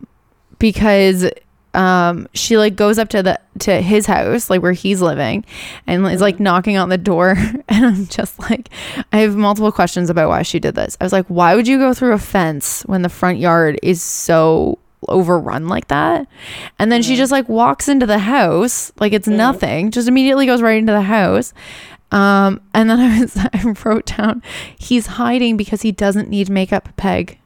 because 0.62 1.28
um 1.74 2.28
she 2.34 2.56
like 2.56 2.76
goes 2.76 2.96
up 2.96 3.08
to 3.08 3.20
the 3.20 3.40
to 3.58 3.82
his 3.82 4.06
house 4.06 4.48
like 4.48 4.62
where 4.62 4.72
he's 4.72 5.02
living 5.02 5.44
and 5.88 6.06
is 6.06 6.20
like 6.20 6.38
knocking 6.38 6.76
on 6.76 6.88
the 6.88 6.96
door. 6.96 7.36
And 7.68 7.86
i'm 7.86 8.06
just 8.06 8.38
like 8.38 8.68
i 9.12 9.18
have 9.18 9.34
multiple 9.34 9.72
questions 9.72 10.08
about 10.08 10.28
why 10.28 10.42
she 10.42 10.60
did 10.60 10.76
this. 10.76 10.96
I 11.00 11.04
was 11.04 11.12
like 11.12 11.26
why 11.26 11.56
would 11.56 11.66
you 11.66 11.78
go 11.78 11.92
through 11.92 12.12
a 12.12 12.18
fence 12.18 12.82
when 12.82 13.02
the 13.02 13.08
front 13.08 13.38
yard 13.38 13.78
is 13.82 14.00
so 14.00 14.78
overrun 15.08 15.66
like 15.66 15.88
that? 15.88 16.28
And 16.78 16.92
then 16.92 17.02
she 17.02 17.16
just 17.16 17.32
like 17.32 17.48
walks 17.48 17.88
into 17.88 18.06
the 18.06 18.20
house 18.20 18.92
like 19.00 19.12
it's 19.12 19.28
nothing 19.28 19.90
just 19.90 20.06
immediately 20.06 20.46
goes 20.46 20.62
right 20.62 20.78
into 20.78 20.92
the 20.92 21.02
house. 21.02 21.52
Um 22.12 22.60
and 22.72 22.88
then 22.88 23.00
i 23.10 23.20
was 23.20 23.36
i 23.36 23.74
wrote 23.84 24.06
down 24.16 24.42
he's 24.78 25.06
hiding 25.06 25.56
because 25.56 25.82
he 25.82 25.90
doesn't 25.90 26.28
need 26.28 26.48
makeup 26.48 26.96
peg. 26.96 27.40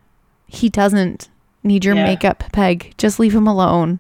He 0.48 0.68
doesn't 0.68 1.28
need 1.66 1.84
your 1.84 1.94
Yeah. 1.96 2.04
makeup, 2.04 2.44
Peg. 2.52 2.94
Just 2.98 3.18
leave 3.18 3.34
him 3.34 3.46
alone. 3.46 3.98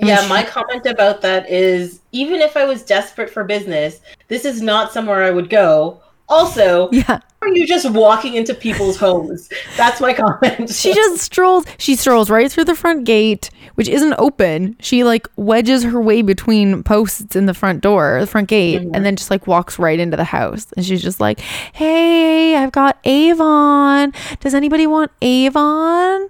I 0.00 0.04
mean, 0.04 0.08
yeah, 0.08 0.22
she- 0.22 0.28
my 0.28 0.42
comment 0.42 0.86
about 0.86 1.20
that 1.22 1.48
is 1.50 2.00
even 2.12 2.40
if 2.40 2.56
I 2.56 2.64
was 2.64 2.82
desperate 2.82 3.30
for 3.30 3.44
business, 3.44 4.00
this 4.28 4.44
is 4.44 4.60
not 4.60 4.92
somewhere 4.92 5.22
I 5.22 5.30
would 5.30 5.48
go. 5.48 6.00
Also, 6.28 6.88
Yeah. 6.92 7.20
are 7.42 7.48
you 7.48 7.66
just 7.66 7.88
walking 7.90 8.34
into 8.34 8.54
people's 8.54 8.96
homes? 8.96 9.50
That's 9.76 10.00
my 10.00 10.12
comment. 10.20 10.70
She 10.70 10.94
just 10.94 11.18
strolls. 11.20 11.64
She 11.78 11.94
strolls 11.96 12.30
right 12.30 12.50
through 12.50 12.64
the 12.64 12.74
front 12.74 13.04
gate, 13.04 13.50
which 13.74 13.88
isn't 13.88 14.14
open. 14.18 14.74
She 14.80 15.04
like 15.04 15.28
wedges 15.36 15.84
her 15.84 16.00
way 16.00 16.22
between 16.22 16.82
posts 16.82 17.36
in 17.36 17.44
the 17.46 17.52
front 17.54 17.82
door, 17.82 18.16
the 18.20 18.26
front 18.26 18.48
gate, 18.48 18.80
Mhm. 18.82 18.90
and 18.94 19.04
then 19.06 19.14
just 19.16 19.30
like 19.30 19.46
walks 19.46 19.78
right 19.78 20.00
into 20.00 20.16
the 20.16 20.24
house. 20.24 20.66
And 20.76 20.84
she's 20.84 21.02
just 21.02 21.20
like, 21.20 21.38
"Hey, 21.72 22.56
I've 22.56 22.72
got 22.72 22.96
Avon. 23.04 24.12
Does 24.40 24.54
anybody 24.54 24.86
want 24.86 25.10
Avon?" 25.22 26.28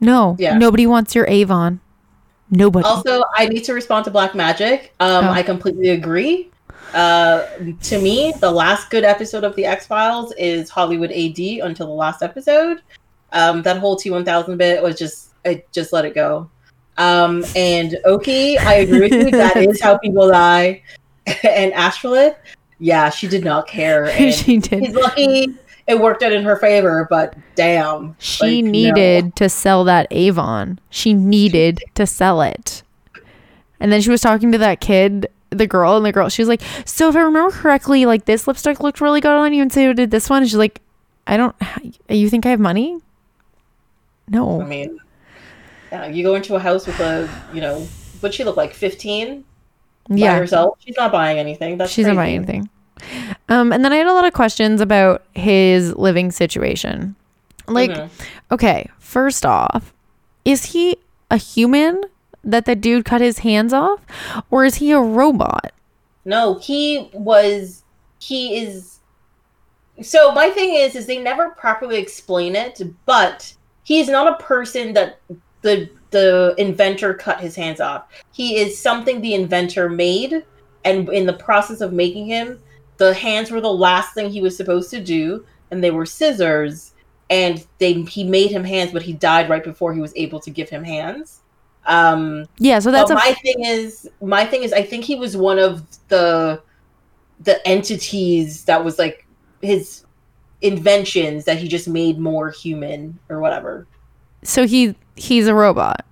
No, 0.00 0.36
Yeah. 0.38 0.56
nobody 0.56 0.86
wants 0.86 1.14
your 1.14 1.26
Avon. 1.28 1.80
Nobody. 2.50 2.84
Also, 2.84 3.22
I 3.36 3.46
need 3.46 3.64
to 3.64 3.74
respond 3.74 4.04
to 4.06 4.10
Black 4.10 4.34
Magic. 4.34 4.92
Um, 4.98 5.26
Oh. 5.26 5.30
I 5.30 5.42
completely 5.42 5.90
agree. 5.90 6.50
Uh, 6.94 7.42
to 7.82 8.00
me, 8.00 8.32
the 8.40 8.50
last 8.50 8.90
good 8.90 9.04
episode 9.04 9.44
of 9.44 9.54
the 9.54 9.64
X 9.64 9.86
Files 9.86 10.32
is 10.36 10.68
Hollywood 10.68 11.12
AD 11.12 11.60
until 11.60 11.86
the 11.86 11.92
last 11.92 12.22
episode. 12.22 12.80
Um, 13.32 13.62
that 13.62 13.78
whole 13.78 13.96
T1000 13.96 14.56
bit 14.58 14.82
was 14.82 14.98
just, 14.98 15.30
I 15.44 15.62
just 15.70 15.92
let 15.92 16.04
it 16.04 16.14
go. 16.14 16.50
Um, 16.98 17.44
and 17.54 17.96
Oki, 18.04 18.58
I 18.58 18.74
agree 18.74 19.00
with 19.00 19.12
you. 19.12 19.30
That 19.30 19.56
is 19.56 19.80
how 19.80 19.98
people 19.98 20.28
die. 20.28 20.82
and 21.44 21.72
Astrolith, 21.74 22.34
yeah, 22.80 23.08
she 23.10 23.28
did 23.28 23.44
not 23.44 23.68
care. 23.68 24.10
She 24.32 24.58
did. 24.58 24.82
he's 24.82 24.94
lucky 24.94 25.54
it 25.90 26.00
worked 26.00 26.22
out 26.22 26.32
in 26.32 26.44
her 26.44 26.56
favor, 26.56 27.06
but 27.10 27.34
damn. 27.56 28.14
She 28.20 28.62
like, 28.62 28.64
no. 28.64 28.70
needed 28.70 29.36
to 29.36 29.48
sell 29.48 29.82
that 29.84 30.06
Avon. 30.10 30.78
She 30.88 31.12
needed 31.12 31.82
to 31.96 32.06
sell 32.06 32.40
it. 32.42 32.82
And 33.80 33.90
then 33.90 34.00
she 34.00 34.10
was 34.10 34.20
talking 34.20 34.52
to 34.52 34.58
that 34.58 34.80
kid, 34.80 35.28
the 35.50 35.66
girl, 35.66 35.96
and 35.96 36.06
the 36.06 36.12
girl, 36.12 36.28
she 36.28 36.42
was 36.42 36.48
like, 36.48 36.62
So 36.84 37.08
if 37.08 37.16
I 37.16 37.20
remember 37.22 37.50
correctly, 37.50 38.06
like 38.06 38.24
this 38.24 38.46
lipstick 38.46 38.80
looked 38.80 39.00
really 39.00 39.20
good 39.20 39.32
on 39.32 39.52
you, 39.52 39.62
and 39.62 39.72
so 39.72 39.92
did 39.92 40.10
this 40.12 40.30
one. 40.30 40.42
And 40.42 40.48
she's 40.50 40.58
like, 40.58 40.80
I 41.26 41.36
don't, 41.36 41.56
you 42.08 42.30
think 42.30 42.46
I 42.46 42.50
have 42.50 42.60
money? 42.60 42.98
No. 44.28 44.62
I 44.62 44.64
mean, 44.66 44.98
yeah, 45.90 46.06
you 46.06 46.22
go 46.22 46.36
into 46.36 46.54
a 46.54 46.60
house 46.60 46.86
with 46.86 47.00
a, 47.00 47.28
you 47.52 47.60
know, 47.60 47.80
what 48.20 48.32
she 48.32 48.44
look 48.44 48.56
like, 48.56 48.74
15 48.74 49.44
by 50.08 50.14
Yeah. 50.16 50.38
herself. 50.38 50.78
She's 50.84 50.96
not 50.96 51.10
buying 51.10 51.38
anything. 51.38 51.78
That's 51.78 51.90
She's 51.90 52.06
not 52.06 52.14
buying 52.16 52.36
anything. 52.36 52.68
Um, 53.50 53.72
and 53.72 53.84
then 53.84 53.92
I 53.92 53.96
had 53.96 54.06
a 54.06 54.14
lot 54.14 54.24
of 54.24 54.32
questions 54.32 54.80
about 54.80 55.24
his 55.34 55.94
living 55.96 56.30
situation. 56.30 57.16
Like, 57.66 57.90
Mhm. 57.90 58.08
okay, 58.52 58.88
first 58.98 59.44
off, 59.44 59.92
is 60.44 60.66
he 60.66 60.96
a 61.30 61.36
human 61.36 62.02
that 62.44 62.64
the 62.64 62.74
dude 62.74 63.04
cut 63.04 63.20
his 63.20 63.40
hands 63.40 63.72
off, 63.72 64.00
or 64.50 64.64
is 64.64 64.76
he 64.76 64.92
a 64.92 65.00
robot? 65.00 65.72
No, 66.24 66.54
he 66.54 67.10
was. 67.12 67.82
He 68.20 68.56
is. 68.56 69.00
So 70.00 70.32
my 70.32 70.48
thing 70.50 70.74
is, 70.74 70.94
is 70.94 71.06
they 71.06 71.18
never 71.18 71.50
properly 71.50 71.96
explain 71.98 72.54
it, 72.56 72.80
but 73.04 73.52
he's 73.84 74.08
not 74.08 74.28
a 74.28 74.42
person 74.42 74.92
that 74.94 75.18
the 75.62 75.88
the 76.10 76.54
inventor 76.58 77.14
cut 77.14 77.38
his 77.40 77.54
hands 77.54 77.80
off. 77.80 78.02
He 78.32 78.56
is 78.56 78.76
something 78.76 79.20
the 79.20 79.34
inventor 79.34 79.88
made, 79.88 80.42
and 80.84 81.08
in 81.10 81.26
the 81.26 81.32
process 81.34 81.80
of 81.80 81.92
making 81.92 82.26
him, 82.26 82.58
the 83.00 83.14
hands 83.14 83.50
were 83.50 83.60
the 83.62 83.72
last 83.72 84.14
thing 84.14 84.30
he 84.30 84.42
was 84.42 84.56
supposed 84.56 84.90
to 84.90 85.00
do, 85.00 85.44
and 85.70 85.82
they 85.82 85.90
were 85.90 86.06
scissors. 86.06 86.92
And 87.30 87.64
they 87.78 87.94
he 87.94 88.24
made 88.24 88.50
him 88.50 88.64
hands, 88.64 88.92
but 88.92 89.02
he 89.02 89.12
died 89.12 89.48
right 89.48 89.62
before 89.64 89.94
he 89.94 90.00
was 90.00 90.12
able 90.16 90.40
to 90.40 90.50
give 90.50 90.68
him 90.68 90.84
hands. 90.84 91.40
Um, 91.86 92.44
Yeah, 92.58 92.78
so 92.80 92.90
that's 92.90 93.10
a 93.10 93.14
my 93.14 93.32
thing 93.42 93.64
is 93.64 94.08
my 94.20 94.44
thing 94.44 94.64
is 94.64 94.72
I 94.72 94.82
think 94.82 95.04
he 95.04 95.16
was 95.16 95.36
one 95.36 95.58
of 95.58 95.82
the 96.08 96.60
the 97.40 97.66
entities 97.66 98.64
that 98.64 98.84
was 98.84 98.98
like 98.98 99.26
his 99.62 100.04
inventions 100.60 101.44
that 101.46 101.56
he 101.56 101.68
just 101.68 101.88
made 101.88 102.18
more 102.18 102.50
human 102.50 103.18
or 103.30 103.40
whatever. 103.40 103.86
so 104.42 104.66
he 104.66 104.94
he's 105.16 105.46
a 105.46 105.54
robot 105.54 106.04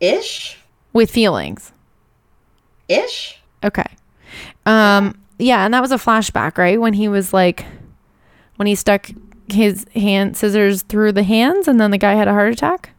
Ish? 0.00 0.56
with 0.94 1.10
feelings. 1.10 1.72
Ish? 2.88 3.38
Okay. 3.64 3.84
Um 4.64 5.18
yeah, 5.38 5.64
and 5.64 5.74
that 5.74 5.82
was 5.82 5.92
a 5.92 5.96
flashback, 5.96 6.58
right? 6.58 6.80
When 6.80 6.94
he 6.94 7.08
was 7.08 7.32
like 7.32 7.64
when 8.56 8.66
he 8.66 8.74
stuck 8.74 9.10
his 9.48 9.86
hand 9.94 10.36
scissors 10.36 10.82
through 10.82 11.12
the 11.12 11.22
hands 11.22 11.68
and 11.68 11.80
then 11.80 11.90
the 11.90 11.98
guy 11.98 12.14
had 12.14 12.28
a 12.28 12.32
heart 12.32 12.52
attack? 12.52 12.90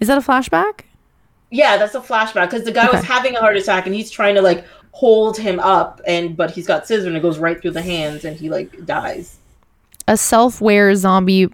Is 0.00 0.08
that 0.08 0.18
a 0.18 0.20
flashback? 0.20 0.80
Yeah, 1.50 1.76
that's 1.76 1.94
a 1.94 2.00
flashback 2.00 2.50
because 2.50 2.64
the 2.64 2.72
guy 2.72 2.90
was 2.90 3.04
having 3.04 3.36
a 3.36 3.40
heart 3.40 3.56
attack 3.56 3.86
and 3.86 3.94
he's 3.94 4.10
trying 4.10 4.34
to 4.34 4.42
like 4.42 4.64
hold 4.92 5.36
him 5.36 5.60
up 5.60 6.00
and 6.06 6.36
but 6.36 6.50
he's 6.50 6.66
got 6.66 6.86
scissors 6.86 7.06
and 7.06 7.16
it 7.16 7.20
goes 7.20 7.38
right 7.38 7.60
through 7.60 7.70
the 7.70 7.82
hands 7.82 8.24
and 8.24 8.36
he 8.36 8.50
like 8.50 8.84
dies. 8.84 9.38
A 10.08 10.16
self-aware 10.16 10.94
zombie 10.94 11.48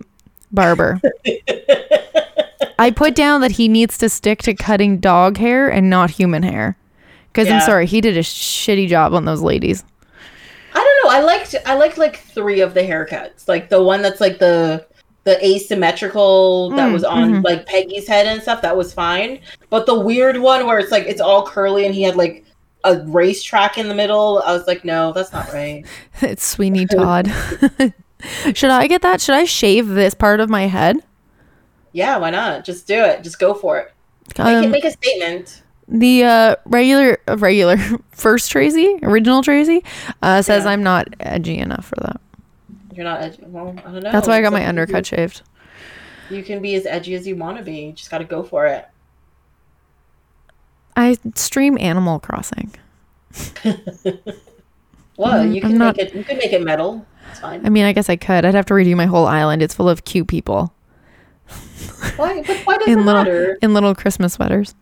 barber. 0.50 1.00
I 2.78 2.90
put 2.90 3.14
down 3.14 3.40
that 3.42 3.52
he 3.52 3.68
needs 3.68 3.96
to 3.98 4.08
stick 4.08 4.42
to 4.42 4.54
cutting 4.54 4.98
dog 4.98 5.36
hair 5.36 5.70
and 5.70 5.88
not 5.88 6.10
human 6.10 6.42
hair. 6.42 6.76
Cuz 7.32 7.48
I'm 7.48 7.60
sorry, 7.60 7.86
he 7.86 8.00
did 8.00 8.16
a 8.16 8.20
shitty 8.20 8.88
job 8.88 9.14
on 9.14 9.24
those 9.24 9.40
ladies. 9.40 9.84
I 11.12 11.20
don't 11.20 11.26
know. 11.26 11.32
I 11.32 11.36
liked 11.36 11.54
I 11.66 11.74
liked 11.74 11.98
like 11.98 12.16
three 12.18 12.60
of 12.60 12.74
the 12.74 12.80
haircuts. 12.82 13.48
Like 13.48 13.68
the 13.68 13.82
one 13.82 14.02
that's 14.02 14.20
like 14.20 14.38
the 14.38 14.86
the 15.24 15.44
asymmetrical 15.46 16.74
that 16.74 16.90
Mm, 16.90 16.92
was 16.92 17.04
on 17.04 17.42
mhm. 17.42 17.44
like 17.44 17.66
Peggy's 17.66 18.08
head 18.08 18.26
and 18.26 18.42
stuff, 18.42 18.62
that 18.62 18.76
was 18.76 18.92
fine. 18.92 19.40
But 19.70 19.86
the 19.86 19.98
weird 20.00 20.38
one 20.38 20.66
where 20.66 20.78
it's 20.78 20.90
like 20.90 21.04
it's 21.04 21.20
all 21.20 21.46
curly 21.46 21.86
and 21.86 21.94
he 21.94 22.02
had 22.02 22.16
like 22.16 22.44
a 22.84 22.98
racetrack 23.06 23.78
in 23.78 23.88
the 23.88 23.94
middle, 23.94 24.42
I 24.44 24.52
was 24.52 24.66
like, 24.66 24.84
no, 24.84 25.12
that's 25.12 25.32
not 25.32 25.52
right. 25.52 25.84
It's 26.22 26.44
Sweeney 26.44 26.86
Todd. 26.86 27.28
Should 28.54 28.70
I 28.70 28.86
get 28.88 29.02
that? 29.02 29.20
Should 29.20 29.34
I 29.36 29.44
shave 29.44 29.88
this 29.88 30.14
part 30.14 30.40
of 30.40 30.48
my 30.50 30.66
head? 30.66 30.96
Yeah, 31.92 32.16
why 32.18 32.30
not? 32.30 32.64
Just 32.64 32.86
do 32.86 32.94
it. 33.04 33.22
Just 33.22 33.38
go 33.38 33.54
for 33.54 33.78
it. 33.78 33.92
Make, 34.38 34.58
it, 34.58 34.64
Um, 34.64 34.70
make 34.70 34.84
a 34.84 34.90
statement. 34.92 35.61
The 35.92 36.24
uh, 36.24 36.56
regular, 36.64 37.18
uh, 37.28 37.36
regular 37.36 37.76
first 38.12 38.50
Tracy, 38.50 38.98
original 39.02 39.42
Tracy, 39.42 39.84
uh, 40.22 40.40
says 40.42 40.64
Yeah. 40.64 40.70
I'm 40.70 40.82
not 40.82 41.08
edgy 41.20 41.58
enough 41.58 41.84
for 41.86 41.96
that. 42.02 42.20
You're 42.94 43.04
not 43.04 43.20
edgy. 43.22 43.42
Well, 43.46 43.74
I 43.78 43.82
don't 43.92 44.02
know. 44.02 44.10
That's 44.12 44.26
why 44.26 44.38
I 44.38 44.40
got 44.42 44.52
my 44.52 44.66
undercut 44.66 45.06
shaved. 45.06 45.42
You. 46.30 46.38
you 46.38 46.42
can 46.42 46.60
be 46.62 46.74
as 46.74 46.86
edgy 46.86 47.14
as 47.14 47.26
you 47.26 47.36
want 47.36 47.58
to 47.58 47.62
be. 47.64 47.76
You 47.86 47.92
just 47.92 48.10
got 48.10 48.18
to 48.18 48.24
go 48.24 48.42
for 48.42 48.66
it. 48.66 48.86
I 50.96 51.16
stream 51.34 51.78
Animal 51.78 52.18
Crossing. 52.20 52.74
Well, 55.18 55.44
Mm, 55.44 55.54
you 55.54 55.60
I'm 55.62 55.68
can 55.70 55.78
not- 55.78 55.96
make 55.98 56.06
it. 56.08 56.14
You 56.14 56.24
can 56.24 56.38
make 56.38 56.52
it 56.54 56.62
metal. 56.64 57.06
It's 57.30 57.40
fine. 57.40 57.64
I 57.64 57.68
mean, 57.68 57.84
I 57.84 57.92
guess 57.92 58.08
I 58.08 58.16
could. 58.16 58.44
I'd 58.46 58.54
have 58.54 58.64
to 58.66 58.74
redo 58.74 58.96
my 58.96 59.04
whole 59.06 59.26
island. 59.26 59.62
It's 59.62 59.74
full 59.74 59.88
of 59.88 60.04
cute 60.04 60.26
people 60.26 60.72
Why? 62.16 62.42
But 62.46 62.58
why 62.64 62.78
does 62.78 62.88
in 62.88 63.00
it 63.00 63.02
little 63.02 63.22
matter? 63.24 63.58
in 63.62 63.74
little 63.74 63.94
Christmas 63.94 64.34
sweaters. 64.34 64.74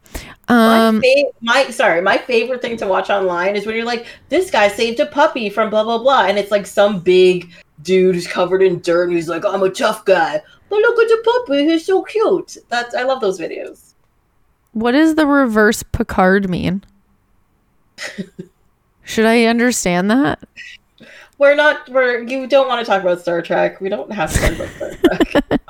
My, 0.48 0.86
Um, 0.88 1.00
fa- 1.02 1.30
my 1.40 1.70
sorry, 1.70 2.00
my 2.00 2.18
favorite 2.18 2.60
thing 2.62 2.76
to 2.78 2.86
watch 2.86 3.10
online 3.10 3.56
is 3.56 3.66
when 3.66 3.76
you're 3.76 3.84
like, 3.84 4.06
this 4.30 4.50
guy 4.50 4.68
saved 4.68 4.98
a 5.00 5.06
puppy 5.06 5.48
from 5.50 5.70
blah 5.70 5.84
blah 5.84 5.98
blah, 5.98 6.24
and 6.26 6.38
it's 6.38 6.50
like 6.50 6.66
some 6.66 7.00
big 7.00 7.50
dude 7.82 8.14
who's 8.14 8.26
covered 8.26 8.62
in 8.62 8.80
dirt 8.80 9.08
and 9.08 9.16
he's 9.16 9.28
like, 9.28 9.44
I'm 9.44 9.62
a 9.62 9.70
tough 9.70 10.04
guy, 10.04 10.40
but 10.68 10.76
look 10.76 10.98
at 10.98 11.08
the 11.08 11.22
puppy, 11.46 11.64
he's 11.66 11.86
so 11.86 12.02
cute. 12.02 12.56
That's 12.68 12.94
I 12.94 13.02
love 13.04 13.20
those 13.20 13.38
videos. 13.38 13.92
what 14.72 14.92
does 14.92 15.14
the 15.14 15.26
reverse 15.26 15.82
Picard 15.82 16.48
mean? 16.50 16.82
Should 19.04 19.26
I 19.26 19.44
understand 19.44 20.10
that? 20.10 20.40
We're 21.38 21.54
not. 21.54 21.88
We're 21.88 22.22
you 22.22 22.46
don't 22.46 22.68
want 22.68 22.84
to 22.84 22.90
talk 22.90 23.02
about 23.02 23.20
Star 23.20 23.40
Trek. 23.40 23.80
We 23.80 23.88
don't 23.88 24.12
have 24.12 24.32
to 24.32 24.38
talk 24.40 24.52
about 24.52 24.68
Star 24.98 25.18
Trek. 25.40 25.60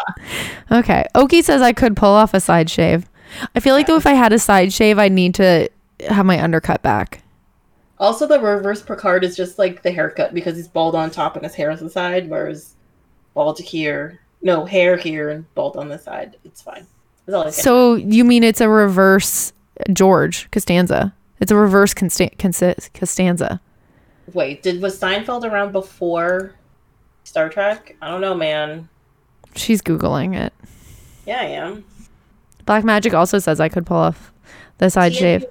Okay. 0.70 1.04
Oki 1.14 1.42
says 1.42 1.62
I 1.62 1.72
could 1.72 1.96
pull 1.96 2.10
off 2.10 2.34
a 2.34 2.40
side 2.40 2.70
shave. 2.70 3.08
I 3.54 3.60
feel 3.60 3.74
like 3.74 3.86
though 3.86 3.96
if 3.96 4.06
I 4.06 4.12
had 4.12 4.32
a 4.32 4.38
side 4.38 4.72
shave, 4.72 4.98
I'd 4.98 5.12
need 5.12 5.34
to 5.36 5.68
have 6.08 6.26
my 6.26 6.42
undercut 6.42 6.82
back. 6.82 7.22
also, 7.98 8.26
the 8.26 8.40
reverse 8.40 8.82
Picard 8.82 9.24
is 9.24 9.36
just 9.36 9.58
like 9.58 9.82
the 9.82 9.90
haircut 9.90 10.32
because 10.34 10.56
he's 10.56 10.68
bald 10.68 10.94
on 10.94 11.10
top 11.10 11.36
and 11.36 11.44
his 11.44 11.54
hair 11.54 11.70
is 11.70 11.80
on 11.80 11.86
the 11.86 11.92
side, 11.92 12.28
whereas 12.28 12.74
bald 13.34 13.58
here, 13.58 14.20
no 14.42 14.64
hair 14.64 14.96
here 14.96 15.30
and 15.30 15.52
bald 15.54 15.76
on 15.76 15.88
the 15.88 15.98
side. 15.98 16.36
It's 16.44 16.62
fine. 16.62 16.86
That's 17.26 17.36
all 17.36 17.46
I. 17.46 17.50
So 17.50 17.94
you 17.94 18.24
mean 18.24 18.42
it's 18.42 18.60
a 18.60 18.68
reverse 18.68 19.52
George 19.92 20.50
Costanza? 20.50 21.14
It's 21.40 21.50
a 21.52 21.56
reverse 21.56 21.94
Consta- 21.94 22.36
Consta- 22.36 22.92
Costanza. 22.92 23.60
Wait, 24.34 24.62
did 24.62 24.82
was 24.82 24.98
Seinfeld 24.98 25.44
around 25.44 25.72
before 25.72 26.54
Star 27.24 27.48
Trek? 27.48 27.96
I 28.02 28.10
don't 28.10 28.20
know, 28.20 28.34
man. 28.34 28.88
She's 29.54 29.82
googling 29.82 30.36
it. 30.36 30.52
Yeah, 31.26 31.40
I 31.40 31.44
am. 31.44 31.84
Black 32.66 32.84
Magic 32.84 33.14
also 33.14 33.38
says 33.38 33.60
I 33.60 33.68
could 33.68 33.86
pull 33.86 33.96
off 33.96 34.32
the 34.78 34.90
side 34.90 35.14
shave. 35.14 35.44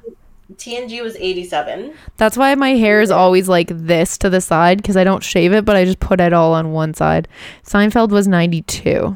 TNG 0.55 1.03
was 1.03 1.15
eighty-seven. 1.17 1.93
That's 2.17 2.35
why 2.35 2.55
my 2.55 2.71
hair 2.71 3.01
is 3.01 3.11
always 3.11 3.47
like 3.47 3.67
this 3.71 4.17
to 4.19 4.29
the 4.29 4.41
side 4.41 4.77
because 4.77 4.97
I 4.97 5.03
don't 5.03 5.23
shave 5.23 5.53
it, 5.53 5.63
but 5.63 5.75
I 5.75 5.85
just 5.85 5.99
put 5.99 6.19
it 6.19 6.33
all 6.33 6.53
on 6.53 6.71
one 6.71 6.93
side. 6.93 7.27
Seinfeld 7.63 8.09
was 8.09 8.27
92. 8.27 9.15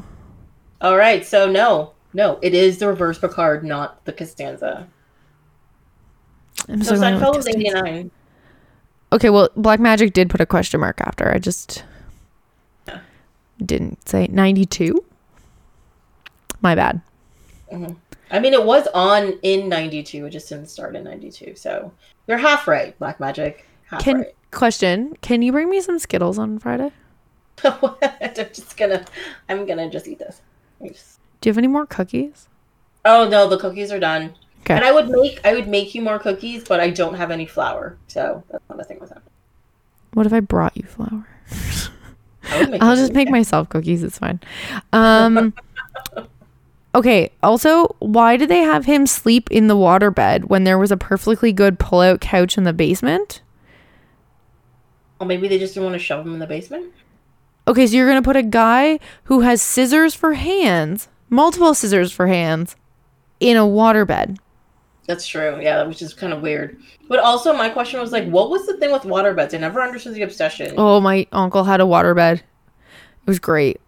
All 0.80 0.96
right, 0.96 1.24
so 1.24 1.50
no, 1.50 1.92
No, 2.12 2.38
it 2.42 2.54
is 2.54 2.78
the 2.78 2.86
reverse 2.86 3.18
Picard, 3.18 3.64
not 3.64 4.04
the 4.04 4.12
Costanza. 4.12 4.86
I'm 6.68 6.82
So 6.82 6.94
Seinfeld 6.94 7.36
was 7.36 7.48
89. 7.48 8.10
Okay, 9.12 9.30
well, 9.30 9.48
Black 9.56 9.80
Magic 9.80 10.12
did 10.12 10.30
put 10.30 10.40
a 10.40 10.46
question 10.46 10.80
mark 10.80 11.00
after. 11.00 11.32
I 11.32 11.38
just. 11.38 11.84
Didn't 13.64 14.08
say 14.08 14.26
92. 14.30 15.04
My 16.60 16.74
bad. 16.74 17.00
Uh-huh. 17.70 17.92
I 18.30 18.40
mean, 18.40 18.54
it 18.54 18.64
was 18.64 18.86
on 18.94 19.38
in 19.42 19.68
92. 19.68 20.26
It 20.26 20.30
just 20.30 20.48
didn't 20.48 20.68
start 20.68 20.96
in 20.96 21.04
92. 21.04 21.54
So 21.56 21.92
you're 22.26 22.38
half 22.38 22.66
right, 22.66 22.98
Black 22.98 23.20
Magic. 23.20 23.66
Half 23.86 24.02
Can 24.02 24.16
right. 24.18 24.34
question, 24.50 25.16
can 25.20 25.42
you 25.42 25.52
bring 25.52 25.68
me 25.68 25.80
some 25.80 25.98
Skittles 25.98 26.38
on 26.38 26.58
Friday? 26.58 26.90
I'm 27.64 28.34
just 28.34 28.76
gonna, 28.76 29.04
I'm 29.48 29.66
gonna 29.66 29.88
just 29.90 30.08
eat 30.08 30.18
this. 30.18 30.40
Thanks. 30.80 31.18
Do 31.40 31.48
you 31.48 31.52
have 31.52 31.58
any 31.58 31.68
more 31.68 31.86
cookies? 31.86 32.48
Oh 33.04 33.28
no, 33.28 33.48
the 33.48 33.58
cookies 33.58 33.92
are 33.92 34.00
done. 34.00 34.34
Okay. 34.62 34.74
And 34.74 34.84
I 34.84 34.92
would 34.92 35.10
make, 35.10 35.40
I 35.44 35.52
would 35.52 35.68
make 35.68 35.94
you 35.94 36.00
more 36.02 36.18
cookies, 36.18 36.64
but 36.64 36.80
I 36.80 36.90
don't 36.90 37.14
have 37.14 37.30
any 37.30 37.46
flour, 37.46 37.98
so 38.08 38.42
that's 38.50 38.64
not 38.68 38.80
a 38.80 38.84
thing 38.84 38.98
with 38.98 39.10
that. 39.10 39.22
What 40.14 40.26
if 40.26 40.32
I 40.32 40.40
brought 40.40 40.76
you 40.76 40.84
flour? 40.84 41.28
I 42.50 42.60
would 42.60 42.70
make 42.70 42.82
I'll 42.82 42.96
just 42.96 43.12
make 43.12 43.30
myself 43.30 43.68
cookies. 43.68 44.02
It's 44.02 44.18
fine. 44.18 44.40
Um, 44.92 45.54
okay. 46.94 47.32
Also, 47.42 47.96
why 47.98 48.36
did 48.36 48.48
they 48.48 48.60
have 48.60 48.84
him 48.84 49.06
sleep 49.06 49.50
in 49.50 49.68
the 49.68 49.76
waterbed 49.76 50.44
when 50.44 50.64
there 50.64 50.78
was 50.78 50.90
a 50.92 50.96
perfectly 50.96 51.52
good 51.52 51.78
pull-out 51.78 52.20
couch 52.20 52.58
in 52.58 52.64
the 52.64 52.72
basement? 52.72 53.42
Or 55.20 55.26
maybe 55.26 55.48
they 55.48 55.58
just 55.58 55.74
didn't 55.74 55.84
want 55.84 55.94
to 55.94 56.04
shove 56.04 56.26
him 56.26 56.34
in 56.34 56.40
the 56.40 56.46
basement. 56.46 56.92
Okay, 57.66 57.86
so 57.86 57.96
you're 57.96 58.08
gonna 58.08 58.20
put 58.22 58.36
a 58.36 58.42
guy 58.42 58.98
who 59.24 59.40
has 59.40 59.62
scissors 59.62 60.14
for 60.14 60.34
hands, 60.34 61.08
multiple 61.30 61.72
scissors 61.74 62.12
for 62.12 62.26
hands, 62.26 62.76
in 63.40 63.56
a 63.56 63.62
waterbed. 63.62 64.36
That's 65.06 65.26
true. 65.26 65.60
Yeah, 65.60 65.82
which 65.84 66.00
is 66.00 66.14
kind 66.14 66.32
of 66.32 66.40
weird. 66.40 66.80
But 67.08 67.18
also, 67.18 67.52
my 67.52 67.68
question 67.68 68.00
was 68.00 68.12
like, 68.12 68.26
what 68.28 68.50
was 68.50 68.66
the 68.66 68.76
thing 68.78 68.90
with 68.90 69.02
waterbeds? 69.02 69.54
I 69.54 69.58
never 69.58 69.82
understood 69.82 70.14
the 70.14 70.22
obsession. 70.22 70.74
Oh, 70.78 71.00
my 71.00 71.26
uncle 71.32 71.64
had 71.64 71.80
a 71.80 71.84
waterbed. 71.84 72.36
It 72.36 73.26
was 73.26 73.38
great. 73.38 73.80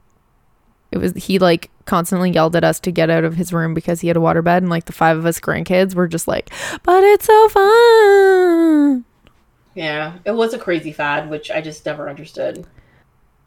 It 0.92 0.98
was 0.98 1.12
he 1.14 1.38
like 1.38 1.70
constantly 1.84 2.30
yelled 2.30 2.56
at 2.56 2.64
us 2.64 2.80
to 2.80 2.90
get 2.90 3.10
out 3.10 3.24
of 3.24 3.34
his 3.34 3.52
room 3.52 3.74
because 3.74 4.00
he 4.00 4.08
had 4.08 4.16
a 4.16 4.20
waterbed, 4.20 4.58
and 4.58 4.70
like 4.70 4.84
the 4.84 4.92
five 4.92 5.16
of 5.16 5.26
us 5.26 5.40
grandkids 5.40 5.94
were 5.94 6.08
just 6.08 6.28
like, 6.28 6.50
"But 6.82 7.02
it's 7.02 7.26
so 7.26 7.48
fun." 7.48 9.04
Yeah, 9.74 10.18
it 10.24 10.32
was 10.32 10.54
a 10.54 10.58
crazy 10.58 10.92
fad, 10.92 11.28
which 11.28 11.50
I 11.50 11.60
just 11.60 11.84
never 11.84 12.08
understood. 12.08 12.66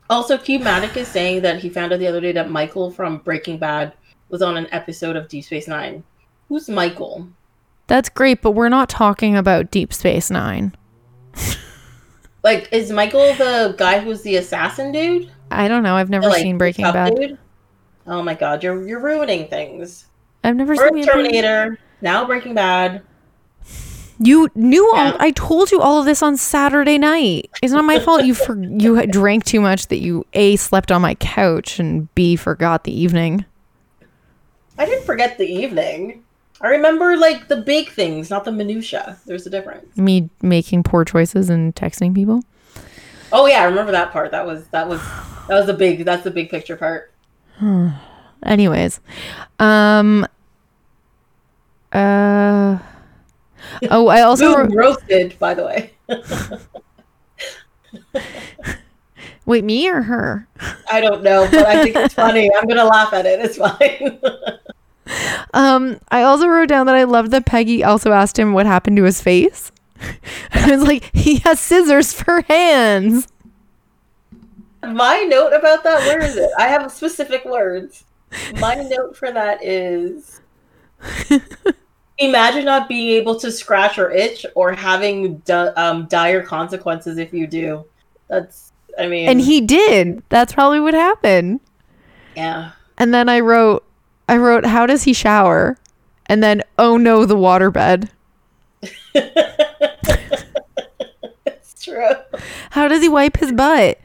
Also, 0.10 0.38
Cube 0.38 0.64
Matic 0.64 0.96
is 0.98 1.08
saying 1.08 1.42
that 1.42 1.60
he 1.60 1.70
found 1.70 1.94
out 1.94 2.00
the 2.00 2.08
other 2.08 2.22
day 2.22 2.32
that 2.34 2.52
Michael 2.52 2.92
from 2.92 3.18
Breaking 3.20 3.58
Bad 3.58 3.94
was 4.30 4.42
on 4.42 4.58
an 4.58 4.68
episode 4.72 5.16
of 5.16 5.28
Deep 5.28 5.46
Space 5.46 5.68
Nine. 5.68 6.04
Who's 6.50 6.70
Michael? 6.70 7.30
That's 7.90 8.08
great, 8.08 8.44
but 8.44 8.52
we're 8.52 8.70
not 8.70 8.88
talking 8.88 9.36
about 9.36 9.72
Deep 9.72 9.94
Space 9.94 10.32
Nine. 10.32 10.74
Like, 12.42 12.70
is 12.72 12.90
Michael 12.90 13.34
the 13.34 13.76
guy 13.78 14.00
who's 14.00 14.22
the 14.22 14.38
assassin 14.38 14.94
dude? 14.94 15.30
I 15.52 15.68
don't 15.68 15.84
know. 15.84 15.96
I've 15.96 16.10
never 16.10 16.30
like, 16.30 16.42
seen 16.42 16.58
Breaking 16.58 16.86
Bad. 16.86 17.14
dude? 17.14 17.38
Oh 18.08 18.24
my 18.24 18.34
god, 18.34 18.64
you're 18.64 18.88
you're 18.88 19.02
ruining 19.02 19.50
things. 19.50 20.06
I've 20.46 20.56
never 20.56 20.74
First 20.74 20.94
seen 20.94 21.04
Terminator, 21.04 21.78
now 22.02 22.26
Breaking 22.26 22.54
Bad. 22.54 23.02
You 24.20 24.50
knew 24.56 24.90
all. 24.96 25.16
I 25.20 25.32
told 25.32 25.70
you 25.70 25.82
all 25.82 26.00
of 26.00 26.06
this 26.06 26.24
on 26.24 26.38
Saturday 26.38 26.98
night. 26.98 27.50
It's 27.62 27.74
not 27.74 27.84
my 27.84 28.00
fault. 28.00 28.24
You 28.24 28.34
for 28.34 28.58
you 28.64 29.06
drank 29.08 29.44
too 29.44 29.60
much 29.60 29.88
that 29.88 30.00
you 30.00 30.26
a 30.32 30.56
slept 30.56 30.94
on 30.94 31.02
my 31.02 31.16
couch 31.16 31.78
and 31.78 32.14
b 32.16 32.38
forgot 32.38 32.86
the 32.86 32.98
evening. 32.98 33.44
I 34.78 34.86
didn't 34.86 35.04
forget 35.04 35.38
the 35.38 35.46
evening. 35.46 36.24
I 36.62 36.70
remember 36.70 37.16
like 37.16 37.48
the 37.48 37.58
big 37.58 37.90
things, 37.90 38.30
not 38.30 38.44
the 38.44 38.52
minutia. 38.52 39.18
There's 39.26 39.48
a 39.48 39.50
difference. 39.50 39.96
Me 39.96 40.30
making 40.42 40.84
poor 40.84 41.06
choices 41.06 41.50
and 41.50 41.74
texting 41.76 42.14
people. 42.14 42.42
Oh 43.32 43.46
yeah, 43.46 43.62
I 43.62 43.66
remember 43.66 43.92
that 43.92 44.12
part. 44.12 44.32
That 44.32 44.46
was 44.46 44.68
that 44.68 44.88
was 44.88 45.02
that 45.48 45.56
was 45.56 45.68
the 45.68 45.74
big 45.74 46.04
that's 46.04 46.24
the 46.24 46.32
big 46.32 46.50
picture 46.50 46.76
part. 46.76 47.14
Anyways, 48.44 49.00
um, 49.60 50.26
uh, 51.92 52.80
oh, 53.90 54.08
I 54.08 54.22
also 54.22 54.56
Boom, 54.56 54.76
roasted, 54.76 55.38
by 55.40 55.54
the 55.54 55.66
way. 55.66 55.94
wait 59.46 59.64
me 59.64 59.90
or 59.90 60.02
her. 60.02 60.48
I 60.92 61.02
don't 61.02 61.22
know, 61.22 61.48
but 61.52 61.66
I 61.66 61.84
think 61.84 61.96
it's 61.96 62.14
funny. 62.14 62.50
I'm 62.56 62.68
gonna 62.68 62.86
laugh 62.86 63.14
at 63.14 63.26
it. 63.26 63.40
It's 63.40 63.58
fine. 63.58 64.20
Um, 65.54 66.00
I 66.10 66.22
also 66.24 66.48
wrote 66.48 66.70
down 66.70 66.86
that 66.86 66.96
I 66.96 67.04
loved 67.04 67.32
that 67.32 67.46
Peggy 67.46 67.84
also 67.84 68.12
asked 68.12 68.38
him 68.38 68.54
what 68.54 68.66
happened 68.66 68.98
to 68.98 69.04
his 69.04 69.22
face. 69.22 69.72
I 70.54 70.72
was 70.72 70.84
like, 70.84 71.10
he 71.16 71.38
has 71.40 71.60
scissors 71.60 72.14
for 72.14 72.42
hands. 72.42 73.28
My 74.82 75.22
note 75.24 75.52
about 75.54 75.84
that, 75.84 76.00
where 76.02 76.22
is 76.24 76.38
it? 76.38 76.50
I 76.58 76.68
have 76.68 76.92
specific 76.92 77.44
words. 77.44 78.06
My 78.60 78.76
note 78.76 79.18
for 79.18 79.32
that 79.32 79.64
is 79.64 80.40
imagine 82.18 82.66
not 82.66 82.88
being 82.88 83.10
able 83.10 83.38
to 83.40 83.52
scratch 83.52 83.98
or 83.98 84.12
itch 84.12 84.46
or 84.56 84.72
having 84.74 85.38
di- 85.40 85.68
um, 85.76 86.06
dire 86.08 86.44
consequences 86.44 87.18
if 87.18 87.34
you 87.34 87.48
do. 87.48 87.84
That's, 88.28 88.72
I 88.98 89.08
mean, 89.08 89.28
And 89.30 89.42
he 89.42 89.62
did. 89.62 90.22
That's 90.30 90.54
probably 90.54 90.80
what 90.80 90.94
happened. 90.94 91.60
yeah. 92.36 92.72
And 92.98 93.14
then 93.14 93.30
I 93.30 93.40
wrote, 93.40 93.86
I 94.30 94.38
wrote, 94.38 94.66
how 94.66 94.86
does 94.86 95.04
he 95.04 95.14
shower? 95.14 95.78
And 96.28 96.44
then, 96.44 96.62
oh 96.78 96.98
no, 96.98 97.26
the 97.26 97.36
waterbed. 97.36 98.10
it's 101.46 101.84
true. 101.84 102.12
How 102.72 102.88
does 102.88 103.02
he 103.02 103.10
wipe 103.10 103.38
his 103.38 103.52
butt? 103.52 104.00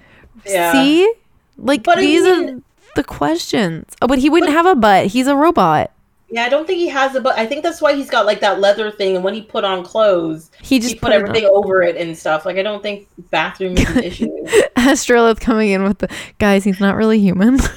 Yeah. 0.46 0.72
See? 0.72 1.12
Like 1.56 1.82
But 1.84 1.98
I 1.98 2.00
these 2.00 2.24
are 2.24 2.60
the 2.96 3.04
questions. 3.04 3.94
Oh, 4.02 4.06
but 4.08 4.18
he 4.18 4.28
wouldn't 4.30 4.52
have 4.52 4.66
a 4.66 4.74
butt. 4.74 5.06
He's 5.06 5.26
a 5.26 5.36
robot. 5.36 5.90
Yeah, 6.30 6.44
I 6.44 6.48
don't 6.48 6.66
think 6.66 6.78
he 6.78 6.88
has 6.88 7.14
a 7.14 7.20
butt. 7.20 7.38
I 7.38 7.46
think 7.46 7.62
that's 7.62 7.80
why 7.80 7.94
he's 7.94 8.10
got 8.10 8.26
like 8.26 8.40
that 8.40 8.58
leather 8.58 8.90
thing 8.90 9.14
and 9.14 9.24
when 9.24 9.34
he 9.34 9.42
put 9.42 9.62
on 9.64 9.84
clothes, 9.84 10.50
He 10.62 10.78
just 10.80 10.94
he 10.94 10.98
put 10.98 11.12
on. 11.12 11.20
everything 11.20 11.44
over 11.52 11.82
it 11.82 11.96
and 11.96 12.16
stuff. 12.18 12.44
Like 12.44 12.56
I 12.56 12.62
don't 12.62 12.82
think 12.82 13.06
bathroom 13.30 13.76
is 13.76 13.88
an 13.90 14.02
issue. 14.04 14.30
Astrolith 14.76 15.40
coming 15.40 15.70
in 15.70 15.84
with 15.84 15.98
the 15.98 16.08
guys, 16.38 16.64
he's 16.64 16.80
not 16.80 16.96
really 16.96 17.20
human. 17.20 17.58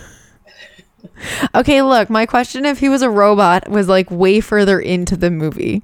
okay, 1.55 1.81
look, 1.81 2.09
my 2.09 2.25
question 2.25 2.65
if 2.65 2.79
he 2.79 2.89
was 2.89 3.01
a 3.01 3.09
robot 3.09 3.69
was 3.69 3.87
like 3.87 4.09
way 4.11 4.39
further 4.39 4.79
into 4.79 5.15
the 5.15 5.31
movie. 5.31 5.83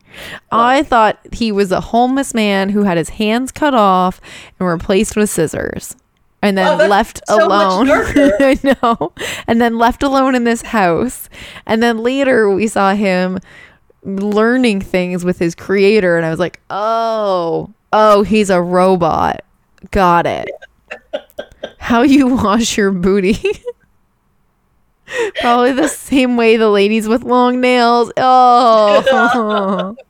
I 0.52 0.84
thought 0.84 1.20
he 1.32 1.52
was 1.52 1.72
a 1.72 1.82
homeless 1.82 2.34
man 2.34 2.70
who 2.70 2.84
had 2.84 2.98
his 2.98 3.10
hands 3.10 3.52
cut 3.52 3.74
off 3.74 4.20
and 4.60 4.68
replaced 4.68 5.16
with 5.16 5.30
scissors. 5.30 5.96
And 6.42 6.58
then 6.58 6.82
Oh, 6.82 6.88
left 6.88 7.22
so 7.28 7.46
alone. 7.48 7.88
I 7.92 8.60
know. 8.64 9.14
And 9.48 9.62
then 9.62 9.78
left 9.78 10.04
alone 10.04 10.36
in 10.36 10.44
this 10.44 10.62
house. 10.62 11.30
And 11.66 11.82
then 11.82 12.00
later 12.00 12.50
we 12.50 12.68
saw 12.68 12.94
him 12.94 13.40
learning 14.04 14.82
things 14.82 15.24
with 15.24 15.40
his 15.40 15.56
creator. 15.56 16.18
And 16.18 16.26
I 16.26 16.30
was 16.30 16.40
like, 16.40 16.60
oh, 16.70 17.72
oh, 17.94 18.24
he's 18.24 18.50
a 18.50 18.62
robot. 18.62 19.42
Got 19.92 20.26
it. 20.28 20.50
How 21.78 22.02
you 22.02 22.28
wash 22.28 22.78
your 22.78 22.92
booty. 22.92 23.38
Probably 25.42 25.72
the 25.74 25.88
same 25.88 26.38
way 26.38 26.58
the 26.58 26.70
ladies 26.70 27.08
with 27.08 27.24
long 27.24 27.62
nails. 27.62 28.12
Oh. 28.18 29.96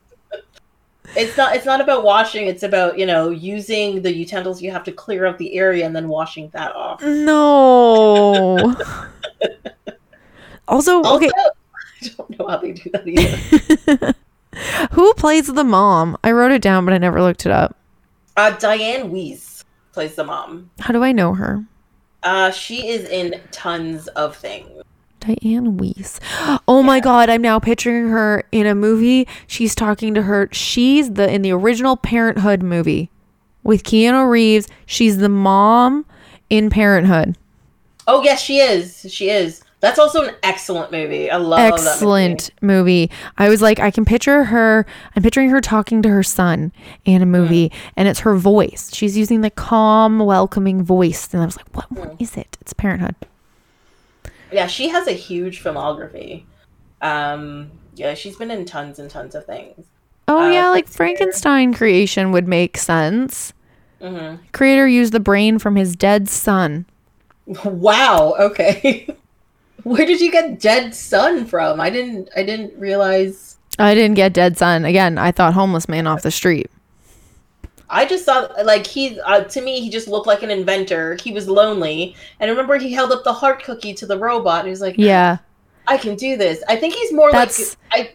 It's 1.15 1.37
not 1.37 1.55
it's 1.55 1.65
not 1.65 1.79
about 1.79 2.03
washing, 2.03 2.47
it's 2.47 2.63
about, 2.63 2.97
you 2.97 3.05
know, 3.05 3.29
using 3.29 4.01
the 4.01 4.11
utensils 4.11 4.63
you 4.63 4.71
have 4.71 4.83
to 4.85 4.91
clear 4.91 5.27
out 5.27 5.37
the 5.37 5.55
area 5.55 5.85
and 5.85 5.95
then 5.95 6.07
washing 6.07 6.49
that 6.53 6.75
off. 6.75 7.01
no. 7.03 8.75
Also, 10.65 11.03
Also, 11.03 11.15
okay, 11.17 11.29
I 11.35 12.07
don't 12.15 12.39
know 12.39 12.47
how 12.47 12.57
they 12.57 12.71
do 12.71 12.89
that 12.91 13.05
either. 13.05 14.15
who 14.93 15.13
plays 15.15 15.47
the 15.47 15.63
mom? 15.65 16.17
I 16.23 16.31
wrote 16.31 16.53
it 16.53 16.61
down, 16.61 16.85
but 16.85 16.93
I 16.93 16.97
never 16.97 17.21
looked 17.21 17.45
it 17.45 17.51
up. 17.51 17.77
Uh, 18.37 18.51
Dianne 18.51 19.11
Wiest 19.11 19.65
plays 19.91 20.15
the 20.15 20.23
mom. 20.23 20.71
How 20.79 20.93
do 20.93 21.03
I 21.03 21.11
know 21.11 21.33
her? 21.33 21.65
Uh, 22.23 22.49
she 22.51 22.87
is 22.87 23.03
in 23.09 23.41
tons 23.51 24.07
of 24.07 24.37
things. 24.37 24.81
Dianne 25.23 25.77
Wiest. 25.77 26.19
Oh 26.67 26.83
my 26.83 26.99
god, 26.99 27.29
I'm 27.29 27.41
now 27.41 27.59
picturing 27.59 28.09
her 28.09 28.43
in 28.51 28.67
a 28.67 28.75
movie. 28.75 29.27
She's 29.47 29.73
talking 29.73 30.13
to 30.13 30.23
her. 30.23 30.49
She's 30.51 31.13
the 31.13 31.31
in 31.31 31.41
the 31.41 31.51
original 31.51 31.97
Parenthood 31.97 32.61
movie 32.61 33.09
with 33.63 33.83
Keanu 33.83 34.29
Reeves. 34.29 34.67
She's 34.85 35.17
the 35.17 35.29
mom 35.29 36.05
in 36.49 36.69
Parenthood. 36.69 37.37
Oh 38.07 38.21
yes, 38.21 38.41
she 38.41 38.59
is. 38.59 39.05
She 39.09 39.29
is. 39.29 39.63
That's 39.79 39.99
also 39.99 40.23
an 40.23 40.35
excellent 40.43 40.93
movie. 40.93 41.29
I 41.29 41.35
love 41.35 41.59
that 41.59 41.71
movie. 41.71 41.89
Excellent 41.89 42.51
movie. 42.61 43.11
I 43.37 43.49
was 43.49 43.61
like, 43.61 43.79
I 43.79 43.91
can 43.91 44.05
picture 44.05 44.45
her. 44.45 44.85
I'm 45.13 45.23
picturing 45.23 45.49
her 45.49 45.59
talking 45.59 46.01
to 46.03 46.09
her 46.09 46.23
son 46.23 46.71
in 47.03 47.21
a 47.21 47.25
movie, 47.25 47.67
mm. 47.67 47.73
and 47.97 48.07
it's 48.07 48.21
her 48.21 48.35
voice. 48.37 48.91
She's 48.93 49.17
using 49.17 49.41
the 49.41 49.49
calm, 49.49 50.19
welcoming 50.19 50.83
voice, 50.83 51.33
and 51.33 51.43
I 51.43 51.45
was 51.45 51.57
like, 51.57 51.75
what, 51.75 51.91
what 51.91 52.11
mm. 52.11 52.21
is 52.21 52.37
it? 52.37 52.57
It's 52.61 52.71
Parenthood. 52.71 53.15
Yeah, 54.53 54.67
she 54.67 54.89
has 54.89 55.07
a 55.07 55.11
huge 55.13 55.63
filmography. 55.63 56.45
Um, 57.01 57.71
yeah, 57.95 58.13
she's 58.13 58.37
been 58.37 58.51
in 58.51 58.65
tons 58.65 58.99
and 58.99 59.09
tons 59.09 59.35
of 59.35 59.45
things. 59.45 59.85
Oh 60.27 60.41
Uh, 60.41 60.47
yeah, 60.47 60.69
like 60.69 60.85
Prince 60.85 60.97
Peter. 60.97 60.97
Frankenstein 60.97 61.73
creation 61.73 62.31
would 62.31 62.47
make 62.47 62.77
sense. 62.77 63.53
hmm 64.01 64.35
Creator 64.53 64.87
used 64.87 65.13
the 65.13 65.19
brain 65.19 65.59
from 65.59 65.75
his 65.75 65.95
dead 65.95 66.29
son. 66.29 66.85
Wow. 67.65 68.35
Okay. 68.39 69.07
Where 69.83 70.05
did 70.05 70.21
you 70.21 70.31
get 70.31 70.59
dead 70.59 70.95
son 70.95 71.45
from? 71.45 71.81
I 71.81 71.89
didn't. 71.89 72.29
I 72.35 72.43
didn't 72.43 72.77
realize. 72.79 73.57
I 73.79 73.93
didn't 73.95 74.15
get 74.15 74.33
dead 74.33 74.57
son. 74.57 74.85
Again, 74.85 75.17
I 75.17 75.31
thought 75.31 75.53
homeless 75.53 75.89
man 75.89 76.07
off 76.07 76.21
the 76.21 76.31
street. 76.31 76.69
I 77.93 78.05
just 78.05 78.25
saw 78.25 78.47
like 78.63 78.85
he 78.87 79.19
uh, 79.21 79.41
to 79.45 79.61
me 79.61 79.79
he 79.81 79.89
just 79.89 80.07
looked 80.07 80.27
like 80.27 80.43
an 80.43 80.49
inventor. 80.51 81.17
He 81.23 81.31
was 81.31 81.47
lonely, 81.47 82.15
and 82.39 82.49
I 82.49 82.51
remember 82.51 82.77
he 82.77 82.91
held 82.91 83.11
up 83.11 83.23
the 83.23 83.33
heart 83.33 83.63
cookie 83.63 83.93
to 83.93 84.05
the 84.05 84.17
robot, 84.17 84.59
and 84.59 84.67
he 84.67 84.71
was 84.71 84.81
like, 84.81 84.95
Yeah. 84.97 85.37
I 85.87 85.97
can 85.97 86.15
do 86.15 86.35
this." 86.37 86.63
I 86.67 86.75
think 86.75 86.93
he's 86.95 87.13
more 87.13 87.31
That's- 87.31 87.77
like 87.91 88.07
I. 88.07 88.11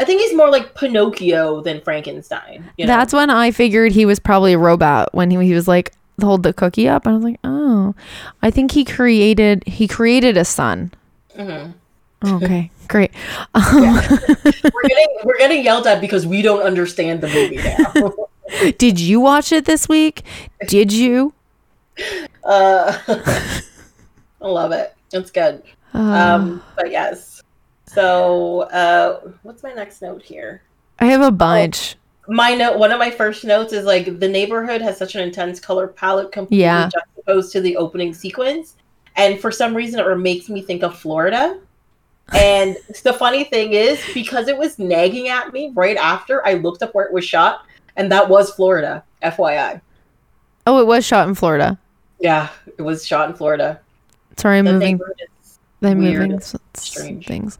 I 0.00 0.04
think 0.06 0.22
he's 0.22 0.34
more 0.34 0.50
like 0.50 0.74
Pinocchio 0.74 1.60
than 1.60 1.82
Frankenstein. 1.82 2.64
You 2.78 2.86
know? 2.86 2.92
That's 2.96 3.12
when 3.12 3.28
I 3.28 3.50
figured 3.50 3.92
he 3.92 4.06
was 4.06 4.18
probably 4.18 4.54
a 4.54 4.58
robot 4.58 5.12
when 5.14 5.30
he, 5.30 5.36
he 5.44 5.52
was 5.52 5.68
like 5.68 5.92
hold 6.22 6.42
the 6.42 6.54
cookie 6.54 6.88
up 6.88 7.04
and 7.04 7.12
I 7.12 7.16
was 7.16 7.24
like, 7.24 7.38
"Oh. 7.44 7.94
I 8.40 8.50
think 8.50 8.72
he 8.72 8.84
created 8.84 9.62
he 9.66 9.86
created 9.86 10.38
a 10.38 10.44
son." 10.46 10.92
Mhm. 11.36 11.74
Okay. 12.26 12.70
Great. 12.88 13.10
we're 13.54 14.82
getting 14.88 15.06
we're 15.24 15.38
getting 15.38 15.62
yelled 15.64 15.86
at 15.86 16.00
because 16.00 16.26
we 16.26 16.40
don't 16.42 16.62
understand 16.62 17.20
the 17.20 17.28
movie 17.28 17.56
now. 17.56 18.12
Did 18.78 18.98
you 19.00 19.20
watch 19.20 19.52
it 19.52 19.64
this 19.64 19.88
week? 19.88 20.22
Did 20.66 20.92
you? 20.92 21.32
uh, 22.44 22.96
I 23.08 23.62
love 24.48 24.72
it. 24.72 24.94
It's 25.12 25.30
good. 25.30 25.62
Uh, 25.94 25.98
Um, 25.98 26.62
but 26.76 26.90
yes. 26.90 27.42
So, 27.86 28.60
uh, 28.62 29.30
what's 29.42 29.62
my 29.62 29.72
next 29.72 30.00
note 30.02 30.22
here? 30.22 30.62
I 31.00 31.06
have 31.06 31.22
a 31.22 31.30
bunch. 31.32 31.96
My 32.28 32.54
note, 32.54 32.78
one 32.78 32.92
of 32.92 32.98
my 33.00 33.10
first 33.10 33.44
notes 33.44 33.72
is 33.72 33.84
like 33.84 34.20
the 34.20 34.28
neighborhood 34.28 34.80
has 34.82 34.96
such 34.96 35.14
an 35.16 35.22
intense 35.22 35.58
color 35.58 35.88
palette 35.88 36.30
completely 36.30 36.58
Yeah. 36.62 36.88
juxtaposed 36.92 37.50
to 37.52 37.60
the 37.60 37.76
opening 37.76 38.14
sequence, 38.14 38.76
and 39.16 39.40
for 39.40 39.50
some 39.50 39.74
reason 39.74 39.98
it 39.98 40.16
makes 40.16 40.48
me 40.48 40.62
think 40.62 40.82
of 40.84 40.96
Florida. 40.96 41.58
And 42.32 42.76
the 43.02 43.12
funny 43.12 43.42
thing 43.42 43.72
is, 43.72 44.00
because 44.14 44.46
it 44.46 44.56
was 44.56 44.78
nagging 44.78 45.26
at 45.28 45.52
me 45.52 45.72
right 45.74 45.96
after, 45.96 46.46
I 46.46 46.54
looked 46.54 46.80
up 46.84 46.94
where 46.94 47.04
it 47.04 47.12
was 47.12 47.24
shot, 47.24 47.62
and 48.00 48.10
that 48.10 48.28
was 48.30 48.50
Florida. 48.50 49.04
FYI. 49.22 49.80
Oh, 50.66 50.80
it 50.80 50.86
was 50.86 51.04
shot 51.06 51.28
in 51.28 51.34
Florida. 51.34 51.78
Yeah, 52.18 52.48
it 52.78 52.82
was 52.82 53.06
shot 53.06 53.28
in 53.28 53.36
Florida. 53.36 53.78
Sorry, 54.38 54.58
I'm 54.58 54.64
The 54.64 54.72
moving. 54.72 54.88
neighborhood 54.94 55.16
is- 55.42 55.58
I'm 55.82 55.98
weird 55.98 56.30
moving 56.30 56.40
strange. 56.74 57.26
things. 57.26 57.58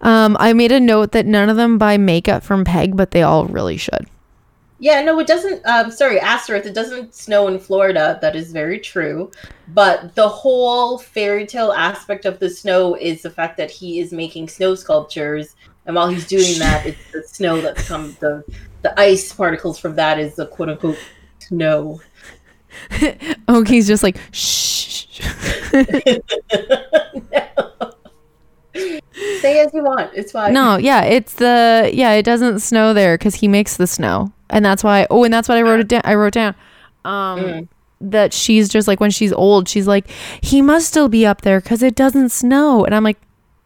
Um, 0.00 0.36
I 0.40 0.52
made 0.54 0.72
a 0.72 0.80
note 0.80 1.12
that 1.12 1.26
none 1.26 1.48
of 1.50 1.56
them 1.56 1.76
buy 1.78 1.96
makeup 1.98 2.42
from 2.42 2.64
Peg, 2.64 2.96
but 2.96 3.10
they 3.10 3.22
all 3.22 3.44
really 3.46 3.76
should. 3.76 4.06
Yeah, 4.78 5.02
no, 5.02 5.18
it 5.18 5.26
doesn't. 5.26 5.64
Um, 5.66 5.90
sorry, 5.90 6.18
asterisk. 6.20 6.66
It 6.66 6.74
doesn't 6.74 7.14
snow 7.14 7.48
in 7.48 7.58
Florida. 7.58 8.18
That 8.20 8.36
is 8.36 8.52
very 8.52 8.78
true. 8.78 9.30
But 9.68 10.14
the 10.14 10.28
whole 10.28 10.98
fairy 10.98 11.46
tale 11.46 11.72
aspect 11.72 12.24
of 12.26 12.38
the 12.38 12.50
snow 12.50 12.94
is 12.96 13.22
the 13.22 13.30
fact 13.30 13.56
that 13.58 13.70
he 13.70 14.00
is 14.00 14.12
making 14.12 14.48
snow 14.48 14.74
sculptures, 14.74 15.54
and 15.86 15.94
while 15.96 16.08
he's 16.08 16.26
doing 16.26 16.58
that, 16.58 16.86
it's 16.86 17.12
the 17.12 17.22
snow 17.22 17.60
that's 17.60 17.86
come 17.88 18.16
the 18.20 18.44
the 18.82 18.98
ice 19.00 19.32
particles 19.32 19.78
from 19.78 19.96
that 19.96 20.18
is 20.18 20.34
the 20.36 20.46
quote 20.46 20.68
unquote 20.70 20.98
snow. 21.38 22.00
Oh, 23.46 23.62
he's 23.62 23.86
just 23.86 24.02
like 24.02 24.16
shh. 24.32 25.20
Say 29.40 29.60
as 29.60 29.72
you 29.72 29.84
want. 29.84 30.10
It's 30.14 30.32
fine. 30.32 30.52
no, 30.52 30.76
yeah, 30.76 31.04
it's 31.04 31.34
the 31.34 31.88
yeah. 31.92 32.12
It 32.14 32.24
doesn't 32.24 32.58
snow 32.60 32.92
there 32.92 33.16
because 33.16 33.36
he 33.36 33.46
makes 33.46 33.76
the 33.76 33.86
snow, 33.86 34.32
and 34.50 34.64
that's 34.64 34.82
why. 34.82 35.06
Oh, 35.10 35.22
and 35.22 35.32
that's 35.32 35.48
what 35.48 35.56
I 35.56 35.62
wrote 35.62 35.78
it 35.80 35.86
down. 35.88 36.02
I 36.04 36.14
wrote 36.14 36.32
down. 36.32 36.54
Um, 37.04 37.38
Mm. 37.40 37.68
that 38.00 38.32
she's 38.32 38.68
just 38.68 38.88
like 38.88 38.98
when 38.98 39.10
she's 39.12 39.32
old, 39.32 39.68
she's 39.68 39.86
like 39.86 40.08
he 40.42 40.60
must 40.62 40.88
still 40.88 41.08
be 41.08 41.24
up 41.24 41.42
there 41.42 41.60
because 41.60 41.82
it 41.82 41.94
doesn't 41.94 42.30
snow, 42.30 42.84
and 42.84 42.92
I'm 42.94 43.04
like, 43.04 43.18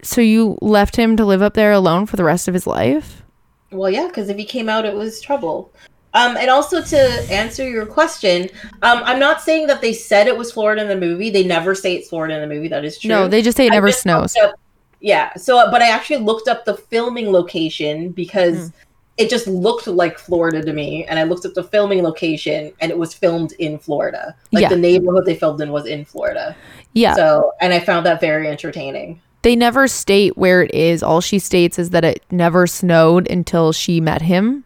so 0.03 0.21
you 0.21 0.57
left 0.61 0.95
him 0.95 1.15
to 1.17 1.25
live 1.25 1.41
up 1.41 1.53
there 1.53 1.71
alone 1.71 2.05
for 2.05 2.15
the 2.15 2.23
rest 2.23 2.47
of 2.47 2.53
his 2.53 2.65
life? 2.67 3.23
Well, 3.71 3.89
yeah, 3.89 4.07
because 4.07 4.29
if 4.29 4.37
he 4.37 4.45
came 4.45 4.69
out, 4.69 4.85
it 4.85 4.95
was 4.95 5.21
trouble. 5.21 5.71
Um, 6.15 6.37
and 6.37 6.49
also 6.49 6.81
to 6.81 6.97
answer 7.31 7.69
your 7.69 7.85
question, 7.85 8.49
um, 8.81 9.01
I'm 9.03 9.19
not 9.19 9.41
saying 9.41 9.67
that 9.67 9.79
they 9.81 9.93
said 9.93 10.25
it 10.27 10.35
was 10.37 10.51
Florida 10.51 10.81
in 10.81 10.87
the 10.87 10.95
movie. 10.97 11.29
They 11.29 11.43
never 11.45 11.75
say 11.75 11.95
it's 11.95 12.09
Florida 12.09 12.33
in 12.41 12.41
the 12.47 12.53
movie. 12.53 12.67
That 12.67 12.83
is 12.83 12.97
true. 12.97 13.09
No, 13.09 13.27
they 13.27 13.43
just 13.43 13.57
say 13.57 13.67
it 13.67 13.71
never 13.71 13.91
snows. 13.91 14.35
up- 14.37 14.55
yeah. 15.01 15.31
So, 15.35 15.69
but 15.69 15.81
I 15.83 15.89
actually 15.89 16.17
looked 16.17 16.47
up 16.47 16.65
the 16.65 16.73
filming 16.75 17.31
location 17.31 18.09
because 18.09 18.55
Mm. 18.69 18.73
it 19.17 19.29
just 19.29 19.45
looked 19.47 19.85
like 19.87 20.17
Florida 20.17 20.63
to 20.63 20.73
me. 20.73 21.05
And 21.05 21.19
I 21.19 21.23
looked 21.23 21.45
up 21.45 21.53
the 21.53 21.63
filming 21.63 22.01
location, 22.01 22.73
and 22.81 22.91
it 22.91 22.97
was 22.97 23.13
filmed 23.13 23.53
in 23.59 23.77
Florida. 23.77 24.35
Like 24.51 24.63
Yeah. 24.63 24.69
the 24.69 24.77
neighborhood 24.77 25.25
they 25.27 25.35
filmed 25.35 25.61
in 25.61 25.71
was 25.71 25.85
in 25.85 26.05
Florida. 26.05 26.55
Yeah, 26.93 27.13
So, 27.13 27.51
and 27.61 27.71
I 27.71 27.79
found 27.79 28.05
that 28.07 28.19
very 28.19 28.47
entertaining. 28.47 29.21
They 29.41 29.55
never 29.55 29.87
state 29.87 30.37
where 30.37 30.61
it 30.63 30.73
is. 30.73 31.01
All 31.03 31.21
she 31.21 31.39
states 31.39 31.79
is 31.79 31.91
that 31.91 32.03
it 32.03 32.23
never 32.31 32.67
snowed 32.67 33.29
until 33.29 33.71
she 33.71 33.99
met 34.01 34.21
him, 34.21 34.63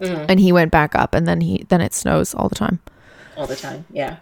Mhm. 0.00 0.26
and 0.28 0.40
he 0.40 0.52
went 0.52 0.70
back 0.70 0.94
up, 0.94 1.14
and 1.14 1.26
then 1.26 1.40
he 1.40 1.64
then 1.68 1.80
it 1.80 1.94
snows 1.94 2.34
all 2.34 2.48
the 2.48 2.54
time. 2.54 2.80
all 3.36 3.46
the 3.48 3.56
time. 3.56 3.84
Yeah. 3.90 4.16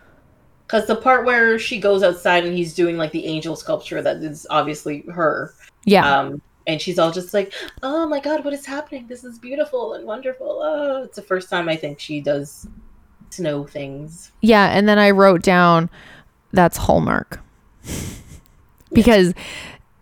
Because 0.66 0.86
the 0.86 0.96
part 0.96 1.26
where 1.26 1.58
she 1.58 1.78
goes 1.78 2.02
outside 2.02 2.46
and 2.46 2.56
he's 2.56 2.72
doing 2.74 2.96
like 2.96 3.12
the 3.12 3.26
angel 3.26 3.56
sculpture 3.56 4.00
that 4.00 4.16
is 4.16 4.46
obviously 4.48 5.04
her. 5.12 5.52
Yeah, 5.84 6.18
Um, 6.20 6.40
and 6.66 6.80
she's 6.80 6.98
all 6.98 7.10
just 7.10 7.34
like, 7.34 7.52
oh 7.82 8.06
my 8.08 8.20
God, 8.20 8.42
what 8.42 8.54
is 8.54 8.64
happening? 8.64 9.06
This 9.08 9.22
is 9.24 9.38
beautiful 9.38 9.92
and 9.94 10.06
wonderful. 10.06 10.60
Oh, 10.64 11.02
it's 11.02 11.16
the 11.16 11.20
first 11.22 11.50
time 11.50 11.68
I 11.68 11.76
think 11.76 12.00
she 12.00 12.22
does 12.22 12.66
snow 13.28 13.64
things. 13.64 14.30
yeah, 14.40 14.68
and 14.76 14.88
then 14.88 14.98
I 14.98 15.10
wrote 15.10 15.42
down 15.42 15.90
that's 16.52 16.78
Hallmark 16.78 17.40
because 18.92 19.34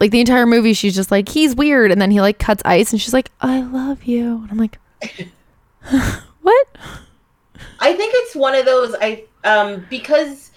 like 0.00 0.10
the 0.10 0.20
entire 0.20 0.46
movie 0.46 0.72
she's 0.72 0.94
just 0.94 1.10
like 1.10 1.28
he's 1.28 1.54
weird, 1.54 1.92
and 1.92 2.00
then 2.00 2.10
he 2.10 2.20
like 2.20 2.38
cuts 2.38 2.62
ice, 2.64 2.92
and 2.92 3.00
she's 3.00 3.14
like 3.14 3.30
I 3.40 3.60
love 3.60 4.04
you, 4.04 4.38
and 4.42 4.50
I'm 4.50 4.58
like, 4.58 4.78
what? 6.42 6.66
I 7.80 7.94
think 7.94 8.12
it's 8.14 8.34
one 8.36 8.54
of 8.54 8.66
those, 8.66 8.94
I, 9.00 9.24
um, 9.44 9.86
because 9.88 10.50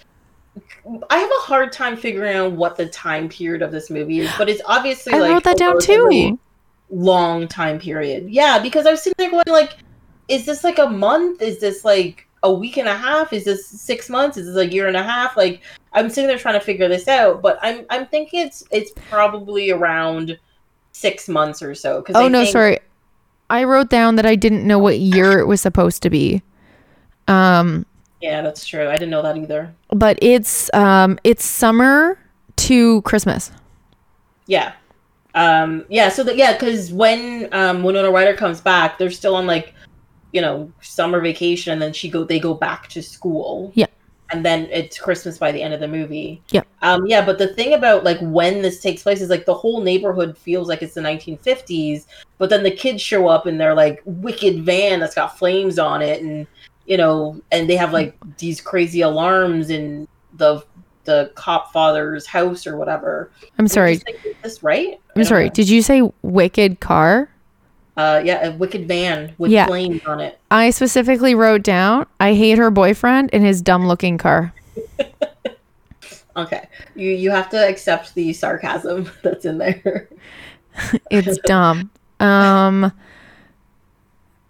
I 1.08 1.16
have 1.16 1.30
a 1.30 1.42
hard 1.42 1.72
time 1.72 1.96
figuring 1.96 2.36
out 2.36 2.52
what 2.52 2.76
the 2.76 2.86
time 2.86 3.28
period 3.28 3.62
of 3.62 3.72
this 3.72 3.90
movie 3.90 4.20
is, 4.20 4.30
but 4.36 4.48
it's 4.48 4.62
obviously 4.66 5.14
I 5.14 5.18
like 5.18 5.30
wrote 5.30 5.44
that 5.44 5.56
down 5.56 5.80
too. 5.80 6.38
long 6.90 7.48
time 7.48 7.78
period. 7.78 8.28
Yeah, 8.28 8.58
because 8.58 8.86
I 8.86 8.90
was 8.90 9.02
sitting 9.02 9.14
there 9.18 9.30
going 9.30 9.44
like, 9.46 9.76
is 10.28 10.44
this 10.44 10.62
like 10.64 10.78
a 10.78 10.86
month? 10.86 11.40
Is 11.40 11.60
this 11.60 11.84
like 11.84 12.26
a 12.42 12.52
week 12.52 12.76
and 12.76 12.88
a 12.88 12.96
half? 12.96 13.32
Is 13.32 13.44
this 13.44 13.66
six 13.66 14.10
months? 14.10 14.36
Is 14.36 14.46
this 14.46 14.56
a 14.56 14.70
year 14.70 14.86
and 14.86 14.96
a 14.96 15.02
half? 15.02 15.36
Like 15.36 15.62
I'm 15.94 16.10
sitting 16.10 16.28
there 16.28 16.38
trying 16.38 16.58
to 16.58 16.64
figure 16.64 16.88
this 16.88 17.08
out, 17.08 17.40
but 17.42 17.58
I'm 17.62 17.86
I'm 17.90 18.06
thinking 18.06 18.40
it's 18.40 18.64
it's 18.70 18.92
probably 19.08 19.70
around 19.70 20.38
six 20.92 21.28
months 21.28 21.62
or 21.62 21.74
so. 21.74 22.02
Cause 22.02 22.16
Oh 22.16 22.26
I 22.26 22.28
no, 22.28 22.40
think- 22.42 22.52
sorry. 22.52 22.78
I 23.50 23.64
wrote 23.64 23.90
down 23.90 24.16
that 24.16 24.24
I 24.26 24.36
didn't 24.36 24.66
know 24.66 24.78
what 24.78 24.98
year 24.98 25.38
it 25.38 25.46
was 25.46 25.60
supposed 25.60 26.02
to 26.02 26.10
be. 26.10 26.42
Um, 27.28 27.84
Yeah, 28.20 28.40
that's 28.42 28.66
true. 28.66 28.88
I 28.88 28.92
didn't 28.94 29.10
know 29.10 29.22
that 29.22 29.36
either. 29.36 29.74
but 29.90 30.18
it's 30.22 30.72
um 30.74 31.18
it's 31.24 31.44
summer 31.44 32.18
to 32.56 33.02
Christmas. 33.02 33.50
Yeah. 34.46 34.72
Um, 35.34 35.84
yeah, 35.88 36.10
so 36.10 36.22
that 36.24 36.36
yeah, 36.36 36.52
because 36.52 36.92
when 36.92 37.48
um, 37.52 37.82
Winona 37.82 38.10
Ryder 38.10 38.34
comes 38.34 38.60
back, 38.60 38.98
they're 38.98 39.10
still 39.10 39.34
on 39.34 39.46
like, 39.48 39.74
you 40.32 40.40
know, 40.40 40.70
summer 40.80 41.20
vacation, 41.20 41.72
and 41.72 41.82
then 41.82 41.92
she 41.92 42.08
go 42.08 42.22
they 42.24 42.38
go 42.38 42.54
back 42.54 42.88
to 42.90 43.02
school. 43.02 43.72
Yeah. 43.74 43.86
And 44.34 44.44
then 44.44 44.68
it's 44.72 44.98
Christmas 44.98 45.38
by 45.38 45.52
the 45.52 45.62
end 45.62 45.74
of 45.74 45.78
the 45.78 45.86
movie. 45.86 46.42
Yeah. 46.50 46.62
Um, 46.82 47.06
yeah, 47.06 47.24
but 47.24 47.38
the 47.38 47.54
thing 47.54 47.72
about 47.74 48.02
like 48.02 48.18
when 48.20 48.62
this 48.62 48.82
takes 48.82 49.04
place 49.04 49.20
is 49.20 49.30
like 49.30 49.46
the 49.46 49.54
whole 49.54 49.80
neighborhood 49.80 50.36
feels 50.36 50.68
like 50.68 50.82
it's 50.82 50.94
the 50.94 51.00
1950s, 51.00 52.06
but 52.38 52.50
then 52.50 52.64
the 52.64 52.70
kids 52.72 53.00
show 53.00 53.28
up 53.28 53.46
in 53.46 53.58
their 53.58 53.74
like 53.74 54.02
wicked 54.06 54.64
van 54.64 54.98
that's 54.98 55.14
got 55.14 55.38
flames 55.38 55.78
on 55.78 56.02
it, 56.02 56.20
and 56.20 56.48
you 56.84 56.96
know, 56.96 57.40
and 57.52 57.70
they 57.70 57.76
have 57.76 57.92
like 57.92 58.16
these 58.38 58.60
crazy 58.60 59.02
alarms 59.02 59.70
in 59.70 60.08
the 60.34 60.64
the 61.04 61.30
cop 61.36 61.72
father's 61.72 62.26
house 62.26 62.66
or 62.66 62.76
whatever. 62.76 63.30
I'm 63.56 63.68
sorry. 63.68 64.00
like, 64.04 64.36
this 64.42 64.64
right? 64.64 65.00
I'm 65.14 65.22
sorry. 65.22 65.44
know. 65.44 65.52
Did 65.52 65.68
you 65.68 65.80
say 65.80 66.10
wicked 66.22 66.80
car? 66.80 67.30
Uh, 67.96 68.20
yeah, 68.24 68.48
a 68.48 68.52
wicked 68.52 68.88
van 68.88 69.32
with 69.38 69.52
Yeah. 69.52 69.66
flames 69.66 70.02
on 70.04 70.20
it. 70.20 70.38
I 70.50 70.70
specifically 70.70 71.34
wrote 71.34 71.62
down 71.62 72.06
I 72.18 72.34
hate 72.34 72.58
her 72.58 72.70
boyfriend 72.70 73.30
and 73.32 73.44
his 73.44 73.62
dumb 73.62 73.86
looking 73.86 74.18
car. 74.18 74.52
Okay, 76.36 76.66
you 76.96 77.10
you 77.10 77.30
have 77.30 77.48
to 77.50 77.68
accept 77.68 78.12
the 78.16 78.32
sarcasm 78.32 79.08
that's 79.22 79.44
in 79.44 79.58
there. 79.58 80.08
It's 81.10 81.38
dumb. 81.46 81.90
Um 82.18 82.90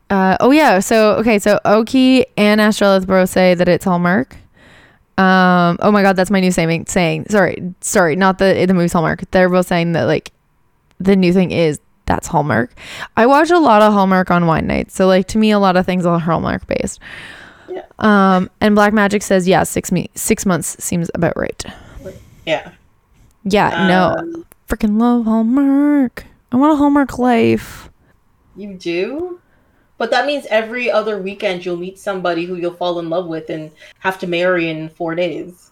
uh, 0.09 0.37
oh 0.41 0.51
yeah, 0.51 0.79
so 0.81 1.13
okay, 1.17 1.39
so 1.39 1.61
Oki 1.67 2.25
and 2.39 2.61
Astrolith 2.61 3.07
both 3.07 3.29
say 3.29 3.55
that 3.55 3.69
it's 3.69 3.85
Hallmark. 3.85 4.35
Um 5.19 5.77
oh 5.83 5.91
my 5.93 6.01
god, 6.01 6.17
that's 6.17 6.31
my 6.31 6.41
new 6.41 6.51
saying 6.51 6.87
saying. 6.87 7.27
Sorry, 7.29 7.75
sorry, 7.83 8.17
not 8.17 8.39
the 8.39 8.65
the 8.67 8.73
movie's 8.73 8.95
Hallmark. 8.95 9.31
They're 9.31 9.51
both 9.51 9.67
saying 9.67 9.93
that 9.93 10.05
like 10.05 10.33
the 10.99 11.17
new 11.17 11.35
thing 11.35 11.51
is 11.51 11.81
that's 12.07 12.27
Hallmark. 12.27 12.75
I 13.17 13.27
watch 13.27 13.51
a 13.51 13.59
lot 13.59 13.83
of 13.83 13.93
Hallmark 13.93 14.31
on 14.31 14.47
wine 14.47 14.67
nights. 14.67 14.95
So 14.95 15.07
like 15.07 15.29
to 15.29 15.39
me 15.39 15.51
a 15.51 15.59
lot 15.59 15.77
of 15.77 15.87
things 15.87 16.07
are 16.07 16.19
Hallmark 16.19 16.67
based. 16.67 17.01
Yeah. 17.69 17.85
Um 17.99 18.51
and 18.61 18.75
Black 18.75 18.93
Magic 18.93 19.23
says 19.23 19.49
yeah, 19.49 19.63
6 19.63 19.93
me 19.93 20.11
6 20.15 20.47
months 20.47 20.83
seems 20.83 21.11
about 21.15 21.37
right. 21.37 21.65
Yeah. 22.47 22.73
Yeah, 23.45 23.87
no. 23.89 24.17
Um, 24.19 24.47
Freaking 24.69 24.99
love 24.99 25.25
Hallmark. 25.25 26.25
I 26.53 26.57
want 26.57 26.73
a 26.73 26.77
Hallmark 26.77 27.19
life. 27.19 27.91
You 28.57 28.75
do? 28.75 29.41
But 29.99 30.11
that 30.11 30.27
means 30.27 30.47
every 30.47 30.91
other 30.91 31.19
weekend 31.21 31.65
you'll 31.65 31.77
meet 31.77 31.99
somebody 31.99 32.45
who 32.45 32.57
you'll 32.57 32.75
fall 32.75 32.99
in 32.99 33.11
love 33.11 33.27
with 33.27 33.51
and 33.51 33.71
have 34.01 34.19
to 34.21 34.27
marry 34.27 34.69
in 34.69 34.89
four 34.89 35.15
days. 35.15 35.71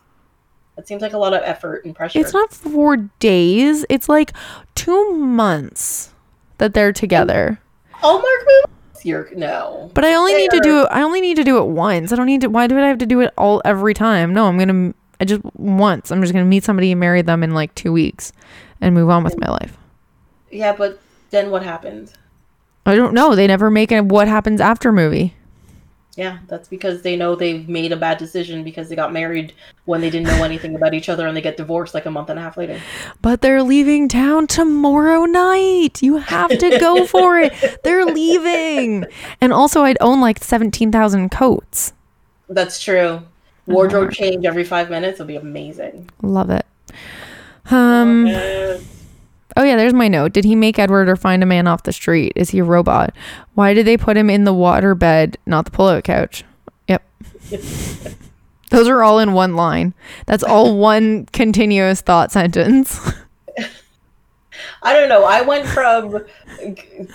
That 0.77 0.87
seems 0.89 1.03
like 1.03 1.13
a 1.13 1.19
lot 1.19 1.35
of 1.35 1.43
effort 1.45 1.85
and 1.85 1.95
pressure. 1.95 2.19
It's 2.19 2.33
not 2.33 2.53
4 2.53 2.97
days. 3.19 3.85
It's 3.89 4.09
like 4.09 4.33
2 4.75 5.15
months 5.15 6.12
that 6.63 6.75
they're 6.75 6.93
together. 6.93 7.59
Oh, 7.95 8.21
Hallmark 8.21 8.47
movies? 8.47 9.05
You're 9.05 9.29
no. 9.35 9.91
But 9.95 10.05
I 10.05 10.15
only 10.15 10.33
They 10.35 10.43
need 10.43 10.53
to 10.53 10.61
do 10.61 10.83
it. 10.83 10.89
I 10.93 11.03
only 11.03 11.21
need 11.21 11.35
to 11.35 11.43
do 11.43 11.59
it 11.59 11.67
once. 11.67 12.13
I 12.13 12.17
don't 12.17 12.27
need 12.27 12.43
to. 12.43 12.49
Why 12.49 12.69
do 12.69 12.79
I 12.79 12.87
have 12.87 12.99
to 12.99 13.07
do 13.07 13.21
it 13.21 13.33
all 13.37 13.61
every 13.65 13.95
time? 13.95 14.33
No, 14.33 14.47
I'm 14.47 14.59
gonna. 14.59 14.95
I 15.21 15.25
just 15.25 15.43
once. 15.57 16.13
I'm 16.13 16.21
just 16.21 16.33
gonna 16.33 16.45
meet 16.45 16.63
somebody 16.63 16.93
and 16.93 17.01
marry 17.01 17.21
them 17.21 17.43
in 17.43 17.53
like 17.53 17.75
two 17.75 17.93
weeks, 17.93 18.33
and 18.81 18.95
move 18.95 19.11
on 19.11 19.25
with 19.25 19.37
my 19.41 19.49
life. 19.49 19.77
Yeah, 20.53 20.73
but 20.73 21.01
then 21.31 21.51
what 21.51 21.65
happened? 21.65 22.13
I 22.87 22.95
don't 22.95 23.13
know. 23.13 23.35
They 23.35 23.49
never 23.49 23.69
make 23.69 23.91
a 23.91 24.05
what 24.05 24.29
happens 24.29 24.61
after 24.61 24.93
movie. 24.93 25.35
Yeah, 26.17 26.41
that's 26.47 26.69
because 26.69 27.01
they 27.03 27.17
know 27.17 27.35
they've 27.35 27.67
made 27.67 27.91
a 27.91 27.97
bad 27.97 28.19
decision 28.19 28.65
because 28.65 28.91
they 28.91 28.97
got 28.97 29.15
married 29.15 29.55
when 29.87 30.03
they 30.03 30.11
didn't 30.11 30.27
know 30.27 30.45
anything 30.45 30.75
about 30.75 30.93
each 30.93 31.09
other 31.09 31.27
and 31.27 31.35
they 31.35 31.41
get 31.41 31.57
divorced 31.57 31.95
like 31.95 32.05
a 32.05 32.11
month 32.11 32.29
and 32.29 32.39
a 32.39 32.43
half 32.43 32.57
later. 32.59 32.81
But 33.23 33.41
they're 33.41 33.63
leaving 33.63 34.09
town 34.09 34.47
tomorrow 34.47 35.25
night. 35.25 36.03
You 36.03 36.19
have 36.19 36.51
to 36.51 36.79
go 36.79 37.07
for 37.07 37.39
it. 37.39 37.55
They're 37.83 38.05
leaving. 38.05 39.07
And 39.41 39.53
also, 39.53 39.83
I'd 39.83 39.97
own 40.01 40.21
like 40.21 40.45
seventeen 40.45 40.93
thousand 40.93 41.31
coats. 41.31 41.95
That's 42.49 42.83
true. 42.83 43.23
Wardrobe 43.67 44.13
change 44.13 44.45
every 44.45 44.65
five 44.65 44.91
minutes 44.91 45.19
would 45.19 45.29
be 45.29 45.37
amazing. 45.37 46.11
Love 46.21 46.51
it. 46.51 46.67
Um. 47.71 48.27
Yes. 48.27 49.02
Oh 49.57 49.65
yeah, 49.65 49.77
there's 49.77 49.95
my 49.95 50.09
note. 50.09 50.33
Did 50.33 50.45
he 50.45 50.55
make 50.55 50.79
Edward 50.79 51.09
or 51.09 51.17
find 51.17 51.43
a 51.43 51.47
man 51.47 51.67
off 51.67 51.83
the 51.83 51.93
street? 51.93 52.33
Is 52.37 52.51
he 52.51 52.61
a 52.61 52.65
robot? 52.65 53.15
Why 53.55 53.75
did 53.75 53.87
they 53.87 53.97
put 53.97 54.17
him 54.17 54.31
in 54.31 54.45
the 54.45 54.55
water 54.55 54.95
bed, 54.95 55.37
not 55.47 55.65
the 55.65 55.71
pull-out 55.71 56.05
couch? 56.05 56.45
Yep. 56.89 57.03
Those 58.71 58.89
are 58.89 59.03
all 59.03 59.19
in 59.19 59.35
one 59.35 59.55
line. 59.55 59.93
That's 60.27 60.43
all 60.43 60.79
one 60.79 61.27
continuous 61.27 62.01
thought 62.01 62.33
sentence. 62.33 62.99
I 64.83 64.93
don't 64.93 65.09
know. 65.09 65.25
I 65.25 65.43
went 65.43 65.67
from 65.67 66.25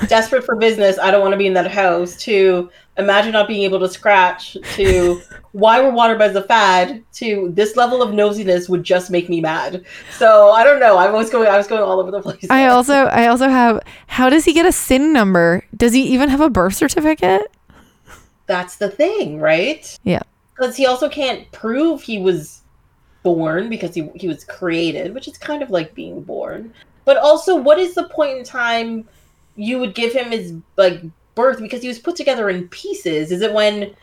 desperate 0.08 0.44
for 0.44 0.56
business, 0.56 0.98
I 1.00 1.12
don't 1.12 1.22
want 1.22 1.34
to 1.34 1.38
be 1.38 1.48
in 1.48 1.54
that 1.54 1.72
house, 1.72 2.16
to 2.24 2.70
imagine 2.98 3.32
not 3.32 3.48
being 3.48 3.64
able 3.64 3.80
to 3.80 3.90
scratch, 3.90 4.58
to 4.76 5.22
why 5.52 5.80
were 5.80 5.92
waterbeds 5.92 6.36
a 6.36 6.44
fad, 6.44 7.04
to 7.14 7.52
this 7.54 7.76
level 7.76 8.02
of 8.02 8.12
nosiness 8.14 8.70
would 8.70 8.84
just 8.84 9.10
make 9.12 9.30
me 9.30 9.42
mad. 9.42 9.86
So 10.12 10.52
I 10.52 10.64
don't 10.64 10.80
know. 10.80 10.98
I 10.98 11.10
was 11.10 11.30
going. 11.30 11.48
I 11.48 11.58
was 11.58 11.68
going 11.68 11.82
all 11.82 12.00
over 12.00 12.12
the 12.12 12.22
place. 12.22 12.48
I 12.50 12.68
also 12.68 13.06
I 13.06 13.28
also 13.28 13.48
have 13.48 13.82
how 14.08 14.30
does 14.30 14.46
he 14.46 14.54
get 14.54 14.66
a 14.66 14.72
SIN 14.72 15.14
number? 15.14 15.64
Does 15.76 15.94
he 15.94 16.04
even 16.04 16.30
have 16.30 16.42
a 16.42 16.50
birth 16.50 16.76
certificate? 16.76 17.52
That's 18.48 18.78
the 18.78 18.90
thing, 18.90 19.40
right? 19.40 19.98
Yeah. 20.04 20.22
Because 20.56 20.76
he 20.76 20.86
also 20.86 21.10
can't 21.10 21.52
prove 21.52 22.02
he 22.02 22.18
was 22.18 22.62
born 23.24 23.70
because 23.70 23.94
he 23.94 24.10
he 24.16 24.28
was 24.28 24.44
created, 24.44 25.14
which 25.14 25.28
is 25.28 25.38
kind 25.38 25.62
of 25.62 25.70
like 25.70 25.94
being 25.94 26.22
born. 26.22 26.74
But 27.08 27.16
also, 27.16 27.56
what 27.56 27.80
is 27.80 27.96
the 27.96 28.04
point 28.10 28.38
in 28.38 28.44
time 28.44 29.08
you 29.56 29.80
would 29.80 29.96
give 29.96 30.12
him 30.12 30.30
his 30.32 30.54
like 30.76 31.02
birth 31.36 31.58
because 31.62 31.82
he 31.82 31.88
was 31.88 32.00
put 32.00 32.18
together 32.18 32.50
in 32.50 32.68
pieces? 32.68 33.32
Is 33.32 33.42
it 33.42 33.54
when, 33.54 33.96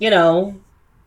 you 0.00 0.10
know, 0.10 0.54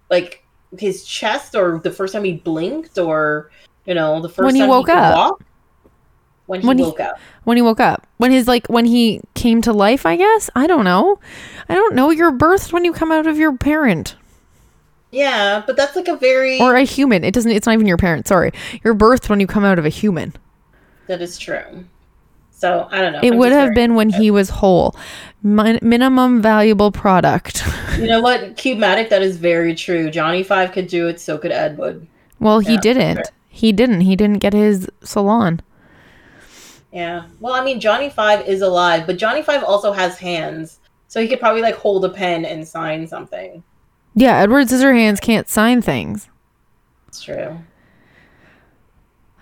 like 0.09 0.43
his 0.79 1.05
chest, 1.05 1.53
or 1.53 1.79
the 1.83 1.91
first 1.91 2.13
time 2.13 2.23
he 2.23 2.33
blinked, 2.33 2.97
or 2.97 3.51
you 3.85 3.93
know, 3.93 4.19
the 4.23 4.27
first 4.27 4.43
When 4.47 4.55
he 4.55 4.61
time 4.61 4.69
woke 4.69 4.87
could 4.87 4.95
up. 4.95 5.15
walk? 5.15 5.43
When 6.47 6.61
he 6.61 6.67
When 6.67 6.79
he- 6.79 6.83
woke 6.83 6.99
up. 6.99 7.19
When 7.43 7.57
he 7.57 7.61
woke 7.61 7.79
up. 7.79 8.07
When 8.17 8.31
his 8.31 8.47
like 8.47 8.65
when 8.65 8.85
he 8.85 9.21
came 9.35 9.61
to 9.61 9.71
life, 9.71 10.03
I 10.07 10.15
guess? 10.15 10.49
I 10.55 10.65
don't 10.65 10.83
know. 10.83 11.19
I 11.69 11.75
don't 11.75 11.93
know. 11.93 12.09
You're 12.09 12.31
birthed 12.31 12.73
when 12.73 12.85
you 12.85 12.91
come 12.91 13.11
out 13.11 13.27
of 13.27 13.37
your 13.37 13.55
parent. 13.55 14.15
Yeah, 15.11 15.61
but 15.67 15.77
that's 15.77 15.95
like 15.95 16.07
a 16.07 16.15
very 16.17 16.59
Or 16.59 16.73
a 16.75 16.81
human. 16.85 17.23
It 17.23 17.35
doesn't 17.35 17.51
it's 17.51 17.67
not 17.67 17.73
even 17.73 17.85
your 17.85 17.97
parent, 17.97 18.27
sorry. 18.27 18.51
You're 18.83 18.95
birthed 18.95 19.29
when 19.29 19.39
you 19.39 19.45
come 19.45 19.63
out 19.63 19.77
of 19.77 19.85
a 19.85 19.89
human. 19.89 20.33
That 21.07 21.21
is 21.21 21.37
true. 21.37 21.85
So 22.51 22.87
I 22.89 23.01
don't 23.01 23.13
know. 23.13 23.19
It 23.21 23.33
I'm 23.33 23.37
would 23.37 23.51
have 23.51 23.73
been 23.73 23.95
when 23.95 24.09
he 24.09 24.31
was 24.31 24.49
whole. 24.49 24.95
Min- 25.43 25.79
minimum 25.81 26.41
valuable 26.41 26.91
product. 26.91 27.63
You 27.95 28.07
know 28.07 28.19
what? 28.19 28.57
Cubematic, 28.57 29.07
that 29.07 29.21
is 29.21 29.37
very 29.37 29.73
true. 29.73 30.11
Johnny 30.11 30.43
Five 30.43 30.73
could 30.73 30.87
do 30.87 31.07
it, 31.07 31.17
so 31.17 31.37
could 31.37 31.53
Ed 31.53 31.77
Wood. 31.77 32.05
well, 32.41 32.59
he 32.59 32.75
didn't. 32.77 33.15
sure. 33.17 33.23
He 33.47 33.71
didn't. 33.71 34.01
He 34.01 34.17
didn't 34.17 34.39
get 34.39 34.51
his 34.51 34.89
salon. 35.01 35.61
Yeah. 36.91 37.27
Well, 37.39 37.53
I 37.53 37.63
mean, 37.63 37.79
Johnny 37.79 38.09
Five 38.09 38.45
is 38.49 38.61
alive, 38.61 39.07
but 39.07 39.15
Johnny 39.17 39.41
Five 39.41 39.63
also 39.63 39.93
has 39.93 40.17
hands, 40.17 40.79
so 41.07 41.21
he 41.21 41.29
could 41.29 41.39
probably 41.39 41.61
like 41.61 41.75
hold 41.75 42.03
a 42.03 42.09
pen 42.09 42.43
and 42.43 42.67
sign 42.67 43.07
something. 43.07 43.63
Yeah, 44.13 44.39
Edward 44.39 44.67
Scissorhands 44.67 45.21
can't 45.21 45.47
sign 45.47 45.81
things. 45.81 46.27
It's 47.07 47.21
true. 47.23 47.59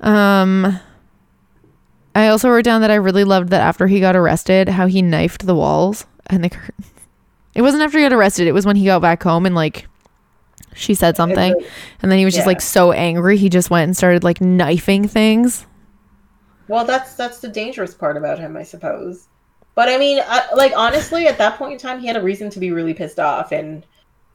Um 0.02 0.80
I 2.16 2.28
also 2.28 2.50
wrote 2.50 2.66
down 2.66 2.82
that 2.82 2.92
I 2.92 2.96
really 2.96 3.24
loved 3.24 3.50
that 3.50 3.62
after 3.62 3.88
he 3.88 4.00
got 4.00 4.16
arrested, 4.16 4.70
how 4.70 4.88
he 4.88 5.02
knifed 5.02 5.46
the 5.46 5.56
walls 5.56 6.06
and 6.28 6.44
the 6.44 6.50
curtains. 6.50 6.92
It 7.56 7.62
wasn't 7.62 7.84
after 7.84 7.98
he 7.98 8.06
got 8.06 8.14
arrested, 8.14 8.48
it 8.48 8.54
was 8.54 8.66
when 8.66 8.76
he 8.76 8.86
got 8.86 9.02
back 9.02 9.22
home 9.24 9.46
and 9.46 9.56
like 9.56 9.88
she 10.76 10.96
said 10.96 11.16
something 11.16 11.54
and 12.02 12.12
then 12.12 12.18
he 12.18 12.26
was 12.26 12.34
just 12.34 12.46
yeah. 12.46 12.50
like 12.50 12.62
so 12.62 12.92
angry 12.92 13.38
he 13.38 13.48
just 13.48 13.70
went 13.70 13.84
and 13.84 13.96
started 13.96 14.24
like 14.24 14.42
knifing 14.42 15.08
things. 15.08 15.66
Well, 16.68 16.86
that's 16.86 17.16
that's 17.16 17.40
the 17.40 17.50
dangerous 17.50 17.94
part 17.94 18.18
about 18.18 18.40
him, 18.40 18.56
I 18.56 18.64
suppose. 18.64 19.28
But 19.76 19.90
I 19.90 19.98
mean, 19.98 20.22
I, 20.26 20.54
like 20.56 20.74
honestly, 20.76 21.28
at 21.28 21.38
that 21.38 21.58
point 21.58 21.74
in 21.74 21.80
time, 21.80 22.00
he 22.00 22.08
had 22.08 22.16
a 22.16 22.22
reason 22.22 22.50
to 22.52 22.60
be 22.60 22.72
really 22.72 22.94
pissed 22.94 23.20
off, 23.20 23.52
and 23.52 23.86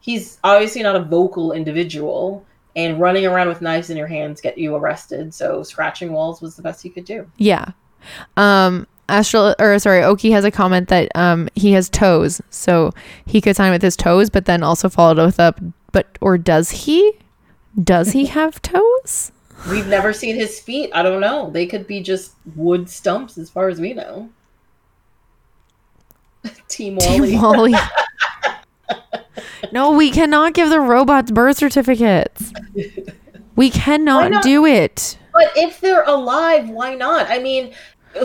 he's 0.00 0.38
obviously 0.44 0.82
not 0.82 0.96
a 0.96 1.00
vocal 1.00 1.52
individual. 1.52 2.44
And 2.78 3.00
running 3.00 3.26
around 3.26 3.48
with 3.48 3.60
knives 3.60 3.90
in 3.90 3.96
your 3.96 4.06
hands 4.06 4.40
get 4.40 4.56
you 4.56 4.74
arrested. 4.74 5.34
So 5.34 5.62
scratching 5.62 6.12
walls 6.12 6.40
was 6.40 6.54
the 6.54 6.62
best 6.62 6.82
he 6.82 6.88
could 6.88 7.04
do. 7.04 7.30
Yeah. 7.36 7.72
Um 8.36 8.86
Astral 9.10 9.54
or 9.58 9.78
sorry, 9.78 10.02
Oki 10.02 10.30
has 10.30 10.44
a 10.44 10.50
comment 10.50 10.88
that 10.88 11.10
um 11.14 11.48
he 11.54 11.72
has 11.72 11.90
toes, 11.90 12.40
so 12.50 12.92
he 13.26 13.40
could 13.40 13.56
sign 13.56 13.72
with 13.72 13.82
his 13.82 13.96
toes, 13.96 14.30
but 14.30 14.44
then 14.44 14.62
also 14.62 14.88
followed 14.88 15.18
with 15.18 15.40
up 15.40 15.60
but 15.92 16.18
or 16.20 16.38
does 16.38 16.70
he? 16.70 17.12
Does 17.82 18.12
he 18.12 18.26
have 18.38 18.62
toes? 18.62 19.32
We've 19.68 19.86
never 19.88 20.12
seen 20.12 20.36
his 20.36 20.60
feet. 20.60 20.90
I 20.94 21.02
don't 21.02 21.20
know. 21.20 21.50
They 21.50 21.66
could 21.66 21.86
be 21.86 22.00
just 22.00 22.34
wood 22.54 22.88
stumps, 22.88 23.36
as 23.38 23.50
far 23.50 23.68
as 23.68 23.80
we 23.80 23.92
know. 23.92 24.30
Team 26.68 26.96
Wally. 26.96 27.30
Team 27.30 27.42
Wally. 27.42 27.74
no, 29.72 29.92
we 29.92 30.10
cannot 30.10 30.54
give 30.54 30.70
the 30.70 30.80
robots 30.80 31.30
birth 31.30 31.58
certificates. 31.58 32.52
We 33.56 33.70
cannot 33.70 34.30
not? 34.30 34.42
do 34.42 34.66
it. 34.66 35.18
But 35.32 35.52
if 35.56 35.80
they're 35.80 36.04
alive, 36.04 36.68
why 36.68 36.94
not? 36.94 37.28
I 37.28 37.38
mean, 37.38 37.72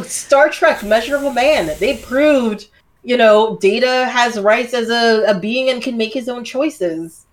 Star 0.04 0.50
Trek, 0.50 0.84
Measure 0.84 1.16
of 1.16 1.24
a 1.24 1.34
Man, 1.34 1.72
they 1.80 1.98
proved, 1.98 2.68
you 3.04 3.18
know, 3.18 3.58
Data 3.58 4.06
has 4.06 4.40
rights 4.40 4.74
as 4.74 4.90
a, 4.90 5.24
a 5.28 5.40
being 5.40 5.70
and 5.70 5.82
can 5.82 5.98
make 5.98 6.14
his 6.14 6.30
own 6.30 6.44
choices. 6.44 7.26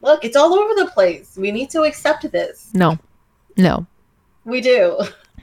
Look, 0.00 0.24
it's 0.24 0.36
all 0.36 0.54
over 0.54 0.74
the 0.74 0.90
place. 0.90 1.36
We 1.36 1.52
need 1.52 1.70
to 1.70 1.82
accept 1.82 2.30
this. 2.32 2.70
No. 2.74 2.98
No. 3.56 3.86
We 4.44 4.60
do. 4.60 5.00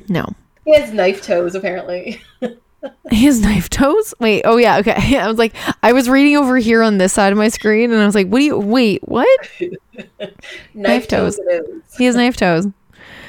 No. 0.07 0.25
He 0.65 0.73
has 0.75 0.91
knife 0.91 1.21
toes, 1.21 1.55
apparently. 1.55 2.21
His 3.11 3.41
knife 3.41 3.69
toes? 3.69 4.13
Wait, 4.19 4.43
oh 4.45 4.57
yeah, 4.57 4.77
okay. 4.77 5.17
I 5.19 5.27
was 5.27 5.37
like, 5.37 5.53
I 5.83 5.93
was 5.93 6.09
reading 6.09 6.37
over 6.37 6.57
here 6.57 6.81
on 6.83 6.97
this 6.97 7.13
side 7.13 7.31
of 7.31 7.37
my 7.37 7.49
screen 7.49 7.91
and 7.91 8.01
I 8.01 8.05
was 8.05 8.15
like, 8.15 8.27
what 8.27 8.39
do 8.39 8.45
you, 8.45 8.57
wait, 8.57 9.01
what? 9.07 9.27
Knife, 10.73 11.07
toes. 11.07 11.37
toes. 11.37 11.81
He 11.97 12.05
has 12.05 12.15
knife 12.15 12.37
toes. 12.37 12.67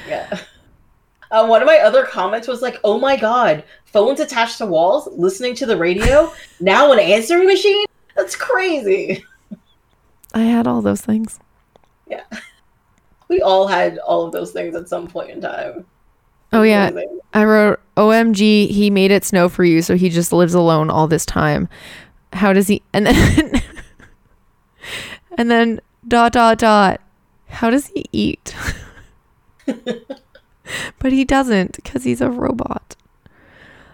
Yeah. 0.07 0.39
Uh, 1.31 1.47
one 1.47 1.61
of 1.61 1.65
my 1.65 1.77
other 1.77 2.03
comments 2.03 2.45
was 2.45 2.61
like, 2.61 2.77
"Oh 2.83 2.99
my 2.99 3.15
god, 3.15 3.63
phones 3.85 4.19
attached 4.19 4.57
to 4.57 4.65
walls, 4.65 5.07
listening 5.13 5.55
to 5.55 5.65
the 5.65 5.77
radio, 5.77 6.29
now 6.59 6.91
an 6.91 6.99
answering 6.99 7.47
machine? 7.47 7.85
That's 8.17 8.35
crazy." 8.35 9.23
I 10.33 10.41
had 10.41 10.67
all 10.67 10.81
those 10.81 10.99
things. 10.99 11.39
Yeah, 12.05 12.25
we 13.29 13.41
all 13.41 13.65
had 13.65 13.97
all 13.99 14.25
of 14.25 14.33
those 14.33 14.51
things 14.51 14.75
at 14.75 14.89
some 14.89 15.07
point 15.07 15.29
in 15.29 15.39
time. 15.39 15.85
Oh 16.53 16.63
yeah. 16.63 16.91
I 17.33 17.45
wrote, 17.45 17.79
OMG, 17.95 18.69
he 18.69 18.89
made 18.89 19.11
it 19.11 19.23
snow 19.23 19.47
for 19.47 19.63
you, 19.63 19.81
so 19.81 19.95
he 19.95 20.09
just 20.09 20.33
lives 20.33 20.53
alone 20.53 20.89
all 20.89 21.07
this 21.07 21.25
time. 21.25 21.69
How 22.33 22.53
does 22.53 22.67
he? 22.67 22.81
And 22.93 23.05
then, 23.05 23.61
and 25.37 25.51
then, 25.51 25.79
dot, 26.07 26.33
dot, 26.33 26.57
dot. 26.57 26.99
How 27.47 27.69
does 27.69 27.87
he 27.87 28.05
eat? 28.11 28.55
but 30.99 31.11
he 31.11 31.23
doesn't 31.23 31.75
because 31.77 32.03
he's 32.03 32.21
a 32.21 32.29
robot. 32.29 32.95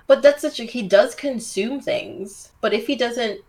But 0.07 0.21
that's 0.21 0.41
such 0.41 0.59
a 0.59 0.63
he 0.63 0.83
does 0.83 1.13
consume 1.15 1.79
things. 1.81 2.51
But 2.61 2.73
if 2.73 2.87
he 2.87 2.95
doesn't 2.95 3.41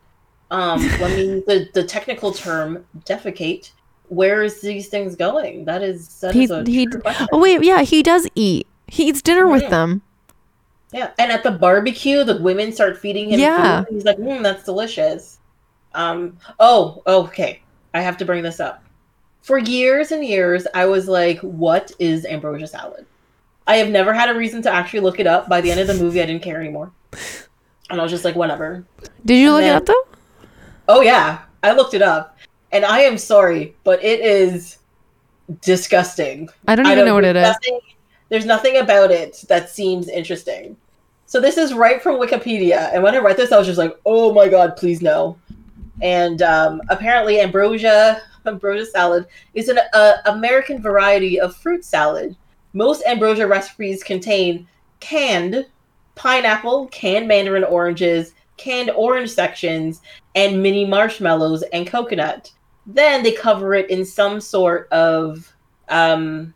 um 0.50 0.80
let 1.00 1.16
me 1.16 1.42
the, 1.46 1.68
the 1.74 1.84
technical 1.84 2.32
term 2.32 2.84
defecate, 3.06 3.70
where 4.08 4.42
is 4.42 4.60
these 4.60 4.88
things 4.88 5.16
going? 5.16 5.64
That 5.64 5.82
is 5.82 6.20
that 6.20 6.34
He- 6.34 6.44
is 6.44 6.50
a 6.50 6.64
he-. 6.64 6.88
Oh 7.32 7.38
wait, 7.38 7.62
yeah, 7.62 7.82
he 7.82 8.02
does 8.02 8.26
eat. 8.34 8.66
He 8.88 9.08
eats 9.08 9.22
dinner 9.22 9.46
with 9.46 9.62
Yeah. 9.62 9.68
them. 9.70 10.02
Yeah, 10.92 11.10
and 11.18 11.30
at 11.30 11.42
the 11.42 11.50
barbecue, 11.50 12.24
the 12.24 12.38
women 12.38 12.72
start 12.72 12.96
feeding 12.96 13.30
him 13.30 13.40
Yeah. 13.40 13.84
food. 13.84 13.94
He's 13.94 14.04
like, 14.04 14.16
mm, 14.16 14.42
"That's 14.42 14.64
delicious." 14.64 15.38
Um. 15.94 16.38
Oh. 16.58 17.02
Okay. 17.06 17.60
I 17.94 18.00
have 18.00 18.16
to 18.18 18.24
bring 18.24 18.42
this 18.42 18.60
up. 18.60 18.82
For 19.42 19.58
years 19.58 20.12
and 20.12 20.24
years, 20.24 20.66
I 20.74 20.86
was 20.86 21.08
like, 21.08 21.40
"What 21.40 21.92
is 21.98 22.24
ambrosia 22.24 22.66
salad?" 22.66 23.06
I 23.66 23.76
have 23.76 23.88
never 23.90 24.14
had 24.14 24.30
a 24.30 24.34
reason 24.34 24.62
to 24.62 24.70
actually 24.70 25.00
look 25.00 25.20
it 25.20 25.26
up. 25.26 25.48
By 25.48 25.60
the 25.60 25.70
end 25.70 25.80
of 25.80 25.86
the 25.86 25.94
movie, 25.94 26.22
I 26.22 26.26
didn't 26.26 26.42
care 26.42 26.58
anymore, 26.60 26.90
and 27.90 28.00
I 28.00 28.02
was 28.02 28.10
just 28.10 28.24
like, 28.24 28.34
"Whatever." 28.34 28.84
Did 29.26 29.36
you 29.36 29.48
And 29.48 29.56
look 29.56 29.64
it 29.64 29.76
up 29.76 29.84
though? 29.84 30.06
Oh 30.88 31.00
yeah, 31.02 31.40
I 31.62 31.72
looked 31.72 31.92
it 31.92 32.02
up, 32.02 32.38
and 32.72 32.84
I 32.84 33.00
am 33.00 33.18
sorry, 33.18 33.74
but 33.84 34.02
it 34.02 34.20
is 34.20 34.78
disgusting. 35.60 36.48
I 36.66 36.76
don't 36.76 36.86
I 36.86 36.92
even 36.92 37.04
know 37.04 37.14
what 37.14 37.24
it 37.24 37.36
is. 37.36 37.56
There's 38.28 38.46
nothing 38.46 38.76
about 38.76 39.10
it 39.10 39.44
that 39.48 39.70
seems 39.70 40.08
interesting. 40.08 40.76
So 41.26 41.40
this 41.40 41.58
is 41.58 41.74
right 41.74 42.02
from 42.02 42.16
Wikipedia, 42.16 42.92
and 42.92 43.02
when 43.02 43.14
I 43.14 43.18
read 43.18 43.36
this, 43.36 43.52
I 43.52 43.58
was 43.58 43.66
just 43.66 43.78
like, 43.78 43.98
"Oh 44.06 44.32
my 44.32 44.48
god, 44.48 44.76
please 44.76 45.02
no!" 45.02 45.38
And 46.00 46.40
um, 46.42 46.80
apparently, 46.88 47.40
ambrosia 47.40 48.22
ambrosia 48.46 48.86
salad 48.86 49.26
is 49.54 49.68
an 49.68 49.78
uh, 49.92 50.14
American 50.26 50.80
variety 50.80 51.38
of 51.38 51.56
fruit 51.56 51.84
salad. 51.84 52.36
Most 52.72 53.02
ambrosia 53.04 53.46
recipes 53.46 54.02
contain 54.02 54.66
canned 55.00 55.66
pineapple, 56.14 56.88
canned 56.88 57.28
mandarin 57.28 57.64
oranges, 57.64 58.34
canned 58.56 58.90
orange 58.90 59.30
sections, 59.30 60.02
and 60.34 60.62
mini 60.62 60.84
marshmallows 60.84 61.62
and 61.72 61.86
coconut. 61.86 62.52
Then 62.86 63.22
they 63.22 63.32
cover 63.32 63.74
it 63.74 63.90
in 63.90 64.04
some 64.04 64.40
sort 64.40 64.88
of 64.90 65.54
um, 65.88 66.54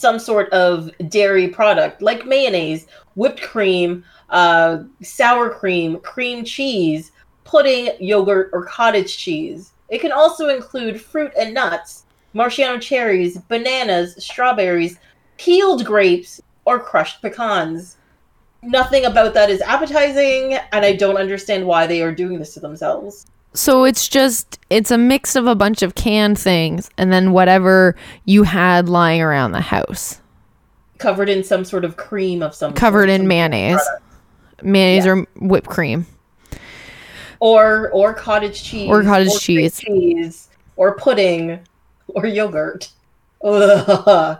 some 0.00 0.18
sort 0.18 0.48
of 0.50 0.90
dairy 1.08 1.48
product 1.48 2.00
like 2.00 2.24
mayonnaise, 2.24 2.86
whipped 3.14 3.42
cream, 3.42 4.02
uh, 4.30 4.78
sour 5.02 5.50
cream, 5.50 6.00
cream 6.00 6.44
cheese, 6.44 7.12
pudding, 7.44 7.90
yogurt, 8.00 8.50
or 8.52 8.64
cottage 8.64 9.18
cheese. 9.18 9.72
It 9.90 10.00
can 10.00 10.12
also 10.12 10.48
include 10.48 11.00
fruit 11.00 11.32
and 11.38 11.52
nuts, 11.52 12.04
maraschino 12.32 12.78
cherries, 12.78 13.38
bananas, 13.38 14.14
strawberries, 14.24 14.98
peeled 15.36 15.84
grapes, 15.84 16.40
or 16.64 16.78
crushed 16.78 17.20
pecans. 17.20 17.96
Nothing 18.62 19.04
about 19.06 19.34
that 19.34 19.50
is 19.50 19.60
appetizing, 19.62 20.54
and 20.72 20.84
I 20.84 20.94
don't 20.94 21.16
understand 21.16 21.66
why 21.66 21.86
they 21.86 22.02
are 22.02 22.14
doing 22.14 22.38
this 22.38 22.54
to 22.54 22.60
themselves. 22.60 23.26
So 23.52 23.84
it's 23.84 24.06
just 24.08 24.58
it's 24.70 24.90
a 24.90 24.98
mix 24.98 25.34
of 25.34 25.46
a 25.46 25.54
bunch 25.54 25.82
of 25.82 25.94
canned 25.96 26.38
things 26.38 26.88
and 26.96 27.12
then 27.12 27.32
whatever 27.32 27.96
you 28.24 28.44
had 28.44 28.88
lying 28.88 29.20
around 29.20 29.52
the 29.52 29.60
house. 29.60 30.20
Covered 30.98 31.28
in 31.28 31.42
some 31.42 31.64
sort 31.64 31.84
of 31.84 31.96
cream 31.96 32.42
of 32.42 32.54
some 32.54 32.72
Covered 32.74 33.08
sort, 33.08 33.10
in 33.10 33.20
some 33.22 33.28
mayonnaise. 33.28 33.80
Mayonnaise 34.62 35.04
Yeah. 35.06 35.12
or 35.12 35.26
whipped 35.40 35.68
cream. 35.68 36.06
or 37.40 37.90
or 37.92 38.12
cottage 38.14 38.62
cheese 38.62 38.88
Or 38.88 39.02
cottage 39.02 39.28
cream 39.30 39.40
cheese. 39.40 39.78
cheese 39.80 40.48
or 40.76 40.94
pudding 40.96 41.58
or 42.08 42.26
yogurt 42.26 42.90
Ugh. 43.44 44.38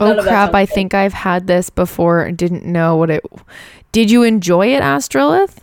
Oh 0.00 0.14
None 0.14 0.22
crap, 0.24 0.54
I 0.54 0.66
good. 0.66 0.74
think 0.74 0.94
I've 0.94 1.12
had 1.12 1.46
this 1.46 1.70
before 1.70 2.22
and 2.24 2.36
didn't 2.36 2.64
know 2.64 2.96
what 2.96 3.08
it 3.10 3.24
Did 3.92 4.10
you 4.10 4.24
enjoy 4.24 4.74
it, 4.74 4.82
Astrolith? 4.82 5.58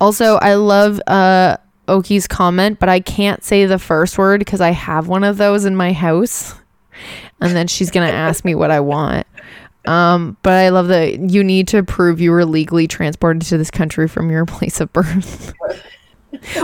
Also, 0.00 0.36
I 0.36 0.54
love 0.54 1.00
uh 1.06 1.56
Oki's 1.88 2.26
comment, 2.26 2.78
but 2.78 2.88
I 2.88 3.00
can't 3.00 3.42
say 3.44 3.66
the 3.66 3.78
first 3.78 4.18
word 4.18 4.40
because 4.40 4.60
I 4.60 4.70
have 4.70 5.08
one 5.08 5.24
of 5.24 5.36
those 5.36 5.64
in 5.64 5.76
my 5.76 5.92
house. 5.92 6.54
And 7.40 7.54
then 7.54 7.66
she's 7.66 7.90
gonna 7.90 8.06
ask 8.06 8.44
me 8.44 8.54
what 8.54 8.70
I 8.70 8.80
want. 8.80 9.26
Um, 9.86 10.36
but 10.42 10.54
I 10.54 10.70
love 10.70 10.88
that 10.88 11.30
you 11.30 11.44
need 11.44 11.68
to 11.68 11.82
prove 11.82 12.20
you 12.20 12.32
were 12.32 12.44
legally 12.44 12.88
transported 12.88 13.42
to 13.42 13.58
this 13.58 13.70
country 13.70 14.08
from 14.08 14.30
your 14.30 14.46
place 14.46 14.80
of 14.80 14.92
birth. 14.92 15.52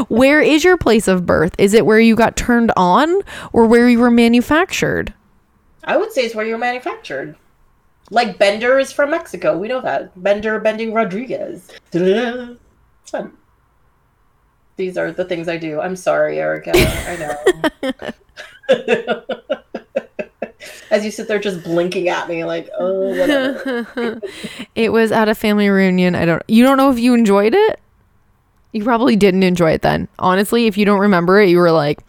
where 0.09 0.41
is 0.41 0.65
your 0.65 0.77
place 0.77 1.07
of 1.09 1.27
birth? 1.27 1.55
Is 1.59 1.75
it 1.75 1.87
where 1.87 2.01
you 2.01 2.17
got 2.17 2.37
turned 2.37 2.73
on 2.77 3.23
or 3.53 3.67
where 3.67 3.89
you 3.89 3.99
were 3.99 4.11
manufactured? 4.11 5.15
i 5.85 5.97
would 5.97 6.13
say 6.13 6.25
it's 6.25 6.35
where 6.35 6.47
you're 6.47 6.59
manufactured 6.59 7.37
like 8.11 8.39
bender 8.39 8.79
is 8.79 8.93
from 8.93 9.11
mexico 9.11 9.57
we 9.57 9.69
know 9.69 9.81
that 9.81 10.11
bender 10.23 10.59
bending 10.61 10.93
rodriguez 10.93 11.69
it's 11.93 13.11
fun 13.11 13.33
these 14.77 14.97
are 14.97 15.13
the 15.13 15.25
things 15.25 15.49
i 15.49 15.57
do 15.57 15.81
i'm 15.81 15.97
sorry 15.97 16.39
erica 16.39 16.73
i 16.75 17.17
know 17.17 18.13
as 20.91 21.05
you 21.05 21.11
sit 21.11 21.27
there 21.27 21.39
just 21.39 21.63
blinking 21.65 22.09
at 22.09 22.29
me 22.29 22.45
like 22.45 22.69
oh 22.79 23.11
whatever 23.11 24.21
it 24.75 24.93
was 24.93 25.11
at 25.11 25.29
a 25.29 25.35
family 25.35 25.69
reunion. 25.69 26.15
I 26.15 26.25
don't 26.25 26.43
you 26.49 26.63
don't 26.65 26.77
know 26.77 26.91
if 26.91 26.99
you 26.99 27.15
enjoyed 27.15 27.55
it? 27.55 27.81
You 28.73 28.85
probably 28.85 29.17
didn't 29.17 29.43
enjoy 29.43 29.73
it 29.73 29.83
then. 29.83 30.09
Honestly, 30.19 30.67
if 30.67 30.79
you 30.79 30.85
don't 30.85 31.01
remember 31.01 31.41
it, 31.41 31.49
you 31.49 31.59
were 31.59 31.73
like 31.73 32.05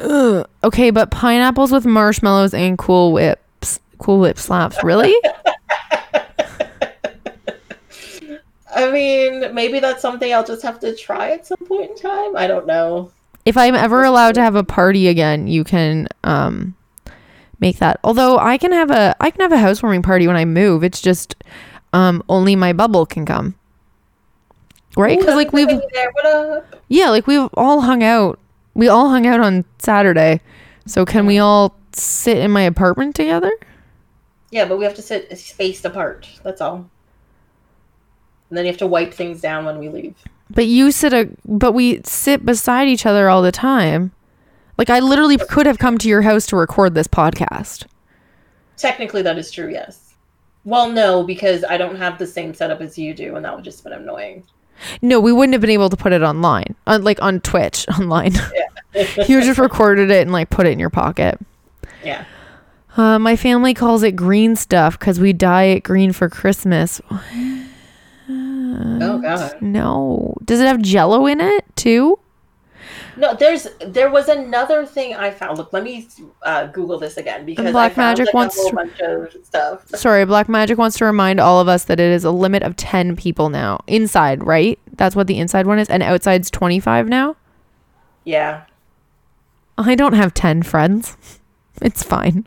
Ugh. 0.00 0.48
okay, 0.62 0.90
but 0.90 1.10
pineapples 1.10 1.72
with 1.72 1.84
marshmallows 1.84 2.54
and 2.54 2.78
cool 2.78 3.12
whips. 3.12 3.80
Cool 3.98 4.20
whip 4.20 4.38
slaps. 4.38 4.82
Really? 4.84 5.14
I 8.84 8.90
mean, 8.92 9.54
maybe 9.54 9.80
that's 9.80 10.00
something 10.00 10.32
I'll 10.32 10.44
just 10.46 10.62
have 10.62 10.78
to 10.80 10.94
try 10.94 11.32
at 11.32 11.46
some 11.46 11.58
point 11.66 11.90
in 11.90 11.96
time. 11.96 12.36
I 12.36 12.46
don't 12.46 12.66
know. 12.66 13.10
if 13.44 13.56
I'm 13.56 13.74
ever 13.74 14.04
allowed 14.04 14.34
to 14.36 14.42
have 14.42 14.54
a 14.54 14.62
party 14.62 15.08
again, 15.08 15.48
you 15.48 15.64
can 15.64 16.06
um 16.22 16.74
make 17.60 17.78
that. 17.78 17.98
Although 18.04 18.38
I 18.38 18.56
can 18.56 18.70
have 18.72 18.90
a 18.90 19.16
I 19.20 19.30
can 19.30 19.40
have 19.40 19.52
a 19.52 19.58
housewarming 19.58 20.02
party 20.02 20.26
when 20.28 20.36
I 20.36 20.44
move. 20.44 20.84
It's 20.84 21.00
just 21.00 21.34
um 21.92 22.22
only 22.28 22.54
my 22.54 22.72
bubble 22.72 23.04
can 23.04 23.26
come. 23.26 23.56
Right? 24.96 25.18
Cuz 25.18 25.34
like 25.34 25.52
we've 25.52 25.66
there. 25.68 26.10
What 26.12 26.26
up? 26.26 26.76
Yeah, 26.88 27.10
like 27.10 27.26
we've 27.26 27.48
all 27.54 27.80
hung 27.80 28.02
out. 28.04 28.38
We 28.74 28.86
all 28.86 29.08
hung 29.10 29.26
out 29.26 29.40
on 29.40 29.64
Saturday. 29.80 30.40
So 30.86 31.04
can 31.04 31.26
we 31.26 31.38
all 31.38 31.74
sit 31.92 32.38
in 32.38 32.50
my 32.52 32.62
apartment 32.62 33.16
together? 33.16 33.50
Yeah, 34.50 34.66
but 34.66 34.78
we 34.78 34.84
have 34.84 34.94
to 34.94 35.02
sit 35.02 35.36
spaced 35.36 35.84
apart. 35.84 36.28
That's 36.44 36.60
all. 36.60 36.88
And 38.48 38.56
then 38.56 38.64
you 38.64 38.70
have 38.70 38.78
to 38.78 38.86
wipe 38.86 39.12
things 39.12 39.40
down 39.40 39.64
when 39.64 39.78
we 39.78 39.88
leave. 39.88 40.14
But 40.50 40.66
you 40.66 40.90
sit 40.90 41.12
a 41.12 41.28
but 41.44 41.72
we 41.72 42.00
sit 42.04 42.44
beside 42.46 42.88
each 42.88 43.04
other 43.04 43.28
all 43.28 43.42
the 43.42 43.52
time. 43.52 44.12
Like 44.78 44.90
I 44.90 45.00
literally 45.00 45.36
could 45.36 45.66
have 45.66 45.78
come 45.78 45.98
to 45.98 46.08
your 46.08 46.22
house 46.22 46.46
to 46.46 46.56
record 46.56 46.94
this 46.94 47.08
podcast. 47.08 47.84
Technically, 48.76 49.22
that 49.22 49.36
is 49.36 49.50
true. 49.50 49.70
Yes. 49.70 50.14
Well, 50.64 50.90
no, 50.90 51.22
because 51.22 51.64
I 51.64 51.76
don't 51.76 51.96
have 51.96 52.18
the 52.18 52.26
same 52.26 52.54
setup 52.54 52.80
as 52.80 52.98
you 52.98 53.14
do, 53.14 53.36
and 53.36 53.44
that 53.44 53.54
would 53.54 53.64
just 53.64 53.82
have 53.82 53.92
been 53.92 54.02
annoying. 54.02 54.44
No, 55.02 55.20
we 55.20 55.32
wouldn't 55.32 55.54
have 55.54 55.60
been 55.60 55.70
able 55.70 55.90
to 55.90 55.96
put 55.96 56.12
it 56.12 56.22
online. 56.22 56.74
On 56.86 57.02
like 57.02 57.20
on 57.20 57.40
Twitch 57.40 57.86
online. 57.98 58.34
you 58.94 59.42
just 59.42 59.58
recorded 59.58 60.10
it 60.10 60.22
and 60.22 60.32
like 60.32 60.50
put 60.50 60.66
it 60.66 60.70
in 60.70 60.78
your 60.78 60.90
pocket. 60.90 61.38
Yeah. 62.04 62.24
Uh, 62.96 63.18
my 63.18 63.36
family 63.36 63.74
calls 63.74 64.02
it 64.02 64.16
green 64.16 64.56
stuff 64.56 64.98
because 64.98 65.20
we 65.20 65.32
dye 65.32 65.64
it 65.64 65.84
green 65.84 66.12
for 66.12 66.28
Christmas. 66.28 67.00
Oh 68.78 69.18
God. 69.18 69.60
No. 69.60 70.34
Does 70.44 70.60
it 70.60 70.66
have 70.66 70.80
jello 70.80 71.26
in 71.26 71.40
it 71.40 71.64
too? 71.76 72.18
No, 73.16 73.34
there's 73.34 73.66
there 73.84 74.10
was 74.10 74.28
another 74.28 74.86
thing 74.86 75.14
I 75.14 75.30
found. 75.30 75.58
Look, 75.58 75.72
let 75.72 75.82
me 75.82 76.08
uh, 76.42 76.68
Google 76.68 76.98
this 76.98 77.16
again 77.16 77.44
because 77.44 77.72
Black 77.72 77.92
I 77.92 77.94
found 77.94 78.18
Magic 78.18 78.26
like, 78.26 78.34
wants 78.34 78.58
a 78.58 78.62
whole 78.62 78.72
bunch 78.72 79.00
of 79.00 79.44
stuff. 79.44 79.88
Sorry, 79.96 80.24
Black 80.24 80.48
Magic 80.48 80.78
wants 80.78 80.96
to 80.98 81.04
remind 81.04 81.40
all 81.40 81.60
of 81.60 81.66
us 81.66 81.84
that 81.84 81.98
it 81.98 82.10
is 82.10 82.24
a 82.24 82.30
limit 82.30 82.62
of 82.62 82.76
10 82.76 83.16
people 83.16 83.48
now. 83.48 83.80
Inside, 83.88 84.44
right? 84.44 84.78
That's 84.92 85.16
what 85.16 85.26
the 85.26 85.38
inside 85.38 85.66
one 85.66 85.80
is. 85.80 85.88
And 85.88 86.02
outside's 86.02 86.50
25 86.50 87.08
now? 87.08 87.36
Yeah. 88.24 88.64
I 89.76 89.94
don't 89.94 90.14
have 90.14 90.34
10 90.34 90.62
friends. 90.62 91.16
It's 91.80 92.02
fine. 92.02 92.44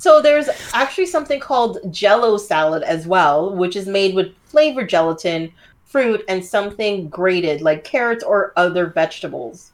So 0.00 0.22
there's 0.22 0.48
actually 0.72 1.06
something 1.06 1.38
called 1.38 1.78
Jello 1.92 2.38
salad 2.38 2.82
as 2.84 3.06
well, 3.06 3.54
which 3.54 3.76
is 3.76 3.86
made 3.86 4.14
with 4.14 4.34
flavored 4.46 4.88
gelatin, 4.88 5.52
fruit, 5.84 6.24
and 6.26 6.42
something 6.42 7.10
grated 7.10 7.60
like 7.60 7.84
carrots 7.84 8.24
or 8.24 8.54
other 8.56 8.86
vegetables. 8.86 9.72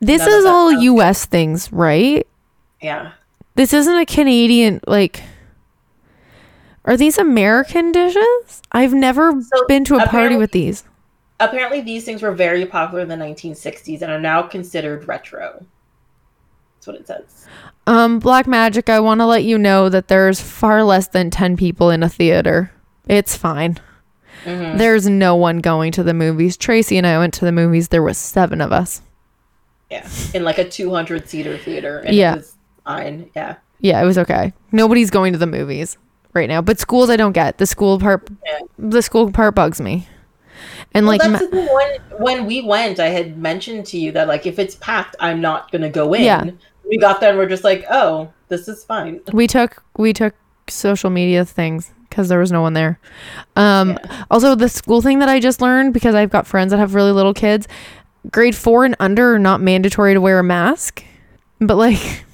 This 0.00 0.20
None 0.20 0.30
is 0.30 0.44
all 0.46 0.70
sounds 0.70 0.84
US 0.84 1.26
things, 1.26 1.70
right? 1.70 2.26
Yeah. 2.80 3.12
This 3.54 3.74
isn't 3.74 3.94
a 3.94 4.06
Canadian, 4.06 4.80
like. 4.86 5.22
Are 6.86 6.96
these 6.96 7.18
American 7.18 7.92
dishes? 7.92 8.62
I've 8.72 8.94
never 8.94 9.40
So, 9.42 9.66
been 9.66 9.84
to 9.84 9.96
a 9.96 10.06
party 10.06 10.36
with 10.36 10.52
these. 10.52 10.84
Apparently, 11.38 11.82
these 11.82 12.04
things 12.04 12.22
were 12.22 12.32
very 12.32 12.64
popular 12.64 13.02
in 13.02 13.08
the 13.08 13.14
1960s 13.14 14.00
and 14.00 14.10
are 14.10 14.18
now 14.18 14.42
considered 14.42 15.06
retro. 15.06 15.66
That's 16.82 16.86
what 16.88 16.96
it 16.96 17.06
says. 17.06 17.46
Um, 17.86 18.18
Black 18.18 18.48
Magic, 18.48 18.90
I 18.90 18.98
want 18.98 19.20
to 19.20 19.24
let 19.26 19.44
you 19.44 19.56
know 19.56 19.88
that 19.88 20.08
there's 20.08 20.40
far 20.40 20.82
less 20.82 21.06
than 21.06 21.30
10 21.30 21.56
people 21.56 21.90
in 21.90 22.02
a 22.02 22.08
theater. 22.08 22.72
It's 23.06 23.36
fine. 23.36 23.78
Mhm. 24.44 24.78
There's 24.78 25.08
no 25.08 25.36
one 25.36 25.58
going 25.58 25.92
to 25.92 26.02
the 26.02 26.12
movies. 26.12 26.56
Tracy 26.56 26.98
and 26.98 27.06
I 27.06 27.18
went 27.18 27.34
to 27.34 27.44
the 27.44 27.52
movies. 27.52 27.88
There 27.88 28.02
was 28.02 28.18
seven 28.18 28.60
of 28.60 28.72
us. 28.72 29.00
Yeah, 29.92 30.08
in 30.34 30.42
like 30.42 30.58
a 30.58 30.68
200 30.68 31.28
seater 31.28 31.56
theater. 31.56 31.98
And 32.00 32.16
Yeah. 32.16 32.32
it 32.32 32.36
was 32.38 32.56
fine. 32.84 33.30
Yeah. 33.36 33.56
Yeah, 33.80 34.02
it 34.02 34.06
was 34.06 34.18
okay. 34.18 34.52
Nobody's 34.72 35.10
going 35.10 35.32
to 35.34 35.38
the 35.38 35.46
movies 35.46 35.98
right 36.34 36.48
now. 36.48 36.62
But 36.62 36.80
schools 36.80 37.10
I 37.10 37.16
don't 37.16 37.32
get. 37.32 37.58
The 37.58 37.66
school 37.66 38.00
part 38.00 38.28
Yeah. 38.44 38.58
the 38.76 39.02
school 39.02 39.30
part 39.30 39.54
bugs 39.54 39.80
me. 39.80 40.08
And 40.94 41.06
Well, 41.06 41.18
like 41.18 41.30
that's 41.30 41.52
ma-. 41.52 41.60
When 41.74 41.96
when 42.18 42.46
we 42.46 42.60
went, 42.62 42.98
I 42.98 43.08
had 43.08 43.38
mentioned 43.38 43.86
to 43.86 43.98
you 43.98 44.10
that 44.12 44.26
like 44.26 44.46
if 44.46 44.58
it's 44.58 44.74
packed, 44.76 45.14
I'm 45.20 45.40
not 45.40 45.70
gonna 45.70 45.90
go 45.90 46.12
in. 46.14 46.22
Yeah. 46.24 46.44
We 46.88 46.98
got 46.98 47.20
there 47.20 47.30
and 47.30 47.38
we're 47.38 47.48
just 47.48 47.64
like, 47.64 47.84
oh, 47.90 48.32
this 48.48 48.68
is 48.68 48.84
fine. 48.84 49.20
we 49.32 49.46
took 49.46 49.82
we 49.96 50.12
took 50.12 50.34
social 50.68 51.10
media 51.10 51.44
things 51.44 51.90
because 52.08 52.28
there 52.28 52.38
was 52.38 52.52
no 52.52 52.60
one 52.62 52.72
there. 52.74 52.98
Um 53.56 53.98
also 54.30 54.54
the 54.54 54.68
school 54.68 55.00
thing 55.00 55.18
that 55.20 55.28
I 55.28 55.40
just 55.40 55.60
learned 55.60 55.94
because 55.94 56.14
I've 56.14 56.30
got 56.30 56.46
friends 56.46 56.70
that 56.70 56.78
have 56.78 56.94
really 56.94 57.12
little 57.12 57.34
kids, 57.34 57.66
grade 58.30 58.54
4 58.54 58.84
and 58.84 58.96
under 59.00 59.34
are 59.34 59.38
not 59.38 59.60
mandatory 59.60 60.14
to 60.14 60.20
wear 60.20 60.38
a 60.38 60.44
mask. 60.44 61.04
But 61.60 61.76
like 61.76 62.24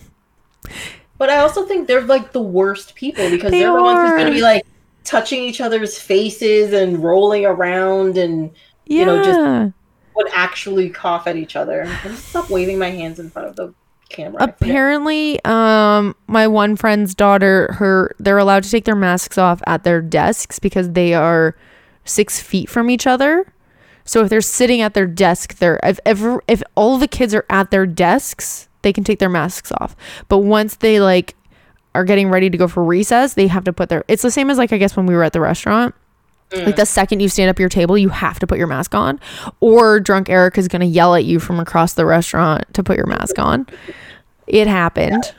But 1.18 1.30
I 1.30 1.38
also 1.38 1.64
think 1.66 1.86
they're 1.88 2.02
like 2.02 2.32
the 2.32 2.40
worst 2.42 2.94
people 2.94 3.28
because 3.30 3.50
They 3.50 3.64
are 3.64 3.76
the 3.76 3.82
ones 3.82 4.10
who's 4.10 4.18
gonna 4.18 4.30
be 4.30 4.40
like 4.42 4.64
touching 5.04 5.42
each 5.42 5.60
other's 5.60 5.98
faces 5.98 6.72
and 6.72 7.02
rolling 7.02 7.44
around 7.46 8.16
and 8.18 8.50
yeah. 8.86 9.00
You 9.00 9.06
know, 9.06 9.22
just- 9.22 9.74
would 10.16 10.28
actually 10.32 10.90
cough 10.90 11.26
at 11.28 11.36
each 11.36 11.54
other. 11.54 11.82
And 12.04 12.16
stop 12.16 12.50
waving 12.50 12.78
my 12.78 12.90
hands 12.90 13.20
in 13.20 13.30
front 13.30 13.48
of 13.48 13.54
the 13.56 13.72
camera. 14.08 14.42
Apparently, 14.42 15.42
um, 15.44 16.14
my 16.26 16.46
one 16.46 16.76
friend's 16.76 17.14
daughter, 17.14 17.72
her, 17.74 18.14
they're 18.18 18.38
allowed 18.38 18.64
to 18.64 18.70
take 18.70 18.84
their 18.84 18.96
masks 18.96 19.38
off 19.38 19.62
at 19.66 19.84
their 19.84 20.00
desks 20.00 20.58
because 20.58 20.92
they 20.92 21.14
are 21.14 21.56
six 22.04 22.40
feet 22.40 22.68
from 22.68 22.90
each 22.90 23.06
other. 23.06 23.52
So 24.04 24.22
if 24.22 24.30
they're 24.30 24.40
sitting 24.40 24.80
at 24.80 24.94
their 24.94 25.06
desk, 25.06 25.58
they're 25.58 25.78
if 25.82 26.00
ever 26.06 26.42
if 26.48 26.62
all 26.74 26.96
the 26.96 27.08
kids 27.08 27.34
are 27.34 27.44
at 27.50 27.70
their 27.70 27.84
desks, 27.84 28.68
they 28.80 28.92
can 28.92 29.04
take 29.04 29.18
their 29.18 29.28
masks 29.28 29.70
off. 29.72 29.94
But 30.28 30.38
once 30.38 30.76
they 30.76 30.98
like 30.98 31.34
are 31.94 32.04
getting 32.04 32.30
ready 32.30 32.48
to 32.48 32.56
go 32.56 32.68
for 32.68 32.82
recess, 32.82 33.34
they 33.34 33.48
have 33.48 33.64
to 33.64 33.72
put 33.72 33.90
their. 33.90 34.04
It's 34.08 34.22
the 34.22 34.30
same 34.30 34.48
as 34.48 34.56
like 34.56 34.72
I 34.72 34.78
guess 34.78 34.96
when 34.96 35.04
we 35.04 35.14
were 35.14 35.24
at 35.24 35.34
the 35.34 35.40
restaurant. 35.40 35.94
Like 36.52 36.76
the 36.76 36.86
second 36.86 37.20
you 37.20 37.28
stand 37.28 37.50
up 37.50 37.58
your 37.58 37.68
table, 37.68 37.98
you 37.98 38.08
have 38.08 38.38
to 38.38 38.46
put 38.46 38.58
your 38.58 38.66
mask 38.66 38.94
on, 38.94 39.20
or 39.60 40.00
drunk 40.00 40.28
Erica 40.30 40.60
is 40.60 40.68
gonna 40.68 40.86
yell 40.86 41.14
at 41.14 41.24
you 41.24 41.38
from 41.40 41.60
across 41.60 41.94
the 41.94 42.06
restaurant 42.06 42.64
to 42.74 42.82
put 42.82 42.96
your 42.96 43.06
mask 43.06 43.38
on. 43.38 43.66
It 44.46 44.66
happened. 44.66 45.34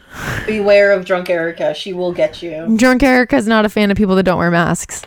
Beware 0.46 0.92
of 0.92 1.06
drunk 1.06 1.30
Erica. 1.30 1.74
She 1.74 1.94
will 1.94 2.14
get 2.14 2.44
you. 2.44 2.78
Drunk 2.78 3.02
Erica's 3.02 3.48
not 3.48 3.66
a 3.66 3.70
fan 3.70 3.90
of 3.90 3.98
people 3.98 4.16
that 4.16 4.24
don't 4.24 4.38
wear 4.38 4.52
masks. 4.52 5.02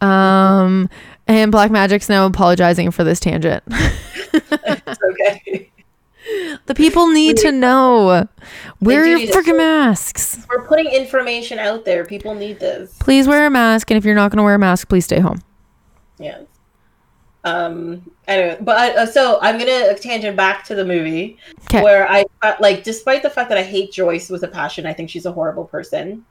Um, 0.00 0.88
and 1.26 1.50
Black 1.50 1.70
Magic's 1.72 2.08
now 2.08 2.26
apologizing 2.26 2.90
for 2.92 3.02
this 3.02 3.18
tangent. 3.18 3.64
It's 4.86 5.00
okay. 5.10 5.70
The 6.66 6.74
people 6.74 7.08
need 7.08 7.36
to 7.38 7.52
know. 7.52 8.28
Wear 8.80 9.06
your 9.06 9.18
freaking 9.20 9.56
masks. 9.58 10.44
We're 10.48 10.66
putting 10.66 10.86
information 10.86 11.58
out 11.58 11.84
there. 11.84 12.04
People 12.04 12.34
need 12.34 12.60
this. 12.60 12.96
Please 12.98 13.28
wear 13.28 13.46
a 13.46 13.50
mask, 13.50 13.90
and 13.90 13.98
if 13.98 14.04
you're 14.04 14.14
not 14.14 14.30
going 14.30 14.38
to 14.38 14.42
wear 14.42 14.54
a 14.54 14.58
mask, 14.58 14.88
please 14.88 15.04
stay 15.04 15.20
home. 15.20 15.42
Yeah. 16.18 16.42
Um. 17.44 18.10
Anyway, 18.26 18.56
but 18.62 18.96
uh, 18.96 19.04
so 19.06 19.38
I'm 19.42 19.58
gonna 19.58 19.94
tangent 19.98 20.34
back 20.34 20.64
to 20.64 20.74
the 20.74 20.84
movie 20.84 21.36
'Kay. 21.68 21.82
where 21.82 22.08
I 22.10 22.24
uh, 22.40 22.54
like, 22.58 22.84
despite 22.84 23.22
the 23.22 23.28
fact 23.28 23.50
that 23.50 23.58
I 23.58 23.62
hate 23.62 23.92
Joyce 23.92 24.30
with 24.30 24.44
a 24.44 24.48
passion, 24.48 24.86
I 24.86 24.94
think 24.94 25.10
she's 25.10 25.26
a 25.26 25.32
horrible 25.32 25.64
person. 25.66 26.24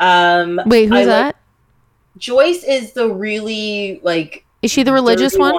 Um. 0.00 0.60
Wait, 0.66 0.86
who's 0.86 0.92
I 0.92 0.96
like- 0.98 1.06
that? 1.06 1.36
Joyce 2.16 2.64
is 2.64 2.92
the 2.94 3.08
really 3.08 4.00
like 4.02 4.44
Is 4.62 4.72
she 4.72 4.82
the 4.82 4.92
religious 4.92 5.34
dirty 5.34 5.42
one? 5.42 5.54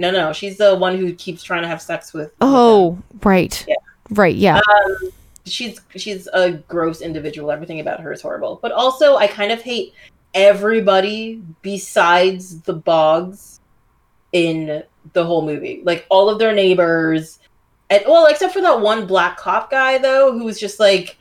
No, 0.00 0.10
no, 0.10 0.32
she's 0.32 0.56
the 0.56 0.74
one 0.74 0.96
who 0.96 1.12
keeps 1.12 1.42
trying 1.42 1.60
to 1.60 1.68
have 1.68 1.82
sex 1.82 2.14
with. 2.14 2.28
with 2.28 2.34
Oh, 2.40 2.98
right. 3.22 3.62
Yeah. 3.68 3.74
Right, 4.08 4.34
yeah. 4.34 4.56
um, 4.56 5.10
she's 5.44 5.78
she's 5.94 6.26
a 6.32 6.52
gross 6.52 7.02
individual. 7.02 7.50
Everything 7.50 7.80
about 7.80 8.00
her 8.00 8.10
is 8.10 8.22
horrible. 8.22 8.58
But 8.62 8.72
also, 8.72 9.16
I 9.16 9.26
kind 9.26 9.52
of 9.52 9.60
hate 9.60 9.92
everybody 10.32 11.42
besides 11.60 12.62
the 12.62 12.72
Boggs 12.72 13.60
in 14.32 14.82
the 15.12 15.24
whole 15.24 15.44
movie. 15.44 15.82
Like 15.84 16.06
all 16.08 16.30
of 16.30 16.38
their 16.38 16.54
neighbors, 16.54 17.38
and 17.90 18.02
well, 18.06 18.26
except 18.26 18.54
for 18.54 18.62
that 18.62 18.80
one 18.80 19.06
black 19.06 19.36
cop 19.36 19.70
guy 19.70 19.98
though, 19.98 20.32
who 20.32 20.44
was 20.44 20.58
just 20.58 20.80
like, 20.80 21.18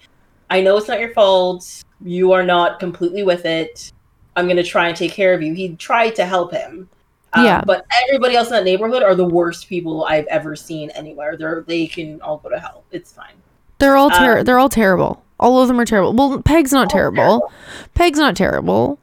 "I 0.49 0.61
know 0.61 0.77
it's 0.77 0.87
not 0.87 1.01
your 1.01 1.13
fault. 1.13 1.83
You 2.01 2.31
are 2.31 2.43
not 2.43 2.79
completely 2.79 3.23
with 3.23 3.45
it. 3.45 3.91
I'm 4.37 4.47
gonna 4.47 4.63
try 4.63 4.87
and 4.87 4.95
take 4.95 5.11
care 5.11 5.33
of 5.33 5.41
you." 5.41 5.53
He 5.53 5.75
tried 5.75 6.15
to 6.15 6.25
help 6.25 6.53
him. 6.53 6.87
Um, 7.33 7.45
Yeah. 7.45 7.61
but 7.65 7.85
everybody 8.07 8.35
else 8.35 8.47
in 8.47 8.53
that 8.53 8.63
neighborhood 8.63 9.03
are 9.03 9.13
the 9.15 9.25
worst 9.27 9.69
people 9.69 10.05
I've 10.05 10.25
ever 10.27 10.55
seen 10.55 10.89
anywhere. 10.91 11.37
They're 11.37 11.63
they 11.67 11.85
can 11.87 12.21
all 12.21 12.37
go 12.37 12.49
to 12.49 12.59
hell. 12.59 12.83
It's 12.91 13.11
fine. 13.13 13.33
they're 13.77 13.95
all 13.95 14.09
ter- 14.09 14.39
um, 14.39 14.45
they're 14.45 14.59
all 14.59 14.69
terrible. 14.69 15.23
All 15.39 15.61
of 15.61 15.67
them 15.69 15.79
are 15.79 15.85
terrible. 15.85 16.13
Well, 16.13 16.41
Peg's 16.41 16.73
not 16.73 16.87
All 16.87 16.89
terrible. 16.89 17.51
Peg's 17.93 18.19
not 18.19 18.35
terrible. 18.35 18.99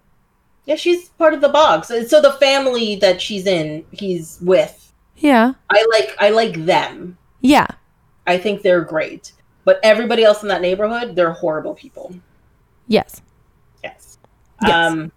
Yeah, 0.66 0.74
she's 0.74 1.09
part 1.11 1.32
of 1.32 1.40
the 1.40 1.48
Boggs. 1.48 1.86
So 1.89 2.03
so 2.05 2.20
the 2.20 2.32
family 2.32 2.97
that 2.97 3.23
she's 3.23 3.47
in, 3.47 3.85
he's 3.93 4.39
with. 4.43 4.93
Yeah. 5.16 5.53
I 5.70 5.86
like 5.93 6.15
I 6.19 6.31
like 6.31 6.66
them. 6.66 7.16
Yeah. 7.40 7.66
I 8.27 8.36
think 8.39 8.62
they're 8.62 8.82
great. 8.82 9.32
But 9.65 9.78
everybody 9.82 10.24
else 10.24 10.43
in 10.43 10.48
that 10.48 10.61
neighborhood, 10.61 11.15
they're 11.16 11.31
horrible 11.32 11.74
people. 11.74 12.15
Yes. 12.89 13.23
Yes. 13.82 14.19
Yes. 14.62 14.73
Um 14.74 15.12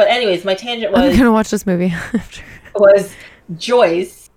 but 0.00 0.08
anyways, 0.08 0.46
my 0.46 0.54
tangent 0.54 0.92
was 0.92 1.12
I'm 1.12 1.18
to 1.18 1.30
watch 1.30 1.50
this 1.50 1.66
movie. 1.66 1.92
was 2.74 3.14
Joyce 3.58 4.30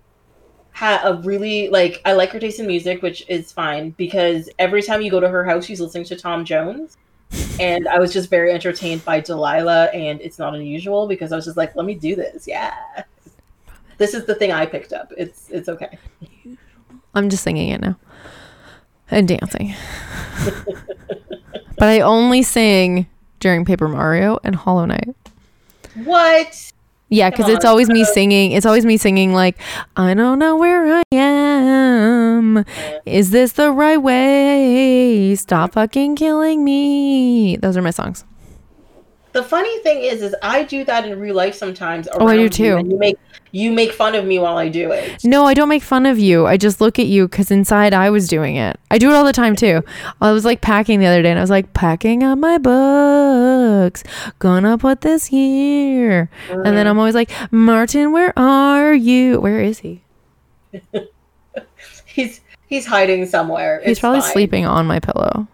had 0.72 1.00
a 1.02 1.14
really 1.22 1.70
like 1.70 2.02
I 2.04 2.12
like 2.12 2.32
her 2.32 2.38
taste 2.38 2.60
in 2.60 2.66
music, 2.66 3.00
which 3.00 3.24
is 3.30 3.50
fine 3.50 3.92
because 3.92 4.50
every 4.58 4.82
time 4.82 5.00
you 5.00 5.10
go 5.10 5.20
to 5.20 5.28
her 5.30 5.42
house, 5.42 5.64
she's 5.64 5.80
listening 5.80 6.04
to 6.04 6.16
Tom 6.16 6.44
Jones. 6.44 6.98
And 7.58 7.88
I 7.88 7.98
was 7.98 8.12
just 8.12 8.28
very 8.28 8.52
entertained 8.52 9.06
by 9.06 9.20
Delilah, 9.20 9.86
and 9.86 10.20
it's 10.20 10.38
not 10.38 10.54
unusual 10.54 11.06
because 11.06 11.32
I 11.32 11.36
was 11.36 11.46
just 11.46 11.56
like, 11.56 11.74
let 11.76 11.86
me 11.86 11.94
do 11.94 12.14
this. 12.14 12.46
Yeah. 12.46 12.74
This 13.96 14.12
is 14.12 14.26
the 14.26 14.34
thing 14.34 14.52
I 14.52 14.66
picked 14.66 14.92
up. 14.92 15.14
It's 15.16 15.48
it's 15.48 15.70
okay. 15.70 15.96
I'm 17.14 17.30
just 17.30 17.42
singing 17.42 17.70
it 17.70 17.80
now 17.80 17.96
and 19.10 19.26
dancing. 19.26 19.74
but 21.78 21.88
I 21.88 22.00
only 22.00 22.42
sing 22.42 23.06
during 23.40 23.64
Paper 23.64 23.88
Mario 23.88 24.38
and 24.44 24.54
Hollow 24.54 24.84
Knight. 24.84 25.16
What? 25.94 26.72
Yeah, 27.10 27.30
because 27.30 27.48
it's 27.48 27.64
always 27.64 27.88
me 27.88 28.04
singing. 28.04 28.52
It's 28.52 28.66
always 28.66 28.84
me 28.84 28.96
singing 28.96 29.32
like, 29.32 29.56
I 29.96 30.14
don't 30.14 30.38
know 30.38 30.56
where 30.56 30.96
I 30.96 31.02
am. 31.12 32.64
Is 33.06 33.30
this 33.30 33.52
the 33.52 33.70
right 33.70 33.98
way? 33.98 35.34
Stop 35.36 35.74
fucking 35.74 36.16
killing 36.16 36.64
me. 36.64 37.56
Those 37.56 37.76
are 37.76 37.82
my 37.82 37.90
songs. 37.90 38.24
The 39.34 39.42
funny 39.42 39.78
thing 39.80 40.02
is, 40.04 40.22
is 40.22 40.34
I 40.42 40.62
do 40.62 40.84
that 40.84 41.04
in 41.06 41.18
real 41.18 41.34
life 41.34 41.54
sometimes. 41.56 42.06
Oh, 42.12 42.14
I 42.14 42.18
do 42.18 42.24
around 42.26 42.40
you, 42.40 42.48
too. 42.48 42.64
you 42.88 42.98
make 42.98 43.18
you 43.50 43.72
make 43.72 43.92
fun 43.92 44.14
of 44.14 44.24
me 44.24 44.38
while 44.38 44.56
I 44.56 44.68
do 44.68 44.90
it. 44.92 45.24
No, 45.24 45.44
I 45.44 45.54
don't 45.54 45.68
make 45.68 45.82
fun 45.82 46.06
of 46.06 46.18
you. 46.20 46.46
I 46.46 46.56
just 46.56 46.80
look 46.80 46.98
at 47.00 47.06
you 47.06 47.26
because 47.28 47.50
inside 47.50 47.92
I 47.94 48.10
was 48.10 48.28
doing 48.28 48.54
it. 48.56 48.78
I 48.92 48.98
do 48.98 49.10
it 49.10 49.14
all 49.14 49.24
the 49.24 49.32
time 49.32 49.56
too. 49.56 49.82
I 50.20 50.30
was 50.32 50.44
like 50.44 50.60
packing 50.60 51.00
the 51.00 51.06
other 51.06 51.20
day 51.20 51.30
and 51.30 51.38
I 51.38 51.42
was 51.42 51.50
like, 51.50 51.72
packing 51.74 52.22
up 52.22 52.38
my 52.38 52.58
books. 52.58 54.04
Gonna 54.38 54.78
put 54.78 55.00
this 55.02 55.26
here. 55.26 56.30
And 56.50 56.64
then 56.76 56.86
I'm 56.86 56.98
always 56.98 57.14
like, 57.16 57.30
Martin, 57.52 58.12
where 58.12 58.32
are 58.38 58.94
you? 58.94 59.40
Where 59.40 59.60
is 59.60 59.80
he? 59.80 60.02
He's 62.06 62.40
he's 62.68 62.86
hiding 62.86 63.26
somewhere. 63.26 63.80
He's 63.80 63.90
It's 63.92 64.00
probably 64.00 64.20
fine. 64.20 64.30
sleeping 64.32 64.66
on 64.66 64.86
my 64.86 65.00
pillow. 65.00 65.48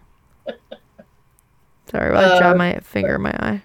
Sorry, 1.90 2.14
I 2.14 2.22
Uh, 2.24 2.38
dropped 2.38 2.58
my 2.58 2.74
finger 2.80 3.14
in 3.16 3.22
my 3.22 3.30
eye. 3.32 3.62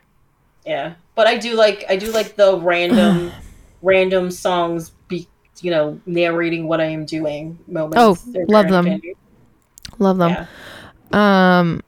Yeah, 0.65 0.95
but 1.13 1.27
I 1.27 1.37
do 1.37 1.53
like 1.55 1.85
I 1.89 1.95
do 1.95 2.11
like 2.11 2.35
the 2.35 2.57
random 2.57 3.31
random 3.81 4.31
songs. 4.31 4.91
Be 5.07 5.27
you 5.61 5.71
know 5.71 5.99
narrating 6.05 6.67
what 6.67 6.81
I 6.81 6.85
am 6.85 7.05
doing 7.05 7.59
moments. 7.67 7.97
Oh, 7.97 8.17
love 8.47 8.69
them. 8.69 9.01
Love 9.99 10.17
them. 10.17 10.29
Yeah. 10.31 11.59
Um, 11.59 11.81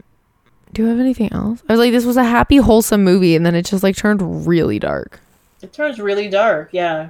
do 0.74 0.84
you 0.84 0.88
have 0.90 1.00
anything 1.00 1.32
else? 1.34 1.64
I 1.68 1.74
was 1.74 1.80
like, 1.80 1.92
this 1.92 2.06
was 2.06 2.18
a 2.18 2.24
happy, 2.24 2.58
wholesome 2.58 3.04
movie, 3.04 3.36
and 3.36 3.46
then 3.46 3.56
it 3.56 3.66
just 3.66 3.84
like 3.84 3.96
turned 3.96 4.48
really 4.48 4.80
dark. 4.80 5.20
It 5.62 5.74
turns 5.74 6.00
really 6.00 6.30
dark. 6.30 6.70
Yeah. 6.72 7.10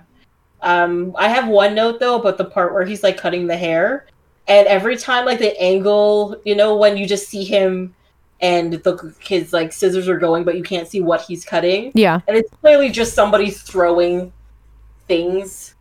Um, 0.61 1.13
I 1.17 1.27
have 1.27 1.47
one 1.47 1.75
note 1.75 1.99
though 1.99 2.19
about 2.19 2.37
the 2.37 2.45
part 2.45 2.73
where 2.73 2.85
he's 2.85 3.03
like 3.03 3.17
cutting 3.17 3.47
the 3.47 3.57
hair, 3.57 4.07
and 4.47 4.67
every 4.67 4.97
time 4.97 5.25
like 5.25 5.39
the 5.39 5.59
angle, 5.61 6.39
you 6.45 6.55
know, 6.55 6.77
when 6.77 6.97
you 6.97 7.05
just 7.05 7.27
see 7.27 7.43
him 7.43 7.93
and 8.41 8.73
the 8.73 9.15
his 9.19 9.51
like 9.53 9.73
scissors 9.73 10.07
are 10.07 10.17
going, 10.17 10.43
but 10.43 10.55
you 10.57 10.63
can't 10.63 10.87
see 10.87 11.01
what 11.01 11.21
he's 11.21 11.43
cutting, 11.45 11.91
Yeah, 11.95 12.21
and 12.27 12.37
it's 12.37 12.49
clearly 12.61 12.89
just 12.89 13.13
somebody 13.13 13.49
throwing 13.49 14.31
things. 15.07 15.75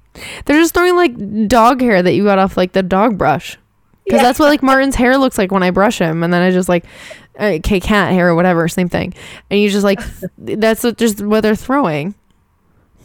they're 0.45 0.59
just 0.61 0.75
throwing 0.75 0.97
like 0.97 1.49
dog 1.49 1.81
hair 1.81 2.03
that 2.03 2.13
you 2.15 2.25
got 2.25 2.39
off 2.39 2.57
like 2.57 2.73
the 2.73 2.83
dog 2.83 3.19
brush. 3.19 3.59
because 4.05 4.19
Yeah. 4.19 4.23
that's 4.23 4.39
what 4.39 4.49
like 4.49 4.63
Martin's 4.63 4.95
hair 4.95 5.19
looks 5.19 5.37
like 5.39 5.51
when 5.53 5.63
I 5.63 5.71
brush 5.71 5.99
him, 5.99 6.23
and 6.23 6.33
then 6.33 6.41
I 6.43 6.51
just 6.51 6.69
like, 6.69 6.85
uh, 7.39 7.45
okay, 7.59 7.81
cat 7.81 8.13
hair 8.13 8.29
or 8.29 8.35
whatever, 8.35 8.67
same 8.69 8.89
thing. 8.89 9.13
And 9.51 9.61
you 9.61 9.69
just 9.69 9.85
like, 9.85 10.01
that's 10.39 10.85
what, 10.85 10.97
just 10.97 11.21
what 11.21 11.41
they're 11.43 11.55
throwing. 11.57 12.15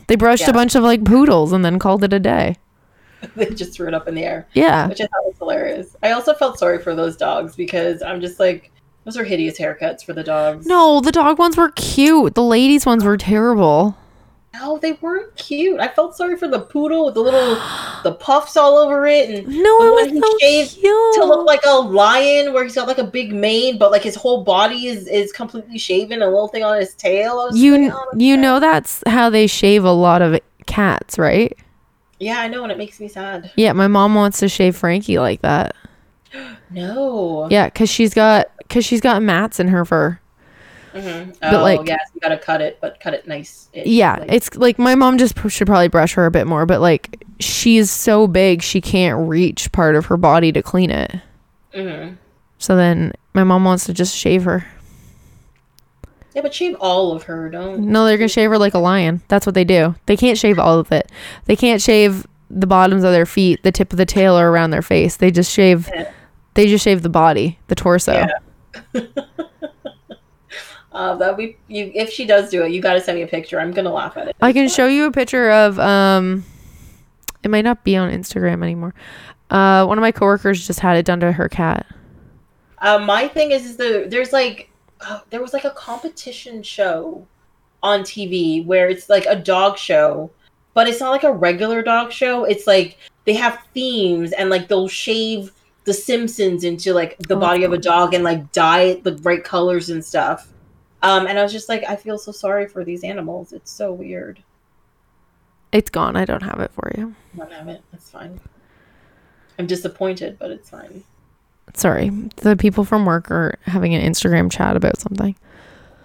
They 0.08 0.16
brushed 0.16 0.44
Yeah. 0.44 0.52
a 0.52 0.54
bunch 0.54 0.76
of 0.76 0.84
like 0.84 1.04
poodles 1.04 1.52
and 1.54 1.64
then 1.66 1.80
called 1.80 2.04
it 2.04 2.14
a 2.14 2.20
day. 2.20 2.58
they 3.36 3.46
just 3.48 3.74
threw 3.74 3.88
it 3.88 3.94
up 3.94 4.08
in 4.08 4.16
the 4.16 4.24
air, 4.24 4.48
Yeah, 4.54 4.88
which 4.88 5.00
I 5.02 5.06
thought 5.06 5.26
was 5.26 5.36
hilarious. 5.38 5.96
I 6.02 6.12
also 6.12 6.34
felt 6.34 6.58
sorry 6.58 6.80
for 6.80 6.96
those 6.96 7.16
dogs 7.18 7.56
because 7.56 8.02
I'm 8.02 8.20
just 8.22 8.40
like, 8.40 8.72
those 9.04 9.18
are 9.18 9.24
hideous 9.24 9.58
haircuts 9.60 10.04
for 10.04 10.14
the 10.14 10.24
dogs. 10.24 10.66
no, 10.66 11.00
the 11.02 11.12
dog 11.12 11.40
ones 11.40 11.58
were 11.58 11.72
cute. 11.72 12.36
The 12.36 12.44
ladies 12.44 12.86
ones 12.86 13.04
were 13.04 13.18
terrible. 13.18 13.98
No, 14.54 14.78
they 14.78 14.92
weren't 14.94 15.34
cute. 15.38 15.80
I 15.80 15.88
felt 15.88 16.16
sorry 16.18 16.36
for 16.36 16.48
the 16.50 16.60
poodle 16.60 17.06
with 17.06 17.14
the 17.14 17.22
little 17.22 17.56
the 18.04 18.12
puffs 18.20 18.58
all 18.58 18.78
over 18.78 19.08
it 19.08 19.30
and 19.30 19.48
No, 19.64 19.80
The 19.80 19.88
it 19.88 19.92
one 19.92 20.14
was 20.22 20.24
so 20.32 20.38
shaved 20.40 20.72
cute. 20.76 21.14
to 21.16 21.24
look 21.26 21.48
like 21.48 21.62
a 21.66 21.80
lion 21.80 22.52
where 22.54 22.64
he's 22.66 22.76
got 22.76 22.86
like 22.86 22.98
a 22.98 23.04
big 23.06 23.34
mane, 23.34 23.78
but 23.78 23.92
like 23.92 24.04
his 24.04 24.16
whole 24.16 24.44
body 24.44 24.88
is 24.88 25.08
is 25.08 25.32
completely 25.32 25.78
shaven, 25.78 26.22
a 26.22 26.26
little 26.26 26.50
thing 26.50 26.64
on 26.66 26.78
his 26.78 26.94
tail. 26.96 27.32
I 27.40 27.46
was 27.46 27.54
just 27.54 27.64
you 27.64 27.92
oh, 27.94 28.06
you 28.18 28.36
know 28.36 28.60
that's 28.60 29.02
how 29.08 29.30
they 29.30 29.48
shave 29.48 29.86
a 29.86 29.92
lot 29.92 30.22
of 30.22 30.38
cats, 30.66 31.18
right? 31.18 31.58
Yeah, 32.20 32.40
I 32.42 32.50
know, 32.50 32.62
and 32.64 32.72
it 32.74 32.78
makes 32.78 33.00
me 33.00 33.08
sad. 33.08 33.52
Yeah, 33.56 33.72
my 33.74 33.88
mom 33.88 34.14
wants 34.16 34.40
to 34.42 34.50
shave 34.50 34.76
Frankie 34.76 35.18
like 35.18 35.42
that. 35.44 35.76
No. 36.70 37.48
Yeah, 37.50 37.70
cuz 37.70 37.90
she's 37.90 38.14
got 38.14 38.48
cuz 38.72 38.86
she's 38.86 39.02
got 39.02 39.22
mats 39.22 39.60
in 39.60 39.68
her 39.68 39.86
fur. 39.86 40.20
Mhm. 40.96 41.36
But, 41.40 41.54
oh, 41.54 41.62
like- 41.64 41.88
yes, 41.88 42.00
you 42.14 42.20
gotta 42.22 42.38
cut 42.38 42.60
it, 42.62 42.78
but 42.82 43.00
cut 43.00 43.14
it 43.14 43.26
nice. 43.28 43.70
Yeah, 43.74 44.24
it's 44.28 44.56
like 44.58 44.78
my 44.78 44.96
mom 44.96 45.18
just 45.18 45.36
pr- 45.36 45.48
should 45.50 45.68
probably 45.68 45.88
brush 45.88 46.14
her 46.16 46.26
a 46.26 46.32
bit 46.32 46.48
more, 46.48 46.66
but 46.66 46.82
like 46.82 47.24
she's 47.40 47.90
so 47.90 48.28
big 48.28 48.62
she 48.62 48.82
can't 48.82 49.28
reach 49.30 49.72
part 49.72 49.96
of 49.96 50.08
her 50.08 50.18
body 50.18 50.52
to 50.52 50.62
clean 50.62 50.90
it. 50.92 51.16
hmm 51.74 52.10
So 52.58 52.76
then 52.76 53.14
my 53.34 53.44
mom 53.46 53.64
wants 53.64 53.86
to 53.86 53.94
just 53.94 54.16
shave 54.16 54.44
her. 54.44 54.66
Yeah, 56.36 56.42
but 56.42 56.54
shave 56.54 56.76
all 56.80 57.12
of 57.14 57.24
her, 57.24 57.50
don't. 57.50 57.80
No, 57.88 58.06
they're 58.06 58.18
gonna 58.18 58.28
shave 58.28 58.50
her 58.50 58.58
like 58.58 58.74
a 58.74 58.80
lion. 58.80 59.22
That's 59.28 59.46
what 59.46 59.56
they 59.56 59.64
do. 59.66 59.96
They 60.06 60.16
can't 60.18 60.38
shave 60.38 60.60
all 60.60 60.80
of 60.80 60.92
it. 60.92 61.10
They 61.46 61.56
can't 61.56 61.82
shave 61.82 62.26
the 62.50 62.68
bottoms 62.68 63.04
of 63.04 63.12
their 63.14 63.26
feet, 63.26 63.64
the 63.64 63.72
tip 63.72 63.92
of 63.94 63.98
the 63.98 64.06
tail, 64.06 64.38
or 64.38 64.50
around 64.50 64.72
their 64.72 64.82
face. 64.82 65.16
They 65.18 65.32
just 65.32 65.52
shave. 65.52 65.90
Yeah. 65.94 66.10
They 66.54 66.68
just 66.68 66.84
shave 66.84 67.02
the 67.02 67.10
body, 67.10 67.58
the 67.68 67.76
torso. 67.76 68.14
Yeah. 68.14 68.28
Uh, 70.94 71.16
that 71.16 71.38
we 71.38 71.56
you 71.70 71.90
if 71.96 72.10
she 72.10 72.26
does 72.26 72.50
do 72.50 72.64
it, 72.64 72.72
you 72.72 72.82
gotta 72.82 73.00
send 73.00 73.18
me 73.18 73.22
a 73.22 73.28
picture. 73.28 73.60
I'm 73.60 73.72
gonna 73.72 73.94
laugh 73.94 74.18
at 74.18 74.28
it. 74.28 74.36
I 74.42 74.52
can 74.52 74.68
show 74.68 74.88
you 74.88 75.06
a 75.06 75.12
picture 75.12 75.50
of. 75.50 75.80
Um, 75.80 76.44
it 77.44 77.50
might 77.50 77.64
not 77.64 77.84
be 77.84 77.96
on 77.96 78.12
Instagram 78.12 78.62
anymore. 78.62 78.94
Uh, 79.50 79.86
one 79.86 79.98
of 79.98 80.02
my 80.02 80.12
coworkers 80.12 80.68
just 80.68 80.82
had 80.82 80.98
it 80.98 81.06
done 81.06 81.22
to 81.22 81.32
her 81.32 81.48
cat. 81.48 81.86
Uh, 82.80 83.00
my 83.00 83.28
thing 83.28 83.52
is, 83.52 83.66
is 83.66 83.78
the 83.78 84.06
there's 84.10 84.34
like 84.34 84.70
uh, 85.00 85.22
there 85.30 85.42
was 85.42 85.54
like 85.54 85.64
a 85.64 85.72
competition 85.72 86.62
show 86.62 87.26
on 87.82 88.02
TV 88.02 88.66
where 88.66 88.90
it's 88.90 89.10
like 89.10 89.26
a 89.28 89.36
dog 89.36 89.78
show, 89.78 90.30
but 90.74 90.90
it's 90.90 91.00
not 91.00 91.12
like 91.12 91.24
a 91.24 91.32
regular 91.32 91.82
dog 91.82 92.12
show. 92.12 92.44
It's 92.44 92.68
like 92.68 92.98
they 93.24 93.34
have 93.34 93.66
themes 93.74 94.34
and 94.34 94.50
like 94.50 94.68
they'll 94.68 94.90
shave 94.90 95.54
the 95.84 95.94
Simpsons 95.94 96.64
into 96.64 96.94
like 96.94 97.18
the 97.20 97.36
Oh, 97.36 97.40
body 97.40 97.64
of 97.64 97.74
a 97.74 97.78
dog 97.78 98.14
and 98.14 98.24
like 98.24 98.52
dye 98.52 98.82
it 98.82 99.04
the 99.04 99.14
bright 99.14 99.44
colors 99.44 99.90
and 99.90 100.04
stuff. 100.04 100.52
Um, 101.02 101.26
and 101.26 101.40
I 101.40 101.44
was 101.44 101.52
just 101.52 101.70
like, 101.70 101.84
I 101.90 101.96
feel 101.96 102.18
so 102.18 102.32
sorry 102.32 102.68
for 102.68 102.84
these 102.84 103.04
animals. 103.04 103.54
It's 103.54 103.72
so 103.72 103.92
weird. 103.92 104.44
It's 105.72 105.90
gone. 105.90 106.16
I 106.16 106.26
don't 106.26 106.44
have 106.44 106.60
it 106.60 106.72
for 106.72 106.92
you. 106.98 107.16
I 107.34 107.38
don't 107.38 107.52
have 107.52 107.68
it. 107.70 107.82
It's 107.94 108.10
fine. 108.10 108.40
I'm 109.58 109.66
disappointed, 109.66 110.38
but 110.38 110.52
it's 110.52 110.70
fine. 110.70 111.04
Sorry. 111.74 112.10
The 112.38 112.56
people 112.56 112.84
from 112.84 113.06
work 113.06 113.32
are 113.32 113.58
having 113.64 113.96
an 113.96 114.02
Instagram 114.02 114.52
chat 114.52 114.76
about 114.76 115.00
something. 115.00 115.36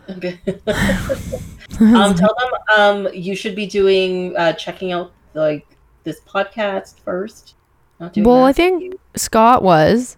Okay. 0.09 0.39
um, 1.81 2.15
tell 2.15 2.35
them 2.39 2.51
um, 2.79 3.09
you 3.13 3.35
should 3.35 3.57
be 3.57 3.67
doing 3.67 4.37
uh, 4.37 4.53
checking 4.55 4.93
out 4.93 5.13
like 5.35 5.67
this 6.05 6.21
podcast 6.21 7.01
first. 7.01 7.56
Well, 7.99 8.11
that. 8.43 8.49
I 8.49 8.53
think 8.53 8.95
Scott 9.15 9.63
was. 9.63 10.17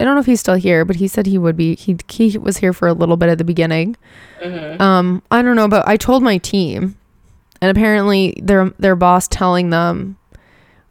I 0.00 0.04
don't 0.04 0.14
know 0.14 0.20
if 0.20 0.26
he's 0.26 0.40
still 0.40 0.54
here, 0.56 0.84
but 0.84 0.96
he 0.96 1.06
said 1.06 1.26
he 1.26 1.38
would 1.38 1.56
be. 1.56 1.76
He 1.76 1.96
he 2.08 2.36
was 2.38 2.56
here 2.58 2.72
for 2.72 2.88
a 2.88 2.92
little 2.92 3.16
bit 3.16 3.28
at 3.28 3.38
the 3.38 3.44
beginning. 3.44 3.96
Mhm. 4.42 4.80
Um, 4.80 5.22
I 5.30 5.42
don't 5.42 5.54
know, 5.54 5.68
but 5.68 5.86
I 5.86 5.96
told 5.96 6.22
my 6.22 6.38
team, 6.38 6.96
and 7.60 7.70
apparently 7.70 8.34
their 8.42 8.70
their 8.78 8.96
boss 8.96 9.28
telling 9.28 9.70
them 9.70 10.16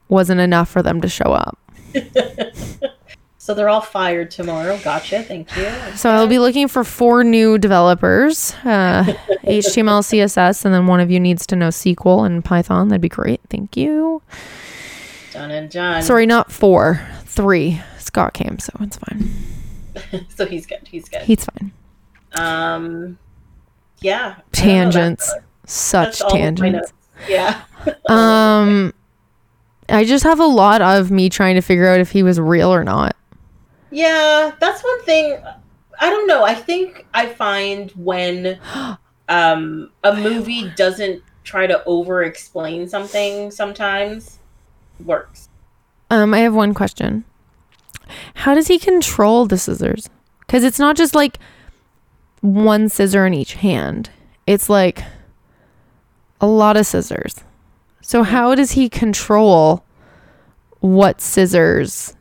wasn't 0.08 0.40
enough 0.40 0.70
for 0.70 0.82
them 0.82 1.02
to 1.02 1.10
show 1.10 1.34
up. 1.34 1.58
So 3.38 3.56
they're 3.56 3.70
all 3.70 3.82
fired 3.82 4.30
tomorrow. 4.30 4.80
Gotcha. 4.84 5.24
Thank 5.24 5.58
you. 5.58 5.68
So 5.96 6.12
I'll 6.12 6.28
be 6.28 6.38
looking 6.38 6.68
for 6.68 6.84
four 6.84 7.24
new 7.24 7.58
developers, 7.58 8.54
uh, 8.64 9.04
HTML, 9.44 10.04
CSS, 10.04 10.64
and 10.64 10.72
then 10.72 10.86
one 10.86 11.00
of 11.00 11.10
you 11.10 11.20
needs 11.20 11.48
to 11.48 11.56
know 11.56 11.70
SQL 11.70 12.24
and 12.24 12.46
Python. 12.46 12.90
That'd 12.90 13.02
be 13.02 13.10
great. 13.10 13.42
Thank 13.50 13.76
you. 13.76 14.22
Done 15.32 15.52
and 15.52 15.70
done. 15.70 16.04
Sorry, 16.04 16.26
not 16.26 16.52
four, 16.52 17.02
three. 17.26 17.82
Scott 17.98 18.34
came, 18.34 18.60
so 18.60 18.74
it's 18.82 18.98
fine. 18.98 20.26
so 20.30 20.46
he's 20.46 20.66
good. 20.66 20.88
He's 20.88 21.10
good. 21.10 21.22
He's 21.22 21.46
fine. 21.46 21.72
Um, 22.34 23.18
yeah. 24.00 24.20
I 24.22 24.28
don't 24.28 24.38
know, 24.38 24.44
Tangents, 24.52 25.34
such 25.66 26.20
that's 26.20 26.22
all 26.22 26.36
of 26.36 26.42
my 26.42 26.52
tangents. 26.52 26.94
Yeah. 27.28 27.62
Um, 28.08 28.94
I 29.90 30.06
just 30.06 30.24
have 30.24 30.40
a 30.40 30.46
lot 30.46 30.84
of 30.84 31.10
me 31.10 31.30
trying 31.30 31.56
to 31.56 31.62
figure 31.62 31.88
out 31.88 32.00
if 32.00 32.12
he 32.12 32.22
was 32.22 32.40
real 32.40 32.72
or 32.72 32.84
not. 32.84 33.16
Yeah, 33.90 34.52
that's 34.60 34.84
one 34.84 35.04
thing. 35.04 35.40
I 36.00 36.10
don't 36.12 36.28
know. 36.28 36.44
I 36.44 36.54
think 36.54 37.08
I 37.16 37.26
find 37.26 37.90
when 37.92 38.60
um, 39.30 39.90
a 40.04 40.16
movie 40.16 40.70
doesn't 40.76 41.24
try 41.44 41.66
to 41.66 41.84
over 41.86 42.22
explain 42.22 42.88
something 42.88 43.50
sometimes 43.50 44.38
works. 45.06 45.50
Um, 46.10 46.34
I 46.34 46.40
have 46.40 46.54
one 46.54 46.74
question. 46.74 47.24
How 48.36 48.54
does 48.54 48.68
he 48.68 48.78
control 48.78 49.46
the 49.46 49.58
scissors? 49.58 50.10
Because 50.40 50.64
it's 50.64 50.80
not 50.80 50.98
just 50.98 51.16
like 51.16 51.40
one 52.42 52.90
scissor 52.90 53.26
in 53.26 53.34
each 53.34 53.54
hand. 53.54 54.10
It's 54.46 54.70
like 54.70 55.04
a 56.42 56.48
lot 56.48 56.76
of 56.76 56.86
scissors. 56.86 57.36
So 58.02 58.24
how 58.24 58.56
does 58.56 58.72
he 58.72 58.90
control 58.90 59.86
what 60.80 61.22
scissors 61.22 62.16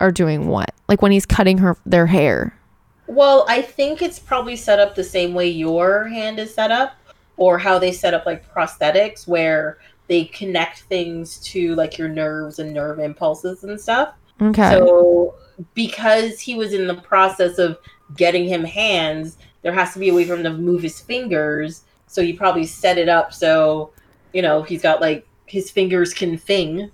are 0.00 0.12
doing 0.12 0.46
what? 0.46 0.72
Like 0.88 1.02
when 1.02 1.12
he's 1.12 1.26
cutting 1.26 1.58
her 1.58 1.76
their 1.84 2.06
hair. 2.06 2.56
Well, 3.08 3.44
I 3.48 3.62
think 3.62 4.02
it's 4.02 4.18
probably 4.18 4.56
set 4.56 4.80
up 4.80 4.94
the 4.94 5.04
same 5.04 5.34
way 5.34 5.48
your 5.48 6.04
hand 6.08 6.38
is 6.38 6.54
set 6.54 6.70
up, 6.70 6.96
or 7.36 7.58
how 7.58 7.78
they 7.78 7.92
set 7.92 8.14
up 8.14 8.26
like 8.26 8.52
prosthetics, 8.52 9.28
where 9.28 9.78
they 10.08 10.24
connect 10.26 10.80
things 10.82 11.38
to 11.40 11.74
like 11.74 11.98
your 11.98 12.08
nerves 12.08 12.58
and 12.58 12.72
nerve 12.72 12.98
impulses 12.98 13.64
and 13.64 13.80
stuff. 13.80 14.14
Okay. 14.40 14.70
So, 14.70 15.34
because 15.74 16.38
he 16.40 16.54
was 16.54 16.72
in 16.74 16.86
the 16.86 16.94
process 16.94 17.58
of 17.58 17.78
getting 18.16 18.46
him 18.46 18.62
hands, 18.64 19.38
there 19.62 19.72
has 19.72 19.92
to 19.94 19.98
be 19.98 20.10
a 20.10 20.14
way 20.14 20.24
for 20.24 20.34
him 20.34 20.42
to 20.44 20.52
move 20.52 20.82
his 20.82 21.00
fingers. 21.00 21.82
So, 22.06 22.22
he 22.22 22.32
probably 22.32 22.66
set 22.66 22.98
it 22.98 23.08
up 23.08 23.32
so, 23.32 23.90
you 24.32 24.42
know, 24.42 24.62
he's 24.62 24.82
got 24.82 25.00
like 25.00 25.26
his 25.46 25.70
fingers 25.70 26.12
can 26.12 26.36
thing, 26.38 26.90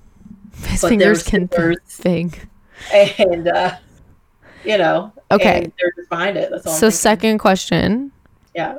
His 0.67 0.81
fingers 0.83 1.23
can 1.23 1.49
thing. 1.87 2.33
and, 2.93 3.49
uh, 3.49 3.77
you 4.65 4.79
know, 4.79 5.13
Okay. 5.31 5.65
and 5.65 5.73
they're 5.81 5.93
just 5.97 6.09
behind 6.09 6.37
it. 6.37 6.51
That's 6.51 6.67
all. 6.67 6.73
So 6.75 6.89
second 6.91 7.39
question. 7.39 8.13
yeah. 8.55 8.79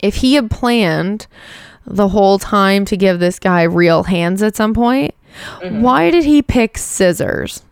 if 0.00 0.16
he 0.16 0.34
had 0.34 0.50
planned 0.50 1.26
the 1.86 2.08
whole 2.08 2.38
time 2.38 2.84
to 2.86 2.96
give 2.96 3.20
this 3.20 3.38
guy 3.38 3.62
real 3.62 4.04
hands 4.04 4.42
at 4.42 4.56
some 4.56 4.74
point, 4.74 5.14
Mhm. 5.62 5.80
why 5.80 6.10
did 6.10 6.24
he 6.24 6.42
pick 6.42 6.78
scissors 6.78 7.62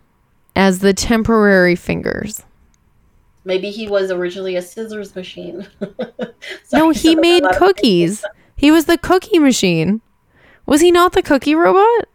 as 0.55 0.79
the 0.79 0.93
temporary 0.93 1.75
fingers? 1.75 2.43
Maybe 3.43 3.69
he 3.69 3.87
was 3.87 4.09
originally 4.11 4.55
a 4.55 4.61
scissors 4.61 5.15
machine. 5.15 5.67
no, 6.73 6.89
he 6.91 7.15
made 7.15 7.43
a 7.43 7.45
lot 7.47 7.53
of- 7.53 7.59
cookies. 7.59 8.23
He 8.55 8.71
was 8.71 8.85
the 8.85 8.97
cookie 8.97 9.37
machine. 9.39 10.01
Was 10.65 10.81
he 10.81 10.91
not 10.91 11.11
the 11.13 11.21
cookie 11.21 11.53
robot? 11.55 12.05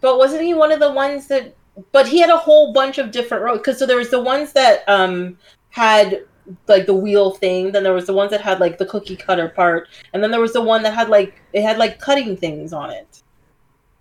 But 0.00 0.18
wasn't 0.18 0.42
he 0.42 0.54
one 0.54 0.72
of 0.72 0.80
the 0.80 0.90
ones 0.92 1.26
that? 1.28 1.54
But 1.90 2.08
he 2.08 2.20
had 2.20 2.30
a 2.30 2.36
whole 2.36 2.72
bunch 2.72 2.98
of 2.98 3.10
different 3.10 3.42
roads. 3.44 3.58
Because 3.58 3.78
so 3.78 3.86
there 3.86 3.96
was 3.96 4.10
the 4.10 4.20
ones 4.22 4.52
that 4.52 4.84
um 4.88 5.36
had 5.70 6.22
like 6.68 6.86
the 6.86 6.94
wheel 6.94 7.32
thing. 7.32 7.72
Then 7.72 7.82
there 7.82 7.92
was 7.92 8.06
the 8.06 8.12
ones 8.12 8.30
that 8.30 8.40
had 8.40 8.60
like 8.60 8.78
the 8.78 8.86
cookie 8.86 9.16
cutter 9.16 9.48
part, 9.48 9.88
and 10.12 10.22
then 10.22 10.30
there 10.30 10.40
was 10.40 10.52
the 10.52 10.62
one 10.62 10.82
that 10.82 10.94
had 10.94 11.08
like 11.08 11.40
it 11.52 11.62
had 11.62 11.78
like 11.78 11.98
cutting 11.98 12.36
things 12.36 12.72
on 12.72 12.90
it. 12.90 13.22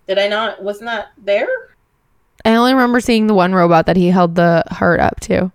Did 0.07 0.17
I 0.17 0.27
not? 0.27 0.63
Wasn't 0.63 0.85
that 0.85 1.11
there? 1.17 1.47
I 2.43 2.55
only 2.55 2.73
remember 2.73 2.99
seeing 2.99 3.27
the 3.27 3.33
one 3.33 3.53
robot 3.53 3.85
that 3.85 3.95
he 3.95 4.07
held 4.07 4.35
the 4.35 4.63
heart 4.71 4.99
up 4.99 5.19
to. 5.21 5.51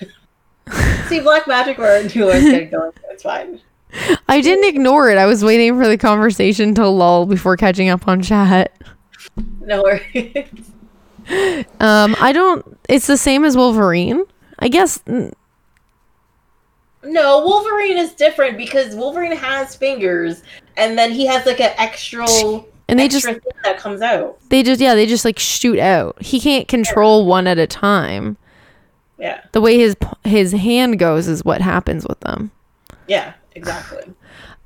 See, 1.08 1.20
Black 1.20 1.46
Magic 1.46 1.78
were 1.78 2.02
knew 2.02 2.30
I 2.30 2.38
was 2.38 2.70
going. 2.70 2.92
It's 3.10 3.22
fine. 3.22 3.60
I 4.28 4.40
didn't 4.40 4.64
ignore 4.64 5.08
it. 5.08 5.18
I 5.18 5.26
was 5.26 5.44
waiting 5.44 5.78
for 5.78 5.88
the 5.88 5.96
conversation 5.96 6.74
to 6.74 6.88
lull 6.88 7.26
before 7.26 7.56
catching 7.56 7.88
up 7.88 8.06
on 8.08 8.22
chat. 8.22 8.72
No 9.60 9.82
worries. 9.82 10.48
Um, 11.80 12.14
I 12.20 12.30
don't. 12.32 12.78
It's 12.88 13.08
the 13.08 13.16
same 13.16 13.44
as 13.44 13.56
Wolverine. 13.56 14.22
I 14.60 14.68
guess. 14.68 15.02
No, 17.06 17.44
Wolverine 17.44 17.98
is 17.98 18.12
different 18.12 18.56
because 18.56 18.94
Wolverine 18.94 19.36
has 19.36 19.74
fingers, 19.76 20.42
and 20.76 20.98
then 20.98 21.12
he 21.12 21.26
has 21.26 21.46
like 21.46 21.60
an 21.60 21.72
extra 21.78 22.26
And 22.88 22.98
they 22.98 23.04
extra 23.04 23.32
just 23.32 23.42
thing 23.44 23.52
that 23.64 23.78
comes 23.78 24.02
out. 24.02 24.38
they 24.50 24.62
just 24.62 24.80
yeah 24.80 24.94
they 24.94 25.06
just 25.06 25.24
like 25.24 25.38
shoot 25.38 25.78
out. 25.78 26.20
He 26.22 26.40
can't 26.40 26.68
control 26.68 27.26
one 27.26 27.46
at 27.46 27.58
a 27.58 27.66
time. 27.66 28.36
Yeah, 29.18 29.40
The 29.52 29.62
way 29.62 29.78
his 29.78 29.96
his 30.24 30.52
hand 30.52 30.98
goes 30.98 31.26
is 31.26 31.42
what 31.44 31.62
happens 31.62 32.06
with 32.06 32.20
them. 32.20 32.50
yeah, 33.08 33.32
exactly. 33.54 34.02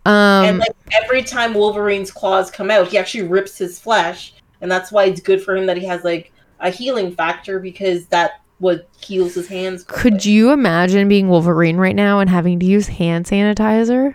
Um, 0.07 0.45
and 0.45 0.59
like 0.59 0.75
every 0.93 1.23
time 1.23 1.55
Wolverine's 1.55 2.11
claws 2.11 2.51
come 2.51 2.71
out, 2.71 2.89
he 2.89 2.99
actually 2.99 3.29
rips 3.29 3.57
his 3.59 3.79
flesh, 3.79 4.33
and 4.61 4.69
that's 4.71 4.91
why 4.91 5.05
it's 5.05 5.21
good 5.21 5.41
for 5.43 5.55
him 5.57 5.67
that 5.67 5.77
he 5.77 5.85
has 5.87 6.03
like 6.03 6.33
a 6.59 6.71
healing 6.71 7.15
factor 7.15 7.61
because 7.61 8.07
that 8.07 8.40
what 8.61 8.89
heals 9.01 9.35
his 9.35 9.49
hands. 9.49 9.85
could 9.89 10.25
you 10.25 10.51
imagine 10.53 11.09
being 11.09 11.29
Wolverine 11.29 11.77
right 11.77 11.97
now 11.97 12.21
and 12.21 12.31
having 12.31 12.61
to 12.61 12.67
use 12.67 12.87
hand 12.89 13.27
sanitizer? 13.27 14.15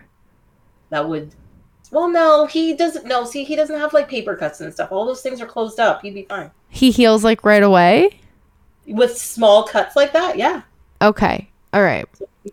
That 0.91 1.09
would. 1.09 1.31
Well, 1.91 2.07
no, 2.09 2.45
he 2.45 2.73
doesn't. 2.73 3.05
No, 3.05 3.25
see, 3.25 3.43
he 3.43 3.55
doesn't 3.55 3.77
have 3.79 3.91
like 3.93 4.07
paper 4.07 4.35
cuts 4.35 4.61
and 4.61 4.73
stuff. 4.73 4.91
All 4.91 5.05
those 5.05 5.21
things 5.21 5.41
are 5.41 5.45
closed 5.45 5.79
up. 5.79 6.01
He'd 6.01 6.13
be 6.13 6.23
fine 6.23 6.51
He 6.69 6.91
heals 6.91 7.23
like 7.23 7.43
right 7.43 7.63
away. 7.63 8.19
with 8.87 9.17
small 9.17 9.63
cuts 9.63 9.95
like 9.95 10.13
that. 10.13 10.37
Yeah, 10.37 10.61
Okay, 11.01 11.49
all 11.73 11.81
right. 11.83 12.05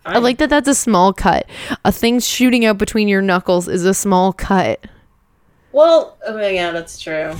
I 0.05 0.17
like 0.17 0.39
that. 0.39 0.49
That's 0.49 0.67
a 0.67 0.73
small 0.75 1.13
cut. 1.13 1.47
A 1.85 1.91
thing 1.91 2.19
shooting 2.19 2.65
out 2.65 2.77
between 2.79 3.07
your 3.07 3.21
knuckles 3.21 3.67
is 3.67 3.85
a 3.85 3.93
small 3.93 4.33
cut. 4.33 4.83
Well, 5.71 6.17
oh, 6.25 6.37
yeah, 6.47 6.71
that's 6.71 6.99
true. 6.99 7.33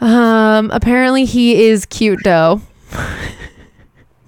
Um, 0.00 0.70
apparently 0.70 1.24
he 1.24 1.64
is 1.64 1.86
cute 1.86 2.20
though. 2.24 2.60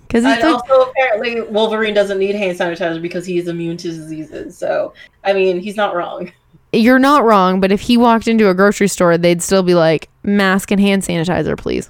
Because 0.09 0.27
And 0.27 0.45
also, 0.45 0.91
apparently, 0.91 1.41
Wolverine 1.41 1.95
doesn't 1.95 2.19
need 2.19 2.35
hand 2.35 2.59
sanitizer 2.59 3.01
because 3.01 3.25
he 3.25 3.39
is 3.39 3.49
immune 3.49 3.79
to 3.79 3.89
diseases. 3.89 4.59
So, 4.59 4.93
I 5.25 5.33
mean, 5.33 5.59
he's 5.59 5.75
not 5.77 5.95
wrong. 5.95 6.31
you're 6.75 6.99
not 6.99 7.25
wrong, 7.25 7.61
but 7.61 7.73
if 7.73 7.81
he 7.81 7.97
walked 7.97 8.29
into 8.29 8.51
a 8.51 8.55
grocery 8.55 8.89
store, 8.89 9.17
they'd 9.17 9.41
still 9.41 9.63
be 9.63 9.73
like, 9.75 10.11
mask 10.23 10.71
and 10.71 10.79
hand 10.79 11.03
sanitizer, 11.03 11.57
please. 11.57 11.89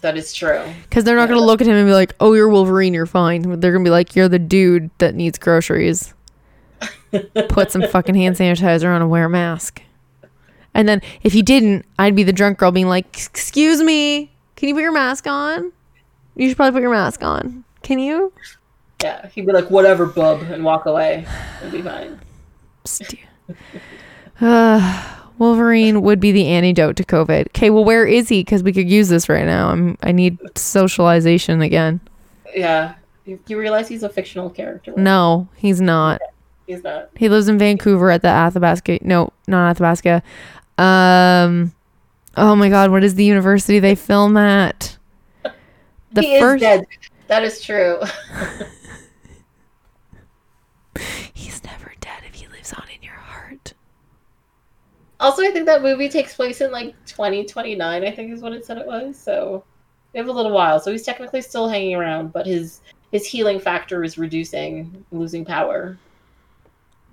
That 0.00 0.16
is 0.16 0.32
true. 0.32 0.62
Because 0.84 1.04
they're 1.04 1.16
not 1.16 1.28
Yeah. 1.28 1.34
gonna 1.34 1.46
look 1.46 1.60
at 1.60 1.66
him 1.66 1.74
and 1.76 1.86
be 1.86 1.92
like, 1.92 2.14
"Oh, 2.18 2.32
you're 2.32 2.48
Wolverine, 2.48 2.94
you're 2.94 3.04
fine." 3.06 3.42
They're 3.60 3.72
gonna 3.72 3.84
be 3.84 3.90
like, 3.90 4.14
"You're 4.16 4.28
the 4.28 4.38
dude 4.38 4.88
that 4.98 5.14
needs 5.14 5.38
groceries. 5.38 6.12
Put 7.48 7.70
some 7.70 7.82
fucking 7.88 8.14
hand 8.14 8.36
sanitizer 8.36 8.86
on 8.94 9.02
and 9.02 9.10
wear 9.10 9.26
a 9.26 9.30
mask." 9.30 9.82
And 10.74 10.88
then 10.88 11.00
if 11.22 11.32
he 11.34 11.42
didn't, 11.42 11.84
I'd 11.98 12.14
be 12.16 12.22
the 12.22 12.32
drunk 12.32 12.56
girl 12.58 12.70
being 12.72 12.88
like, 12.88 13.06
"Excuse 13.16 13.82
me, 13.82 14.30
can 14.56 14.68
you 14.68 14.74
put 14.74 14.80
your 14.82 14.92
mask 14.92 15.26
on? 15.26 15.72
You 16.36 16.48
should 16.48 16.56
probably 16.56 16.72
put 16.78 16.82
your 16.82 16.92
mask 16.92 17.22
on. 17.22 17.64
Can 17.82 17.98
you?" 17.98 18.32
Yeah, 19.02 19.28
he'd 19.28 19.46
be 19.46 19.52
like, 19.52 19.70
"Whatever, 19.70 20.06
bub," 20.06 20.42
and 20.42 20.64
walk 20.64 20.86
away. 20.86 21.26
It'd 21.60 21.72
be 21.72 21.82
fine. 21.82 22.20
Uh, 24.40 25.14
Wolverine 25.38 26.02
would 26.02 26.18
be 26.18 26.32
the 26.32 26.48
antidote 26.48 26.96
to 26.96 27.04
COVID. 27.04 27.46
Okay, 27.48 27.70
well, 27.70 27.84
where 27.84 28.04
is 28.04 28.28
he? 28.28 28.40
Because 28.40 28.62
we 28.64 28.72
could 28.72 28.90
use 28.90 29.08
this 29.08 29.28
right 29.28 29.44
now. 29.44 29.68
I'm. 29.68 29.96
I 30.02 30.10
need 30.12 30.38
socialization 30.56 31.60
again. 31.62 32.00
Yeah, 32.54 32.94
you, 33.24 33.38
you 33.46 33.58
realize 33.58 33.88
he's 33.88 34.02
a 34.02 34.08
fictional 34.08 34.50
character. 34.50 34.90
right? 34.92 34.98
No, 34.98 35.48
he's 35.56 35.80
not. 35.80 36.20
he's 36.66 36.82
not. 36.82 37.10
He 37.16 37.28
lives 37.28 37.48
in 37.48 37.58
Vancouver 37.58 38.10
at 38.10 38.22
the 38.22 38.28
Athabasca. 38.28 38.98
No, 39.02 39.32
not 39.46 39.70
Athabasca. 39.70 40.22
Um, 40.78 41.72
oh 42.36 42.54
my 42.56 42.68
God, 42.68 42.90
what 42.90 43.04
is 43.04 43.14
the 43.14 43.24
university 43.24 43.78
they 43.78 43.94
film 43.94 44.36
at? 44.36 44.93
The 46.14 46.22
he 46.22 46.40
first. 46.40 46.62
is 46.62 46.68
dead. 46.68 46.86
That 47.26 47.44
is 47.44 47.60
true. 47.60 48.00
He's 51.34 51.62
never 51.64 51.92
dead 52.00 52.22
if 52.26 52.34
he 52.34 52.46
lives 52.48 52.72
on 52.72 52.84
in 52.94 53.02
your 53.02 53.14
heart. 53.14 53.74
Also, 55.18 55.42
I 55.42 55.50
think 55.50 55.66
that 55.66 55.82
movie 55.82 56.08
takes 56.08 56.34
place 56.34 56.60
in 56.60 56.70
like 56.70 56.94
2029. 57.06 58.04
I 58.04 58.10
think 58.10 58.32
is 58.32 58.42
what 58.42 58.52
it 58.52 58.64
said 58.64 58.78
it 58.78 58.86
was. 58.86 59.18
So 59.18 59.64
we 60.12 60.18
have 60.18 60.28
a 60.28 60.32
little 60.32 60.52
while. 60.52 60.78
So 60.78 60.92
he's 60.92 61.02
technically 61.02 61.42
still 61.42 61.68
hanging 61.68 61.96
around, 61.96 62.32
but 62.32 62.46
his 62.46 62.80
his 63.10 63.26
healing 63.26 63.58
factor 63.58 64.04
is 64.04 64.16
reducing, 64.16 65.04
losing 65.10 65.44
power. 65.44 65.98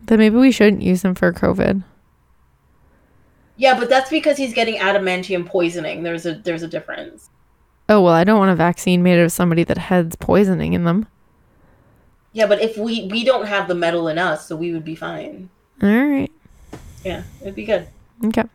Then 0.06 0.20
maybe 0.20 0.38
we 0.38 0.52
shouldn't 0.52 0.84
use 0.84 1.04
him 1.04 1.16
for 1.16 1.34
COVID. 1.34 1.84
Yeah, 3.58 3.80
but 3.80 3.90
that's 3.90 4.10
because 4.10 4.38
he's 4.38 4.54
getting 4.54 4.80
adamantium 4.80 5.46
poisoning. 5.48 6.04
There's 6.04 6.28
a 6.28 6.36
there's 6.36 6.64
a 6.64 6.68
difference. 6.68 7.31
Oh 7.92 8.00
well, 8.00 8.14
I 8.14 8.24
don't 8.24 8.40
want 8.40 8.52
a 8.52 8.56
vaccine 8.56 9.04
made 9.04 9.20
of 9.20 9.34
somebody 9.34 9.66
that 9.66 9.78
has 9.78 10.16
poisoning 10.16 10.72
in 10.72 10.86
them. 10.86 11.08
Yeah, 12.32 12.48
but 12.48 12.62
if 12.62 12.78
we 12.78 13.08
we 13.08 13.26
don't 13.26 13.46
have 13.48 13.68
the 13.68 13.76
metal 13.76 14.08
in 14.08 14.18
us, 14.18 14.48
so 14.48 14.56
we 14.56 14.72
would 14.72 14.86
be 14.86 14.96
fine. 14.96 15.50
All 15.84 15.90
right. 15.90 16.32
Yeah, 17.04 17.24
it'd 17.42 17.54
be 17.54 17.66
good. 17.66 17.90
Okay. 18.24 18.46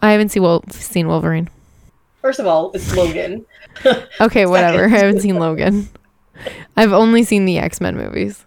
I 0.00 0.12
haven't 0.12 0.30
seen 0.30 0.42
Wol- 0.42 0.64
seen 0.70 1.06
Wolverine. 1.06 1.50
First 2.22 2.40
of 2.40 2.46
all, 2.46 2.72
it's 2.72 2.96
Logan. 2.96 3.44
Okay, 4.20 4.46
whatever. 4.46 4.84
I 4.84 4.88
haven't 4.88 5.20
seen 5.20 5.38
Logan. 5.38 5.90
I've 6.76 6.92
only 6.92 7.24
seen 7.24 7.44
the 7.44 7.58
X 7.58 7.80
Men 7.80 7.96
movies. 7.96 8.46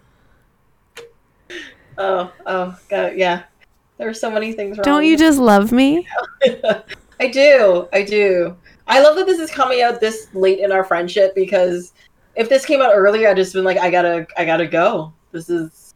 Oh, 1.98 2.32
oh, 2.46 2.76
God, 2.88 3.12
yeah. 3.14 3.42
There 3.98 4.08
are 4.08 4.14
so 4.14 4.30
many 4.30 4.54
things 4.54 4.78
wrong. 4.78 4.84
Don't 4.84 5.04
you 5.04 5.18
just 5.18 5.38
love 5.38 5.70
me? 5.70 6.08
I 7.20 7.28
do. 7.28 7.88
I 7.92 8.02
do. 8.02 8.56
I 8.88 9.00
love 9.00 9.16
that 9.16 9.26
this 9.26 9.38
is 9.38 9.50
coming 9.50 9.82
out 9.82 10.00
this 10.00 10.28
late 10.34 10.58
in 10.58 10.72
our 10.72 10.82
friendship 10.82 11.34
because 11.34 11.92
if 12.36 12.48
this 12.48 12.64
came 12.64 12.80
out 12.80 12.92
earlier, 12.94 13.28
I'd 13.28 13.36
just 13.36 13.52
been 13.52 13.64
like, 13.64 13.78
I 13.78 13.90
gotta, 13.90 14.26
I 14.36 14.44
gotta 14.44 14.66
go. 14.66 15.12
This 15.30 15.50
is 15.50 15.94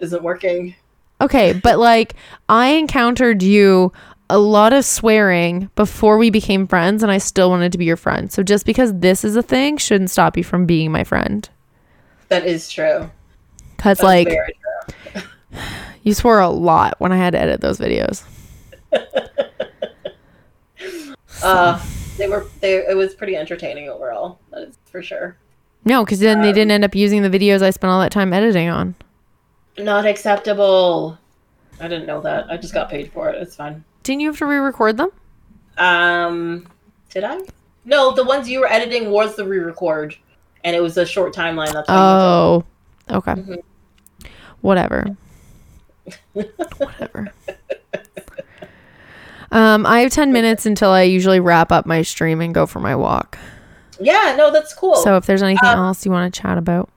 isn't 0.00 0.22
working. 0.22 0.74
Okay, 1.20 1.52
but 1.52 1.78
like 1.78 2.14
I 2.48 2.68
encountered 2.68 3.42
you 3.42 3.92
a 4.30 4.38
lot 4.38 4.72
of 4.72 4.84
swearing 4.84 5.70
before 5.76 6.18
we 6.18 6.30
became 6.30 6.66
friends 6.66 7.02
and 7.02 7.12
I 7.12 7.18
still 7.18 7.50
wanted 7.50 7.72
to 7.72 7.78
be 7.78 7.84
your 7.84 7.96
friend. 7.96 8.32
So 8.32 8.42
just 8.42 8.66
because 8.66 8.92
this 8.94 9.24
is 9.24 9.36
a 9.36 9.42
thing 9.42 9.76
shouldn't 9.76 10.10
stop 10.10 10.36
you 10.36 10.42
from 10.42 10.66
being 10.66 10.90
my 10.90 11.04
friend. 11.04 11.48
That 12.28 12.44
is 12.46 12.70
true. 12.70 13.10
Cuz 13.78 13.98
That's 13.98 14.02
like 14.02 14.28
true. 14.28 15.22
you 16.02 16.14
swore 16.14 16.40
a 16.40 16.48
lot 16.48 16.96
when 16.98 17.12
I 17.12 17.16
had 17.16 17.30
to 17.30 17.38
edit 17.40 17.60
those 17.60 17.78
videos. 17.78 18.24
Uh, 21.42 21.78
they 22.16 22.28
were. 22.28 22.46
They. 22.60 22.76
It 22.86 22.96
was 22.96 23.14
pretty 23.14 23.36
entertaining 23.36 23.88
overall. 23.88 24.38
That 24.50 24.68
is 24.68 24.78
for 24.90 25.02
sure. 25.02 25.36
No, 25.84 26.04
cuz 26.06 26.18
then 26.20 26.40
they 26.40 26.48
Um, 26.48 26.54
didn't 26.54 26.70
end 26.70 26.84
up 26.84 26.94
using 26.94 27.22
the 27.22 27.30
videos 27.30 27.62
I 27.62 27.70
spent 27.70 27.90
all 27.90 28.00
that 28.00 28.12
time 28.12 28.32
editing 28.32 28.68
on. 28.70 28.94
Not 29.78 30.06
acceptable. 30.06 31.18
I 31.80 31.88
didn't 31.88 32.06
know 32.06 32.20
that. 32.20 32.46
I 32.48 32.56
just 32.56 32.72
got 32.72 32.88
paid 32.88 33.12
for 33.12 33.28
it. 33.28 33.42
It's 33.42 33.56
fine. 33.56 33.84
Didn't 34.04 34.20
you 34.20 34.28
have 34.28 34.38
to 34.38 34.46
re-record 34.46 34.96
them? 34.96 35.10
Um, 35.76 36.66
did 37.10 37.24
I? 37.24 37.40
No, 37.84 38.12
the 38.12 38.22
ones 38.24 38.48
you 38.48 38.60
were 38.60 38.70
editing 38.70 39.10
was 39.10 39.34
the 39.34 39.44
re-record, 39.44 40.16
and 40.62 40.74
it 40.76 40.80
was 40.80 40.96
a 40.96 41.04
short 41.04 41.34
timeline. 41.34 41.72
That's. 41.72 41.86
Oh. 41.88 42.64
Okay. 43.10 43.32
Mhm. 43.32 43.58
Whatever. 44.60 45.16
Whatever. 46.32 47.32
Um, 49.54 49.86
I 49.86 50.00
have 50.00 50.10
10 50.12 50.32
minutes 50.32 50.66
until 50.66 50.90
I 50.90 51.02
usually 51.02 51.38
wrap 51.40 51.70
up 51.72 51.86
my 51.86 52.02
stream 52.02 52.40
and 52.40 52.52
go 52.52 52.66
for 52.66 52.80
my 52.80 52.94
walk. 52.96 53.38
Yeah, 54.00 54.34
no, 54.36 54.50
that's 54.50 54.74
cool. 54.74 54.96
So 54.96 55.16
if 55.16 55.26
there's 55.26 55.42
anything 55.42 55.68
Um, 55.68 55.78
else 55.78 56.04
you 56.04 56.10
want 56.10 56.34
to 56.34 56.40
chat 56.42 56.58
about, 56.58 56.90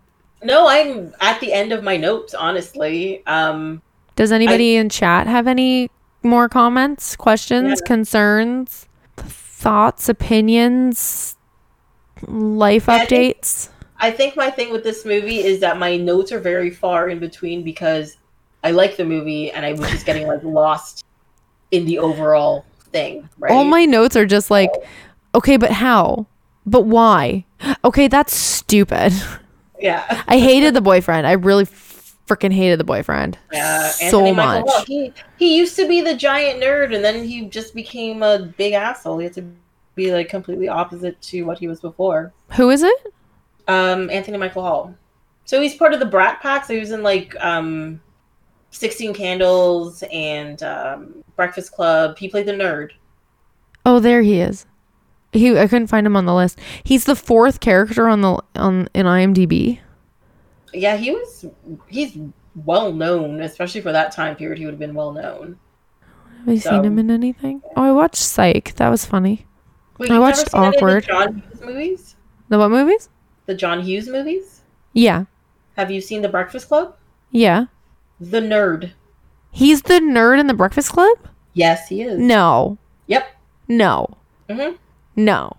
no, 0.44 0.68
I'm 0.68 1.14
at 1.22 1.40
the 1.40 1.54
end 1.54 1.72
of 1.72 1.84
my 1.84 1.98
notes. 1.98 2.34
Honestly, 2.34 3.24
um, 3.28 3.82
does 4.16 4.32
anybody 4.32 4.76
in 4.76 4.90
chat 4.90 5.28
have 5.28 5.46
any 5.48 5.90
more 6.24 6.50
comments, 6.50 7.16
questions, 7.16 7.80
Yeah. 7.82 7.88
concerns, 7.88 8.88
thoughts, 9.18 10.10
opinions, 10.10 11.36
life 12.28 12.90
I 12.90 13.06
think- 13.06 13.38
updates? 13.38 13.70
I 14.00 14.12
think 14.12 14.36
my 14.36 14.50
thing 14.52 14.72
with 14.72 14.84
this 14.84 15.06
movie 15.06 15.44
is 15.44 15.60
that 15.62 15.78
my 15.78 15.98
notes 15.98 16.32
are 16.32 16.40
very 16.40 16.70
far 16.72 17.10
in 17.10 17.18
between 17.20 17.64
because 17.64 18.18
I 18.64 18.72
like 18.72 18.98
the 18.98 19.06
movie 19.06 19.50
and 19.52 19.66
I 19.66 19.74
was 19.74 19.90
just 19.90 20.06
getting 20.06 20.28
like 20.28 20.44
lost 20.44 21.04
in 21.72 21.86
the 21.86 22.00
overall 22.00 22.66
thing. 22.92 23.30
Right? 23.38 23.52
All 23.52 23.64
my 23.64 23.86
notes 23.86 24.16
are 24.16 24.26
just 24.26 24.50
like, 24.50 24.72
okay, 25.36 25.58
but 25.58 25.72
how? 25.72 26.28
But 26.66 26.84
why? 26.84 27.46
Okay, 27.84 28.08
that's 28.08 28.36
stupid. 28.36 29.14
yeah. 29.80 30.24
I 30.28 30.40
hated 30.40 30.74
the 30.74 30.82
boyfriend. 30.82 31.28
I 31.28 31.34
really 31.34 31.66
freaking 31.66 32.52
hated 32.52 32.78
the 32.78 32.84
boyfriend 32.84 33.38
Yeah, 33.54 33.88
so 33.88 34.06
Anthony 34.20 34.32
much. 34.34 34.66
Michael 34.66 34.72
Hall. 34.72 34.84
He 34.86 35.14
he 35.38 35.58
used 35.58 35.76
to 35.78 35.88
be 35.88 36.02
the 36.02 36.16
giant 36.16 36.62
nerd, 36.62 36.94
and 36.94 37.04
then 37.04 37.24
he 37.24 37.46
just 37.46 37.74
became 37.74 38.22
a 38.22 38.40
big 38.58 38.74
asshole. 38.74 39.18
He 39.20 39.24
had 39.24 39.34
to 39.34 39.50
be 39.96 40.12
like 40.12 40.30
completely 40.30 40.68
opposite 40.68 41.20
to 41.22 41.44
what 41.44 41.58
he 41.58 41.68
was 41.68 41.80
before. 41.80 42.34
Who 42.54 42.70
is 42.70 42.84
it? 42.84 43.14
Um, 43.68 44.10
Anthony 44.10 44.38
Michael 44.38 44.62
Hall. 44.62 44.94
So 45.46 45.62
he's 45.62 45.76
part 45.76 45.94
of 45.94 46.00
the 46.00 46.06
Brat 46.06 46.42
Pack. 46.42 46.66
So 46.66 46.74
he 46.74 46.80
was 46.80 46.92
in 46.92 47.02
like 47.02 47.34
um, 47.40 48.02
Sixteen 48.72 49.14
Candles 49.14 50.04
and 50.12 50.62
um, 50.64 51.17
Breakfast 51.38 51.72
Club. 51.72 52.18
He 52.18 52.28
played 52.28 52.46
the 52.48 52.52
nerd. 52.52 52.92
Oh, 53.86 54.02
there 54.02 54.22
he 54.22 54.42
is. 54.42 54.66
He 55.32 55.58
I 55.58 55.68
couldn't 55.68 55.88
find 55.88 56.06
him 56.06 56.18
on 56.18 56.26
the 56.26 56.36
list. 56.36 56.60
He's 56.84 57.06
the 57.06 57.16
fourth 57.16 57.62
character 57.62 58.10
on 58.10 58.22
the 58.22 58.42
on 58.56 58.90
in 58.94 59.06
IMDb. 59.06 59.80
Yeah, 60.74 60.98
he 60.98 61.12
was. 61.12 61.46
He's 61.88 62.18
well 62.66 62.92
known, 62.92 63.42
especially 63.42 63.82
for 63.82 63.92
that 63.94 64.12
time 64.12 64.36
period. 64.36 64.58
He 64.58 64.66
would 64.66 64.74
have 64.74 64.80
been 64.80 64.94
well 64.96 65.14
known. 65.14 65.58
Have 66.46 66.54
you 66.56 66.60
So- 66.60 66.72
seen 66.72 66.84
him 66.86 67.00
in 67.00 67.10
anything? 67.12 67.62
Oh, 67.76 67.84
I 67.84 67.92
watched 67.92 68.16
Psych. 68.18 68.76
That 68.76 68.90
was 68.90 69.06
funny. 69.06 69.46
Wait, 69.98 70.12
I 70.12 70.20
watched 70.20 70.38
never 70.38 70.50
seen 70.50 70.60
any 70.64 70.68
of 70.68 70.74
Awkward. 70.76 71.04
The 71.04 71.08
John 71.08 71.34
Hughes 71.34 71.62
movies. 71.62 72.16
The 72.50 72.60
what 72.60 72.70
movies? 72.72 73.10
The 73.46 73.56
John 73.56 73.82
Hughes 73.82 74.08
movies. 74.08 74.62
Yeah. 74.94 75.26
Have 75.76 75.92
you 75.92 76.02
seen 76.02 76.22
The 76.22 76.30
Breakfast 76.30 76.68
Club? 76.68 76.96
Yeah. 77.32 77.66
The 78.20 78.40
Nerd. 78.42 78.92
He's 79.58 79.82
the 79.82 79.96
nerd 79.96 80.40
in 80.40 80.46
the 80.46 80.54
Breakfast 80.54 80.92
Club? 80.92 81.18
Yes, 81.56 81.88
he 81.88 82.04
is. 82.04 82.20
No. 82.20 82.78
Yep. 83.08 83.28
No. 83.68 84.08
hmm 84.48 84.74
No. 85.16 85.58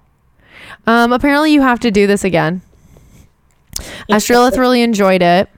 Um, 0.86 1.12
apparently 1.12 1.52
you 1.52 1.62
have 1.62 1.80
to 1.80 1.90
do 1.90 2.06
this 2.06 2.22
again. 2.22 2.62
Astrolith 4.08 4.56
really 4.56 4.82
enjoyed 4.82 5.20
it. 5.20 5.48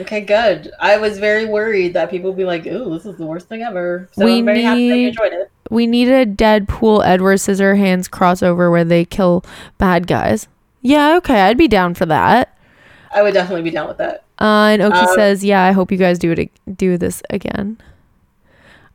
Okay, 0.00 0.22
good. 0.22 0.72
I 0.80 0.96
was 0.96 1.20
very 1.20 1.44
worried 1.44 1.94
that 1.94 2.10
people 2.10 2.30
would 2.30 2.36
be 2.36 2.44
like, 2.44 2.66
"Ooh, 2.66 2.92
this 2.94 3.06
is 3.06 3.16
the 3.16 3.26
worst 3.26 3.48
thing 3.48 3.62
ever." 3.62 4.08
So 4.10 4.24
We 4.24 4.38
I'm 4.38 4.44
very 4.44 4.62
happy 4.62 4.88
that 4.88 4.96
you 4.96 5.02
need- 5.02 5.08
enjoyed 5.10 5.32
it. 5.32 5.50
We 5.70 5.86
need 5.86 6.08
a 6.08 6.26
Deadpool 6.26 7.06
Edward 7.06 7.36
Scissorhands 7.38 8.10
crossover 8.10 8.70
where 8.72 8.84
they 8.84 9.04
kill 9.04 9.44
bad 9.78 10.08
guys. 10.08 10.48
Yeah, 10.80 11.16
okay, 11.18 11.42
I'd 11.42 11.56
be 11.56 11.68
down 11.68 11.94
for 11.94 12.06
that. 12.06 12.58
I 13.14 13.22
would 13.22 13.34
definitely 13.34 13.62
be 13.62 13.70
down 13.70 13.86
with 13.86 13.98
that. 13.98 14.24
Uh, 14.42 14.70
and 14.72 14.82
Oki 14.82 14.98
Um, 14.98 15.14
says, 15.14 15.44
"Yeah, 15.44 15.62
I 15.62 15.70
hope 15.70 15.92
you 15.92 15.98
guys 15.98 16.18
do 16.18 16.32
it 16.32 16.50
do 16.76 16.98
this 16.98 17.22
again." 17.30 17.78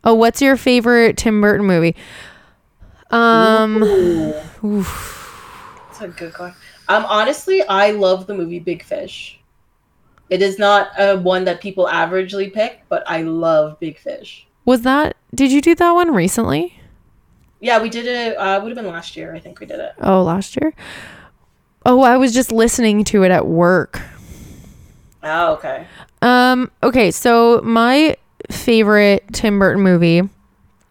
Oh, 0.04 0.14
what's 0.14 0.42
your 0.42 0.58
favorite 0.58 1.16
Tim 1.18 1.40
Burton 1.42 1.66
movie? 1.66 1.96
Um, 3.12 3.80
that's 3.82 6.02
a 6.02 6.08
good 6.10 6.34
question. 6.34 6.58
Um, 6.90 7.06
honestly, 7.08 7.64
I 7.68 7.92
love 7.92 8.28
the 8.28 8.34
movie 8.34 8.60
Big 8.60 8.84
Fish. 8.84 9.40
It 10.30 10.42
is 10.42 10.60
not 10.60 10.90
a 11.00 11.16
one 11.18 11.46
that 11.46 11.62
people 11.62 11.88
averagely 11.88 12.54
pick, 12.54 12.82
but 12.90 13.04
I 13.08 13.22
love 13.22 13.80
Big 13.80 13.98
Fish. 13.98 14.46
was 14.66 14.82
that? 14.82 15.16
Did 15.34 15.52
you 15.54 15.62
do 15.62 15.74
that 15.76 15.92
one 15.92 16.14
recently? 16.14 16.78
Yeah, 17.62 17.82
we 17.82 17.90
did 17.90 18.06
it. 18.06 18.36
Uh, 18.38 18.60
would 18.62 18.70
have 18.70 18.76
been 18.76 18.92
last 18.92 19.16
year. 19.16 19.34
I 19.34 19.40
think 19.40 19.62
we 19.62 19.66
did 19.66 19.80
it. 19.80 19.94
Oh, 20.02 20.24
last 20.24 20.58
year. 20.62 20.74
Oh, 21.86 22.02
I 22.02 22.18
was 22.18 22.34
just 22.34 22.52
listening 22.52 23.06
to 23.06 23.24
it 23.24 23.32
at 23.32 23.48
work. 23.48 24.02
Oh, 25.24 25.54
okay. 25.54 25.88
Um, 26.22 26.72
okay, 26.84 27.12
so 27.12 27.62
my 27.64 28.16
favorite 28.52 29.26
Tim 29.34 29.60
Burton 29.60 29.82
movie 29.82 30.22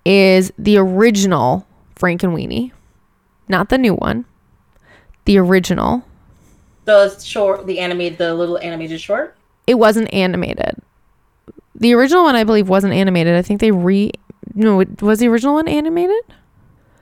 is 0.05 0.53
the 0.59 0.77
original 0.79 1.67
Frankenweenie. 1.97 2.73
Not 3.49 3.69
the 3.69 3.79
new 3.79 3.95
one. 3.95 4.25
The 5.25 5.39
original. 5.39 6.05
The 6.85 7.19
short, 7.19 7.67
the 7.67 7.81
animated, 7.81 8.19
the 8.19 8.35
little 8.35 8.59
animated 8.59 9.01
short. 9.01 9.37
It 9.67 9.75
wasn't 9.75 10.13
animated. 10.13 10.81
The 11.75 11.95
original 11.95 12.25
one 12.25 12.37
I 12.37 12.45
believe 12.45 12.69
wasn't 12.69 12.95
animated. 12.95 13.35
I 13.35 13.43
think 13.43 13.61
they 13.61 13.73
re 13.73 14.13
No, 14.55 14.85
was 15.01 15.19
the 15.19 15.29
original 15.29 15.55
one 15.55 15.69
animated? 15.69 16.23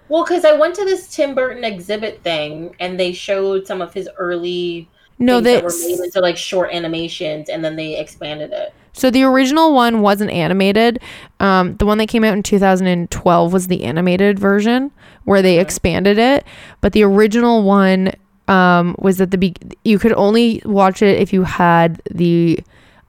Well, 0.08 0.24
because 0.24 0.44
I 0.44 0.52
went 0.52 0.74
to 0.76 0.84
this 0.84 1.14
Tim 1.14 1.34
Burton 1.34 1.64
exhibit 1.64 2.22
thing, 2.22 2.76
and 2.78 3.00
they 3.00 3.12
showed 3.12 3.66
some 3.66 3.80
of 3.80 3.94
his 3.94 4.08
early 4.18 4.88
No, 5.18 5.40
that 5.40 5.62
were 5.62 5.70
made 5.80 6.00
into 6.00 6.20
like 6.20 6.36
short 6.36 6.72
animations, 6.72 7.48
and 7.48 7.64
then 7.64 7.76
they 7.76 7.98
expanded 7.98 8.52
it. 8.52 8.74
So 8.92 9.10
the 9.10 9.22
original 9.24 9.74
one 9.74 10.02
wasn't 10.02 10.30
animated. 10.30 11.00
Um, 11.40 11.76
the 11.76 11.86
one 11.86 11.98
that 11.98 12.08
came 12.08 12.22
out 12.24 12.34
in 12.34 12.42
2012 12.44 13.52
was 13.52 13.66
the 13.66 13.84
animated 13.84 14.38
version 14.38 14.90
where 15.24 15.42
they 15.42 15.58
expanded 15.58 16.16
it. 16.18 16.44
But 16.80 16.92
the 16.92 17.02
original 17.02 17.62
one 17.64 18.12
um, 18.46 18.94
was 18.98 19.20
at 19.20 19.30
the 19.32 19.38
be- 19.38 19.56
you 19.84 19.98
could 19.98 20.12
only 20.12 20.62
watch 20.64 21.02
it 21.02 21.18
if 21.20 21.32
you 21.32 21.42
had 21.44 22.00
the 22.10 22.58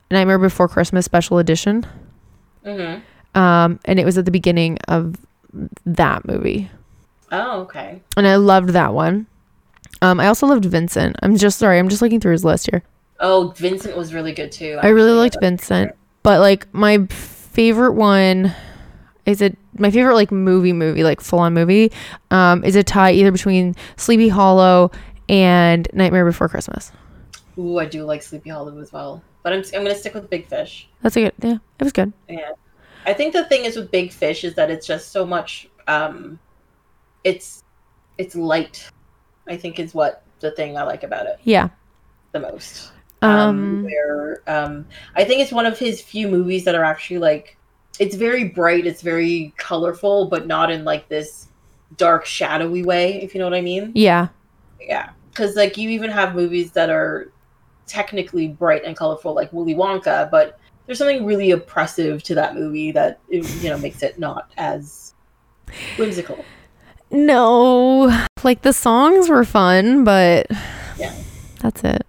Nightmare 0.10 0.40
Before 0.40 0.68
Christmas 0.68 1.06
special 1.06 1.38
edition, 1.40 1.86
Mm-hmm. 2.66 3.40
um, 3.40 3.80
and 3.86 4.00
it 4.00 4.06
was 4.06 4.18
at 4.18 4.26
the 4.26 4.32
beginning 4.32 4.78
of 4.88 5.16
that 5.86 6.26
movie. 6.28 6.70
Oh, 7.32 7.62
okay. 7.62 8.02
And 8.18 8.28
I 8.28 8.36
loved 8.38 8.70
that 8.70 8.94
one. 8.94 9.28
Um, 10.02 10.20
I 10.20 10.28
also 10.28 10.48
loved 10.48 10.66
Vincent. 10.66 11.16
I'm 11.22 11.38
just 11.38 11.58
sorry. 11.58 11.80
I'm 11.80 11.90
just 11.90 12.02
looking 12.02 12.20
through 12.20 12.34
his 12.34 12.46
list 12.46 12.70
here. 12.70 12.84
Oh, 13.20 13.54
Vincent 13.56 13.96
was 13.96 14.14
really 14.14 14.34
good 14.34 14.52
too. 14.52 14.78
I 14.82 14.90
really 14.90 15.12
liked 15.12 15.38
Vincent, 15.40 15.94
but 16.24 16.40
like 16.40 16.72
my 16.74 17.06
favorite 17.08 17.94
one 17.94 18.54
is 19.26 19.42
it 19.42 19.58
my 19.78 19.90
favorite 19.90 20.16
like 20.16 20.32
movie 20.32 20.74
movie 20.74 21.04
like 21.04 21.22
full 21.22 21.40
on 21.40 21.54
movie 21.54 21.92
um 22.32 22.64
is 22.64 22.76
a 22.76 22.84
tie 22.84 23.12
either 23.12 23.32
between 23.32 23.74
Sleepy 23.96 24.28
Hollow 24.28 24.92
and 25.30 25.88
Nightmare 25.94 26.26
Before 26.26 26.50
Christmas. 26.50 26.92
Ooh, 27.58 27.80
I 27.80 27.86
do 27.86 28.04
like 28.04 28.22
Sleepy 28.22 28.50
Hollow 28.50 28.78
as 28.80 28.92
well, 28.92 29.24
but 29.44 29.54
I'm 29.54 29.64
I'm 29.74 29.84
gonna 29.84 29.96
stick 29.96 30.14
with 30.14 30.30
Big 30.30 30.48
Fish. 30.48 30.88
That's 31.02 31.16
a 31.16 31.22
good 31.22 31.34
yeah, 31.42 31.58
it 31.80 31.84
was 31.84 31.94
good. 31.94 32.12
Yeah, 32.28 32.52
I 33.06 33.14
think 33.14 33.34
the 33.34 33.46
thing 33.46 33.66
is 33.66 33.78
with 33.78 33.92
Big 33.92 34.12
Fish 34.12 34.44
is 34.44 34.56
that 34.56 34.70
it's 34.70 34.86
just 34.86 35.12
so 35.12 35.26
much. 35.26 35.70
Um, 35.88 36.40
it's 37.24 37.64
it's 38.18 38.36
light. 38.36 38.90
I 39.48 39.58
think 39.58 39.80
is 39.80 39.94
what 39.94 40.24
the 40.40 40.52
thing 40.52 40.78
I 40.78 40.84
like 40.84 41.04
about 41.04 41.26
it 41.26 41.40
Yeah. 41.44 41.70
the 42.32 42.40
most. 42.40 42.92
Um, 43.22 43.84
where 43.84 44.42
um, 44.48 44.86
I 45.16 45.24
think 45.24 45.42
it's 45.42 45.52
one 45.52 45.66
of 45.66 45.80
his 45.80 46.02
few 46.02 46.28
movies 46.28 46.64
that 46.66 46.76
are 46.76 46.84
actually 46.84 47.18
like 47.18 47.58
it's 48.00 48.16
very 48.16 48.44
bright, 48.44 48.86
it's 48.86 49.02
very 49.02 49.54
colorful, 49.58 50.28
but 50.28 50.46
not 50.48 50.70
in 50.70 50.84
like 50.84 51.08
this 51.10 51.48
dark, 51.98 52.26
shadowy 52.26 52.84
way. 52.84 53.22
If 53.24 53.34
you 53.34 53.40
know 53.40 53.46
what 53.46 53.54
I 53.56 53.62
mean? 53.62 53.92
yeah. 53.96 54.28
Yeah, 54.82 55.10
because 55.30 55.56
like 55.56 55.78
you 55.78 55.90
even 55.90 56.12
have 56.12 56.36
movies 56.36 56.72
that 56.74 56.90
are 56.92 57.32
technically 57.88 58.50
bright 58.50 58.84
and 58.84 58.96
colorful, 58.96 59.34
like 59.34 59.52
Willy 59.54 59.74
Wonka, 59.74 60.30
but 60.30 60.60
there's 60.86 61.00
something 61.00 61.26
really 61.26 61.52
oppressive 61.52 62.22
to 62.24 62.36
that 62.36 62.54
movie 62.56 62.92
that 62.92 63.20
you 63.30 63.42
know 63.64 63.78
makes 63.78 64.04
it 64.04 64.20
not 64.20 64.52
as 64.58 65.16
whimsical. 65.98 66.44
No. 67.10 68.26
Like 68.46 68.62
the 68.62 68.72
songs 68.74 69.28
were 69.28 69.44
fun, 69.44 70.04
but 70.06 70.46
Yeah. 70.98 71.14
that's 71.62 71.84
it. 71.84 72.06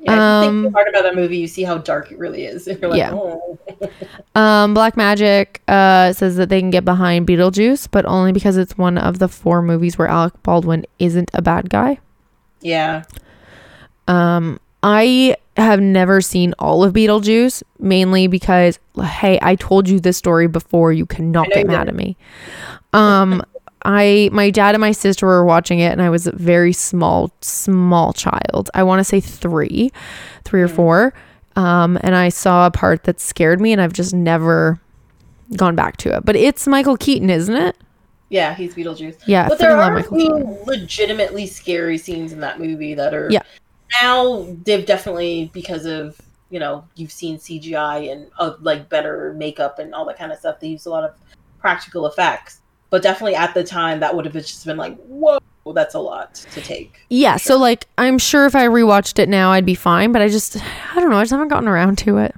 Yeah, 0.00 0.40
think 0.42 0.50
Um, 0.50 0.62
too 0.64 0.70
hard 0.70 0.88
about 0.88 1.02
that 1.04 1.14
movie, 1.16 1.38
you 1.38 1.46
see 1.48 1.62
how 1.62 1.78
dark 1.78 2.12
it 2.12 2.18
really 2.18 2.44
is. 2.44 2.66
You're 2.80 2.90
like, 2.90 2.98
Yeah. 2.98 3.12
oh. 3.12 3.58
Um, 4.40 4.74
Black 4.74 4.96
Magic 4.96 5.62
uh, 5.68 6.12
says 6.12 6.36
that 6.36 6.48
they 6.50 6.60
can 6.60 6.70
get 6.70 6.84
behind 6.84 7.26
Beetlejuice, 7.26 7.88
but 7.90 8.04
only 8.04 8.32
because 8.32 8.56
it's 8.58 8.76
one 8.76 8.98
of 8.98 9.18
the 9.18 9.28
four 9.28 9.62
movies 9.62 9.96
where 9.96 10.08
Alec 10.08 10.34
Baldwin 10.42 10.84
isn't 10.98 11.30
a 11.32 11.40
bad 11.40 11.70
guy. 11.70 11.98
yeah. 12.60 13.04
Um, 14.08 14.60
I 14.82 15.36
have 15.56 15.80
never 15.80 16.20
seen 16.20 16.54
all 16.60 16.84
of 16.84 16.92
Beetlejuice, 16.92 17.62
mainly 17.80 18.26
because, 18.28 18.78
hey, 19.02 19.38
I 19.42 19.56
told 19.56 19.88
you 19.88 19.98
this 19.98 20.16
story 20.16 20.46
before. 20.46 20.92
You 20.92 21.06
cannot 21.06 21.48
get 21.48 21.66
mad 21.66 21.88
at 21.88 21.94
me. 21.96 22.16
Um, 22.92 23.42
I, 23.86 24.28
my 24.32 24.50
dad 24.50 24.74
and 24.74 24.80
my 24.80 24.90
sister 24.92 25.26
were 25.26 25.44
watching 25.44 25.78
it, 25.78 25.92
and 25.92 26.02
I 26.02 26.10
was 26.10 26.26
a 26.26 26.32
very 26.32 26.72
small, 26.72 27.30
small 27.40 28.12
child. 28.12 28.68
I 28.74 28.82
want 28.82 28.98
to 29.00 29.04
say 29.04 29.20
three, 29.20 29.92
three 30.44 30.60
or 30.62 30.68
Mm. 30.68 30.74
four. 30.74 31.14
Um, 31.54 31.96
and 32.02 32.14
I 32.14 32.28
saw 32.28 32.66
a 32.66 32.70
part 32.70 33.04
that 33.04 33.20
scared 33.20 33.60
me, 33.60 33.72
and 33.72 33.80
I've 33.80 33.92
just 33.92 34.12
never 34.12 34.78
gone 35.56 35.76
back 35.76 35.96
to 35.98 36.14
it. 36.14 36.24
But 36.24 36.36
it's 36.36 36.66
Michael 36.66 36.96
Keaton, 36.96 37.30
isn't 37.30 37.54
it? 37.56 37.76
Yeah, 38.28 38.54
he's 38.54 38.74
Beetlejuice. 38.74 39.18
Yeah, 39.26 39.48
but 39.48 39.58
there 39.58 39.76
are 39.80 40.02
legitimately 40.66 41.46
scary 41.46 41.96
scenes 41.96 42.32
in 42.32 42.40
that 42.40 42.58
movie 42.58 42.94
that 42.94 43.14
are 43.14 43.28
Yeah. 43.30 43.42
now 44.02 44.46
they've 44.64 44.84
definitely 44.84 45.50
because 45.54 45.86
of 45.86 46.20
you 46.50 46.58
know 46.58 46.84
you've 46.96 47.12
seen 47.12 47.38
CGI 47.38 48.10
and 48.12 48.28
uh, 48.38 48.54
like 48.60 48.88
better 48.88 49.32
makeup 49.36 49.78
and 49.78 49.94
all 49.94 50.04
that 50.06 50.18
kind 50.18 50.32
of 50.32 50.38
stuff. 50.38 50.60
They 50.60 50.68
use 50.68 50.86
a 50.86 50.90
lot 50.90 51.04
of 51.04 51.12
practical 51.60 52.06
effects, 52.06 52.60
but 52.90 53.02
definitely 53.02 53.34
at 53.34 53.54
the 53.54 53.64
time 53.64 54.00
that 54.00 54.14
would 54.14 54.24
have 54.24 54.34
just 54.34 54.64
been 54.64 54.76
like 54.76 54.96
whoa, 55.06 55.38
that's 55.72 55.94
a 55.94 55.98
lot 55.98 56.34
to 56.34 56.60
take. 56.60 57.00
Yeah, 57.10 57.36
so 57.36 57.56
like 57.56 57.86
I'm 57.98 58.18
sure 58.18 58.46
if 58.46 58.54
I 58.54 58.66
rewatched 58.66 59.18
it 59.18 59.28
now, 59.28 59.50
I'd 59.52 59.66
be 59.66 59.74
fine. 59.74 60.12
But 60.12 60.22
I 60.22 60.28
just, 60.28 60.56
I 60.56 61.00
don't 61.00 61.10
know. 61.10 61.18
I 61.18 61.22
just 61.22 61.32
haven't 61.32 61.48
gotten 61.48 61.68
around 61.68 61.98
to 61.98 62.18
it. 62.18 62.34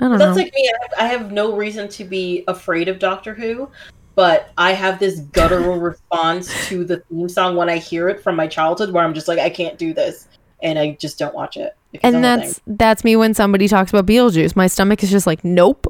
I 0.00 0.08
don't 0.08 0.18
That's 0.18 0.36
know. 0.36 0.42
like 0.42 0.52
me. 0.54 0.68
I 0.68 0.82
have, 0.82 0.92
I 0.98 1.12
have 1.12 1.32
no 1.32 1.56
reason 1.56 1.88
to 1.90 2.04
be 2.04 2.44
afraid 2.48 2.88
of 2.88 2.98
Doctor 2.98 3.34
Who, 3.34 3.68
but 4.14 4.50
I 4.58 4.72
have 4.72 4.98
this 4.98 5.20
guttural 5.20 5.78
response 5.80 6.68
to 6.68 6.84
the 6.84 6.98
theme 7.08 7.28
song 7.28 7.56
when 7.56 7.68
I 7.68 7.78
hear 7.78 8.08
it 8.08 8.20
from 8.20 8.34
my 8.34 8.48
childhood, 8.48 8.92
where 8.92 9.04
I'm 9.04 9.14
just 9.14 9.28
like, 9.28 9.38
I 9.38 9.50
can't 9.50 9.78
do 9.78 9.94
this, 9.94 10.26
and 10.62 10.78
I 10.78 10.96
just 10.98 11.18
don't 11.18 11.34
watch 11.34 11.56
it. 11.56 11.76
And 12.02 12.24
that's 12.24 12.60
that's 12.66 13.04
me 13.04 13.16
when 13.16 13.34
somebody 13.34 13.68
talks 13.68 13.90
about 13.90 14.06
Beetlejuice. 14.06 14.56
My 14.56 14.66
stomach 14.66 15.02
is 15.02 15.10
just 15.10 15.26
like, 15.26 15.44
nope, 15.44 15.86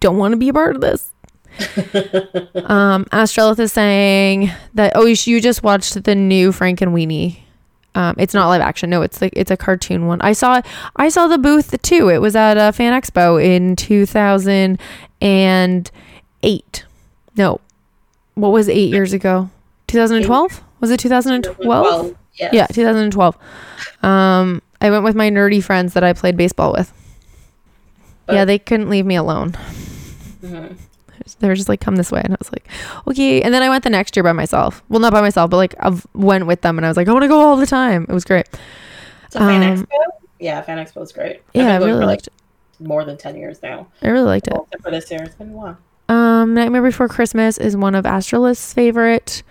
don't 0.00 0.16
want 0.16 0.32
to 0.32 0.36
be 0.36 0.48
a 0.48 0.52
part 0.52 0.76
of 0.76 0.80
this. 0.80 1.12
Um, 2.64 3.06
Astrelith 3.12 3.58
is 3.58 3.72
saying 3.72 4.50
that 4.74 4.92
oh, 4.94 5.04
you, 5.06 5.40
just 5.40 5.62
watched 5.62 6.04
the 6.04 6.14
new 6.14 6.50
Frankenweenie. 6.52 7.38
Um, 7.94 8.14
it's 8.18 8.32
not 8.32 8.48
live 8.48 8.62
action. 8.62 8.88
No, 8.88 9.02
it's 9.02 9.20
like 9.20 9.32
it's 9.36 9.50
a 9.50 9.56
cartoon 9.56 10.06
one. 10.06 10.20
I 10.22 10.32
saw 10.32 10.62
I 10.96 11.08
saw 11.10 11.26
the 11.26 11.38
booth 11.38 11.80
too. 11.82 12.08
It 12.08 12.18
was 12.18 12.34
at 12.34 12.56
a 12.56 12.72
fan 12.72 12.98
expo 12.98 13.42
in 13.42 13.76
two 13.76 14.06
thousand 14.06 14.78
and 15.20 15.90
eight. 16.42 16.84
No, 17.36 17.60
what 18.34 18.50
was 18.50 18.68
eight 18.68 18.90
years 18.90 19.12
ago? 19.12 19.50
Two 19.86 19.98
thousand 19.98 20.18
and 20.18 20.26
twelve. 20.26 20.62
Was 20.80 20.90
it 20.90 20.98
2012? 20.98 22.16
Yes. 22.34 22.52
Yeah, 22.52 22.66
2012. 22.66 23.36
Um, 24.02 24.62
I 24.80 24.90
went 24.90 25.04
with 25.04 25.14
my 25.14 25.30
nerdy 25.30 25.62
friends 25.62 25.94
that 25.94 26.02
I 26.02 26.12
played 26.12 26.36
baseball 26.36 26.72
with. 26.72 26.92
But- 28.26 28.34
yeah, 28.34 28.44
they 28.44 28.58
couldn't 28.58 28.90
leave 28.90 29.06
me 29.06 29.14
alone. 29.14 29.52
Mhm. 30.42 30.76
They 31.40 31.48
were 31.48 31.54
just 31.54 31.68
like, 31.68 31.80
"Come 31.80 31.96
this 31.96 32.10
way," 32.12 32.20
and 32.24 32.32
I 32.34 32.36
was 32.38 32.50
like, 32.52 32.68
"Okay." 33.08 33.42
And 33.42 33.52
then 33.52 33.62
I 33.62 33.68
went 33.68 33.84
the 33.84 33.90
next 33.90 34.16
year 34.16 34.22
by 34.22 34.32
myself. 34.32 34.82
Well, 34.88 35.00
not 35.00 35.12
by 35.12 35.20
myself, 35.20 35.50
but 35.50 35.56
like 35.56 35.74
I 35.80 35.90
went 36.14 36.46
with 36.46 36.60
them, 36.62 36.78
and 36.78 36.84
I 36.86 36.88
was 36.88 36.96
like, 36.96 37.08
"I 37.08 37.12
want 37.12 37.22
to 37.24 37.28
go 37.28 37.40
all 37.40 37.56
the 37.56 37.66
time." 37.66 38.06
It 38.08 38.12
was 38.12 38.24
great. 38.24 38.46
So 39.30 39.38
Fan 39.40 39.62
Um, 39.62 39.78
Expo? 39.86 39.86
Yeah, 40.40 40.60
Fan 40.62 40.78
Expo 40.78 40.96
was 40.96 41.12
great. 41.12 41.42
Yeah, 41.54 41.74
I 41.74 41.76
really 41.78 41.92
for, 41.92 41.98
like, 41.98 42.06
liked. 42.06 42.28
more 42.80 43.04
than 43.04 43.16
10 43.16 43.36
years 43.36 43.62
now. 43.62 43.86
I 44.02 44.08
really 44.08 44.26
liked 44.26 44.46
it. 44.48 44.52
Well, 44.52 44.64
except 44.70 44.82
for 44.84 44.90
this 44.90 45.10
year. 45.10 45.22
It's 45.22 45.34
been 45.36 45.50
a 45.50 45.52
while. 45.52 45.78
Um, 46.08 46.52
Nightmare 46.54 46.82
Before 46.82 47.08
Christmas 47.08 47.56
is 47.58 47.76
one 47.76 47.94
of 47.94 48.04
Astralist's 48.04 48.74
favorite. 48.74 49.42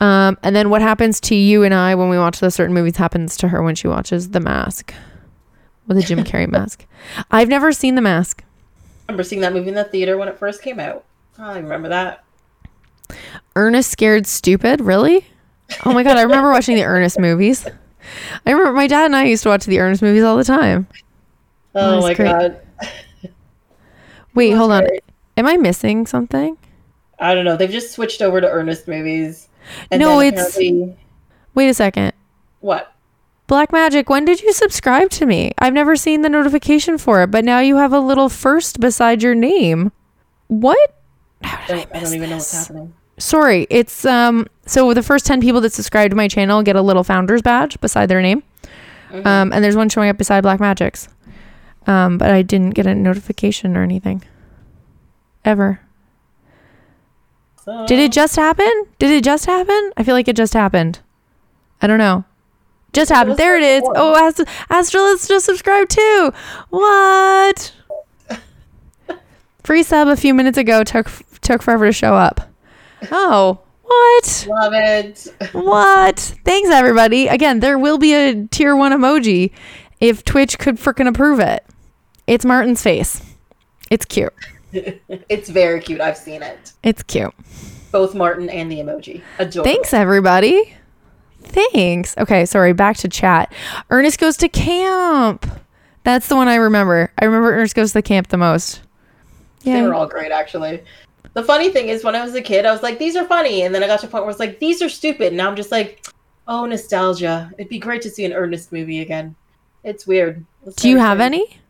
Um, 0.00 0.38
and 0.44 0.54
then 0.54 0.70
what 0.70 0.80
happens 0.80 1.20
to 1.22 1.34
you 1.34 1.64
and 1.64 1.74
I 1.74 1.96
when 1.96 2.08
we 2.08 2.16
watch 2.16 2.38
those 2.40 2.54
certain 2.54 2.72
movies 2.72 2.96
happens 2.96 3.36
to 3.38 3.48
her 3.48 3.62
when 3.64 3.74
she 3.74 3.88
watches 3.88 4.30
The 4.30 4.38
Mask 4.40 4.94
with 5.88 5.98
a 5.98 6.02
Jim 6.02 6.22
Carrey 6.22 6.48
mask. 6.50 6.86
I've 7.32 7.48
never 7.48 7.72
seen 7.72 7.96
The 7.96 8.00
Mask. 8.00 8.44
I 9.08 9.12
remember 9.12 9.22
seeing 9.24 9.40
that 9.40 9.52
movie 9.54 9.68
in 9.68 9.74
the 9.74 9.84
theater 9.84 10.18
when 10.18 10.28
it 10.28 10.38
first 10.38 10.60
came 10.62 10.78
out. 10.78 11.04
Oh, 11.38 11.44
I 11.44 11.58
remember 11.58 11.88
that. 11.88 12.24
Ernest 13.56 13.90
Scared 13.90 14.26
Stupid, 14.26 14.80
really? 14.82 15.26
Oh 15.86 15.94
my 15.94 16.02
god, 16.02 16.18
I 16.18 16.22
remember 16.22 16.50
watching 16.50 16.76
the 16.76 16.84
Ernest 16.84 17.18
movies. 17.18 17.66
I 18.46 18.50
remember 18.50 18.72
my 18.72 18.86
dad 18.86 19.06
and 19.06 19.16
I 19.16 19.24
used 19.24 19.42
to 19.44 19.48
watch 19.48 19.64
the 19.64 19.80
Ernest 19.80 20.02
movies 20.02 20.22
all 20.22 20.36
the 20.36 20.44
time. 20.44 20.86
Oh 21.74 22.02
my 22.02 22.12
great. 22.14 22.26
god. 22.28 22.60
Wait, 24.34 24.50
hold 24.52 24.72
on. 24.72 24.86
Am 25.36 25.46
I 25.46 25.56
missing 25.56 26.06
something? 26.06 26.56
I 27.18 27.34
don't 27.34 27.44
know. 27.44 27.56
They've 27.56 27.70
just 27.70 27.92
switched 27.92 28.20
over 28.22 28.40
to 28.40 28.48
Ernest 28.48 28.88
movies. 28.88 29.48
No, 29.90 30.20
it's- 30.20 30.56
apparently- 30.56 30.96
Wait 31.54 31.68
a 31.68 31.74
second. 31.74 32.12
what? 32.60 32.92
Black 33.48 33.72
Magic, 33.72 34.08
when 34.10 34.24
did 34.26 34.42
you 34.42 34.52
subscribe 34.52 35.08
to 35.10 35.24
me? 35.26 35.52
I've 35.58 35.72
never 35.72 35.96
seen 35.96 36.20
the 36.20 36.28
notification 36.28 36.98
for 36.98 37.22
it, 37.22 37.30
but 37.30 37.44
now 37.46 37.60
you 37.60 37.76
have 37.78 37.94
a 37.94 37.98
little 37.98 38.28
first 38.28 38.78
beside 38.78 39.22
your 39.22 39.34
name. 39.34 39.90
What? 40.48 40.78
How 41.42 41.56
I 41.58 41.66
did 41.66 41.74
I, 41.74 41.76
don't, 41.84 41.96
I 41.96 42.00
miss 42.00 42.10
don't 42.10 42.16
even 42.18 42.30
know 42.30 42.36
what's 42.36 42.52
happening. 42.68 42.94
Sorry, 43.18 43.66
it's 43.70 44.04
um 44.04 44.46
so 44.66 44.92
the 44.94 45.02
first 45.02 45.24
10 45.26 45.40
people 45.40 45.60
that 45.62 45.72
subscribe 45.72 46.10
to 46.10 46.16
my 46.16 46.28
channel 46.28 46.62
get 46.62 46.76
a 46.76 46.82
little 46.82 47.02
founders 47.02 47.42
badge 47.42 47.80
beside 47.80 48.06
their 48.10 48.20
name. 48.22 48.42
Mhm. 49.10 49.26
Um 49.26 49.52
and 49.52 49.64
there's 49.64 49.76
one 49.76 49.88
showing 49.88 50.10
up 50.10 50.18
beside 50.18 50.42
Black 50.42 50.60
Magic's. 50.60 51.08
Um 51.86 52.18
but 52.18 52.30
I 52.30 52.42
didn't 52.42 52.70
get 52.74 52.86
a 52.86 52.94
notification 52.94 53.76
or 53.76 53.82
anything. 53.82 54.22
Ever. 55.44 55.80
So- 57.64 57.86
Did 57.86 57.98
it 57.98 58.12
just 58.12 58.36
happen? 58.36 58.70
Did 58.98 59.10
it 59.10 59.24
just 59.24 59.46
happen? 59.46 59.90
I 59.96 60.02
feel 60.04 60.14
like 60.14 60.28
it 60.28 60.36
just 60.36 60.52
happened. 60.52 61.00
I 61.80 61.86
don't 61.86 61.98
know. 61.98 62.24
Just 62.92 63.10
happened. 63.10 63.36
There 63.36 63.56
it 63.56 63.62
is. 63.62 63.82
Oh, 63.84 64.16
Ast- 64.16 64.44
Astralist 64.70 65.28
just 65.28 65.46
subscribed 65.46 65.90
too. 65.90 66.32
What? 66.70 67.72
Free 69.62 69.82
sub 69.82 70.08
a 70.08 70.16
few 70.16 70.32
minutes 70.34 70.56
ago 70.56 70.82
took 70.82 71.10
took 71.42 71.62
forever 71.62 71.86
to 71.86 71.92
show 71.92 72.14
up. 72.14 72.40
Oh, 73.12 73.60
what? 73.82 74.46
Love 74.48 74.72
it. 74.74 75.26
What? 75.52 76.18
Thanks 76.44 76.70
everybody. 76.70 77.28
Again, 77.28 77.60
there 77.60 77.78
will 77.78 77.98
be 77.98 78.14
a 78.14 78.46
tier 78.46 78.74
1 78.76 78.92
emoji 78.92 79.50
if 80.00 80.24
Twitch 80.24 80.58
could 80.58 80.76
frickin' 80.76 81.08
approve 81.08 81.40
it. 81.40 81.64
It's 82.26 82.44
Martin's 82.44 82.82
face. 82.82 83.22
It's 83.90 84.04
cute. 84.04 84.32
it's 84.72 85.48
very 85.48 85.80
cute. 85.80 86.00
I've 86.00 86.16
seen 86.16 86.42
it. 86.42 86.72
It's 86.82 87.02
cute. 87.02 87.34
Both 87.90 88.14
Martin 88.14 88.50
and 88.50 88.70
the 88.70 88.76
emoji. 88.78 89.22
Adorable. 89.38 89.64
Thanks, 89.70 89.94
everybody. 89.94 90.74
Thanks. 91.42 92.16
Okay, 92.18 92.44
sorry, 92.46 92.72
back 92.72 92.96
to 92.98 93.08
chat. 93.08 93.52
Ernest 93.90 94.18
goes 94.18 94.36
to 94.38 94.48
camp. 94.48 95.46
That's 96.04 96.28
the 96.28 96.36
one 96.36 96.48
I 96.48 96.56
remember. 96.56 97.12
I 97.18 97.24
remember 97.24 97.52
Ernest 97.54 97.74
goes 97.74 97.90
to 97.90 97.94
the 97.94 98.02
camp 98.02 98.28
the 98.28 98.36
most. 98.36 98.80
They 99.64 99.82
were 99.82 99.94
all 99.94 100.06
great, 100.06 100.32
actually. 100.32 100.82
The 101.34 101.42
funny 101.42 101.70
thing 101.70 101.88
is, 101.88 102.04
when 102.04 102.14
I 102.16 102.24
was 102.24 102.34
a 102.34 102.42
kid, 102.42 102.64
I 102.64 102.72
was 102.72 102.82
like, 102.82 102.98
these 102.98 103.16
are 103.16 103.26
funny. 103.26 103.62
And 103.62 103.74
then 103.74 103.82
I 103.82 103.86
got 103.86 104.00
to 104.00 104.06
a 104.06 104.08
point 104.08 104.22
where 104.22 104.30
I 104.30 104.32
was 104.32 104.40
like, 104.40 104.58
these 104.58 104.80
are 104.82 104.88
stupid. 104.88 105.28
And 105.28 105.36
now 105.36 105.48
I'm 105.48 105.56
just 105.56 105.70
like, 105.70 106.06
oh, 106.46 106.64
nostalgia. 106.64 107.52
It'd 107.58 107.68
be 107.68 107.78
great 107.78 108.02
to 108.02 108.10
see 108.10 108.24
an 108.24 108.32
Ernest 108.32 108.72
movie 108.72 109.00
again. 109.00 109.36
It's 109.84 110.06
weird. 110.06 110.44
It's 110.66 110.76
Do 110.76 110.88
you 110.88 110.98
have 110.98 111.20
any? 111.20 111.60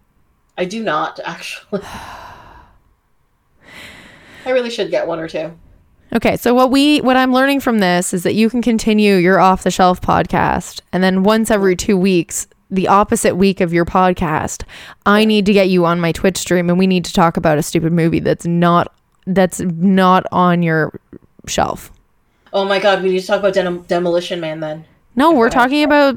I 0.56 0.64
do 0.64 0.82
not, 0.82 1.20
actually. 1.24 1.82
I 4.44 4.50
really 4.50 4.70
should 4.70 4.90
get 4.90 5.06
one 5.06 5.18
or 5.18 5.28
two. 5.28 5.52
Okay, 6.14 6.36
so 6.36 6.54
what 6.54 6.70
we 6.70 7.00
what 7.02 7.16
I'm 7.16 7.32
learning 7.32 7.60
from 7.60 7.80
this 7.80 8.14
is 8.14 8.22
that 8.22 8.34
you 8.34 8.48
can 8.48 8.62
continue 8.62 9.16
your 9.16 9.40
off 9.40 9.62
the 9.62 9.70
shelf 9.70 10.00
podcast 10.00 10.80
and 10.92 11.02
then 11.02 11.22
once 11.22 11.50
every 11.50 11.76
2 11.76 11.96
weeks, 11.96 12.46
the 12.70 12.88
opposite 12.88 13.36
week 13.36 13.60
of 13.60 13.72
your 13.72 13.84
podcast, 13.84 14.62
I 15.04 15.24
need 15.26 15.44
to 15.46 15.52
get 15.52 15.68
you 15.68 15.84
on 15.84 16.00
my 16.00 16.12
Twitch 16.12 16.38
stream 16.38 16.70
and 16.70 16.78
we 16.78 16.86
need 16.86 17.04
to 17.04 17.12
talk 17.12 17.36
about 17.36 17.58
a 17.58 17.62
stupid 17.62 17.92
movie 17.92 18.20
that's 18.20 18.46
not 18.46 18.92
that's 19.26 19.60
not 19.60 20.24
on 20.32 20.62
your 20.62 20.98
shelf. 21.46 21.92
Oh 22.54 22.64
my 22.64 22.78
god, 22.78 23.02
we 23.02 23.10
need 23.10 23.20
to 23.20 23.26
talk 23.26 23.40
about 23.40 23.52
Dem- 23.52 23.82
Demolition 23.82 24.40
Man 24.40 24.60
then. 24.60 24.86
No, 25.14 25.32
we're 25.32 25.50
talking 25.50 25.82
about 25.82 26.16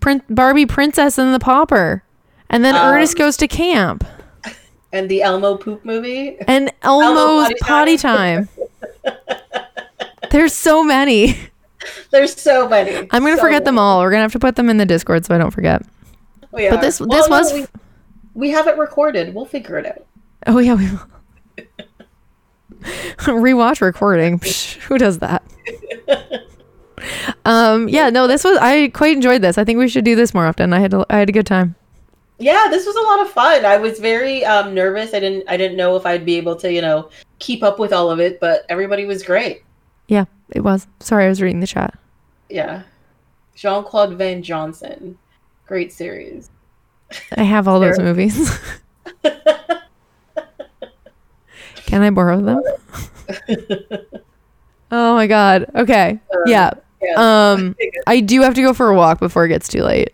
Prin- 0.00 0.22
Barbie 0.30 0.66
Princess 0.66 1.18
and 1.18 1.34
the 1.34 1.40
Pauper. 1.40 2.04
And 2.50 2.64
then 2.64 2.76
Um, 2.76 2.82
Ernest 2.94 3.16
goes 3.18 3.36
to 3.38 3.48
camp. 3.48 4.04
And 4.92 5.08
the 5.08 5.22
Elmo 5.22 5.56
poop 5.56 5.84
movie. 5.84 6.36
And 6.46 6.70
Elmo's 6.82 7.48
potty 7.48 7.56
potty 7.60 7.96
time. 7.96 8.48
There's 10.34 10.52
so 10.52 10.82
many. 10.82 11.38
There's 12.10 12.34
so 12.34 12.68
many. 12.68 13.06
I'm 13.12 13.22
going 13.22 13.34
to 13.34 13.36
So 13.36 13.42
forget 13.42 13.64
them 13.64 13.78
all. 13.78 14.00
We're 14.00 14.10
going 14.10 14.18
to 14.18 14.24
have 14.24 14.32
to 14.32 14.40
put 14.40 14.56
them 14.56 14.68
in 14.68 14.78
the 14.78 14.84
Discord 14.84 15.24
so 15.24 15.32
I 15.32 15.38
don't 15.38 15.52
forget. 15.52 15.80
We 16.50 16.68
But 16.68 16.78
are. 16.78 16.80
this- 16.80 16.98
Well, 16.98 17.08
this 17.08 17.28
no, 17.28 17.38
was- 17.38 17.52
We, 17.52 17.66
we 18.34 18.50
have 18.50 18.66
it 18.66 18.76
recorded. 18.76 19.32
We'll 19.32 19.44
figure 19.44 19.78
it 19.78 19.86
out. 19.86 20.04
Oh, 20.48 20.58
yeah, 20.58 20.74
we 20.74 20.90
will. 20.90 21.06
Rewatch 23.40 23.80
recording. 23.80 24.40
Psh, 24.40 24.74
who 24.78 24.98
does 24.98 25.20
that? 25.20 25.44
um, 27.44 27.88
yeah, 27.88 28.10
no, 28.10 28.26
this 28.26 28.42
was 28.42 28.58
I 28.60 28.88
quite 28.88 29.14
enjoyed 29.14 29.40
this. 29.40 29.56
I 29.56 29.62
think 29.62 29.78
we 29.78 29.86
should 29.86 30.04
do 30.04 30.16
this 30.16 30.34
more 30.34 30.46
often. 30.46 30.72
I 30.72 30.80
had 30.80 30.94
a, 30.94 31.06
I 31.10 31.18
had 31.18 31.28
a 31.28 31.32
good 31.32 31.46
time. 31.46 31.76
Yeah, 32.40 32.66
this 32.70 32.86
was 32.86 32.96
a 32.96 33.00
lot 33.02 33.20
of 33.20 33.30
fun. 33.30 33.64
I 33.64 33.76
was 33.76 34.00
very 34.00 34.44
um, 34.44 34.74
nervous. 34.74 35.14
I 35.14 35.20
didn't 35.20 35.44
I 35.48 35.56
didn't 35.56 35.76
know 35.76 35.94
if 35.94 36.04
I'd 36.04 36.26
be 36.26 36.34
able 36.38 36.56
to, 36.56 36.72
you 36.72 36.82
know, 36.82 37.08
keep 37.38 37.62
up 37.62 37.78
with 37.78 37.92
all 37.92 38.10
of 38.10 38.18
it, 38.18 38.40
but 38.40 38.66
everybody 38.68 39.04
was 39.06 39.22
great. 39.22 39.62
Yeah, 40.08 40.24
it 40.50 40.60
was. 40.60 40.86
Sorry, 41.00 41.24
I 41.26 41.28
was 41.28 41.40
reading 41.42 41.60
the 41.60 41.66
chat. 41.66 41.98
Yeah. 42.48 42.82
Jean 43.54 43.84
Claude 43.84 44.14
Van 44.18 44.42
Johnson. 44.42 45.18
Great 45.66 45.92
series. 45.92 46.50
I 47.36 47.42
have 47.44 47.68
all 47.68 47.80
those 47.80 47.98
movies. 47.98 48.58
Can 51.86 52.02
I 52.02 52.10
borrow 52.10 52.40
them? 52.40 52.62
oh 54.90 55.14
my 55.14 55.26
god. 55.26 55.66
Okay. 55.74 56.18
Yeah. 56.46 56.70
Yeah. 57.02 57.14
Um 57.52 57.76
I 58.06 58.20
do 58.20 58.42
have 58.42 58.54
to 58.54 58.62
go 58.62 58.72
for 58.74 58.88
a 58.88 58.96
walk 58.96 59.20
before 59.20 59.44
it 59.44 59.48
gets 59.48 59.68
too 59.68 59.82
late 59.82 60.12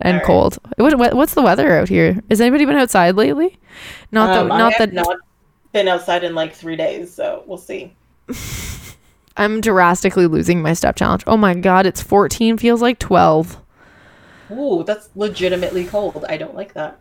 and 0.00 0.16
Alright. 0.16 0.26
cold. 0.26 0.58
What, 0.76 0.98
what 0.98 1.14
what's 1.14 1.34
the 1.34 1.42
weather 1.42 1.78
out 1.78 1.88
here? 1.88 2.20
Has 2.28 2.40
anybody 2.40 2.64
been 2.64 2.76
outside 2.76 3.16
lately? 3.16 3.58
Not 4.10 4.36
Um, 4.36 4.48
that 4.48 4.58
not 4.58 4.72
that 4.78 4.92
not 4.92 5.16
been 5.72 5.88
outside 5.88 6.24
in 6.24 6.34
like 6.34 6.54
three 6.54 6.76
days, 6.76 7.14
so 7.14 7.44
we'll 7.46 7.58
see. 7.58 7.94
I'm 9.36 9.60
drastically 9.60 10.26
losing 10.26 10.62
my 10.62 10.74
step 10.74 10.96
challenge. 10.96 11.24
Oh 11.26 11.36
my 11.36 11.54
god, 11.54 11.86
it's 11.86 12.02
14 12.02 12.58
feels 12.58 12.82
like 12.82 12.98
12. 12.98 13.58
Ooh, 14.50 14.84
that's 14.84 15.08
legitimately 15.14 15.84
cold. 15.86 16.24
I 16.28 16.36
don't 16.36 16.54
like 16.54 16.74
that. 16.74 16.98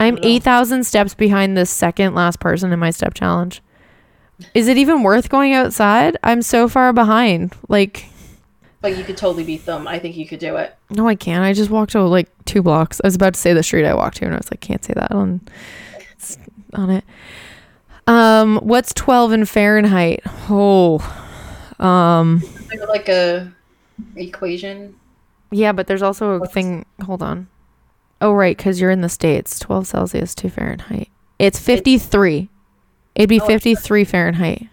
I'm 0.00 0.18
8,000 0.22 0.84
steps 0.84 1.14
behind 1.14 1.56
the 1.56 1.66
second 1.66 2.14
last 2.14 2.40
person 2.40 2.72
in 2.72 2.78
my 2.78 2.90
step 2.90 3.14
challenge. 3.14 3.62
Is 4.52 4.66
it 4.66 4.76
even 4.76 5.02
worth 5.02 5.28
going 5.28 5.52
outside? 5.52 6.16
I'm 6.24 6.42
so 6.42 6.68
far 6.68 6.92
behind. 6.92 7.54
Like 7.68 8.06
But 8.80 8.96
you 8.96 9.04
could 9.04 9.16
totally 9.16 9.44
beat 9.44 9.64
them. 9.64 9.86
I 9.86 9.98
think 9.98 10.16
you 10.16 10.26
could 10.26 10.40
do 10.40 10.56
it. 10.56 10.76
No, 10.90 11.06
I 11.08 11.14
can't. 11.14 11.44
I 11.44 11.52
just 11.52 11.70
walked 11.70 11.92
to 11.92 12.02
like 12.02 12.28
two 12.44 12.62
blocks. 12.62 13.00
I 13.02 13.06
was 13.06 13.14
about 13.14 13.34
to 13.34 13.40
say 13.40 13.52
the 13.52 13.62
street 13.62 13.86
I 13.86 13.94
walked 13.94 14.16
to, 14.18 14.24
and 14.24 14.34
I 14.34 14.38
was 14.38 14.50
like, 14.50 14.60
can't 14.60 14.84
say 14.84 14.94
that 14.94 15.12
on 15.12 15.40
on 16.72 16.90
it. 16.90 17.04
Um, 18.06 18.58
what's 18.58 18.92
twelve 18.92 19.32
in 19.32 19.44
Fahrenheit? 19.46 20.20
Oh, 20.50 20.98
um, 21.80 22.42
like 22.88 23.08
a 23.08 23.52
equation. 24.16 24.94
yeah, 25.50 25.72
but 25.72 25.86
there's 25.86 26.02
also 26.02 26.42
a 26.42 26.46
thing. 26.46 26.84
Hold 27.04 27.22
on. 27.22 27.48
Oh, 28.20 28.32
right, 28.32 28.56
because 28.56 28.80
you're 28.80 28.90
in 28.90 29.00
the 29.02 29.08
states. 29.08 29.58
Twelve 29.58 29.86
Celsius 29.86 30.34
to 30.36 30.48
Fahrenheit. 30.48 31.08
It's 31.38 31.58
fifty-three. 31.58 32.48
It'd 33.14 33.28
be 33.28 33.40
Oh, 33.40 33.46
fifty-three 33.46 34.04
Fahrenheit. 34.04 34.68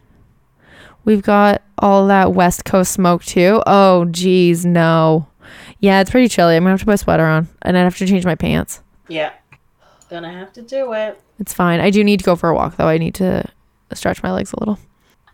We've 1.03 1.23
got 1.23 1.61
all 1.79 2.07
that 2.07 2.33
West 2.33 2.63
Coast 2.65 2.91
smoke 2.91 3.23
too. 3.23 3.61
Oh, 3.65 4.05
geez, 4.05 4.65
no. 4.65 5.27
Yeah, 5.79 5.99
it's 6.01 6.11
pretty 6.11 6.27
chilly. 6.29 6.55
I'm 6.55 6.63
gonna 6.63 6.71
have 6.71 6.79
to 6.81 6.85
put 6.85 6.93
a 6.93 6.97
sweater 6.99 7.25
on, 7.25 7.47
and 7.63 7.75
I'd 7.77 7.81
have 7.83 7.97
to 7.97 8.05
change 8.07 8.23
my 8.25 8.35
pants. 8.35 8.81
Yeah. 9.07 9.31
Gonna 10.09 10.31
have 10.31 10.53
to 10.53 10.61
do 10.61 10.93
it. 10.93 11.19
It's 11.39 11.53
fine. 11.53 11.79
I 11.79 11.89
do 11.89 12.03
need 12.03 12.19
to 12.19 12.25
go 12.25 12.35
for 12.35 12.49
a 12.49 12.53
walk 12.53 12.77
though. 12.77 12.87
I 12.87 12.97
need 12.99 13.15
to 13.15 13.43
stretch 13.93 14.21
my 14.21 14.31
legs 14.31 14.53
a 14.53 14.59
little. 14.59 14.77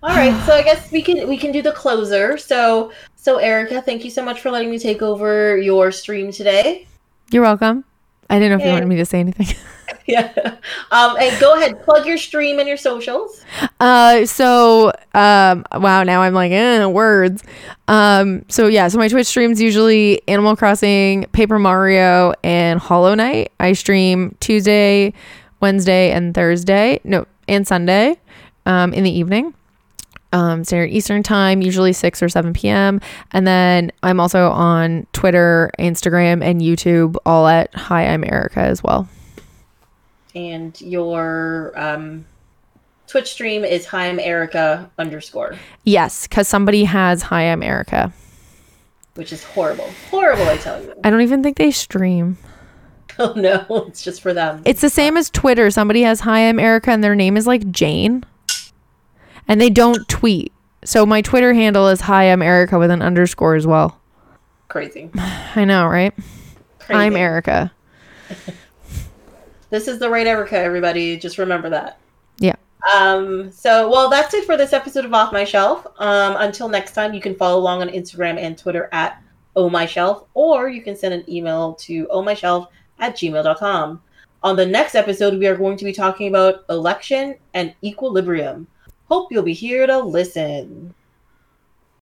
All 0.04 0.10
right, 0.16 0.46
so 0.46 0.54
I 0.54 0.62
guess 0.62 0.92
we 0.92 1.02
can 1.02 1.28
we 1.28 1.38
can 1.38 1.52
do 1.52 1.62
the 1.62 1.72
closer. 1.72 2.38
So 2.38 2.92
So, 3.16 3.38
Erica, 3.38 3.82
thank 3.82 4.06
you 4.06 4.12
so 4.12 4.24
much 4.24 4.40
for 4.42 4.52
letting 4.52 4.72
me 4.72 4.80
take 4.80 5.02
over 5.02 5.58
your 5.58 5.92
stream 5.92 6.32
today. 6.32 6.88
You're 7.32 7.44
welcome. 7.44 7.84
I 8.30 8.40
didn't 8.40 8.58
know 8.58 8.64
if 8.64 8.68
you 8.68 8.74
wanted 8.74 8.88
me 8.88 8.96
to 8.98 9.06
say 9.06 9.20
anything. 9.20 9.48
Yeah. 10.08 10.32
Um, 10.92 11.18
and 11.20 11.38
go 11.40 11.56
ahead, 11.56 11.84
plug 11.84 12.06
your 12.06 12.18
stream 12.18 12.60
and 12.60 12.68
your 12.68 12.78
socials. 12.78 13.44
Uh, 13.82 14.26
so 14.26 14.94
um, 15.14 15.66
wow, 15.74 16.04
now 16.04 16.22
I'm 16.22 16.34
like, 16.34 16.54
eh, 16.54 16.86
words. 16.86 17.44
Um, 17.90 18.46
so 18.48 18.68
yeah, 18.68 18.88
so 18.88 18.98
my 18.98 19.10
Twitch 19.10 19.28
streams 19.28 19.62
usually 19.62 20.22
Animal 20.30 20.56
Crossing, 20.56 21.26
Paper 21.34 21.60
Mario, 21.60 22.34
and 22.42 22.80
Hollow 22.80 23.16
Knight. 23.16 23.52
I 23.60 23.74
stream 23.74 24.36
Tuesday, 24.40 25.14
Wednesday, 25.60 26.12
and 26.12 26.34
Thursday. 26.34 27.02
No, 27.04 27.26
and 27.50 27.68
Sunday, 27.68 28.18
um, 28.66 28.94
in 28.94 29.04
the 29.04 29.12
evening. 29.12 29.54
Um, 30.34 30.64
Standard 30.66 30.92
Eastern 30.92 31.24
Time, 31.24 31.62
usually 31.62 31.94
6 31.94 32.22
or 32.22 32.28
7 32.30 32.52
p.m. 32.54 33.00
And 33.32 33.48
then 33.48 33.92
I'm 34.04 34.20
also 34.20 34.50
on 34.52 35.08
Twitter, 35.14 35.72
Instagram, 35.80 36.44
and 36.44 36.62
YouTube, 36.62 37.16
all 37.26 37.48
at 37.48 37.74
Hi, 37.76 38.06
I'm 38.08 38.24
Erica 38.26 38.60
as 38.60 38.84
well. 38.84 39.08
And 40.36 40.80
your 40.82 41.74
um, 41.76 42.26
Twitch 43.08 43.32
stream 43.32 43.64
is 43.64 43.86
Hi, 43.88 44.08
I'm 44.08 44.20
Erica 44.20 44.90
underscore, 44.98 45.56
Yes, 45.86 46.28
because 46.28 46.48
somebody 46.48 46.84
has 46.84 47.22
Hi, 47.24 47.44
I'm 47.44 47.64
Erica. 47.64 48.12
which 49.16 49.32
is 49.34 49.44
horrible. 49.44 49.90
Horrible, 50.12 50.44
I 50.48 50.58
tell 50.58 50.84
you. 50.84 50.94
I 51.04 51.10
don't 51.10 51.22
even 51.22 51.42
think 51.44 51.58
they 51.58 51.72
stream. 51.72 52.38
Oh 53.20 53.34
no, 53.36 53.66
it's 53.88 54.04
just 54.04 54.22
for 54.22 54.32
them. 54.32 54.62
It's 54.64 54.82
the 54.82 54.92
same 54.92 55.18
as 55.18 55.32
Twitter. 55.32 55.72
Somebody 55.72 56.04
has 56.04 56.20
Hi, 56.20 56.48
I'm 56.50 56.60
Erica, 56.60 56.92
and 56.92 57.04
their 57.04 57.16
name 57.16 57.36
is 57.36 57.48
like 57.48 57.72
Jane. 57.72 58.24
And 59.48 59.62
they 59.62 59.70
don't 59.70 60.08
tweet. 60.08 60.52
So 60.84 61.06
my 61.06 61.22
Twitter 61.22 61.54
handle 61.54 61.88
is 61.88 62.02
Hi, 62.02 62.26
I'm 62.32 62.42
Erica 62.42 62.78
with 62.78 62.92
an 62.92 63.02
underscore 63.02 63.56
as 63.56 63.66
well. 63.66 64.00
Crazy. 64.68 65.10
I 65.16 65.66
know, 65.66 65.88
right? 65.88 66.14
Crazy. 66.80 67.00
I'm 67.00 67.16
Erica. 67.16 67.72
This 69.70 69.88
is 69.88 70.00
the 70.00 70.10
right 70.10 70.26
Erica, 70.26 70.58
everybody. 70.58 71.18
Just 71.18 71.38
remember 71.38 71.70
that. 71.70 72.00
Yeah. 72.40 72.56
Um, 72.96 73.52
so, 73.52 73.90
well, 73.90 74.10
that's 74.10 74.34
it 74.34 74.46
for 74.46 74.56
this 74.56 74.72
episode 74.72 75.04
of 75.04 75.14
Off 75.14 75.34
My 75.34 75.44
Shelf. 75.44 75.86
Um, 75.98 76.38
until 76.38 76.70
next 76.70 76.94
time, 76.94 77.14
you 77.14 77.20
can 77.20 77.36
follow 77.36 77.60
along 77.60 77.82
on 77.82 77.90
Instagram 77.90 78.38
and 78.38 78.58
Twitter 78.58 78.88
at 78.94 79.22
Oh 79.58 79.70
My 79.70 79.86
Shelf, 79.86 80.24
or 80.36 80.70
you 80.70 80.82
can 80.82 80.96
send 80.96 81.14
an 81.14 81.30
email 81.30 81.74
to 81.76 82.06
ohmyshelf 82.08 82.68
at 83.00 83.16
gmail.com. 83.16 84.02
On 84.44 84.56
the 84.56 84.66
next 84.66 84.96
episode, 84.96 85.38
we 85.38 85.48
are 85.48 85.58
going 85.58 85.76
to 85.78 85.86
be 85.86 85.92
talking 85.92 86.30
about 86.30 86.64
election 86.70 87.36
and 87.54 87.74
equilibrium. 87.84 88.68
Hope 89.10 89.32
you'll 89.32 89.44
be 89.44 89.54
here 89.54 89.88
to 89.88 90.00
listen. 90.00 90.94